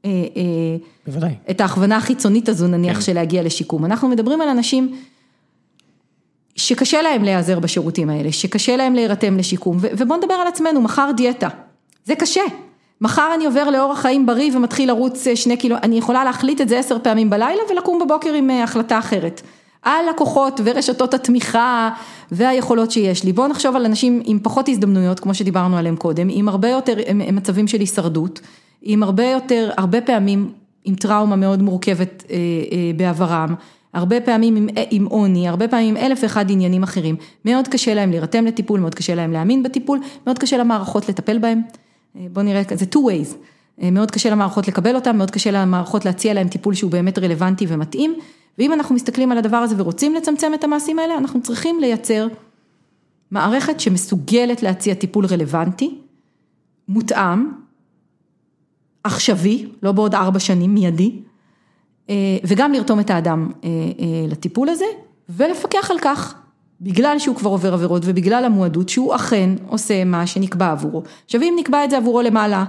אה, 0.04 0.10
אה, 0.10 0.76
בוודאי. 1.06 1.34
את 1.50 1.60
ההכוונה 1.60 1.96
החיצונית 1.96 2.48
הזו 2.48 2.66
נניח 2.66 2.96
כן. 2.96 3.02
של 3.02 3.12
להגיע 3.12 3.42
לשיקום. 3.42 3.84
אנחנו 3.84 4.08
מדברים 4.08 4.40
על 4.40 4.48
אנשים 4.48 4.96
שקשה 6.56 7.02
להם 7.02 7.24
להיעזר 7.24 7.58
בשירותים 7.58 8.10
האלה, 8.10 8.32
שקשה 8.32 8.76
להם 8.76 8.94
להירתם 8.94 9.36
לשיקום, 9.36 9.76
ובואו 9.80 10.18
נדבר 10.18 10.34
על 10.34 10.46
עצמנו, 10.46 10.80
מחר 10.80 11.10
דיאטה. 11.16 11.48
זה 12.04 12.14
קשה. 12.14 12.42
מחר 13.00 13.30
אני 13.34 13.46
עובר 13.46 13.70
לאורח 13.70 13.98
חיים 14.00 14.26
בריא 14.26 14.56
ומתחיל 14.56 14.88
לרוץ 14.88 15.26
אה, 15.26 15.36
שני 15.36 15.56
קילו, 15.56 15.76
אני 15.82 15.98
יכולה 15.98 16.24
להחליט 16.24 16.60
את 16.60 16.68
זה 16.68 16.78
עשר 16.78 16.98
פעמים 17.02 17.30
בלילה 17.30 17.62
ולקום 17.70 17.98
בבוקר 18.04 18.34
עם 18.34 18.50
אה, 18.50 18.62
החלטה 18.62 18.98
אחרת. 18.98 19.42
על 19.82 20.08
לקוחות 20.10 20.60
ורשתות 20.64 21.14
התמיכה 21.14 21.90
והיכולות 22.32 22.90
שיש 22.90 23.24
לי. 23.24 23.32
בואו 23.32 23.48
נחשוב 23.48 23.76
על 23.76 23.84
אנשים 23.84 24.22
עם 24.24 24.38
פחות 24.42 24.68
הזדמנויות, 24.68 25.20
כמו 25.20 25.34
שדיברנו 25.34 25.76
עליהם 25.76 25.96
קודם, 25.96 26.28
עם 26.30 26.48
הרבה 26.48 26.68
יותר 26.68 26.94
מצבים 27.14 27.68
של 27.68 27.80
הישרדות, 27.80 28.40
עם 28.82 29.02
הרבה 29.02 29.24
יותר, 29.24 29.70
הרבה 29.76 30.00
פעמים 30.00 30.52
עם 30.84 30.94
טראומה 30.94 31.36
מאוד 31.36 31.62
מורכבת 31.62 32.24
אה, 32.30 32.36
אה, 32.36 32.90
בעברם, 32.96 33.54
הרבה 33.94 34.20
פעמים 34.20 34.56
עם, 34.56 34.68
עם 34.90 35.06
עוני, 35.06 35.48
הרבה 35.48 35.68
פעמים 35.68 35.96
עם 35.96 36.04
אלף 36.04 36.18
ואחד 36.22 36.50
עניינים 36.50 36.82
אחרים. 36.82 37.16
מאוד 37.44 37.68
קשה 37.68 37.94
להם 37.94 38.10
להירתם 38.10 38.46
לטיפול, 38.46 38.80
מאוד 38.80 38.94
קשה 38.94 39.14
להם 39.14 39.32
להאמין 39.32 39.62
בטיפול, 39.62 40.00
מאוד 40.26 40.38
קשה 40.38 40.56
למערכות 40.56 41.08
לטפל 41.08 41.38
בהם. 41.38 41.62
אה, 42.16 42.26
בוא 42.32 42.42
נראה, 42.42 42.62
זה 42.74 42.86
two 42.94 42.98
ways, 42.98 43.34
אה, 43.82 43.90
מאוד 43.90 44.10
קשה 44.10 44.30
למערכות 44.30 44.68
לקבל 44.68 44.94
אותם, 44.94 45.16
מאוד 45.16 45.30
קשה 45.30 45.50
למערכות 45.50 46.04
להציע 46.04 46.34
להם 46.34 46.48
טיפול 46.48 46.74
שהוא 46.74 46.90
באמת 46.90 47.18
רלוונטי 47.18 47.66
ומתאים, 47.68 48.14
ואם 48.58 48.72
אנחנו 48.72 48.94
מסתכלים 48.94 49.32
על 49.32 49.38
הדבר 49.38 49.56
הזה 49.56 49.74
ורוצים 49.78 50.14
לצמצם 50.14 50.54
את 50.54 50.64
המעשים 50.64 50.98
האלה, 50.98 51.18
אנחנו 51.18 51.42
צריכים 51.42 51.80
לייצר 51.80 52.28
מערכת 53.30 53.80
שמסוגלת 53.80 54.62
להציע 54.62 54.94
טיפול 54.94 55.26
רלוונטי, 55.26 55.98
מותאם, 56.88 57.48
עכשווי, 59.04 59.68
לא 59.82 59.92
בעוד 59.92 60.14
ארבע 60.14 60.38
שנים, 60.38 60.74
מיידי, 60.74 61.20
אה, 62.10 62.14
וגם 62.44 62.72
לרתום 62.72 63.00
את 63.00 63.10
האדם 63.10 63.50
לטיפול 64.28 64.68
הזה, 64.68 64.84
ולפקח 65.28 65.90
על 65.90 65.98
כך 66.02 66.34
בגלל 66.80 67.18
שהוא 67.18 67.36
כבר 67.36 67.50
עובר 67.50 67.74
עבירות 67.74 68.02
ובגלל 68.04 68.44
המועדות 68.44 68.88
שהוא 68.88 69.14
אכן 69.14 69.50
עושה 69.66 70.04
מה 70.04 70.26
שנקבע 70.26 70.70
עבורו. 70.70 71.02
עכשיו 71.24 71.42
אם 71.42 71.54
נקבע 71.58 71.84
את 71.84 71.90
זה 71.90 71.96
עבורו 71.96 72.22
למעלה, 72.22 72.64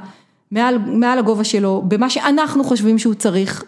מעל, 0.51 0.77
מעל 0.77 1.19
הגובה 1.19 1.43
שלו, 1.43 1.83
במה 1.87 2.09
שאנחנו 2.09 2.63
חושבים 2.63 2.99
שהוא 2.99 3.13
צריך, 3.13 3.63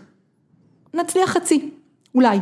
נצליח 0.93 1.29
חצי, 1.29 1.69
אולי. 2.15 2.39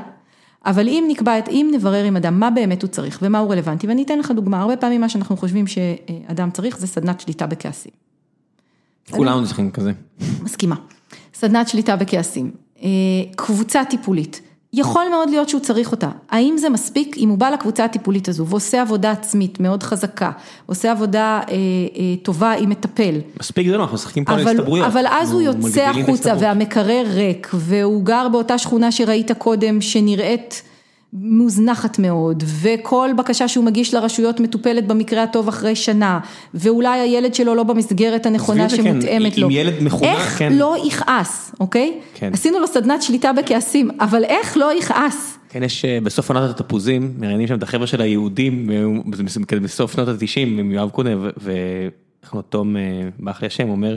אבל 0.66 0.88
אם 0.88 1.06
נקבע 1.08 1.40
את, 1.40 1.50
אם 1.50 1.72
נברר 1.74 2.04
עם 2.04 2.16
אדם 2.16 2.40
מה 2.40 2.50
באמת 2.50 2.82
הוא 2.82 2.90
צריך 2.90 3.20
ומה 3.22 3.40
הוא 3.40 3.52
רלוונטי, 3.52 3.88
ואני 3.88 4.04
אתן 4.04 4.20
לך 4.20 4.32
דוגמה, 4.32 4.62
הרבה 4.62 4.78
פעמים 4.78 5.02
מה 5.02 5.10
שאנחנו 5.10 5.38
חושבים 5.38 5.68
שאדם 5.68 6.52
צריך 6.52 6.78
זה 6.78 6.88
סדנת 6.88 7.20
שליטה 7.20 7.48
בכעסים. 7.48 7.92
כולנו 9.12 9.46
צריכים 9.46 9.72
כזה. 9.72 9.92
מסכימה. 10.42 10.76
סדנת 11.34 11.68
שליטה 11.68 11.96
בכעסים. 11.96 12.52
אה, 12.82 12.90
קבוצה 13.36 13.86
טיפולית. 13.86 14.42
יכול 14.74 15.06
מאוד 15.10 15.30
להיות 15.30 15.50
שהוא 15.50 15.62
צריך 15.62 15.92
אותה, 15.92 16.10
האם 16.30 16.58
זה 16.58 16.70
מספיק 16.70 17.18
אם 17.18 17.30
הוא 17.30 17.38
בא 17.38 17.50
לקבוצה 17.50 17.86
הטיפולית 17.86 18.28
הזו 18.28 18.48
ועושה 18.48 18.82
עבודה 18.82 19.12
עצמית 19.12 19.60
מאוד 19.60 19.84
חזקה, 19.84 20.32
עושה 20.66 20.92
עבודה 20.92 21.40
אה, 21.50 21.54
אה, 21.54 22.16
טובה 22.24 22.52
עם 22.52 22.70
מטפל. 22.70 23.16
מספיק 23.40 23.68
זה 23.68 23.78
לא, 23.78 23.82
אנחנו 23.82 23.96
משחקים 23.96 24.26
פה 24.26 24.34
על 24.34 24.48
הסתברויות. 24.48 24.88
אבל 24.88 25.06
אז 25.10 25.32
הוא 25.32 25.42
יוצא 25.42 25.82
החוצה 25.82 26.34
והמקרר 26.40 27.04
ריק 27.14 27.50
והוא 27.54 28.04
גר 28.04 28.28
באותה 28.32 28.58
שכונה 28.58 28.92
שראית 28.92 29.32
קודם 29.32 29.82
שנראית 29.82 30.62
מוזנחת 31.14 32.00
מאוד, 32.00 32.44
וכל 32.62 33.10
בקשה 33.18 33.48
שהוא 33.48 33.66
מגיש 33.66 33.94
לרשויות 33.94 34.40
מטופלת 34.40 34.88
במקרה 34.88 35.24
הטוב 35.24 35.48
אחרי 35.48 35.76
שנה, 35.76 36.20
ואולי 36.54 37.00
הילד 37.00 37.36
שלו 37.36 37.56
לא 37.56 37.64
במסגרת 37.64 38.26
הנכונה 38.26 38.70
שמותאמת 38.70 39.34
כן, 39.34 39.42
לו. 39.42 39.48
עם 39.48 39.52
ילד 39.52 39.74
מחונך, 39.84 40.04
איך 40.04 40.38
כן. 40.38 40.54
לא 40.54 40.76
יכעס, 40.88 41.56
אוקיי? 41.60 42.00
כן. 42.14 42.34
עשינו 42.34 42.60
לו 42.60 42.68
סדנת 42.68 43.02
שליטה 43.02 43.34
בכעסים, 43.34 43.90
אבל 44.00 44.24
איך 44.24 44.58
לא 44.58 44.78
יכעס? 44.78 45.38
כן, 45.50 45.64
יש 45.64 45.86
אה, 45.86 46.00
בסוף 46.04 46.32
עונת 46.32 46.50
התפוזים, 46.50 47.14
מראיינים 47.18 47.48
שם 47.48 47.56
את 47.56 47.64
החבר'ה 47.64 47.88
של 47.88 48.02
היהודים, 48.02 48.70
אה, 48.72 49.60
בסוף 49.62 49.92
שנות 49.92 50.08
ה-90, 50.08 50.40
עם 50.40 50.72
יואב 50.72 50.90
קונה, 50.90 51.10
ואיך 51.38 52.36
לו 52.36 52.42
תום 52.42 52.78
אה, 52.78 52.82
באח 53.20 53.42
לי 53.42 53.48
השם, 53.48 53.70
אומר, 53.70 53.96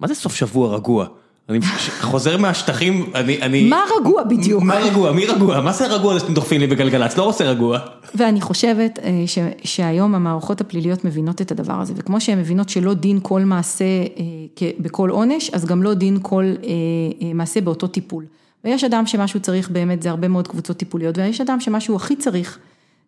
מה 0.00 0.08
זה 0.08 0.14
סוף 0.14 0.34
שבוע 0.34 0.74
רגוע? 0.74 1.06
אני 1.50 1.60
חוזר 2.00 2.36
מהשטחים, 2.36 3.10
אני, 3.14 3.42
אני... 3.42 3.68
מה 3.68 3.82
רגוע 4.00 4.24
בדיוק? 4.24 4.62
מה 4.62 4.74
רגוע? 4.74 5.12
מי 5.12 5.26
רגוע? 5.26 5.60
מה 5.60 5.72
זה 5.72 5.86
רגוע 5.86 6.14
זה 6.14 6.20
שאתם 6.20 6.34
דוחפים 6.34 6.60
לי 6.60 6.66
בגלגלצ? 6.66 7.16
לא 7.16 7.22
רוצה 7.22 7.44
רגוע. 7.44 7.78
ואני 8.14 8.40
חושבת 8.40 8.98
אה, 9.02 9.22
ש, 9.26 9.38
שהיום 9.64 10.14
המערכות 10.14 10.60
הפליליות 10.60 11.04
מבינות 11.04 11.40
את 11.40 11.50
הדבר 11.52 11.80
הזה, 11.80 11.92
וכמו 11.96 12.20
שהן 12.20 12.38
מבינות 12.38 12.68
שלא 12.68 12.94
דין 12.94 13.18
כל 13.22 13.40
מעשה 13.40 13.84
אה, 13.84 14.70
בכל 14.78 15.10
עונש, 15.10 15.50
אז 15.50 15.64
גם 15.64 15.82
לא 15.82 15.94
דין 15.94 16.18
כל 16.22 16.44
אה, 16.64 17.32
מעשה 17.34 17.60
באותו 17.60 17.86
טיפול. 17.86 18.24
ויש 18.64 18.84
אדם 18.84 19.06
שמשהו 19.06 19.40
צריך 19.40 19.70
באמת, 19.70 20.02
זה 20.02 20.10
הרבה 20.10 20.28
מאוד 20.28 20.48
קבוצות 20.48 20.76
טיפוליות, 20.76 21.18
ויש 21.18 21.40
אדם 21.40 21.60
שמה 21.60 21.80
שהוא 21.80 21.96
הכי 21.96 22.16
צריך, 22.16 22.58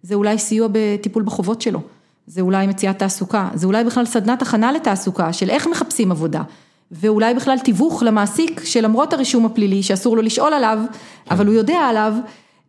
זה 0.02 0.14
אולי 0.14 0.38
סיוע 0.38 0.68
בטיפול 0.72 1.22
בחובות 1.22 1.60
שלו, 1.62 1.80
זה 2.26 2.40
אולי 2.40 2.66
מציאת 2.66 2.98
תעסוקה, 2.98 3.48
זה 3.54 3.66
אולי 3.66 3.84
בכלל 3.84 4.04
סדנת 4.04 4.42
הכנה 4.42 4.72
לתעסוקה, 4.72 5.32
של 5.32 5.50
איך 5.50 5.66
מחפשים 5.66 6.10
עבודה. 6.10 6.42
ואולי 6.92 7.34
בכלל 7.34 7.58
תיווך 7.58 8.02
למעסיק 8.02 8.60
שלמרות 8.64 9.12
הרישום 9.12 9.46
הפלילי 9.46 9.82
שאסור 9.82 10.16
לו 10.16 10.22
לשאול 10.22 10.52
עליו, 10.52 10.78
אבל 11.30 11.46
הוא 11.46 11.54
יודע 11.54 11.78
עליו, 11.78 12.14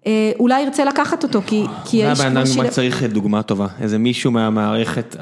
אה, 0.08 0.32
אולי 0.40 0.62
ירצה 0.62 0.86
לקחת 0.86 1.24
אותו, 1.24 1.42
כי, 1.46 1.64
כי 1.86 2.02
מה 2.04 2.08
האיש 2.10 2.20
הבן 2.20 2.32
כבר 2.34 2.46
שילם- 2.46 2.64
ממש 2.64 2.74
צריך 2.74 3.04
דוגמה 3.04 3.44
טובה, 3.44 3.68
איזה 3.82 3.98
מישהו 3.98 4.32
מהמערכת, 4.32 5.16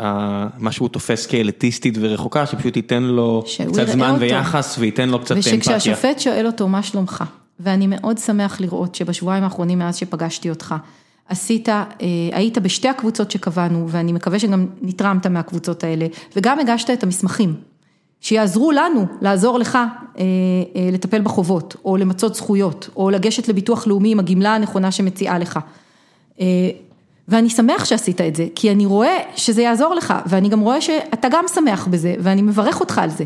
מה 0.57 0.72
שהוא 0.72 0.90
תופס 0.90 1.26
כאליטיסטית 1.26 1.98
ורחוקה, 2.02 2.45
שפשוט 2.45 2.76
ייתן 2.76 3.03
לו 3.03 3.44
קצת 3.72 3.88
זמן 3.88 4.10
אותו. 4.10 4.19
ויחס 4.22 4.76
וייתן 4.80 5.10
לו 5.10 5.19
קצת 5.19 5.36
אמפתיה. 5.36 5.57
ושכשהשופט 5.57 6.19
שואל 6.19 6.45
אותו 6.48 6.68
מה 6.68 6.84
שלומך, 6.84 7.23
ואני 7.60 7.88
מאוד 7.88 8.18
שמח 8.18 8.61
לראות 8.61 8.95
שבשבועיים 8.95 9.44
האחרונים 9.44 9.80
מאז 9.80 9.95
שפגשתי 9.95 10.49
אותך, 10.49 10.76
עשית, 11.30 11.69
אה, 11.69 11.84
היית 12.32 12.57
בשתי 12.57 12.88
הקבוצות 12.88 13.32
שקבענו, 13.32 13.86
ואני 13.90 14.11
מקווה 14.14 14.40
שגם 14.40 14.65
נתרמת 14.82 15.28
מהקבוצות 15.28 15.84
האלה, 15.84 16.07
וגם 16.36 16.60
הגשת 16.60 16.90
את 16.90 17.03
המסמכים, 17.03 17.53
שיעזרו 18.22 18.72
לנו 18.72 19.06
לעזור 19.22 19.60
לך 19.60 19.76
אה, 19.76 20.23
אה, 20.76 20.89
לטפל 20.91 21.22
בחובות, 21.22 21.76
או 21.85 21.98
למצות 21.98 22.35
זכויות, 22.35 22.89
או 22.95 23.10
לגשת 23.10 23.48
לביטוח 23.48 23.88
לאומי 23.88 24.11
עם 24.11 24.19
הגמלה 24.19 24.56
הנכונה 24.56 24.91
שמציעה 24.91 25.39
לך. 25.39 25.60
אה, 26.39 26.45
ואני 27.27 27.49
שמח 27.49 27.85
שעשית 27.85 28.22
את 28.22 28.35
זה, 28.35 28.48
כי 28.56 28.72
אני 28.72 28.85
רואה 28.85 29.18
שזה 29.35 29.61
יעזור 29.61 29.95
לך, 29.95 30.14
ואני 30.26 30.49
גם 30.49 30.60
רואה 30.60 30.81
שאתה 30.81 31.27
גם 31.31 31.45
שמח 31.53 31.88
בזה, 31.88 32.15
ואני 32.19 32.41
מברך 32.41 32.80
אותך 32.80 32.98
על 32.98 33.10
זה. 33.10 33.23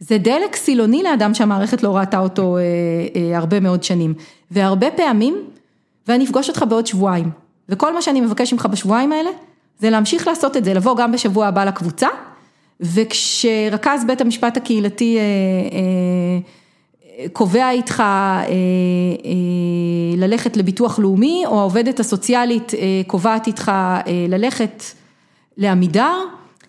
זה 0.00 0.18
דלק 0.18 0.56
סילוני 0.56 1.02
לאדם 1.02 1.34
שהמערכת 1.34 1.82
לא 1.82 1.96
ראתה 1.96 2.18
אותו 2.18 2.56
אה, 2.56 2.62
אה, 3.16 3.38
הרבה 3.38 3.60
מאוד 3.60 3.82
שנים. 3.82 4.14
והרבה 4.50 4.90
פעמים, 4.90 5.36
ואני 6.08 6.24
אפגוש 6.24 6.48
אותך 6.48 6.64
בעוד 6.68 6.86
שבועיים, 6.86 7.30
וכל 7.68 7.94
מה 7.94 8.02
שאני 8.02 8.20
מבקש 8.20 8.52
ממך 8.52 8.66
בשבועיים 8.66 9.12
האלה, 9.12 9.30
זה 9.78 9.90
להמשיך 9.90 10.26
לעשות 10.28 10.56
את 10.56 10.64
זה, 10.64 10.74
לבוא 10.74 10.96
גם 10.96 11.12
בשבוע 11.12 11.46
הבא 11.46 11.64
לקבוצה, 11.64 12.08
וכשרכז 12.80 14.04
בית 14.06 14.20
המשפט 14.20 14.56
הקהילתי 14.56 15.18
אה, 15.18 15.22
אה, 15.22 16.38
קובע 17.32 17.70
איתך 17.70 18.00
אה, 18.00 18.44
אה, 18.46 18.52
ללכת 20.16 20.56
לביטוח 20.56 20.98
לאומי, 20.98 21.42
או 21.46 21.60
העובדת 21.60 22.00
הסוציאלית 22.00 22.74
אה, 22.74 22.80
קובעת 23.06 23.46
איתך 23.46 23.68
אה, 23.68 24.00
ללכת 24.28 24.82
לעמידר, 25.56 26.16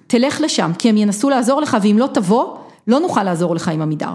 תלך 0.08 0.42
לשם, 0.42 0.72
כי 0.80 0.90
הם 0.90 0.98
ינסו 0.98 1.30
לעזור 1.30 1.62
לך, 1.62 1.78
ואם 1.82 1.96
לא 2.00 2.08
תבוא, 2.14 2.58
לא 2.88 3.00
נוכל 3.00 3.24
לעזור 3.24 3.56
לך 3.56 3.68
עם 3.68 3.82
עמידר. 3.82 4.14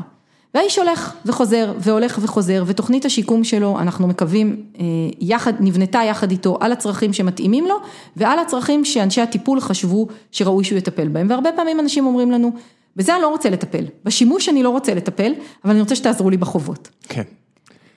והאיש 0.54 0.78
הולך 0.78 1.12
וחוזר, 1.26 1.72
והולך 1.78 2.18
וחוזר, 2.22 2.64
ותוכנית 2.66 3.04
השיקום 3.04 3.44
שלו, 3.44 3.78
אנחנו 3.78 4.06
מקווים, 4.06 4.62
אה, 4.78 4.84
יחד, 5.20 5.52
נבנתה 5.60 6.00
יחד 6.04 6.30
איתו 6.30 6.58
על 6.60 6.72
הצרכים 6.72 7.12
שמתאימים 7.12 7.66
לו, 7.66 7.76
ועל 8.16 8.38
הצרכים 8.38 8.84
שאנשי 8.84 9.20
הטיפול 9.20 9.60
חשבו 9.60 10.06
שראוי 10.30 10.64
שהוא 10.64 10.78
יטפל 10.78 11.08
בהם. 11.08 11.26
והרבה 11.30 11.50
פעמים 11.56 11.80
אנשים 11.80 12.06
אומרים 12.06 12.30
לנו, 12.30 12.52
בזה 12.96 13.14
אני 13.14 13.22
לא 13.22 13.28
רוצה 13.28 13.50
לטפל, 13.50 13.84
בשימוש 14.04 14.48
אני 14.48 14.62
לא 14.62 14.70
רוצה 14.70 14.94
לטפל, 14.94 15.32
אבל 15.64 15.72
אני 15.72 15.80
רוצה 15.80 15.96
שתעזרו 15.96 16.30
לי 16.30 16.36
בחובות. 16.36 16.88
כן. 17.08 17.22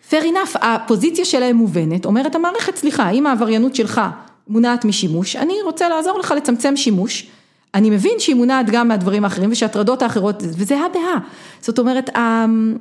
fair 0.10 0.24
enough, 0.24 0.58
הפוזיציה 0.62 1.26
שלהם 1.26 1.56
מובנת, 1.56 2.06
אומרת 2.06 2.36
המערכת, 2.36 2.76
סליחה, 2.76 3.10
אם 3.10 3.28
העבריינות 3.28 3.76
שלך 3.76 4.02
מונעת 4.48 4.86
משימוש, 4.86 5.36
אני 5.36 5.54
רוצה 5.66 5.90
לעזור 5.90 6.20
לך 6.20 6.34
לצמצם 6.38 6.76
שימוש, 6.76 7.28
אני 7.76 7.90
מבין 7.90 8.20
שהיא 8.20 8.36
מונעת 8.36 8.70
גם 8.70 8.88
מהדברים 8.88 9.24
האחרים 9.24 9.52
ושהטרדות 9.52 10.02
האחרות, 10.02 10.44
וזה 10.44 10.80
הא 10.80 10.88
בהא. 10.94 11.20
זאת 11.62 11.80
אומרת, 11.80 12.10
אמ, 12.18 12.78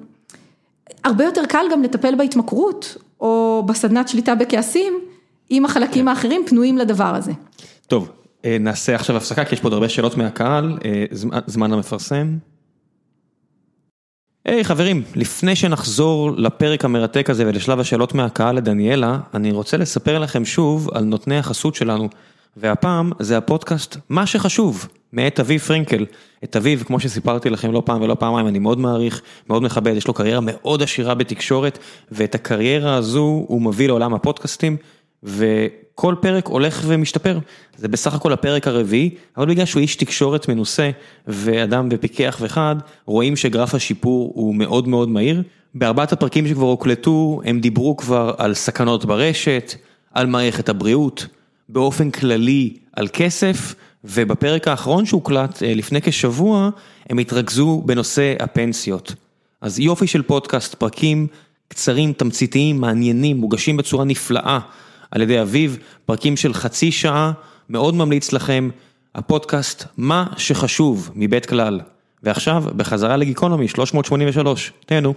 הרבה 1.04 1.24
יותר 1.24 1.42
קל 1.48 1.64
גם 1.72 1.82
לטפל 1.82 2.14
בהתמכרות, 2.14 2.96
או 3.20 3.62
בסדנת 3.68 4.08
שליטה 4.08 4.34
בכעסים, 4.34 4.92
אם 5.50 5.64
החלקים 5.64 6.08
האחרים 6.08 6.42
פנויים 6.46 6.78
לדבר 6.78 7.14
הזה. 7.14 7.32
טוב, 7.86 8.08
אה, 8.44 8.56
נעשה 8.60 8.94
עכשיו 8.94 9.16
הפסקה, 9.16 9.44
כי 9.44 9.54
יש 9.54 9.60
פה 9.60 9.66
עוד 9.66 9.72
הרבה 9.72 9.88
שאלות 9.88 10.16
מהקהל, 10.16 10.78
אה, 10.84 11.04
זמן- 11.46 11.72
המפרסם. 11.72 12.36
היי 14.44 14.64
חברים, 14.64 15.02
לפני 15.14 15.56
שנחזור 15.56 16.30
לפרק 16.36 16.84
המרתק 16.84 17.30
הזה 17.30 17.46
ולשלב 17.46 17.80
השאלות 17.80 18.14
מהקהל 18.14 18.56
לדניאלה, 18.56 19.18
אני 19.34 19.52
רוצה 19.52 19.76
לספר 19.76 20.18
לכם 20.18 20.44
שוב 20.44 20.88
על 20.92 21.04
נותני 21.04 21.38
החסות 21.38 21.74
שלנו, 21.74 22.08
והפעם 22.56 23.12
זה 23.18 23.38
הפודקאסט 23.38 23.96
מה 24.08 24.26
שחשוב, 24.26 24.88
מאת 25.12 25.40
אביב 25.40 25.60
פרנקל. 25.60 26.06
את 26.44 26.56
אביב, 26.56 26.82
כמו 26.86 27.00
שסיפרתי 27.00 27.50
לכם 27.50 27.72
לא 27.72 27.82
פעם 27.84 28.02
ולא 28.02 28.14
פעמיים, 28.14 28.46
אני 28.46 28.58
מאוד 28.58 28.78
מעריך, 28.78 29.22
מאוד 29.48 29.62
מכבד, 29.62 29.96
יש 29.96 30.08
לו 30.08 30.14
קריירה 30.14 30.40
מאוד 30.42 30.82
עשירה 30.82 31.14
בתקשורת, 31.14 31.78
ואת 32.12 32.34
הקריירה 32.34 32.94
הזו 32.94 33.44
הוא 33.48 33.62
מביא 33.62 33.86
לעולם 33.86 34.14
הפודקאסטים. 34.14 34.76
וכל 35.22 36.14
פרק 36.20 36.46
הולך 36.46 36.82
ומשתפר, 36.86 37.38
זה 37.76 37.88
בסך 37.88 38.14
הכל 38.14 38.32
הפרק 38.32 38.68
הרביעי, 38.68 39.10
אבל 39.36 39.46
בגלל 39.46 39.64
שהוא 39.64 39.80
איש 39.80 39.96
תקשורת 39.96 40.48
מנוסה 40.48 40.90
ואדם 41.26 41.88
בפיקח 41.88 42.38
וחד, 42.40 42.76
רואים 43.06 43.36
שגרף 43.36 43.74
השיפור 43.74 44.32
הוא 44.34 44.54
מאוד 44.54 44.88
מאוד 44.88 45.08
מהיר. 45.08 45.42
בארבעת 45.74 46.12
הפרקים 46.12 46.46
שכבר 46.46 46.66
הוקלטו, 46.66 47.40
הם 47.44 47.60
דיברו 47.60 47.96
כבר 47.96 48.34
על 48.38 48.54
סכנות 48.54 49.04
ברשת, 49.04 49.74
על 50.14 50.26
מערכת 50.26 50.68
הבריאות, 50.68 51.26
באופן 51.68 52.10
כללי 52.10 52.76
על 52.92 53.08
כסף, 53.12 53.74
ובפרק 54.04 54.68
האחרון 54.68 55.06
שהוקלט 55.06 55.62
אה, 55.62 55.74
לפני 55.74 56.02
כשבוע, 56.02 56.70
הם 57.10 57.18
התרכזו 57.18 57.82
בנושא 57.86 58.34
הפנסיות. 58.40 59.14
אז 59.60 59.78
יופי 59.78 60.06
של 60.06 60.22
פודקאסט, 60.22 60.74
פרקים 60.74 61.26
קצרים, 61.68 62.12
תמציתיים, 62.12 62.80
מעניינים, 62.80 63.36
מוגשים 63.36 63.76
בצורה 63.76 64.04
נפלאה 64.04 64.58
על 65.10 65.22
ידי 65.22 65.42
אביב, 65.42 65.78
פרקים 66.06 66.36
של 66.36 66.54
חצי 66.54 66.92
שעה, 66.92 67.32
מאוד 67.68 67.94
ממליץ 67.94 68.32
לכם, 68.32 68.68
הפודקאסט 69.14 69.84
מה 69.96 70.26
שחשוב 70.36 71.10
מבית 71.14 71.46
כלל. 71.46 71.80
ועכשיו, 72.22 72.64
בחזרה 72.76 73.16
לגיקונומי 73.16 73.68
383, 73.68 74.72
תהנו. 74.86 75.14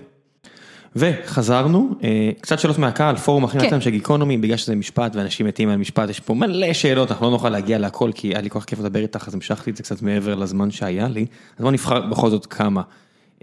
וחזרנו, 0.96 1.90
אה, 2.04 2.30
קצת 2.42 2.60
שאלות 2.60 2.78
מהקהל, 2.78 3.16
פורום 3.16 3.44
הכי 3.44 3.60
כן. 3.60 3.66
נתן 3.66 3.82
של 3.82 3.90
גיקונומי, 3.90 4.38
בגלל 4.38 4.58
שזה 4.58 4.76
משפט 4.76 5.16
ואנשים 5.16 5.46
מתים 5.46 5.70
על 5.70 5.78
משפט, 5.78 6.10
יש 6.10 6.20
פה 6.20 6.34
מלא 6.34 6.74
שאלות, 6.74 7.12
אנחנו 7.12 7.26
לא 7.26 7.32
נוכל 7.32 7.50
להגיע 7.50 7.78
להכל, 7.78 8.12
כי 8.16 8.28
היה 8.28 8.42
לי 8.42 8.50
כל 8.50 8.60
כך 8.60 8.66
כיף 8.66 8.80
לדבר 8.80 9.00
איתך, 9.00 9.28
אז 9.28 9.34
המשכתי 9.34 9.72
את 9.72 9.78
זה 9.78 9.84
קצת 9.84 10.02
מעבר 10.02 10.36
לזמן 10.36 10.72
שהיה 10.72 11.08
לי, 11.08 11.26
אז 11.58 11.64
בוא 11.64 11.72
נבחר 11.72 12.02
בכל 12.02 12.30
זאת 12.30 12.46
כמה. 12.46 12.82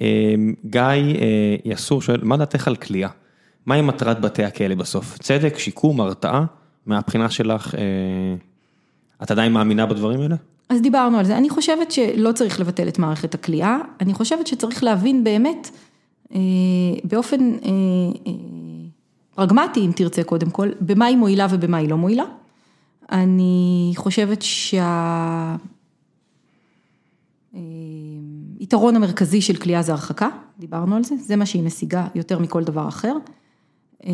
אה, 0.00 0.34
גיא 0.64 0.80
אה, 0.80 1.56
יסור 1.64 2.02
שואל, 2.02 2.20
מה 2.22 2.36
דעתך 2.36 2.68
על 2.68 2.76
כליאה? 2.76 3.08
מהי 3.66 3.82
מטרת 3.82 4.20
בתי 4.20 4.44
הכלא 4.44 4.74
בסוף? 4.74 5.18
צדק, 5.18 5.58
שיקום, 5.58 6.00
הרתעה? 6.00 6.44
מהבחינה 6.86 7.30
שלך, 7.30 7.74
את 9.22 9.30
עדיין 9.30 9.52
מאמינה 9.52 9.86
בדברים 9.86 10.20
האלה? 10.20 10.36
אז 10.68 10.82
דיברנו 10.82 11.18
על 11.18 11.24
זה, 11.24 11.36
אני 11.36 11.50
חושבת 11.50 11.92
שלא 11.92 12.32
צריך 12.32 12.60
לבטל 12.60 12.88
את 12.88 12.98
מערכת 12.98 13.34
הכליאה, 13.34 13.78
אני 14.00 14.14
חושבת 14.14 14.46
שצריך 14.46 14.84
להבין 14.84 15.24
באמת, 15.24 15.70
באופן 17.04 17.40
אה, 17.40 17.68
אה, 18.26 18.32
פרגמטי 19.34 19.80
אם 19.80 19.92
תרצה 19.96 20.24
קודם 20.24 20.50
כל, 20.50 20.68
במה 20.80 21.04
היא 21.04 21.16
מועילה 21.16 21.46
ובמה 21.50 21.76
היא 21.76 21.88
לא 21.88 21.96
מועילה. 21.96 22.24
אני 23.12 23.92
חושבת 23.96 24.42
שה... 24.42 25.56
אה, 27.54 27.60
יתרון 28.60 28.96
המרכזי 28.96 29.40
של 29.40 29.56
כליאה 29.56 29.82
זה 29.82 29.92
הרחקה, 29.92 30.28
דיברנו 30.58 30.96
על 30.96 31.04
זה, 31.04 31.14
זה 31.20 31.36
מה 31.36 31.46
שהיא 31.46 31.62
משיגה 31.62 32.06
יותר 32.14 32.38
מכל 32.38 32.64
דבר 32.64 32.88
אחר. 32.88 33.16
אה, 34.06 34.12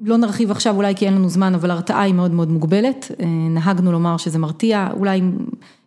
לא 0.00 0.16
נרחיב 0.16 0.50
עכשיו 0.50 0.76
אולי 0.76 0.94
כי 0.94 1.06
אין 1.06 1.14
לנו 1.14 1.28
זמן, 1.28 1.54
אבל 1.54 1.70
הרתעה 1.70 2.02
היא 2.02 2.14
מאוד 2.14 2.30
מאוד 2.30 2.50
מוגבלת, 2.50 3.10
אה, 3.20 3.26
נהגנו 3.26 3.92
לומר 3.92 4.16
שזה 4.16 4.38
מרתיע, 4.38 4.88
אולי 4.92 5.18
אם, 5.18 5.36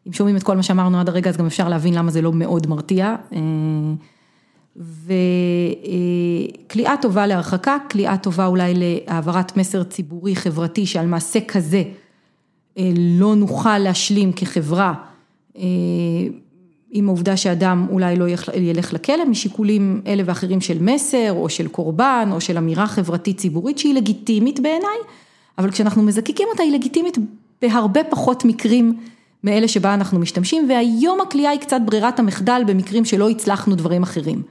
אם 0.08 0.14
שומעים 0.14 0.38
את 0.38 0.44
כל 0.44 0.56
מה 0.56 0.64
שאמרנו 0.64 1.00
עד 1.00 1.10
הרגע 1.10 1.30
אז 1.30 1.38
גם 1.38 1.46
אפשר 1.46 1.70
להבין 1.70 1.94
למה 1.94 2.12
זה 2.12 2.22
לא 2.22 2.34
מאוד 2.34 2.68
מרתיע. 2.68 3.16
אה, 4.80 4.84
וכליאה 6.66 6.96
טובה 7.02 7.28
להרחקה, 7.28 7.78
כליאה 7.92 8.18
טובה 8.18 8.46
אולי 8.46 8.74
להעברת 8.76 9.58
מסר 9.58 9.84
ציבורי 9.84 10.36
חברתי 10.36 10.86
שעל 10.86 11.08
מעשה 11.08 11.40
כזה 11.48 11.84
לא 13.20 13.36
נוכל 13.36 13.78
להשלים 13.78 14.32
כחברה 14.34 14.94
עם 16.96 17.08
העובדה 17.08 17.38
שאדם 17.38 17.88
אולי 17.92 18.16
לא 18.16 18.26
ילך 18.56 18.94
לכלא 18.94 19.26
משיקולים 19.26 20.02
אלה 20.08 20.24
ואחרים 20.26 20.62
של 20.62 20.78
מסר 20.82 21.32
או 21.32 21.50
של 21.50 21.68
קורבן 21.68 22.30
או 22.32 22.42
של 22.42 22.58
אמירה 22.58 22.88
חברתית 22.88 23.38
ציבורית 23.38 23.78
שהיא 23.78 23.94
לגיטימית 23.94 24.60
בעיניי, 24.60 24.98
אבל 25.58 25.72
כשאנחנו 25.72 26.04
מזקקים 26.04 26.48
אותה 26.52 26.64
היא 26.64 26.72
לגיטימית 26.72 27.18
בהרבה 27.62 28.04
פחות 28.04 28.46
מקרים 28.46 29.00
מאלה 29.44 29.68
שבה 29.68 29.94
אנחנו 29.94 30.20
משתמשים 30.20 30.70
והיום 30.70 31.22
הכלייה 31.22 31.50
היא 31.50 31.60
קצת 31.60 31.82
ברירת 31.86 32.20
המחדל 32.20 32.62
במקרים 32.68 33.06
שלא 33.06 33.30
הצלחנו 33.30 33.76
דברים 33.76 34.04
אחרים. 34.04 34.42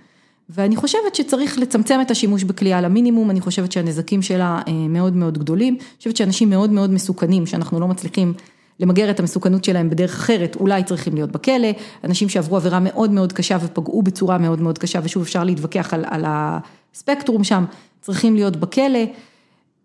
ואני 0.48 0.76
חושבת 0.76 1.14
שצריך 1.14 1.58
לצמצם 1.58 2.00
את 2.00 2.10
השימוש 2.10 2.44
בכלייה 2.44 2.80
למינימום, 2.80 3.30
אני 3.30 3.40
חושבת 3.40 3.72
שהנזקים 3.72 4.22
שלה 4.22 4.60
מאוד 4.88 5.16
מאוד 5.16 5.38
גדולים, 5.38 5.74
אני 5.74 5.98
חושבת 5.98 6.16
שאנשים 6.16 6.50
מאוד 6.50 6.70
מאוד 6.70 6.90
מסוכנים 6.90 7.46
שאנחנו 7.46 7.80
לא 7.80 7.88
מצליחים 7.88 8.34
למגר 8.80 9.10
את 9.10 9.20
המסוכנות 9.20 9.64
שלהם 9.64 9.90
בדרך 9.90 10.14
אחרת, 10.14 10.56
אולי 10.56 10.84
צריכים 10.84 11.14
להיות 11.14 11.32
בכלא, 11.32 11.68
אנשים 12.04 12.28
שעברו 12.28 12.56
עבירה 12.56 12.80
מאוד 12.80 13.10
מאוד 13.10 13.32
קשה 13.32 13.56
ופגעו 13.60 14.02
בצורה 14.02 14.38
מאוד 14.38 14.60
מאוד 14.60 14.78
קשה 14.78 15.00
ושוב 15.02 15.22
אפשר 15.22 15.44
להתווכח 15.44 15.94
על, 15.94 16.04
על 16.08 16.24
הספקטרום 16.26 17.44
שם, 17.44 17.64
צריכים 18.00 18.34
להיות 18.34 18.56
בכלא. 18.56 19.04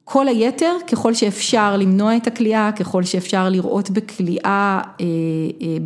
כל 0.03 0.27
היתר, 0.27 0.75
ככל 0.91 1.13
שאפשר 1.13 1.77
למנוע 1.77 2.17
את 2.17 2.27
הכליאה, 2.27 2.71
ככל 2.71 3.03
שאפשר 3.03 3.49
לראות 3.49 3.89
בכליאה 3.89 4.81
אה, 5.01 5.05
אה, 5.61 5.77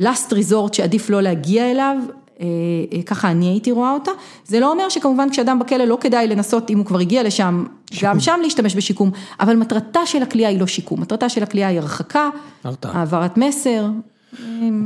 last 0.00 0.32
resort 0.32 0.72
שעדיף 0.72 1.10
לא 1.10 1.20
להגיע 1.22 1.70
אליו, 1.70 1.96
אה, 2.00 2.12
אה, 2.14 2.17
ככה 3.06 3.30
אני 3.30 3.48
הייתי 3.48 3.70
רואה 3.70 3.92
אותה, 3.92 4.10
זה 4.44 4.60
לא 4.60 4.72
אומר 4.72 4.88
שכמובן 4.88 5.30
כשאדם 5.30 5.58
בכלא 5.58 5.84
לא 5.84 5.98
כדאי 6.00 6.28
לנסות, 6.28 6.70
אם 6.70 6.78
הוא 6.78 6.86
כבר 6.86 6.98
הגיע 6.98 7.22
לשם, 7.22 7.64
שיקום. 7.90 8.08
גם 8.08 8.20
שם 8.20 8.38
להשתמש 8.42 8.76
בשיקום, 8.76 9.10
אבל 9.40 9.56
מטרתה 9.56 10.06
של 10.06 10.22
הכלייה 10.22 10.48
היא 10.48 10.60
לא 10.60 10.66
שיקום, 10.66 11.00
מטרתה 11.00 11.28
של 11.28 11.42
הכלייה 11.42 11.68
היא 11.68 11.78
הרחקה, 11.78 12.28
הרתעה. 12.64 12.98
העברת 12.98 13.36
מסר, 13.36 13.86
okay. 13.86 14.36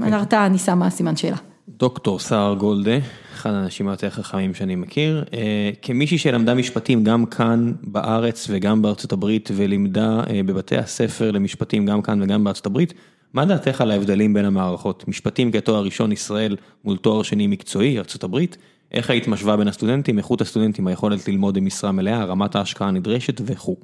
אוקיי. 0.01 0.15
הרתעה 0.15 0.47
אני 0.47 0.59
שמה 0.59 0.91
סימן 0.91 1.17
שאלה. 1.17 1.37
דוקטור 1.69 2.19
סער 2.19 2.55
גולדה, 2.55 2.99
אחד 3.35 3.51
האנשים 3.51 3.89
היותר 3.89 4.11
חכמים 4.11 4.55
שאני 4.55 4.75
מכיר, 4.75 5.25
אה, 5.35 5.71
כמישהי 5.83 6.19
שלמדה 6.19 6.55
משפטים 6.55 7.05
גם 7.05 7.27
כאן 7.27 7.73
בארץ 7.83 8.47
וגם 8.51 8.83
בארצות 8.83 9.13
הברית 9.13 9.51
ולימדה 9.55 10.21
בבתי 10.47 10.77
הספר 10.77 11.31
למשפטים 11.31 11.87
גם 11.87 12.03
כאן 12.03 12.23
וגם 12.23 12.45
בארצות 12.45 12.67
הברית, 12.67 12.95
מה 13.35 13.45
דעתך 13.45 13.81
על 13.81 13.91
ההבדלים 13.91 14.35
בין 14.35 14.45
המערכות? 14.45 15.09
משפטים 15.09 15.53
כתואר 15.53 15.85
ראשון 15.85 16.13
ישראל 16.13 16.57
מול 16.85 16.97
תואר 16.97 17.23
שני 17.23 17.47
מקצועי, 17.47 17.99
ארה"ב, 17.99 18.39
איך 18.93 19.11
היית 19.11 19.29
משווה 19.29 19.57
בין 19.57 19.69
הסטודנטים, 19.69 20.19
איכות 20.19 20.41
הסטודנטים, 20.41 20.87
היכולת 20.87 21.29
ללמוד 21.29 21.55
במשרה 21.55 21.93
מלאה, 21.93 22.25
רמת 22.25 22.57
ההשקעה 22.57 22.89
הנדרשת 22.89 23.41
וכו'. 23.45 23.77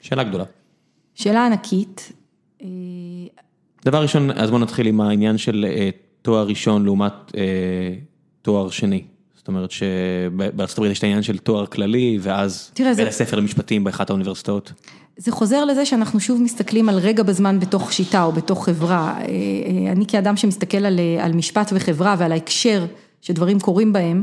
שאלה 0.00 0.24
גדולה. 0.24 0.44
שאלה 1.14 1.46
ענקית. 1.46 2.12
אה, 2.62 2.68
דבר 3.84 4.02
ראשון, 4.02 4.30
אז 4.30 4.50
בוא 4.50 4.58
נתחיל 4.58 4.86
עם 4.86 5.00
העניין 5.00 5.38
של 5.38 5.66
אה, 5.68 5.90
תואר 6.22 6.46
ראשון 6.46 6.84
לעומת 6.84 7.12
אה, 7.36 7.42
תואר 8.42 8.70
שני. 8.70 9.04
זאת 9.34 9.48
אומרת 9.48 9.70
שבארצות 9.70 10.78
הברית 10.78 10.92
יש 10.92 10.98
את 10.98 11.04
העניין 11.04 11.22
של 11.22 11.38
תואר 11.38 11.66
כללי, 11.66 12.18
ואז 12.20 12.72
בין 12.78 12.94
זה... 12.94 13.08
הספר 13.08 13.36
למשפטים 13.36 13.84
באחת 13.84 14.10
האוניברסיטאות. 14.10 14.72
זה 15.16 15.32
חוזר 15.32 15.64
לזה 15.64 15.86
שאנחנו 15.86 16.20
שוב 16.20 16.42
מסתכלים 16.42 16.88
על 16.88 16.98
רגע 16.98 17.22
בזמן 17.22 17.60
בתוך 17.60 17.92
שיטה 17.92 18.24
או 18.24 18.32
בתוך 18.32 18.64
חברה. 18.64 19.14
אה, 19.18 19.24
אה, 19.24 19.92
אני 19.92 20.06
כאדם 20.06 20.36
שמסתכל 20.36 20.84
על, 20.86 20.98
אה, 20.98 21.24
על 21.24 21.32
משפט 21.32 21.70
וחברה 21.74 22.14
ועל 22.18 22.32
ההקשר 22.32 22.86
שדברים 23.20 23.60
קורים 23.60 23.92
בהם, 23.92 24.22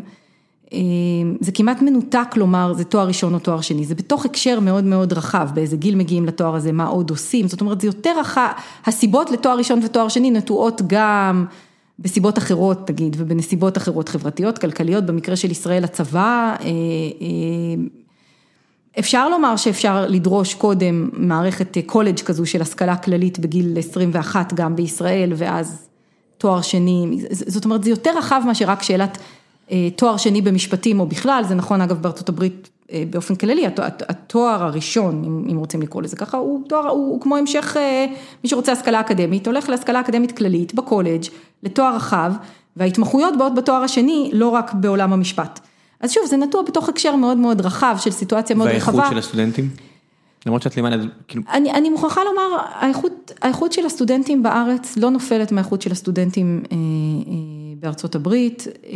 זה 1.39 1.51
כמעט 1.51 1.81
מנותק 1.81 2.27
לומר 2.35 2.73
זה 2.73 2.83
תואר 2.83 3.07
ראשון 3.07 3.33
או 3.33 3.39
תואר 3.39 3.61
שני, 3.61 3.85
זה 3.85 3.95
בתוך 3.95 4.25
הקשר 4.25 4.59
מאוד 4.59 4.83
מאוד 4.83 5.13
רחב, 5.13 5.49
באיזה 5.53 5.77
גיל 5.77 5.95
מגיעים 5.95 6.25
לתואר 6.25 6.55
הזה, 6.55 6.71
מה 6.71 6.87
עוד 6.87 7.09
עושים, 7.09 7.47
זאת 7.47 7.61
אומרת 7.61 7.81
זה 7.81 7.87
יותר 7.87 8.19
רחב, 8.19 8.49
הסיבות 8.85 9.31
לתואר 9.31 9.57
ראשון 9.57 9.79
ותואר 9.85 10.07
שני 10.07 10.31
נטועות 10.31 10.81
גם 10.87 11.45
בסיבות 11.99 12.37
אחרות 12.37 12.89
נגיד 12.89 13.15
ובנסיבות 13.19 13.77
אחרות 13.77 14.09
חברתיות, 14.09 14.57
כלכליות, 14.57 15.05
במקרה 15.05 15.35
של 15.35 15.51
ישראל 15.51 15.83
הצבא, 15.83 16.55
אפשר 18.99 19.29
לומר 19.29 19.55
שאפשר 19.55 20.05
לדרוש 20.07 20.53
קודם 20.53 21.09
מערכת 21.13 21.77
קולג' 21.85 22.19
כזו 22.19 22.45
של 22.45 22.61
השכלה 22.61 22.95
כללית 22.95 23.39
בגיל 23.39 23.77
21 23.77 24.53
גם 24.53 24.75
בישראל 24.75 25.31
ואז 25.35 25.89
תואר 26.37 26.61
שני, 26.61 27.25
זאת 27.31 27.65
אומרת 27.65 27.83
זה 27.83 27.89
יותר 27.89 28.11
רחב 28.17 28.41
מאשר 28.45 28.65
רק 28.65 28.83
שאלת 28.83 29.17
אה, 29.71 29.87
תואר 29.95 30.17
שני 30.17 30.41
במשפטים 30.41 30.99
או 30.99 31.05
בכלל, 31.05 31.43
זה 31.47 31.55
נכון 31.55 31.81
אגב 31.81 32.01
בארצות 32.01 32.29
הברית 32.29 32.69
אה, 32.91 33.03
באופן 33.09 33.35
כללי, 33.35 33.65
התואר 34.09 34.63
הראשון, 34.63 35.43
אם 35.51 35.57
רוצים 35.57 35.81
לקרוא 35.81 36.01
לזה 36.01 36.15
ככה, 36.15 36.37
הוא 36.37 36.61
תואר, 36.67 36.87
הוא, 36.87 37.21
כמו 37.21 37.37
המשך, 37.37 37.77
אה, 37.77 38.05
מי 38.43 38.49
שרוצה 38.49 38.71
השכלה 38.71 38.99
אקדמית, 38.99 39.47
הולך 39.47 39.69
להשכלה 39.69 39.99
אקדמית 39.99 40.37
כללית 40.37 40.73
בקולג' 40.73 41.23
לתואר 41.63 41.95
רחב, 41.95 42.33
וההתמחויות 42.75 43.37
באות 43.37 43.55
בתואר 43.55 43.83
השני, 43.83 44.29
לא 44.33 44.49
רק 44.49 44.73
בעולם 44.73 45.13
המשפט. 45.13 45.59
אז 46.01 46.11
שוב, 46.11 46.25
זה 46.25 46.37
נטוע 46.37 46.61
בתוך 46.61 46.89
הקשר 46.89 47.15
מאוד 47.15 47.37
מאוד 47.37 47.61
רחב 47.61 47.95
של 47.99 48.11
סיטואציה 48.11 48.55
מאוד 48.55 48.69
רחבה. 48.69 48.97
והאיכות 48.97 49.13
של 49.13 49.17
הסטודנטים? 49.17 49.69
למרות 50.45 50.61
שאת 50.61 50.75
לימדת, 50.75 50.99
כאילו... 51.27 51.43
אני, 51.51 51.71
אני 51.71 51.89
מוכרחה 51.89 52.21
לומר, 52.23 52.63
האיכות, 52.73 53.31
האיכות 53.41 53.71
של 53.71 53.85
הסטודנטים 53.85 54.43
בארץ 54.43 54.97
לא 54.97 55.09
נופלת 55.09 55.51
מהאיכות 55.51 55.81
של 55.81 55.91
הסטודנטים 55.91 56.63
אה, 56.71 56.77
אה, 56.77 57.33
בארצות 57.79 58.15
הברית. 58.15 58.67
אה, 58.87 58.93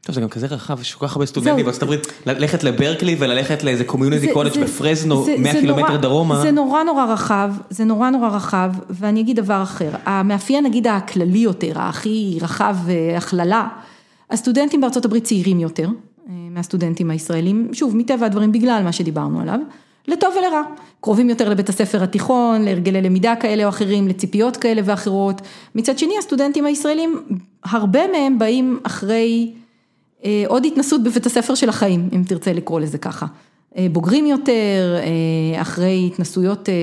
טוב, 0.00 0.14
זה 0.14 0.20
גם 0.20 0.28
כזה 0.28 0.46
רחב, 0.46 0.80
יש 0.80 0.94
כל 0.94 1.06
כך 1.06 1.12
הרבה 1.16 1.26
סטודנטים 1.26 1.64
בארצות 1.64 1.82
הברית, 1.82 2.06
ללכת 2.26 2.64
לברקלי 2.64 3.16
וללכת 3.18 3.64
לאיזה 3.64 3.84
community 3.84 4.32
college 4.32 4.60
בפרזנו, 4.62 5.26
100 5.38 5.52
קילומטר 5.52 5.96
דרומה. 5.96 6.40
זה 6.40 6.50
נורא 6.50 6.82
נורא 6.82 7.04
רחב, 7.04 7.52
זה 7.70 7.84
נורא 7.84 8.10
נורא 8.10 8.28
רחב, 8.28 8.72
ואני 8.90 9.20
אגיד 9.20 9.36
דבר 9.36 9.62
אחר, 9.62 9.90
המאפיין 10.04 10.64
נגיד 10.64 10.86
הכללי 10.86 11.38
יותר, 11.38 11.72
הכי 11.80 12.38
רחב 12.42 12.76
הכללה, 13.16 13.68
הסטודנטים 14.30 14.80
בארצות 14.80 15.04
הברית 15.04 15.24
צעירים 15.24 15.60
יותר 15.60 15.88
אה, 16.28 16.34
מהסטודנטים 16.50 17.10
הישראלים, 17.10 17.68
שוב, 17.72 17.96
מטבע 17.96 18.26
הדברים 18.26 18.52
בגלל 18.52 18.82
מה 18.84 18.92
שדיברנו 18.92 19.40
עליו, 19.40 19.58
לטוב 20.08 20.34
ולרע, 20.38 20.62
קרובים 21.00 21.30
יותר 21.30 21.48
לבית 21.48 21.68
הספר 21.68 22.02
התיכון, 22.02 22.62
להרגלי 22.62 23.02
למידה 23.02 23.34
כאלה 23.40 23.64
או 23.64 23.68
אחרים, 23.68 24.08
לציפיות 24.08 24.56
כאלה 24.56 24.82
ואחרות, 24.84 25.42
מצד 25.74 25.98
שני 25.98 26.18
הסטודנטים 26.18 26.66
הישראלים, 26.66 27.22
הרבה 27.64 28.00
מהם 28.12 28.38
באים 28.38 28.78
אחרי 28.82 29.52
אה, 30.24 30.44
עוד 30.46 30.64
התנסות 30.64 31.02
בבית 31.02 31.26
הספר 31.26 31.54
של 31.54 31.68
החיים, 31.68 32.08
אם 32.12 32.22
תרצה 32.28 32.52
לקרוא 32.52 32.80
לזה 32.80 32.98
ככה, 32.98 33.26
אה, 33.76 33.86
בוגרים 33.92 34.26
יותר, 34.26 34.96
אה, 34.98 35.62
אחרי 35.62 36.10
התנסויות 36.12 36.68
אה, 36.68 36.74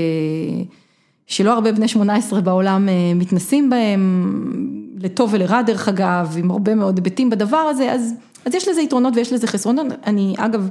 שלא 1.27 1.53
הרבה 1.53 1.71
בני 1.71 1.87
18 1.87 2.41
בעולם 2.41 2.89
אה, 2.89 3.13
מתנסים 3.15 3.69
בהם, 3.69 4.82
לטוב 4.97 5.29
ולרע 5.33 5.61
דרך 5.61 5.87
אגב, 5.89 6.35
עם 6.39 6.51
הרבה 6.51 6.75
מאוד 6.75 6.97
היבטים 6.97 7.29
בדבר 7.29 7.57
הזה, 7.57 7.91
אז, 7.91 8.13
אז 8.45 8.55
יש 8.55 8.67
לזה 8.67 8.81
יתרונות 8.81 9.13
ויש 9.15 9.33
לזה 9.33 9.47
חסרונות, 9.47 9.87
אני 10.05 10.35
אגב, 10.37 10.69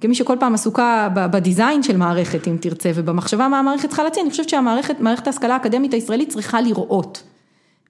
כמי 0.00 0.14
שכל 0.14 0.36
פעם 0.40 0.54
עסוקה 0.54 1.08
בדיזיין 1.14 1.82
של 1.82 1.96
מערכת, 1.96 2.48
אם 2.48 2.56
תרצה, 2.60 2.90
ובמחשבה 2.94 3.48
מה 3.48 3.58
המערכת 3.58 3.88
צריכה 3.88 4.02
להציע, 4.02 4.22
אני 4.22 4.30
חושבת 4.30 4.48
שהמערכת, 4.48 5.00
מערכת 5.00 5.26
ההשכלה 5.26 5.54
האקדמית 5.54 5.94
הישראלית 5.94 6.28
צריכה 6.28 6.60
לראות 6.60 7.22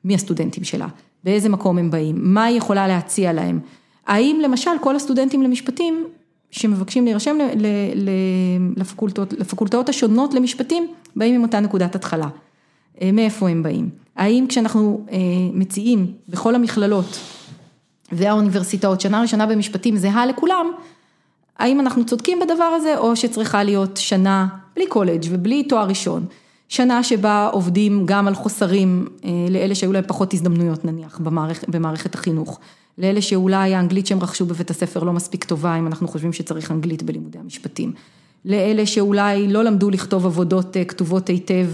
מי 0.04 0.14
הסטודנטים 0.14 0.64
שלה, 0.64 0.86
באיזה 1.24 1.48
מקום 1.48 1.78
הם 1.78 1.90
באים, 1.90 2.16
מה 2.18 2.44
היא 2.44 2.58
יכולה 2.58 2.88
להציע 2.88 3.32
להם. 3.32 3.60
האם 4.06 4.40
למשל 4.42 4.70
כל 4.80 4.96
הסטודנטים 4.96 5.42
למשפטים 5.42 6.04
שמבקשים 6.50 7.04
להירשם 7.04 7.38
לפקולטות, 8.76 9.32
לפקולטות 9.32 9.88
השונות 9.88 10.34
למשפטים, 10.34 10.86
באים 11.16 11.34
עם 11.34 11.42
אותה 11.42 11.60
נקודת 11.60 11.94
התחלה. 11.94 12.28
אה, 13.02 13.12
מאיפה 13.12 13.48
הם 13.48 13.62
באים? 13.62 13.88
האם 14.20 14.46
כשאנחנו 14.48 15.06
אה, 15.10 15.18
מציעים 15.52 16.12
בכל 16.28 16.54
המכללות 16.54 17.18
והאוניברסיטאות 18.12 19.00
שנה 19.00 19.20
ראשונה 19.20 19.46
במשפטים 19.46 19.96
זהה 19.96 20.26
לכולם, 20.26 20.66
האם 21.58 21.80
אנחנו 21.80 22.06
צודקים 22.06 22.38
בדבר 22.40 22.64
הזה 22.64 22.98
או 22.98 23.16
שצריכה 23.16 23.62
להיות 23.62 23.96
שנה 23.96 24.46
בלי 24.76 24.86
קולג' 24.86 25.24
ובלי 25.30 25.64
תואר 25.64 25.88
ראשון, 25.88 26.26
שנה 26.68 27.02
שבה 27.02 27.48
עובדים 27.52 28.06
גם 28.06 28.28
על 28.28 28.34
חוסרים 28.34 29.08
אה, 29.24 29.30
לאלה 29.50 29.74
שהיו 29.74 29.92
להם 29.92 30.04
פחות 30.06 30.34
הזדמנויות 30.34 30.84
נניח 30.84 31.18
במערכ, 31.18 31.64
במערכת 31.68 32.14
החינוך, 32.14 32.60
לאלה 32.98 33.22
שאולי 33.22 33.74
האנגלית 33.74 34.06
שהם 34.06 34.22
רכשו 34.22 34.46
בבית 34.46 34.70
הספר 34.70 35.04
לא 35.04 35.12
מספיק 35.12 35.44
טובה 35.44 35.78
אם 35.78 35.86
אנחנו 35.86 36.08
חושבים 36.08 36.32
שצריך 36.32 36.70
אנגלית 36.70 37.02
בלימודי 37.02 37.38
המשפטים, 37.38 37.92
לאלה 38.44 38.86
שאולי 38.86 39.48
לא 39.48 39.64
למדו 39.64 39.90
לכתוב 39.90 40.26
עבודות 40.26 40.76
כתובות 40.88 41.28
היטב 41.28 41.66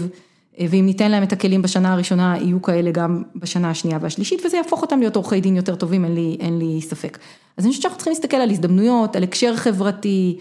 ואם 0.59 0.85
ניתן 0.85 1.11
להם 1.11 1.23
את 1.23 1.33
הכלים 1.33 1.61
בשנה 1.61 1.93
הראשונה, 1.93 2.37
יהיו 2.37 2.61
כאלה 2.61 2.91
גם 2.91 3.23
בשנה 3.35 3.69
השנייה 3.69 3.97
והשלישית, 4.01 4.45
וזה 4.45 4.57
יהפוך 4.57 4.81
אותם 4.81 4.99
להיות 4.99 5.15
עורכי 5.15 5.41
דין 5.41 5.55
יותר 5.55 5.75
טובים, 5.75 6.05
אין 6.05 6.15
לי, 6.15 6.37
אין 6.39 6.59
לי 6.59 6.81
ספק. 6.81 7.17
אז 7.57 7.65
אני 7.65 7.69
חושבת 7.69 7.81
שאנחנו 7.81 7.97
צריכים 7.97 8.13
להסתכל 8.13 8.37
על 8.37 8.49
הזדמנויות, 8.49 9.15
על 9.15 9.23
הקשר 9.23 9.55
חברתי, 9.55 10.37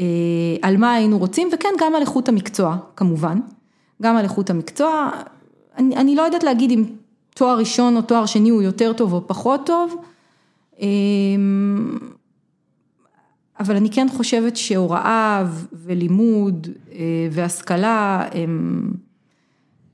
אה, 0.00 0.04
על 0.62 0.76
מה 0.76 0.92
היינו 0.92 1.18
רוצים, 1.18 1.48
וכן, 1.52 1.68
גם 1.80 1.94
על 1.94 2.00
איכות 2.00 2.28
המקצוע, 2.28 2.76
כמובן. 2.96 3.38
גם 4.02 4.16
על 4.16 4.24
איכות 4.24 4.50
המקצוע. 4.50 5.10
אני, 5.78 5.96
אני 5.96 6.16
לא 6.16 6.22
יודעת 6.22 6.44
להגיד 6.44 6.70
אם 6.70 6.84
תואר 7.34 7.58
ראשון 7.58 7.96
או 7.96 8.02
תואר 8.02 8.26
שני 8.26 8.48
הוא 8.48 8.62
יותר 8.62 8.92
טוב 8.92 9.12
או 9.12 9.26
פחות 9.26 9.66
טוב. 9.66 9.96
אבל 13.60 13.76
אני 13.76 13.90
כן 13.90 14.06
חושבת 14.16 14.56
שהוראה 14.56 15.44
ולימוד 15.72 16.68
והשכלה 17.30 18.28
הם 18.32 18.90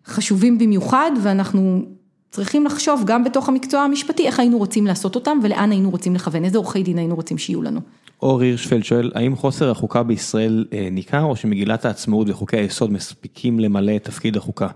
חשובים 0.08 0.58
במיוחד 0.58 1.10
ואנחנו 1.22 1.82
צריכים 2.30 2.64
לחשוב 2.64 3.02
גם 3.06 3.24
בתוך 3.24 3.48
המקצוע 3.48 3.80
המשפטי 3.80 4.26
איך 4.26 4.40
היינו 4.40 4.58
רוצים 4.58 4.86
לעשות 4.86 5.14
אותם 5.14 5.38
ולאן 5.42 5.70
היינו 5.70 5.90
רוצים 5.90 6.14
לכוון, 6.14 6.44
איזה 6.44 6.58
עורכי 6.58 6.82
דין 6.82 6.98
היינו 6.98 7.14
רוצים 7.14 7.38
שיהיו 7.38 7.62
לנו. 7.62 7.80
אור 8.22 8.40
הירשפלד 8.40 8.84
שואל, 8.84 9.10
האם 9.14 9.36
חוסר 9.36 9.70
החוקה 9.70 10.02
בישראל 10.02 10.64
ניכר 10.90 11.22
או 11.22 11.36
שמגילת 11.36 11.84
העצמאות 11.84 12.28
וחוקי 12.30 12.56
היסוד 12.56 12.92
מספיקים 12.92 13.60
למלא 13.60 13.96
את 13.96 14.04
תפקיד 14.04 14.36
החוקה? 14.36 14.68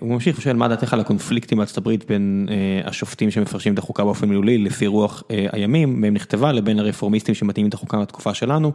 הוא 0.00 0.08
ממשיך 0.10 0.38
ושואל 0.38 0.56
מה 0.56 0.68
דעתך 0.68 0.92
על 0.92 1.00
הקונפליקטים 1.00 1.58
בארצות 1.58 1.78
הברית 1.78 2.04
בין 2.08 2.48
השופטים 2.84 3.30
שמפרשים 3.30 3.74
את 3.74 3.78
החוקה 3.78 4.04
באופן 4.04 4.28
מילולי 4.28 4.58
לפי 4.58 4.86
רוח 4.86 5.22
הימים, 5.52 6.00
מהם 6.00 6.14
נכתבה, 6.14 6.52
לבין 6.52 6.78
הרפורמיסטים 6.78 7.34
שמתאימים 7.34 7.68
את 7.68 7.74
החוקה 7.74 8.00
בתקופה 8.00 8.34
שלנו, 8.34 8.72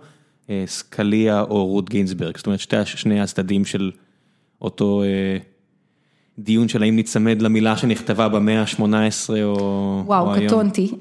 סקליה 0.65 1.41
או 1.41 1.65
רות 1.65 1.89
גינסברג, 1.89 2.37
זאת 2.37 2.45
אומרת 2.45 2.59
שני 2.85 3.21
הצדדים 3.21 3.65
של 3.65 3.91
אותו 4.61 5.03
דיון 6.39 6.67
של 6.67 6.83
האם 6.83 6.95
נצמד 6.95 7.41
למילה 7.41 7.77
שנכתבה 7.77 8.27
במאה 8.29 8.61
ה-18 8.61 8.83
או 9.29 9.35
היום. 9.35 10.03
וואו, 10.05 10.31
קטונתי, 10.47 10.91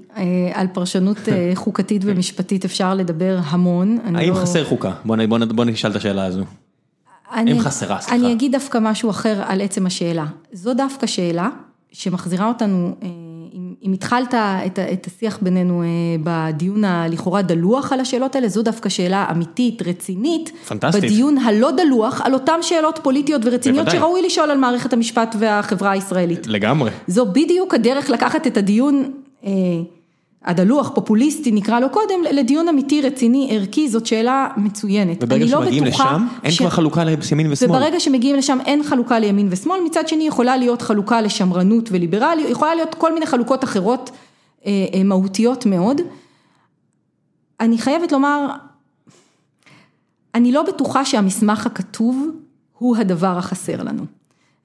על 0.52 0.66
פרשנות 0.72 1.18
חוקתית 1.54 2.02
ומשפטית 2.04 2.64
אפשר 2.64 2.94
לדבר 2.94 3.38
המון. 3.44 3.98
האם 4.14 4.34
חסר 4.34 4.64
חוקה? 4.64 4.92
בוא 5.04 5.64
נשאל 5.64 5.90
את 5.90 5.96
השאלה 5.96 6.24
הזו. 6.24 6.44
האם 7.30 7.60
חסרה, 7.60 8.00
סליחה. 8.00 8.16
אני 8.16 8.32
אגיד 8.32 8.52
דווקא 8.52 8.78
משהו 8.80 9.10
אחר 9.10 9.42
על 9.46 9.60
עצם 9.60 9.86
השאלה. 9.86 10.26
זו 10.52 10.74
דווקא 10.74 11.06
שאלה 11.06 11.48
שמחזירה 11.92 12.48
אותנו, 12.48 12.96
אם 13.84 13.92
התחלת 13.92 14.34
את 14.92 15.06
השיח 15.06 15.38
בינינו 15.42 15.82
בדיון 16.22 16.84
הלכאורה 16.84 17.42
דלוח 17.42 17.92
על 17.92 18.00
השאלות 18.00 18.34
האלה, 18.34 18.48
זו 18.48 18.62
דווקא 18.62 18.88
שאלה 18.88 19.26
אמיתית, 19.30 19.82
רצינית. 19.82 20.52
פנטסטית. 20.68 21.04
בדיון 21.04 21.38
הלא 21.38 21.70
דלוח, 21.70 22.20
על 22.24 22.34
אותן 22.34 22.58
שאלות 22.62 23.00
פוליטיות 23.02 23.42
ורציניות 23.44 23.90
שראוי 23.90 24.22
לשאול 24.22 24.50
על 24.50 24.58
מערכת 24.58 24.92
המשפט 24.92 25.36
והחברה 25.38 25.90
הישראלית. 25.90 26.46
לגמרי. 26.46 26.90
זו 27.06 27.26
בדיוק 27.26 27.74
הדרך 27.74 28.10
לקחת 28.10 28.46
את 28.46 28.56
הדיון 28.56 29.10
הדלוח, 30.44 30.90
פופוליסטי 30.94 31.52
נקרא 31.52 31.80
לו 31.80 31.90
קודם, 31.90 32.14
לדיון 32.32 32.68
אמיתי, 32.68 33.02
רציני, 33.02 33.48
ערכי, 33.50 33.88
זאת 33.88 34.06
שאלה 34.06 34.48
מצוינת. 34.56 35.22
וברגע 35.22 35.46
שמגיעים 35.48 35.84
לשם, 35.84 36.26
אין 36.44 36.52
כבר 36.56 36.70
חלוקה 36.70 37.04
לימין 37.04 37.52
ושמאל. 37.52 37.70
וברגע 37.70 38.00
שמגיעים 38.00 38.36
לשם 38.36 38.58
אין 38.66 38.82
חלוקה 38.82 39.18
לימין 39.18 39.48
ושמאל, 39.50 39.80
מצד 39.86 40.08
שני 40.08 40.26
יכולה 40.26 40.56
להיות 40.56 40.82
חלוקה 40.82 41.20
לשמרנות 41.20 41.88
וליברליות, 41.92 42.50
יכולה 42.50 42.74
להיות 42.74 42.94
כל 42.94 43.14
מיני 43.14 43.26
חלוקות 43.26 43.64
אחרות 43.64 44.10
מהותיות 45.04 45.66
מאוד. 45.66 46.00
אני 47.60 47.78
חייבת 47.78 48.12
לומר, 48.12 48.46
אני 50.34 50.52
לא 50.52 50.62
בטוחה 50.62 51.04
שהמסמך 51.04 51.66
הכתוב 51.66 52.28
הוא 52.78 52.96
הדבר 52.96 53.38
החסר 53.38 53.82
לנו. 53.82 54.04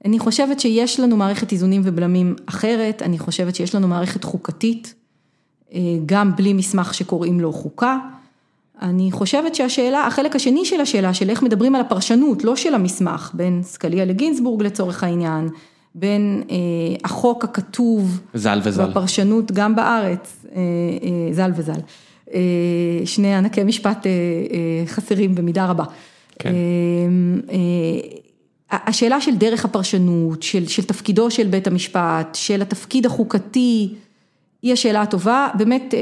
אני 0.05 0.19
חושבת 0.19 0.59
שיש 0.59 0.99
לנו 0.99 1.17
מערכת 1.17 1.51
איזונים 1.51 1.81
ובלמים 1.85 2.35
אחרת, 2.45 3.01
אני 3.01 3.19
חושבת 3.19 3.55
שיש 3.55 3.75
לנו 3.75 3.87
מערכת 3.87 4.23
חוקתית. 4.23 4.93
גם 6.05 6.35
בלי 6.35 6.53
מסמך 6.53 6.93
שקוראים 6.93 7.39
לו 7.39 7.53
חוקה. 7.53 7.97
אני 8.81 9.11
חושבת 9.11 9.55
שהשאלה, 9.55 10.07
החלק 10.07 10.35
השני 10.35 10.65
של 10.65 10.81
השאלה, 10.81 11.13
של 11.13 11.29
איך 11.29 11.43
מדברים 11.43 11.75
על 11.75 11.81
הפרשנות, 11.81 12.43
לא 12.43 12.55
של 12.55 12.73
המסמך, 12.73 13.31
בין 13.33 13.61
סקליה 13.63 14.05
לגינסבורג 14.05 14.63
לצורך 14.63 15.03
העניין, 15.03 15.49
בין 15.95 16.43
אה, 16.51 16.55
החוק 17.03 17.43
הכתוב, 17.43 18.19
זל 18.33 18.59
וזל, 18.63 18.83
והפרשנות 18.83 19.51
גם 19.51 19.75
בארץ, 19.75 20.45
אה, 20.55 20.61
אה, 21.03 21.33
זל 21.33 21.51
וזל, 21.55 21.79
אה, 22.33 22.39
שני 23.05 23.35
ענקי 23.35 23.63
משפט 23.63 24.05
אה, 24.05 24.11
אה, 24.11 24.87
חסרים 24.87 25.35
במידה 25.35 25.65
רבה. 25.65 25.83
כן. 26.39 26.49
אה, 26.49 26.55
אה, 27.51 28.77
השאלה 28.87 29.21
של 29.21 29.35
דרך 29.35 29.65
הפרשנות, 29.65 30.43
של, 30.43 30.67
של 30.67 30.83
תפקידו 30.83 31.31
של 31.31 31.47
בית 31.47 31.67
המשפט, 31.67 32.35
של 32.35 32.61
התפקיד 32.61 33.05
החוקתי, 33.05 33.93
היא 34.61 34.73
השאלה 34.73 35.01
הטובה, 35.01 35.49
באמת 35.57 35.93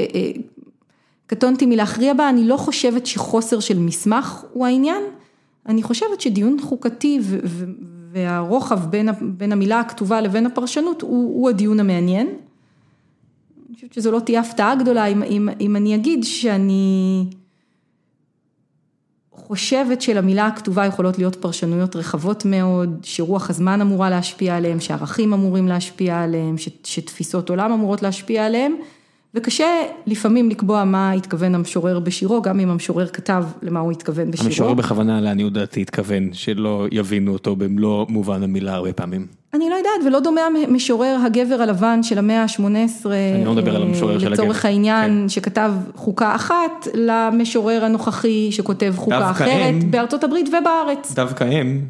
קטונתי 1.26 1.66
מלהכריע 1.66 2.14
בה, 2.14 2.28
אני 2.28 2.44
לא 2.44 2.56
חושבת 2.56 3.06
שחוסר 3.06 3.60
של 3.60 3.78
מסמך 3.78 4.44
הוא 4.52 4.66
העניין, 4.66 5.02
אני 5.66 5.82
חושבת 5.82 6.20
שדיון 6.20 6.56
חוקתי 6.60 7.20
והרוחב 8.12 8.80
בין 9.20 9.52
המילה 9.52 9.80
הכתובה 9.80 10.20
לבין 10.20 10.46
הפרשנות 10.46 11.02
הוא 11.02 11.48
הדיון 11.48 11.80
המעניין. 11.80 12.26
אני 12.26 13.74
חושבת 13.74 13.92
שזו 13.92 14.10
לא 14.10 14.20
תהיה 14.20 14.40
הפתעה 14.40 14.74
גדולה 14.74 15.06
אם 15.60 15.76
אני 15.76 15.94
אגיד 15.94 16.24
שאני 16.24 17.24
חושבת 19.48 20.02
שלמילה 20.02 20.46
הכתובה 20.46 20.86
יכולות 20.86 21.18
להיות 21.18 21.36
פרשנויות 21.36 21.96
רחבות 21.96 22.44
מאוד, 22.44 23.00
שרוח 23.02 23.50
הזמן 23.50 23.80
אמורה 23.80 24.10
להשפיע 24.10 24.56
עליהם, 24.56 24.80
שערכים 24.80 25.32
אמורים 25.32 25.68
להשפיע 25.68 26.22
עליהם, 26.22 26.54
שתפיסות 26.84 27.50
עולם 27.50 27.72
אמורות 27.72 28.02
להשפיע 28.02 28.46
עליהם, 28.46 28.74
וקשה 29.34 29.66
לפעמים 30.06 30.50
לקבוע 30.50 30.84
מה 30.84 31.12
התכוון 31.12 31.54
המשורר 31.54 32.00
בשירו, 32.00 32.42
גם 32.42 32.60
אם 32.60 32.68
המשורר 32.68 33.06
כתב 33.06 33.44
למה 33.62 33.80
הוא 33.80 33.92
התכוון 33.92 34.30
בשירו. 34.30 34.48
המשורר 34.48 34.74
בכוונה 34.74 35.20
לעניות 35.20 35.52
דעתי 35.52 35.82
התכוון, 35.82 36.32
שלא 36.32 36.86
יבינו 36.92 37.32
אותו 37.32 37.56
במלוא 37.56 38.06
מובן 38.08 38.42
המילה 38.42 38.74
הרבה 38.74 38.92
פעמים. 38.92 39.37
אני 39.54 39.70
לא 39.70 39.74
יודעת, 39.74 40.06
ולא 40.06 40.20
דומה 40.20 40.40
המשורר 40.68 41.16
הגבר 41.26 41.62
הלבן 41.62 42.02
של 42.02 42.18
המאה 42.18 42.42
ה-18, 42.42 43.06
אני 43.34 43.44
לא 43.44 43.52
מדבר 43.52 43.76
על 43.76 43.82
המשורר 43.82 44.18
של 44.18 44.26
הגבר, 44.26 44.42
לצורך 44.42 44.64
העניין, 44.64 45.20
כן. 45.22 45.28
שכתב 45.28 45.72
חוקה 45.94 46.34
אחת, 46.34 46.88
למשורר 46.94 47.84
הנוכחי 47.84 48.52
שכותב 48.52 48.94
חוקה 48.96 49.30
אחרת, 49.30 49.74
הם, 49.82 49.90
בארצות 49.90 50.24
הברית 50.24 50.48
ובארץ. 50.48 51.12
דווקא 51.12 51.44
הם. 51.44 51.80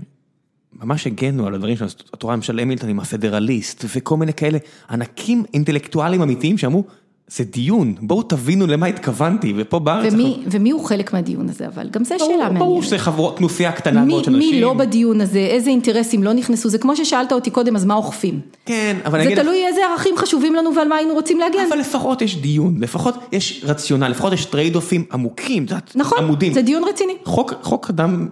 ממש 0.82 1.06
הגנו 1.06 1.47
על 1.47 1.55
הדברים 1.55 1.76
את 2.14 2.22
רואה 2.22 2.35
למשל 2.35 2.59
המילטון 2.59 2.90
עם 2.90 3.01
ה 3.01 3.08
Federalist 3.08 3.85
וכל 3.97 4.16
מיני 4.16 4.32
כאלה 4.32 4.59
ענקים 4.90 5.44
אינטלקטואלים 5.55 6.22
אמיתיים 6.22 6.59
שאמרו 6.59 6.85
זה 7.30 7.44
דיון, 7.44 7.94
בואו 8.00 8.22
תבינו 8.22 8.66
למה 8.66 8.86
התכוונתי, 8.86 9.55
ופה 9.56 9.78
בארץ... 9.78 10.12
ומי, 10.12 10.24
אנחנו... 10.24 10.50
ומי 10.50 10.70
הוא 10.70 10.84
חלק 10.84 11.12
מהדיון 11.12 11.48
הזה, 11.48 11.66
אבל 11.66 11.88
גם 11.88 12.05
זה 12.05 12.18
שאלה 12.18 12.28
מעניינת. 12.36 12.59
ברור 12.59 12.82
שזה 12.82 12.98
חבורה, 12.98 13.36
כנופיה 13.36 13.72
קטנה 13.72 14.05
מאוד 14.05 14.24
של 14.24 14.34
אנשים. 14.34 14.55
מי 14.55 14.60
לא 14.60 14.74
בדיון 14.74 15.20
הזה, 15.20 15.38
איזה 15.38 15.70
אינטרסים 15.70 16.22
לא 16.22 16.32
נכנסו, 16.32 16.68
זה 16.68 16.78
כמו 16.78 16.96
ששאלת 16.96 17.32
אותי 17.32 17.50
קודם, 17.50 17.76
אז 17.76 17.84
מה 17.84 17.94
אוכפים? 17.94 18.40
כן, 18.66 18.96
אבל 19.05 19.18
זה 19.18 19.24
נגיד... 19.24 19.36
זה 19.36 19.42
תלוי 19.42 19.66
איזה 19.66 19.80
ערכים 19.90 20.14
חשובים 20.16 20.55
לנו 20.55 20.74
ועל 20.74 20.88
מה 20.88 20.96
היינו 20.96 21.14
רוצים 21.14 21.38
להגן. 21.38 21.66
אבל 21.68 21.78
לפחות 21.78 22.22
יש 22.22 22.36
דיון, 22.36 22.74
לפחות 22.80 23.14
יש 23.32 23.64
רציונל, 23.64 24.09
לפחות 24.09 24.32
יש 24.32 24.44
trade-off 24.44 24.76
ים 24.76 25.05
עמוקים, 25.12 25.64
את 25.64 25.70
יודעת, 25.70 25.92
נכון, 25.96 26.18
עמודים. 26.18 26.55
זה 26.55 26.62
דיון 26.62 26.82
רציני. 26.84 27.14
חוק, 27.24 27.52
חוק 27.62 27.90
אדם, 27.90 28.28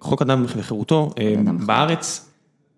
חוק 0.00 0.22
אדם 0.22 0.44
וחירותו, 0.44 1.10
בארץ 1.66 2.30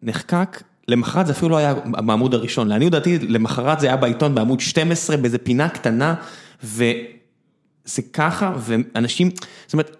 נחקק 0.03 0.63
למחרת 0.91 1.27
זה 1.27 1.33
אפילו 1.33 1.49
לא 1.49 1.57
היה 1.57 1.75
בעמוד 1.87 2.35
הראשון, 2.35 2.69
לעניות 2.69 2.93
דעתי 2.93 3.19
למחרת 3.19 3.81
זה 3.81 3.87
היה 3.87 3.97
בעיתון 3.97 4.35
בעמוד 4.35 4.61
12 4.61 5.17
באיזה 5.17 5.39
פינה 5.39 5.69
קטנה 5.69 6.15
וזה 6.65 8.03
ככה 8.13 8.53
ואנשים, 8.59 9.31
זאת 9.67 9.73
אומרת 9.73 9.97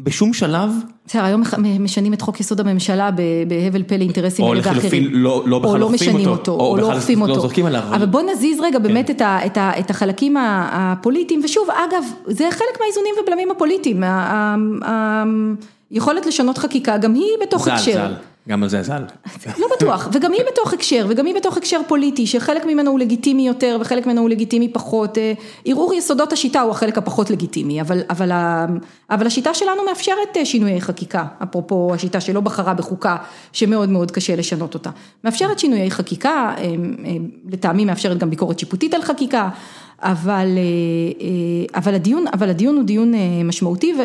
בשום 0.00 0.32
שלב. 0.32 0.70
בסדר, 1.06 1.24
היום 1.24 1.42
משנים 1.80 2.12
את 2.12 2.20
חוק 2.20 2.40
יסוד 2.40 2.60
הממשלה 2.60 3.10
בהבל 3.48 3.82
פה 3.82 3.96
לאינטרסים 3.96 4.44
כאלה 4.46 4.58
ואחרים. 4.58 4.76
או 4.76 4.80
לחלופין 4.80 5.12
לא 5.46 5.58
בכלל 5.58 5.82
אוכפים 5.82 6.26
אותו. 6.26 6.52
או 6.52 6.76
לא 6.76 6.92
אוכפים 6.92 7.22
אותו. 7.22 7.34
לא 7.34 7.40
זורקים 7.40 7.66
עליו. 7.66 7.82
אבל 7.94 8.06
בוא 8.06 8.22
נזיז 8.32 8.60
רגע 8.60 8.78
באמת 8.78 9.22
את 9.54 9.90
החלקים 9.90 10.36
הפוליטיים, 10.72 11.40
ושוב 11.44 11.68
אגב, 11.70 12.04
זה 12.26 12.48
חלק 12.50 12.80
מהאיזונים 12.80 13.14
ובלמים 13.22 13.50
הפוליטיים, 13.50 14.02
היכולת 15.90 16.26
לשנות 16.26 16.58
חקיקה 16.58 16.98
גם 16.98 17.14
היא 17.14 17.36
בתוך 17.42 17.68
הקשר. 17.68 17.92
זל, 17.92 18.08
זל. 18.08 18.14
גם 18.48 18.62
על 18.62 18.68
זה 18.68 18.82
זל. 18.82 19.02
לא 19.58 19.66
בטוח, 19.76 20.08
וגם 20.12 20.32
היא 20.32 20.42
בתוך 20.52 20.72
הקשר, 20.72 21.06
וגם 21.08 21.26
היא 21.26 21.34
בתוך 21.34 21.56
הקשר 21.56 21.80
פוליטי, 21.88 22.26
שחלק 22.26 22.66
ממנו 22.66 22.90
הוא 22.90 22.98
לגיטימי 22.98 23.46
יותר 23.46 23.78
וחלק 23.80 24.06
ממנו 24.06 24.20
הוא 24.20 24.30
לגיטימי 24.30 24.68
פחות. 24.68 25.18
ערעור 25.64 25.94
יסודות 25.94 26.32
השיטה 26.32 26.60
הוא 26.60 26.70
החלק 26.70 26.98
הפחות 26.98 27.30
לגיטימי, 27.30 27.80
אבל, 27.80 28.00
אבל, 28.10 28.32
אבל 29.10 29.26
השיטה 29.26 29.54
שלנו 29.54 29.82
מאפשרת 29.88 30.36
שינויי 30.44 30.80
חקיקה, 30.80 31.24
אפרופו 31.42 31.94
השיטה 31.94 32.20
שלא 32.20 32.40
בחרה 32.40 32.74
בחוקה, 32.74 33.16
שמאוד 33.52 33.88
מאוד 33.88 34.10
קשה 34.10 34.36
לשנות 34.36 34.74
אותה. 34.74 34.90
מאפשרת 35.24 35.58
שינויי 35.58 35.90
חקיקה, 35.90 36.54
לטעמי 37.52 37.84
מאפשרת 37.84 38.18
גם 38.18 38.30
ביקורת 38.30 38.58
שיפוטית 38.58 38.94
על 38.94 39.02
חקיקה, 39.02 39.48
אבל, 40.02 40.48
אבל 41.74 41.94
הדיון, 41.94 42.24
אבל 42.32 42.50
הדיון 42.50 42.76
הוא 42.76 42.84
דיון 42.84 43.12
משמעותי. 43.44 43.94
ו... 43.98 44.02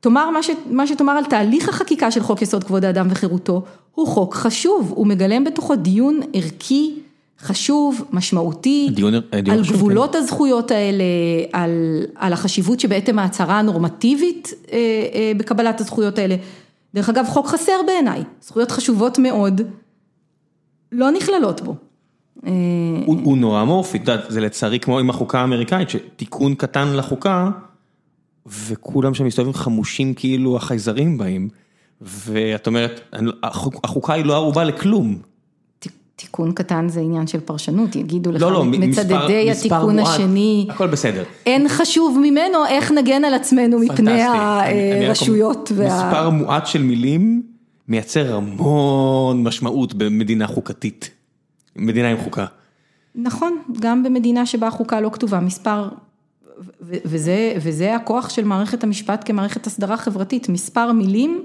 תאמר 0.00 0.30
מה 0.30 0.42
ש, 0.42 0.50
מה 0.70 0.86
שתאמר 0.86 1.12
על 1.12 1.24
תהליך 1.24 1.68
החקיקה 1.68 2.10
של 2.10 2.22
חוק 2.22 2.42
יסוד 2.42 2.64
כבוד 2.64 2.84
האדם 2.84 3.06
וחירותו, 3.10 3.62
הוא 3.94 4.06
חוק 4.06 4.34
חשוב, 4.34 4.92
הוא 4.96 5.06
מגלם 5.06 5.44
בתוכו 5.44 5.76
דיון 5.76 6.20
ערכי, 6.32 6.94
חשוב, 7.40 8.04
משמעותי, 8.12 8.88
דיון, 8.92 9.14
דיון 9.42 9.58
על 9.58 9.64
חשוב, 9.64 9.76
גבולות 9.76 10.12
כן. 10.12 10.18
הזכויות 10.18 10.70
האלה, 10.70 11.04
על, 11.52 12.02
על 12.14 12.32
החשיבות 12.32 12.80
שבעצם 12.80 13.18
ההצהרה 13.18 13.58
הנורמטיבית 13.58 14.54
אה, 14.72 14.78
אה, 15.14 15.32
בקבלת 15.36 15.80
הזכויות 15.80 16.18
האלה. 16.18 16.36
דרך 16.94 17.08
אגב, 17.08 17.26
חוק 17.28 17.46
חסר 17.46 17.80
בעיניי, 17.86 18.22
זכויות 18.42 18.70
חשובות 18.70 19.18
מאוד, 19.18 19.60
לא 20.92 21.10
נכללות 21.10 21.60
בו. 21.60 21.74
הוא 22.42 23.16
הוא 23.24 23.38
נורא 23.38 23.62
אמורפי, 23.62 23.98
יודעת, 23.98 24.20
זה 24.28 24.40
לצערי 24.40 24.80
כמו 24.80 24.98
עם 24.98 25.10
החוקה 25.10 25.40
האמריקאית, 25.40 25.90
שתיקון 25.90 26.54
קטן 26.54 26.96
לחוקה, 26.96 27.50
וכולם 28.46 29.14
שם 29.14 29.24
מסתובבים 29.24 29.54
חמושים 29.54 30.14
כאילו 30.14 30.56
החייזרים 30.56 31.18
באים, 31.18 31.48
ואת 32.00 32.66
אומרת, 32.66 33.00
החוקה 33.84 34.12
היא 34.12 34.24
לא 34.24 34.34
ערובה 34.34 34.64
לכלום. 34.64 35.18
תיקון 36.18 36.52
קטן 36.52 36.88
זה 36.88 37.00
עניין 37.00 37.26
של 37.26 37.40
פרשנות, 37.40 37.96
יגידו 37.96 38.32
לך 38.32 38.42
לא, 38.42 38.52
לא, 38.52 38.64
מצדדי 38.64 38.90
מספר- 38.90 39.50
מספר 39.50 39.76
התיקון 39.76 39.98
מועט, 39.98 40.14
השני, 40.14 40.66
הכל 40.70 40.86
בסדר. 40.86 41.24
אין 41.46 41.68
חשוב 41.68 42.18
ממנו 42.22 42.66
איך 42.68 42.92
נגן 42.92 43.24
על 43.24 43.34
עצמנו 43.34 43.78
מפני 43.78 44.22
הרשויות. 45.08 45.72
וה- 45.74 45.86
מספר 45.86 46.30
מועט 46.30 46.66
של 46.66 46.82
מילים 46.82 47.42
מייצר 47.88 48.36
המון 48.36 49.42
משמעות 49.42 49.94
במדינה 49.94 50.46
חוקתית. 50.46 51.10
מדינה 51.76 52.10
עם 52.10 52.16
חוקה. 52.16 52.46
נכון, 53.14 53.58
גם 53.80 54.02
במדינה 54.02 54.46
שבה 54.46 54.66
החוקה 54.66 55.00
לא 55.00 55.10
כתובה, 55.12 55.40
מספר, 55.40 55.88
וזה, 56.80 57.52
וזה 57.56 57.94
הכוח 57.94 58.28
של 58.28 58.44
מערכת 58.44 58.84
המשפט 58.84 59.22
כמערכת 59.24 59.66
הסדרה 59.66 59.96
חברתית, 59.96 60.48
מספר 60.48 60.92
מילים 60.92 61.44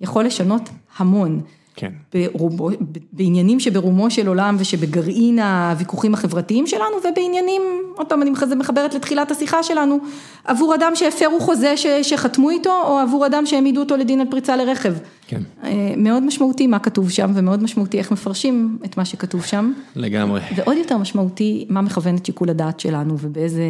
יכול 0.00 0.24
לשנות 0.24 0.68
המון. 0.96 1.40
כן. 1.76 1.92
ברובו, 2.14 2.70
בעניינים 3.12 3.60
שברומו 3.60 4.10
של 4.10 4.28
עולם 4.28 4.56
ושבגרעין 4.58 5.38
הוויכוחים 5.38 6.14
החברתיים 6.14 6.66
שלנו 6.66 6.96
ובעניינים, 7.10 7.62
עוד 7.96 8.06
פעם 8.06 8.22
אני 8.22 8.30
מחברת 8.56 8.94
לתחילת 8.94 9.30
השיחה 9.30 9.62
שלנו, 9.62 9.98
עבור 10.44 10.74
אדם 10.74 10.92
שהפרו 10.94 11.40
חוזה 11.40 11.76
ש, 11.76 11.86
שחתמו 12.02 12.50
איתו 12.50 12.82
או 12.86 12.98
עבור 12.98 13.26
אדם 13.26 13.46
שהעמידו 13.46 13.80
אותו 13.80 13.96
לדין 13.96 14.20
על 14.20 14.26
פריצה 14.30 14.56
לרכב. 14.56 14.94
כן. 15.26 15.40
אה, 15.64 15.94
מאוד 15.96 16.22
משמעותי 16.22 16.66
מה 16.66 16.78
כתוב 16.78 17.10
שם 17.10 17.32
ומאוד 17.34 17.62
משמעותי 17.62 17.98
איך 17.98 18.12
מפרשים 18.12 18.78
את 18.84 18.96
מה 18.96 19.04
שכתוב 19.04 19.44
שם. 19.44 19.72
לגמרי. 19.96 20.40
ועוד 20.56 20.76
יותר 20.76 20.96
משמעותי, 20.96 21.66
מה 21.68 21.82
מכוון 21.82 22.16
את 22.16 22.26
שיקול 22.26 22.50
הדעת 22.50 22.80
שלנו 22.80 23.16
ובאיזה 23.20 23.64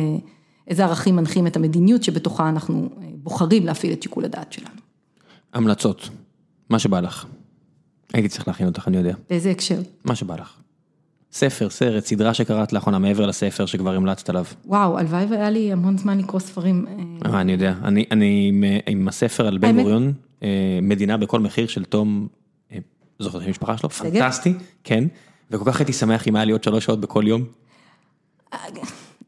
איזה 0.69 0.85
ערכים 0.85 1.17
מנחים 1.17 1.47
את 1.47 1.57
המדיניות 1.57 2.03
שבתוכה 2.03 2.49
אנחנו 2.49 2.89
אה, 3.03 3.07
בוחרים 3.15 3.67
להפעיל 3.67 3.93
את 3.93 4.03
שיקול 4.03 4.25
הדעת 4.25 4.53
שלנו. 4.53 4.81
המלצות. 5.53 6.09
מה 6.69 6.79
שבא 6.79 7.01
לך. 7.01 7.27
הייתי 8.15 8.29
צריך 8.29 8.49
להכין 8.49 8.67
אותך, 8.67 8.89
אני 8.89 8.97
יודע. 8.97 9.15
באיזה 9.31 9.51
הקשר? 9.51 9.79
מה 10.05 10.15
שבא 10.15 10.37
לך. 10.37 10.53
ספר, 11.33 11.71
סרט, 11.71 12.05
סדרה 12.07 12.35
שקראת 12.35 12.73
לאחרונה 12.73 12.99
מעבר 12.99 13.27
לספר 13.27 13.67
שכבר 13.67 13.95
המלצת 13.95 14.29
עליו. 14.29 14.45
וואו, 14.67 14.99
הלוואי 14.99 15.25
והיה 15.25 15.51
לי 15.51 15.73
המון 15.73 15.99
זמן 15.99 16.19
לקרוא 16.19 16.41
ספרים. 16.41 16.87
אה, 17.27 17.31
אה, 17.35 17.41
אני 17.41 17.53
יודע. 17.53 17.75
אני, 17.85 18.05
אני 18.11 18.47
עם, 18.49 18.65
עם 18.87 19.09
הספר 19.09 19.47
על 19.47 19.59
בן 19.59 19.69
האמת- 19.69 19.83
גוריון, 19.83 20.13
אה, 20.43 20.49
מדינה 20.83 21.17
בכל 21.17 21.41
מחיר 21.41 21.67
של 21.67 21.85
תום, 21.85 22.29
זוכר 23.19 23.41
את 23.43 23.47
המשפחה 23.47 23.79
שלו? 23.79 23.91
פנטסטי, 23.91 24.55
כן. 24.85 25.05
וכל 25.51 25.65
כך 25.73 25.81
הייתי 25.81 25.93
שמח 25.93 26.29
אם 26.29 26.37
היה 26.37 26.45
לי 26.45 26.53
עוד 26.53 26.65
שלוש 26.65 26.85
שעות 26.85 27.01
בכל 27.01 27.25
יום. 27.27 27.45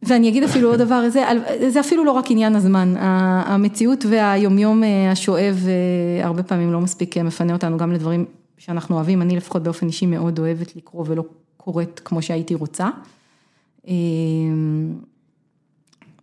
ואני 0.06 0.28
אגיד 0.28 0.43
אפילו 0.43 0.70
עוד 0.70 0.78
דבר, 0.78 1.09
זה, 1.09 1.24
זה 1.68 1.81
אפילו 1.81 2.05
לא 2.05 2.10
רק 2.10 2.31
עניין 2.31 2.56
הזמן, 2.56 2.94
המציאות 2.98 4.05
והיומיום 4.10 4.85
אה, 4.85 5.10
השואב 5.10 5.66
אה, 5.66 6.26
הרבה 6.26 6.43
פעמים 6.43 6.72
לא 6.72 6.81
מספיק 6.81 7.16
אה, 7.16 7.22
מפנה 7.22 7.52
אותנו 7.52 7.78
גם 7.78 7.93
לדברים 7.93 8.24
שאנחנו 8.59 8.97
אוהבים, 8.97 9.22
אני 9.22 9.36
לפחות 9.36 9.62
באופן 9.62 9.86
אישי 9.86 10.06
מאוד 10.06 10.39
אוהבת 10.39 10.76
לקרוא 10.76 11.05
ולא 11.09 11.24
קוראת 11.56 12.01
כמו 12.05 12.22
שהייתי 12.22 12.55
רוצה. 12.55 12.89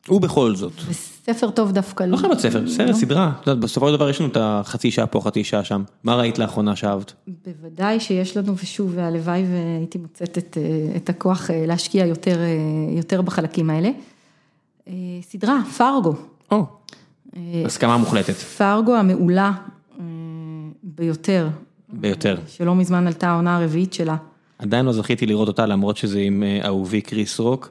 ובכל 0.10 0.56
זאת. 0.56 0.74
וספר 1.22 1.50
טוב 1.50 1.72
דווקא 1.72 2.04
לא 2.04 2.18
חייב 2.18 2.32
להיות 2.32 2.42
ספר, 2.42 2.68
סרט, 2.68 2.90
לא. 2.90 2.94
סדרה. 2.94 3.32
את 3.42 3.48
יודעת, 3.48 3.64
בסופו 3.64 3.88
של 3.90 3.96
דבר 3.96 4.10
יש 4.10 4.22
לנו 4.22 4.30
את 4.30 4.38
החצי 4.40 4.92
שעה 4.92 5.08
פה, 5.08 5.22
חצי 5.22 5.44
שעה 5.44 5.64
שם. 5.64 5.84
מה 6.04 6.16
ראית 6.16 6.40
לאחרונה 6.40 6.76
שאהבת? 6.76 7.14
בוודאי 7.46 8.00
שיש 8.00 8.38
לנו, 8.38 8.58
ושוב, 8.58 8.92
והלוואי 8.96 9.44
והייתי 9.52 9.98
מוצאת 9.98 10.38
את, 10.38 10.58
אה, 10.62 10.96
את 10.96 11.10
הכוח 11.10 11.52
אה, 11.52 11.66
להשקיע 11.68 12.06
יותר, 12.06 12.38
אה, 12.40 12.48
יותר 12.98 13.22
בחלקים 13.22 13.70
האלה. 13.70 13.90
סדרה, 15.22 15.60
פרגו. 15.78 16.14
או, 16.52 16.66
הסכמה 17.66 17.98
מוחלטת. 17.98 18.34
פרגו 18.34 18.96
המעולה 18.96 19.52
ביותר, 20.84 21.48
ביותר. 21.90 22.38
שלא 22.48 22.76
מזמן 22.76 23.08
עלתה 23.08 23.30
העונה 23.30 23.58
הרביעית 23.58 23.94
שלה. 23.94 24.16
עדיין 24.62 24.86
לא 24.86 24.94
זכיתי 24.94 25.26
לראות 25.26 25.48
אותה 25.48 25.66
למרות 25.66 25.98
שזה 25.98 26.20
עם 26.20 26.44
אה, 26.44 26.66
אהובי 26.66 27.02
קריס 27.02 27.40
רוק. 27.40 27.70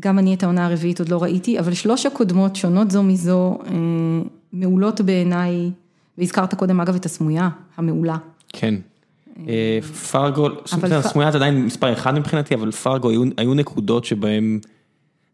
גם 0.00 0.18
אני 0.18 0.34
את 0.34 0.42
העונה 0.42 0.66
הרביעית 0.66 0.98
עוד 1.00 1.08
לא 1.08 1.22
ראיתי, 1.22 1.58
אבל 1.58 1.74
שלוש 1.74 2.06
הקודמות 2.06 2.56
שונות 2.56 2.90
זו 2.90 3.02
מזו, 3.02 3.58
אה, 3.66 3.72
מעולות 4.52 5.00
בעיניי, 5.00 5.70
והזכרת 6.18 6.54
קודם 6.54 6.80
אגב 6.80 6.94
את 6.94 7.04
הסמויה, 7.04 7.48
המעולה. 7.76 8.16
כן. 8.48 8.74
אה, 9.48 9.78
פרגו, 10.10 10.48
הסמויה 10.90 11.30
זה 11.30 11.38
עדיין 11.38 11.66
מספר 11.66 11.92
אחד 11.92 12.18
מבחינתי, 12.18 12.54
אבל 12.54 12.70
פרגו 12.70 13.10
היו, 13.36 13.54
נקודות 13.54 14.04
שבהם, 14.04 14.60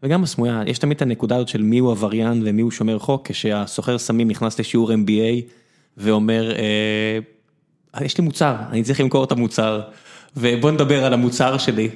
וגם 0.03 0.23
הסמויה, 0.23 0.63
יש 0.67 0.79
תמיד 0.79 0.97
את 0.97 1.03
הנקודה 1.03 1.37
הזאת 1.37 1.49
של 1.49 1.63
מי 1.63 1.79
הוא 1.79 1.91
עבריין 1.91 2.43
ומי 2.45 2.63
הוא 2.63 2.71
שומר 2.71 2.99
חוק, 2.99 3.29
כשהסוחר 3.29 3.99
סמים 3.99 4.29
נכנס 4.29 4.61
לשיעור 4.61 4.93
MBA 4.93 5.51
ואומר, 5.97 6.53
אה, 6.57 8.05
יש 8.05 8.19
לי 8.19 8.25
מוצר, 8.25 8.55
אני 8.71 8.83
צריך 8.83 9.01
למכור 9.01 9.25
את 9.25 9.33
המוצר, 9.33 9.81
ובוא 10.37 10.71
נדבר 10.71 11.05
על 11.05 11.13
המוצר 11.13 11.59
שלי. 11.59 11.89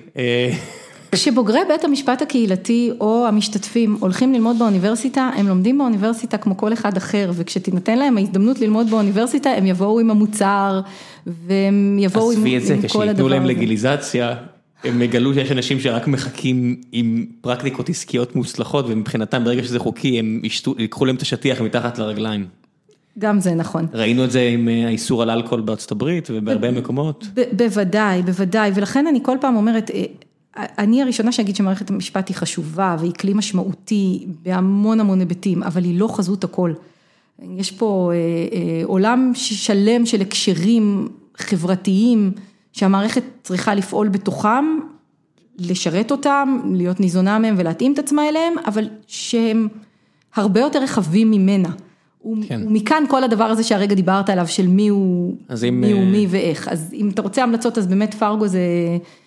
כשבוגרי 1.14 1.60
בית 1.68 1.84
המשפט 1.84 2.22
הקהילתי 2.22 2.90
או 3.00 3.26
המשתתפים 3.28 3.96
הולכים 4.00 4.32
ללמוד 4.32 4.58
באוניברסיטה, 4.58 5.30
הם 5.36 5.48
לומדים 5.48 5.78
באוניברסיטה 5.78 6.38
כמו 6.38 6.56
כל 6.56 6.72
אחד 6.72 6.96
אחר, 6.96 7.30
וכשתינתן 7.34 7.98
להם 7.98 8.16
ההזדמנות 8.16 8.60
ללמוד 8.60 8.90
באוניברסיטה, 8.90 9.50
הם 9.50 9.66
יבואו 9.66 10.00
עם 10.00 10.10
המוצר, 10.10 10.80
והם 11.26 11.96
יבואו 12.00 12.30
עם, 12.30 12.38
עזבי 12.38 12.56
את 12.56 12.62
זה, 12.62 12.74
עם 12.74 12.80
כל 12.80 12.88
כשייתנו 12.88 13.10
הדבר 13.10 13.28
להם 13.28 13.42
הזה. 13.42 13.52
לגיליזציה, 13.52 14.34
הם 14.84 15.02
יגלו 15.02 15.34
שיש 15.34 15.52
אנשים 15.52 15.80
שרק 15.80 16.06
מחכים 16.06 16.76
עם 16.92 17.26
פרקטיקות 17.40 17.88
עסקיות 17.88 18.36
מוצלחות, 18.36 18.84
ומבחינתם 18.88 19.44
ברגע 19.44 19.62
שזה 19.62 19.78
חוקי, 19.78 20.18
הם 20.18 20.40
ישתו, 20.42 20.74
ייקחו 20.78 21.04
להם 21.04 21.16
את 21.16 21.22
השטיח 21.22 21.60
מתחת 21.60 21.98
לרגליים. 21.98 22.46
גם 23.18 23.40
זה 23.40 23.54
נכון. 23.54 23.86
ראינו 23.92 24.24
את 24.24 24.30
זה 24.30 24.40
עם 24.40 24.68
אה, 24.68 24.86
האיסור 24.86 25.22
על 25.22 25.30
אלכוהול 25.30 25.60
בארצות 25.60 25.90
הברית 25.90 26.28
ובהרבה 26.32 26.70
מקומות. 26.70 27.26
ב- 27.34 27.42
בוודאי, 27.52 28.22
בוודאי, 28.22 28.70
ולכן 28.74 29.06
אני 29.06 29.18
כל 29.22 29.36
פעם 29.40 29.56
אומרת, 29.56 29.90
אה, 29.90 30.04
אני 30.56 31.02
הראשונה 31.02 31.32
שאגיד 31.32 31.56
שמערכת 31.56 31.90
המשפט 31.90 32.28
היא 32.28 32.36
חשובה 32.36 32.96
והיא 32.98 33.12
כלי 33.12 33.34
משמעותי 33.34 34.26
בהמון 34.42 35.00
המון 35.00 35.20
היבטים, 35.20 35.62
אבל 35.62 35.84
היא 35.84 35.98
לא 35.98 36.08
חזות 36.08 36.44
הכל. 36.44 36.72
יש 37.42 37.70
פה 37.70 38.10
אה, 38.12 38.16
אה, 38.58 38.84
עולם 38.84 39.32
שלם 39.34 40.06
של 40.06 40.20
הקשרים 40.20 41.08
חברתיים 41.36 42.32
שהמערכת 42.72 43.22
צריכה 43.42 43.74
לפעול 43.74 44.08
בתוכם, 44.08 44.64
לשרת 45.58 46.10
אותם, 46.10 46.60
להיות 46.72 47.00
ניזונה 47.00 47.38
מהם 47.38 47.54
ולהתאים 47.58 47.92
את 47.92 47.98
עצמה 47.98 48.28
אליהם, 48.28 48.54
אבל 48.66 48.88
שהם 49.06 49.68
הרבה 50.34 50.60
יותר 50.60 50.82
רחבים 50.82 51.30
ממנה. 51.30 51.68
כן. 52.48 52.60
ומכאן 52.66 53.04
כל 53.08 53.24
הדבר 53.24 53.44
הזה 53.44 53.62
שהרגע 53.62 53.94
דיברת 53.94 54.30
עליו 54.30 54.46
של 54.48 54.66
מי 54.66 54.88
הוא, 54.88 55.36
אם, 55.68 55.80
מי 55.80 55.92
הוא 55.92 56.00
אה, 56.00 56.04
מי 56.06 56.26
ואיך. 56.30 56.68
אז 56.68 56.90
אם 56.94 57.08
אתה 57.08 57.22
רוצה 57.22 57.42
המלצות, 57.42 57.78
אז 57.78 57.86
באמת 57.86 58.14
פרגו 58.14 58.46
זה, 58.48 58.60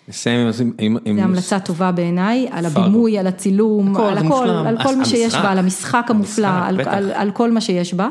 נסיים 0.08 0.46
עם- 0.58 0.72
עם... 0.78 0.96
עם- 1.04 1.16
זה 1.16 1.24
המלצה 1.24 1.60
טובה 1.60 1.92
בעיניי, 1.92 2.48
על 2.50 2.68
פרגו. 2.68 2.80
הבימוי, 2.80 3.18
על 3.18 3.26
הצילום, 3.26 3.92
הכל, 3.96 4.02
על 4.02 4.14
זה 4.14 4.20
הכל, 4.20 4.28
מושלם. 4.28 4.66
על 4.66 4.76
כל 4.82 4.96
מה 4.96 5.04
שיש. 5.04 5.34
בה, 5.34 5.50
על 5.50 5.58
המשחק 5.58 6.06
המופלא, 6.08 6.46
המשחק, 6.46 6.68
על- 6.68 6.76
בטח. 6.76 6.90
על 6.92 7.10
על 7.10 7.30
כל 7.30 7.50
מה 7.52 7.60
שיש 7.60 7.94
בה. 7.94 8.08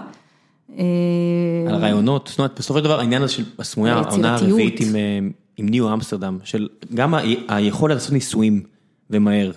אה, 0.78 0.84
על 1.68 1.76
הרעיונות, 1.76 2.28
זאת 2.28 2.40
אומרת, 2.40 2.52
בסופו 2.60 2.80
של 2.80 2.86
דבר 2.86 3.00
העניין 3.00 3.22
הזה 3.22 3.34
של 3.34 3.44
הסמויה, 3.60 3.94
העונה. 3.94 4.36
הרביעית 4.36 4.80
עם, 4.80 4.96
אה, 4.96 5.20
עם 5.58 5.70
ניו 5.70 5.94
אמסטרדם, 5.94 6.38
של 6.44 6.68
גם 6.94 7.14
ה- 7.14 7.20
היכולת 7.48 7.94
לעשות 7.96 8.12
ניסויים 8.14 8.64
ומהר, 9.10 9.52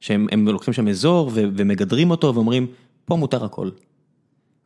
שהם 0.00 0.26
הם 0.32 0.48
לוקחים 0.48 0.74
שם 0.74 0.88
אזור 0.88 1.30
ו- 1.34 1.44
ומגדרים 1.56 2.10
אותו 2.10 2.34
ואומרים, 2.34 2.66
פה 3.04 3.16
מותר 3.16 3.44
הכל. 3.44 3.68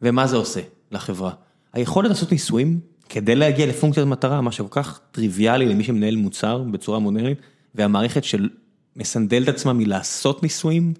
ומה 0.03 0.27
זה 0.27 0.37
עושה 0.37 0.61
לחברה? 0.91 1.33
היכולת 1.73 2.09
לעשות 2.09 2.33
ניסויים 2.33 2.81
כדי 3.09 3.35
להגיע 3.35 3.67
לפונקציית 3.67 4.07
מטרה, 4.07 4.41
מה 4.41 4.53
שכל 4.53 4.69
כך 4.71 5.01
טריוויאלי 5.13 5.67
למי 5.67 5.85
שמנהל 5.85 6.17
מוצר 6.17 6.63
בצורה 6.63 6.99
מודרנית, 6.99 7.39
והמערכת 7.75 8.25
של 8.25 8.49
עצמה 9.49 9.73
מלעשות 9.73 10.43
ניסויים, 10.43 10.95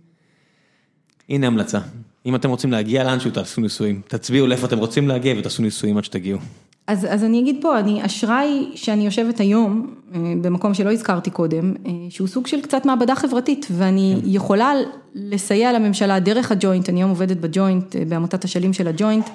הנה 1.29 1.47
המלצה. 1.47 1.79
אם 2.27 2.35
אתם 2.35 2.51
רוצים 2.51 2.73
להגיע 2.73 3.05
לאנשהו, 3.05 3.31
תעשו 3.31 3.61
ניסויים. 3.61 4.03
תצביעו 4.09 4.47
לאיפה 4.47 4.67
אתם 4.67 4.79
רוצים 4.79 5.09
להגיע 5.09 5.35
ותעשו 5.39 5.63
ניסויים 5.63 5.97
עד 5.97 6.05
שתגיעו. 6.05 6.39
אז, 6.87 7.07
אז 7.11 7.25
אני 7.25 7.41
אגיד 7.41 7.57
פה, 7.61 7.79
אני, 7.79 8.07
אשראי 8.07 8.71
שאני 8.75 9.05
יושבת 9.05 9.41
היום, 9.41 9.95
אה, 10.15 10.21
במקום 10.43 10.75
שלא 10.75 10.93
הזכרתי 10.93 11.31
קודם, 11.31 11.75
אה, 11.87 11.91
שהוא 12.09 12.29
סוג 12.29 12.47
של 12.47 12.61
קצת 12.61 12.87
מעבדה 12.87 13.15
חברתית, 13.15 13.67
ואני 13.71 14.15
כן. 14.23 14.29
יכולה 14.29 14.73
לסייע 15.15 15.73
לממשלה 15.73 16.21
דרך 16.21 16.53
הג'וינט, 16.53 16.89
אני 16.89 17.01
היום 17.01 17.11
עובדת 17.11 17.37
בג'וינט, 17.37 17.97
אה, 17.97 18.03
בעמותת 18.09 18.45
השלים 18.45 18.73
של 18.73 18.89
הג'וינט, 18.89 19.31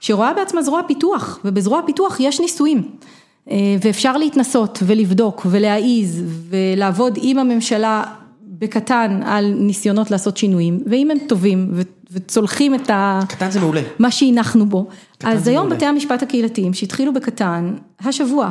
שרואה 0.00 0.34
בעצמה 0.34 0.62
זרוע 0.62 0.82
פיתוח, 0.86 1.40
ובזרוע 1.44 1.80
פיתוח 1.86 2.20
יש 2.20 2.40
ניסויים. 2.40 2.88
ואפשר 3.82 4.16
להתנסות 4.16 4.78
ולבדוק 4.86 5.46
ולהעיז 5.50 6.24
ולעבוד 6.50 7.18
עם 7.22 7.38
הממשלה 7.38 8.04
בקטן 8.58 9.20
על 9.24 9.54
ניסיונות 9.58 10.10
לעשות 10.10 10.36
שינויים, 10.36 10.80
ואם 10.86 11.10
הם 11.10 11.18
טובים 11.28 11.72
וצולחים 12.10 12.74
את 12.74 12.90
ה... 12.90 13.20
קטן 13.28 13.50
זה 13.50 13.60
מעולה. 13.60 13.80
מה 13.98 14.10
שהנחנו 14.10 14.66
בו. 14.66 14.88
אז 15.24 15.48
היום 15.48 15.60
מעולה. 15.60 15.76
בתי 15.76 15.86
המשפט 15.86 16.22
הקהילתיים 16.22 16.74
שהתחילו 16.74 17.12
בקטן, 17.12 17.74
השבוע 18.00 18.50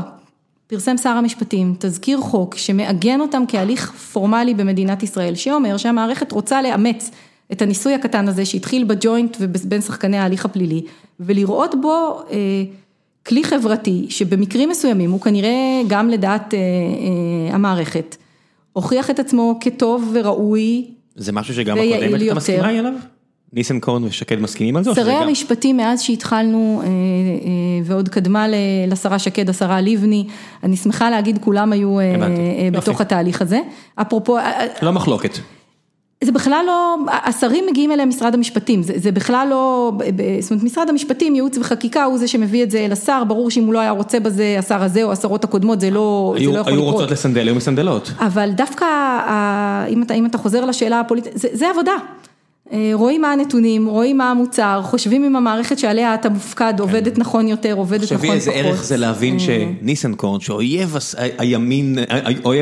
פרסם 0.67 0.97
שר 0.97 1.09
המשפטים 1.09 1.75
תזכיר 1.79 2.21
חוק 2.21 2.55
שמעגן 2.55 3.21
אותם 3.21 3.43
כהליך 3.47 3.91
פורמלי 3.91 4.53
במדינת 4.53 5.03
ישראל, 5.03 5.35
שאומר 5.35 5.77
שהמערכת 5.77 6.31
רוצה 6.31 6.61
לאמץ 6.61 7.11
את 7.51 7.61
הניסוי 7.61 7.93
הקטן 7.93 8.27
הזה 8.27 8.45
שהתחיל 8.45 8.83
בג'וינט 8.83 9.37
ובין 9.39 9.81
שחקני 9.81 10.17
ההליך 10.17 10.45
הפלילי, 10.45 10.81
ולראות 11.19 11.75
בו 11.81 12.21
כלי 13.27 13.43
חברתי 13.43 14.05
שבמקרים 14.09 14.69
מסוימים 14.69 15.11
הוא 15.11 15.21
כנראה 15.21 15.81
גם 15.87 16.09
לדעת 16.09 16.53
המערכת, 17.51 18.15
הוכיח 18.77 19.09
את 19.09 19.19
עצמו 19.19 19.57
כטוב 19.61 20.11
וראוי 20.13 20.85
זה 21.15 21.31
משהו 21.31 21.53
שגם 21.53 21.77
הקודמת 21.77 22.21
הייתה 22.21 22.33
מסכימה 22.33 22.69
אליו? 22.69 22.93
ניסנקורן 23.53 24.03
ושקד 24.03 24.39
מסכימים 24.39 24.77
על 24.77 24.83
זה? 24.83 24.95
שרי 24.95 25.13
המשפטים 25.13 25.77
מאז 25.77 26.01
שהתחלנו 26.01 26.81
ועוד 27.83 28.09
קדמה 28.09 28.45
לשרה 28.87 29.19
שקד, 29.19 29.49
השרה 29.49 29.81
לבני, 29.81 30.27
אני 30.63 30.77
שמחה 30.77 31.09
להגיד 31.09 31.37
כולם 31.41 31.71
היו 31.71 31.97
בתוך 32.71 33.01
התהליך 33.01 33.41
הזה, 33.41 33.59
אפרופו... 33.95 34.37
לא 34.81 34.91
מחלוקת. 34.93 35.37
זה 36.23 36.31
בכלל 36.31 36.63
לא, 36.67 36.97
השרים 37.23 37.65
מגיעים 37.69 37.91
אליהם 37.91 38.09
משרד 38.09 38.33
המשפטים, 38.33 38.81
זה 38.83 39.11
בכלל 39.11 39.47
לא, 39.49 39.91
זאת 40.41 40.51
אומרת 40.51 40.63
משרד 40.63 40.89
המשפטים, 40.89 41.35
ייעוץ 41.35 41.57
וחקיקה 41.57 42.03
הוא 42.03 42.17
זה 42.17 42.27
שמביא 42.27 42.63
את 42.63 42.71
זה 42.71 42.85
לשר, 42.89 43.23
ברור 43.23 43.51
שאם 43.51 43.63
הוא 43.63 43.73
לא 43.73 43.79
היה 43.79 43.91
רוצה 43.91 44.19
בזה, 44.19 44.55
השר 44.59 44.83
הזה 44.83 45.03
או 45.03 45.11
השרות 45.11 45.43
הקודמות, 45.43 45.81
זה 45.81 45.89
לא 45.89 46.35
יכול 46.37 46.51
לקרות. 46.51 46.67
היו 46.67 46.83
רוצות 46.83 47.11
לסנדל, 47.11 47.47
היו 47.47 47.55
מסנדלות. 47.55 48.11
אבל 48.19 48.51
דווקא, 48.51 48.85
אם 50.13 50.25
אתה 50.25 50.37
חוזר 50.37 50.65
לשאלה 50.65 50.99
הפוליטית, 50.99 51.31
זה 51.35 51.69
עבודה. 51.69 51.93
רואים 52.93 53.21
מה 53.21 53.31
הנתונים, 53.31 53.85
רואים 53.85 54.17
מה 54.17 54.31
המוצר, 54.31 54.81
חושבים 54.83 55.23
אם 55.23 55.35
המערכת 55.35 55.79
שעליה 55.79 56.15
אתה 56.15 56.29
מופקד 56.29 56.73
עובדת 56.79 57.17
נכון 57.17 57.47
יותר, 57.47 57.73
עובדת 57.73 58.03
נכון 58.03 58.17
פחות. 58.17 58.29
תחשבי 58.29 58.51
איזה 58.51 58.51
ערך 58.51 58.83
זה 58.83 58.97
להבין 58.97 59.37
שניסנקורן, 59.39 60.39
שאויב 60.39 60.95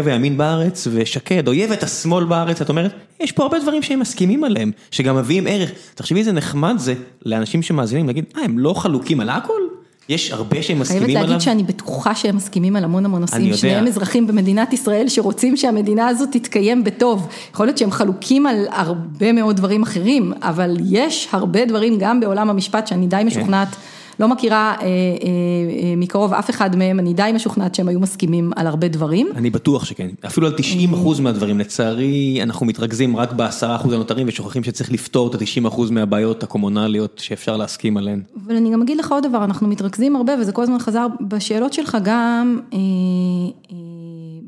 הימין 0.08 0.38
בארץ 0.38 0.88
ושקד, 0.92 1.48
אויבת 1.48 1.84
השמאל 1.84 2.24
בארץ, 2.26 2.62
את 2.62 2.70
אומרת, 2.70 2.94
יש 3.20 3.32
פה 3.32 3.44
הרבה 3.44 3.60
דברים 3.60 3.82
שהם 3.84 4.00
מסכימים 4.00 4.44
עליהם, 4.44 4.72
שגם 4.92 5.16
מביאים 5.16 5.48
ערך. 5.48 5.72
תחשבי 5.96 6.20
איזה 6.20 6.32
נחמד 6.32 6.76
זה 6.78 6.94
לאנשים 7.26 7.62
שמאזינים, 7.62 8.08
להגיד, 8.08 8.26
אה, 8.38 8.44
הם 8.44 8.60
לא 8.60 8.74
חלוקים 8.74 9.20
על 9.20 9.30
הכל? 9.30 9.62
יש 10.10 10.32
הרבה 10.32 10.62
שהם 10.62 10.80
מסכימים 10.80 11.04
עליו. 11.04 11.16
חייבת 11.16 11.30
להגיד 11.30 11.42
שאני 11.42 11.64
בטוחה 11.64 12.16
שהם 12.16 12.36
מסכימים 12.36 12.76
על 12.76 12.84
המון 12.84 13.06
המון 13.06 13.22
נושאים, 13.22 13.54
שניהם 13.54 13.88
אזרחים 13.88 14.28
במדינת 14.28 14.74
ישראל 14.74 15.10
שרוצים 15.10 15.58
שהמדינה 15.58 16.08
הזאת 16.08 16.30
תתקיים 16.32 16.84
בטוב, 16.84 17.28
יכול 17.54 17.66
להיות 17.66 17.78
שהם 17.78 17.92
חלוקים 17.92 18.46
על 18.46 18.66
הרבה 18.72 19.32
מאוד 19.32 19.58
דברים 19.58 19.84
אחרים, 19.84 20.34
אבל 20.42 20.78
יש 20.90 21.28
הרבה 21.32 21.66
דברים 21.66 21.98
גם 22.00 22.20
בעולם 22.20 22.50
המשפט 22.50 22.88
שאני 22.88 23.08
די 23.08 23.22
משוכנעת, 23.26 23.76
לא 24.20 24.28
מכירה 24.28 24.76
מקרוב 25.98 26.34
אף 26.34 26.50
אחד 26.50 26.76
מהם, 26.76 27.00
אני 27.00 27.14
די 27.14 27.32
משוכנעת 27.36 27.76
שהם 27.76 27.88
היו 27.88 28.00
מסכימים 28.00 28.52
על 28.56 28.68
הרבה 28.68 28.88
דברים. 28.88 29.28
אני 29.36 29.50
בטוח 29.50 29.86
שכן, 29.86 30.08
אפילו 30.26 30.48
על 30.48 30.54
90 30.58 30.94
אחוז 30.94 31.20
מהדברים, 31.20 31.60
לצערי 31.60 32.40
אנחנו 32.44 32.66
מתרכזים 32.66 33.18
רק 33.18 33.34
בעשרה 33.34 33.76
אחוז 33.76 33.94
הנותרים 33.94 34.28
ושוכחים 34.28 34.64
שצריך 34.64 34.92
לפתור 34.92 35.28
את 35.28 35.36
ה-90 35.36 35.68
אחוז 35.68 35.92
מהבעיות 35.92 36.44
הקומונליות 36.44 37.22
שאפשר 37.24 37.58
להסכים 37.58 37.98
עליהן. 37.98 38.22
אבל 38.46 38.56
אני 38.56 38.72
גם 38.74 38.82
אגיד 38.82 38.98
לך 38.98 39.12
עוד 39.12 39.24
דבר, 39.28 39.44
אנחנו 39.44 39.68
מתרכזים 39.68 40.16
הרבה 40.16 40.34
וזה 40.42 40.52
כל 40.52 40.64
הזמן 40.64 40.80
חזר 40.80 41.08
בשאלות 41.22 41.74
שלך 41.74 41.98
גם 42.04 42.60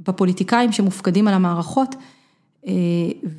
בפוליטיקאים 0.07 0.71
שמופקדים 0.71 1.27
על 1.27 1.33
המערכות 1.33 1.95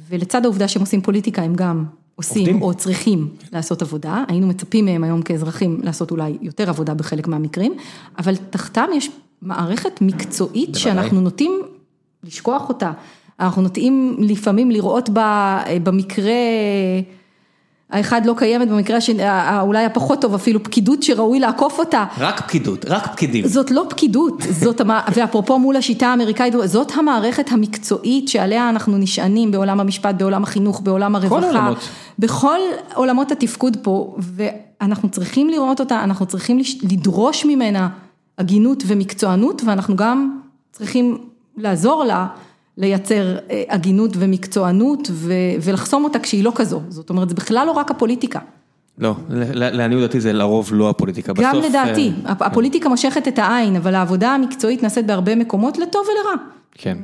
ולצד 0.09 0.45
העובדה 0.45 0.69
שהם 0.69 0.83
עושים 0.83 1.01
פוליטיקה 1.01 1.43
הם 1.43 1.55
גם. 1.55 1.85
עושים 2.19 2.63
או 2.63 2.75
צריכים 2.75 3.29
לעשות 3.53 3.83
עבודה, 3.83 4.25
היינו 4.29 4.47
מצפים 4.47 4.85
מהם 4.85 5.05
היום 5.05 5.23
כאזרחים 5.23 5.81
לעשות 5.83 6.11
אולי 6.11 6.39
יותר 6.43 6.69
עבודה 6.69 6.95
בחלק 6.95 7.29
מהמקרים, 7.29 7.75
אבל 8.19 8.37
תחתם 8.37 8.87
יש 8.95 9.11
מערכת 9.43 10.01
מקצועית 10.01 10.75
שאנחנו 10.75 11.21
נוטים 11.21 11.63
לשכוח 12.25 12.69
אותה, 12.69 12.93
אנחנו 13.41 13.63
נוטים 13.63 14.17
לפעמים 14.19 14.71
לראות 14.71 15.09
בה 15.09 15.63
במקרה, 15.83 16.33
האחד 17.91 18.27
לא 18.27 18.35
קיימת 18.37 18.69
במקרה 18.69 19.01
שאולי 19.01 19.85
הפחות 19.85 20.21
טוב 20.21 20.35
אפילו 20.35 20.63
פקידות 20.63 21.03
שראוי 21.03 21.41
לעקוף 21.41 21.79
אותה. 21.79 22.05
רק 22.19 22.41
פקידות, 22.41 22.85
רק 22.89 23.13
פקידים. 23.13 23.49
זאת 23.49 23.71
לא 23.71 23.85
פקידות, 23.89 24.43
ואפרופו 25.15 25.59
מול 25.59 25.77
השיטה 25.77 26.07
האמריקאית, 26.07 26.55
זאת 26.65 26.93
המערכת 26.97 27.53
המקצועית 27.53 28.29
שעליה 28.29 28.69
אנחנו 28.69 28.99
נשענים 28.99 29.51
בעולם 29.51 29.81
המשפט, 29.81 30.15
בעולם 30.15 30.43
החינוך, 30.43 30.81
בעולם 30.81 31.17
הרווחה. 31.17 31.41
כל 31.41 31.57
העולמות. 31.57 31.79
בכל 32.19 32.59
עולמות 32.95 33.33
התפקוד 33.33 33.77
פה, 33.83 34.17
ואנחנו 34.19 35.09
צריכים 35.09 35.49
לראות 35.49 35.81
אותה, 35.81 36.05
אנחנו 36.05 36.27
צריכים 36.27 36.61
לדרוש 36.83 37.45
ממנה 37.45 37.89
הגינות 38.39 38.83
ומקצוענות, 38.87 39.63
ואנחנו 39.67 39.97
גם 39.97 40.39
צריכים 40.73 41.19
לעזור 41.57 42.05
לה 42.05 42.27
לייצר 42.79 43.37
הגינות 43.69 44.11
ומקצוענות 44.15 45.11
ולחסום 45.63 46.05
אותה 46.05 46.19
כשהיא 46.19 46.45
לא 46.45 46.53
כזו, 46.55 46.83
זאת 46.89 47.11
אומרת, 47.11 47.29
זה 47.29 47.35
בכלל 47.35 47.67
לא 47.67 47.73
רק 47.73 47.91
הפוליטיקה. 47.91 48.41
לא, 48.99 49.15
לעניות 49.55 50.01
דעתי 50.03 50.21
זה 50.21 50.33
לרוב 50.33 50.71
לא 50.73 50.91
הפוליטיקה. 50.91 51.33
גם 51.37 51.57
לדעתי, 51.57 52.13
הפוליטיקה 52.25 52.89
מושכת 52.89 53.29
את 53.29 53.39
העין, 53.39 53.77
אבל 53.77 53.95
העבודה 53.95 54.31
המקצועית 54.31 54.83
נעשית 54.83 55.07
בהרבה 55.07 55.35
מקומות 55.35 55.79
לטוב 55.79 56.07
ולרע. 56.07 56.45
כן, 56.73 56.99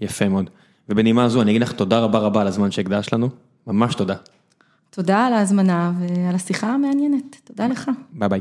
יפה 0.00 0.28
מאוד. 0.28 0.50
ובנימה 0.88 1.28
זו 1.28 1.42
אני 1.42 1.50
אגיד 1.50 1.62
לך 1.62 1.72
תודה 1.72 1.98
רבה 1.98 2.18
רבה 2.18 2.40
על 2.40 2.46
הזמן 2.46 2.70
שהקדשת 2.70 3.12
לנו. 3.12 3.28
ממש 3.66 3.94
תודה. 3.94 4.14
תודה 4.90 5.26
על 5.26 5.32
ההזמנה 5.32 5.92
ועל 6.00 6.34
השיחה 6.34 6.66
המעניינת, 6.66 7.36
תודה 7.44 7.66
לך. 7.66 7.90
ביי 8.12 8.28
ביי. 8.28 8.40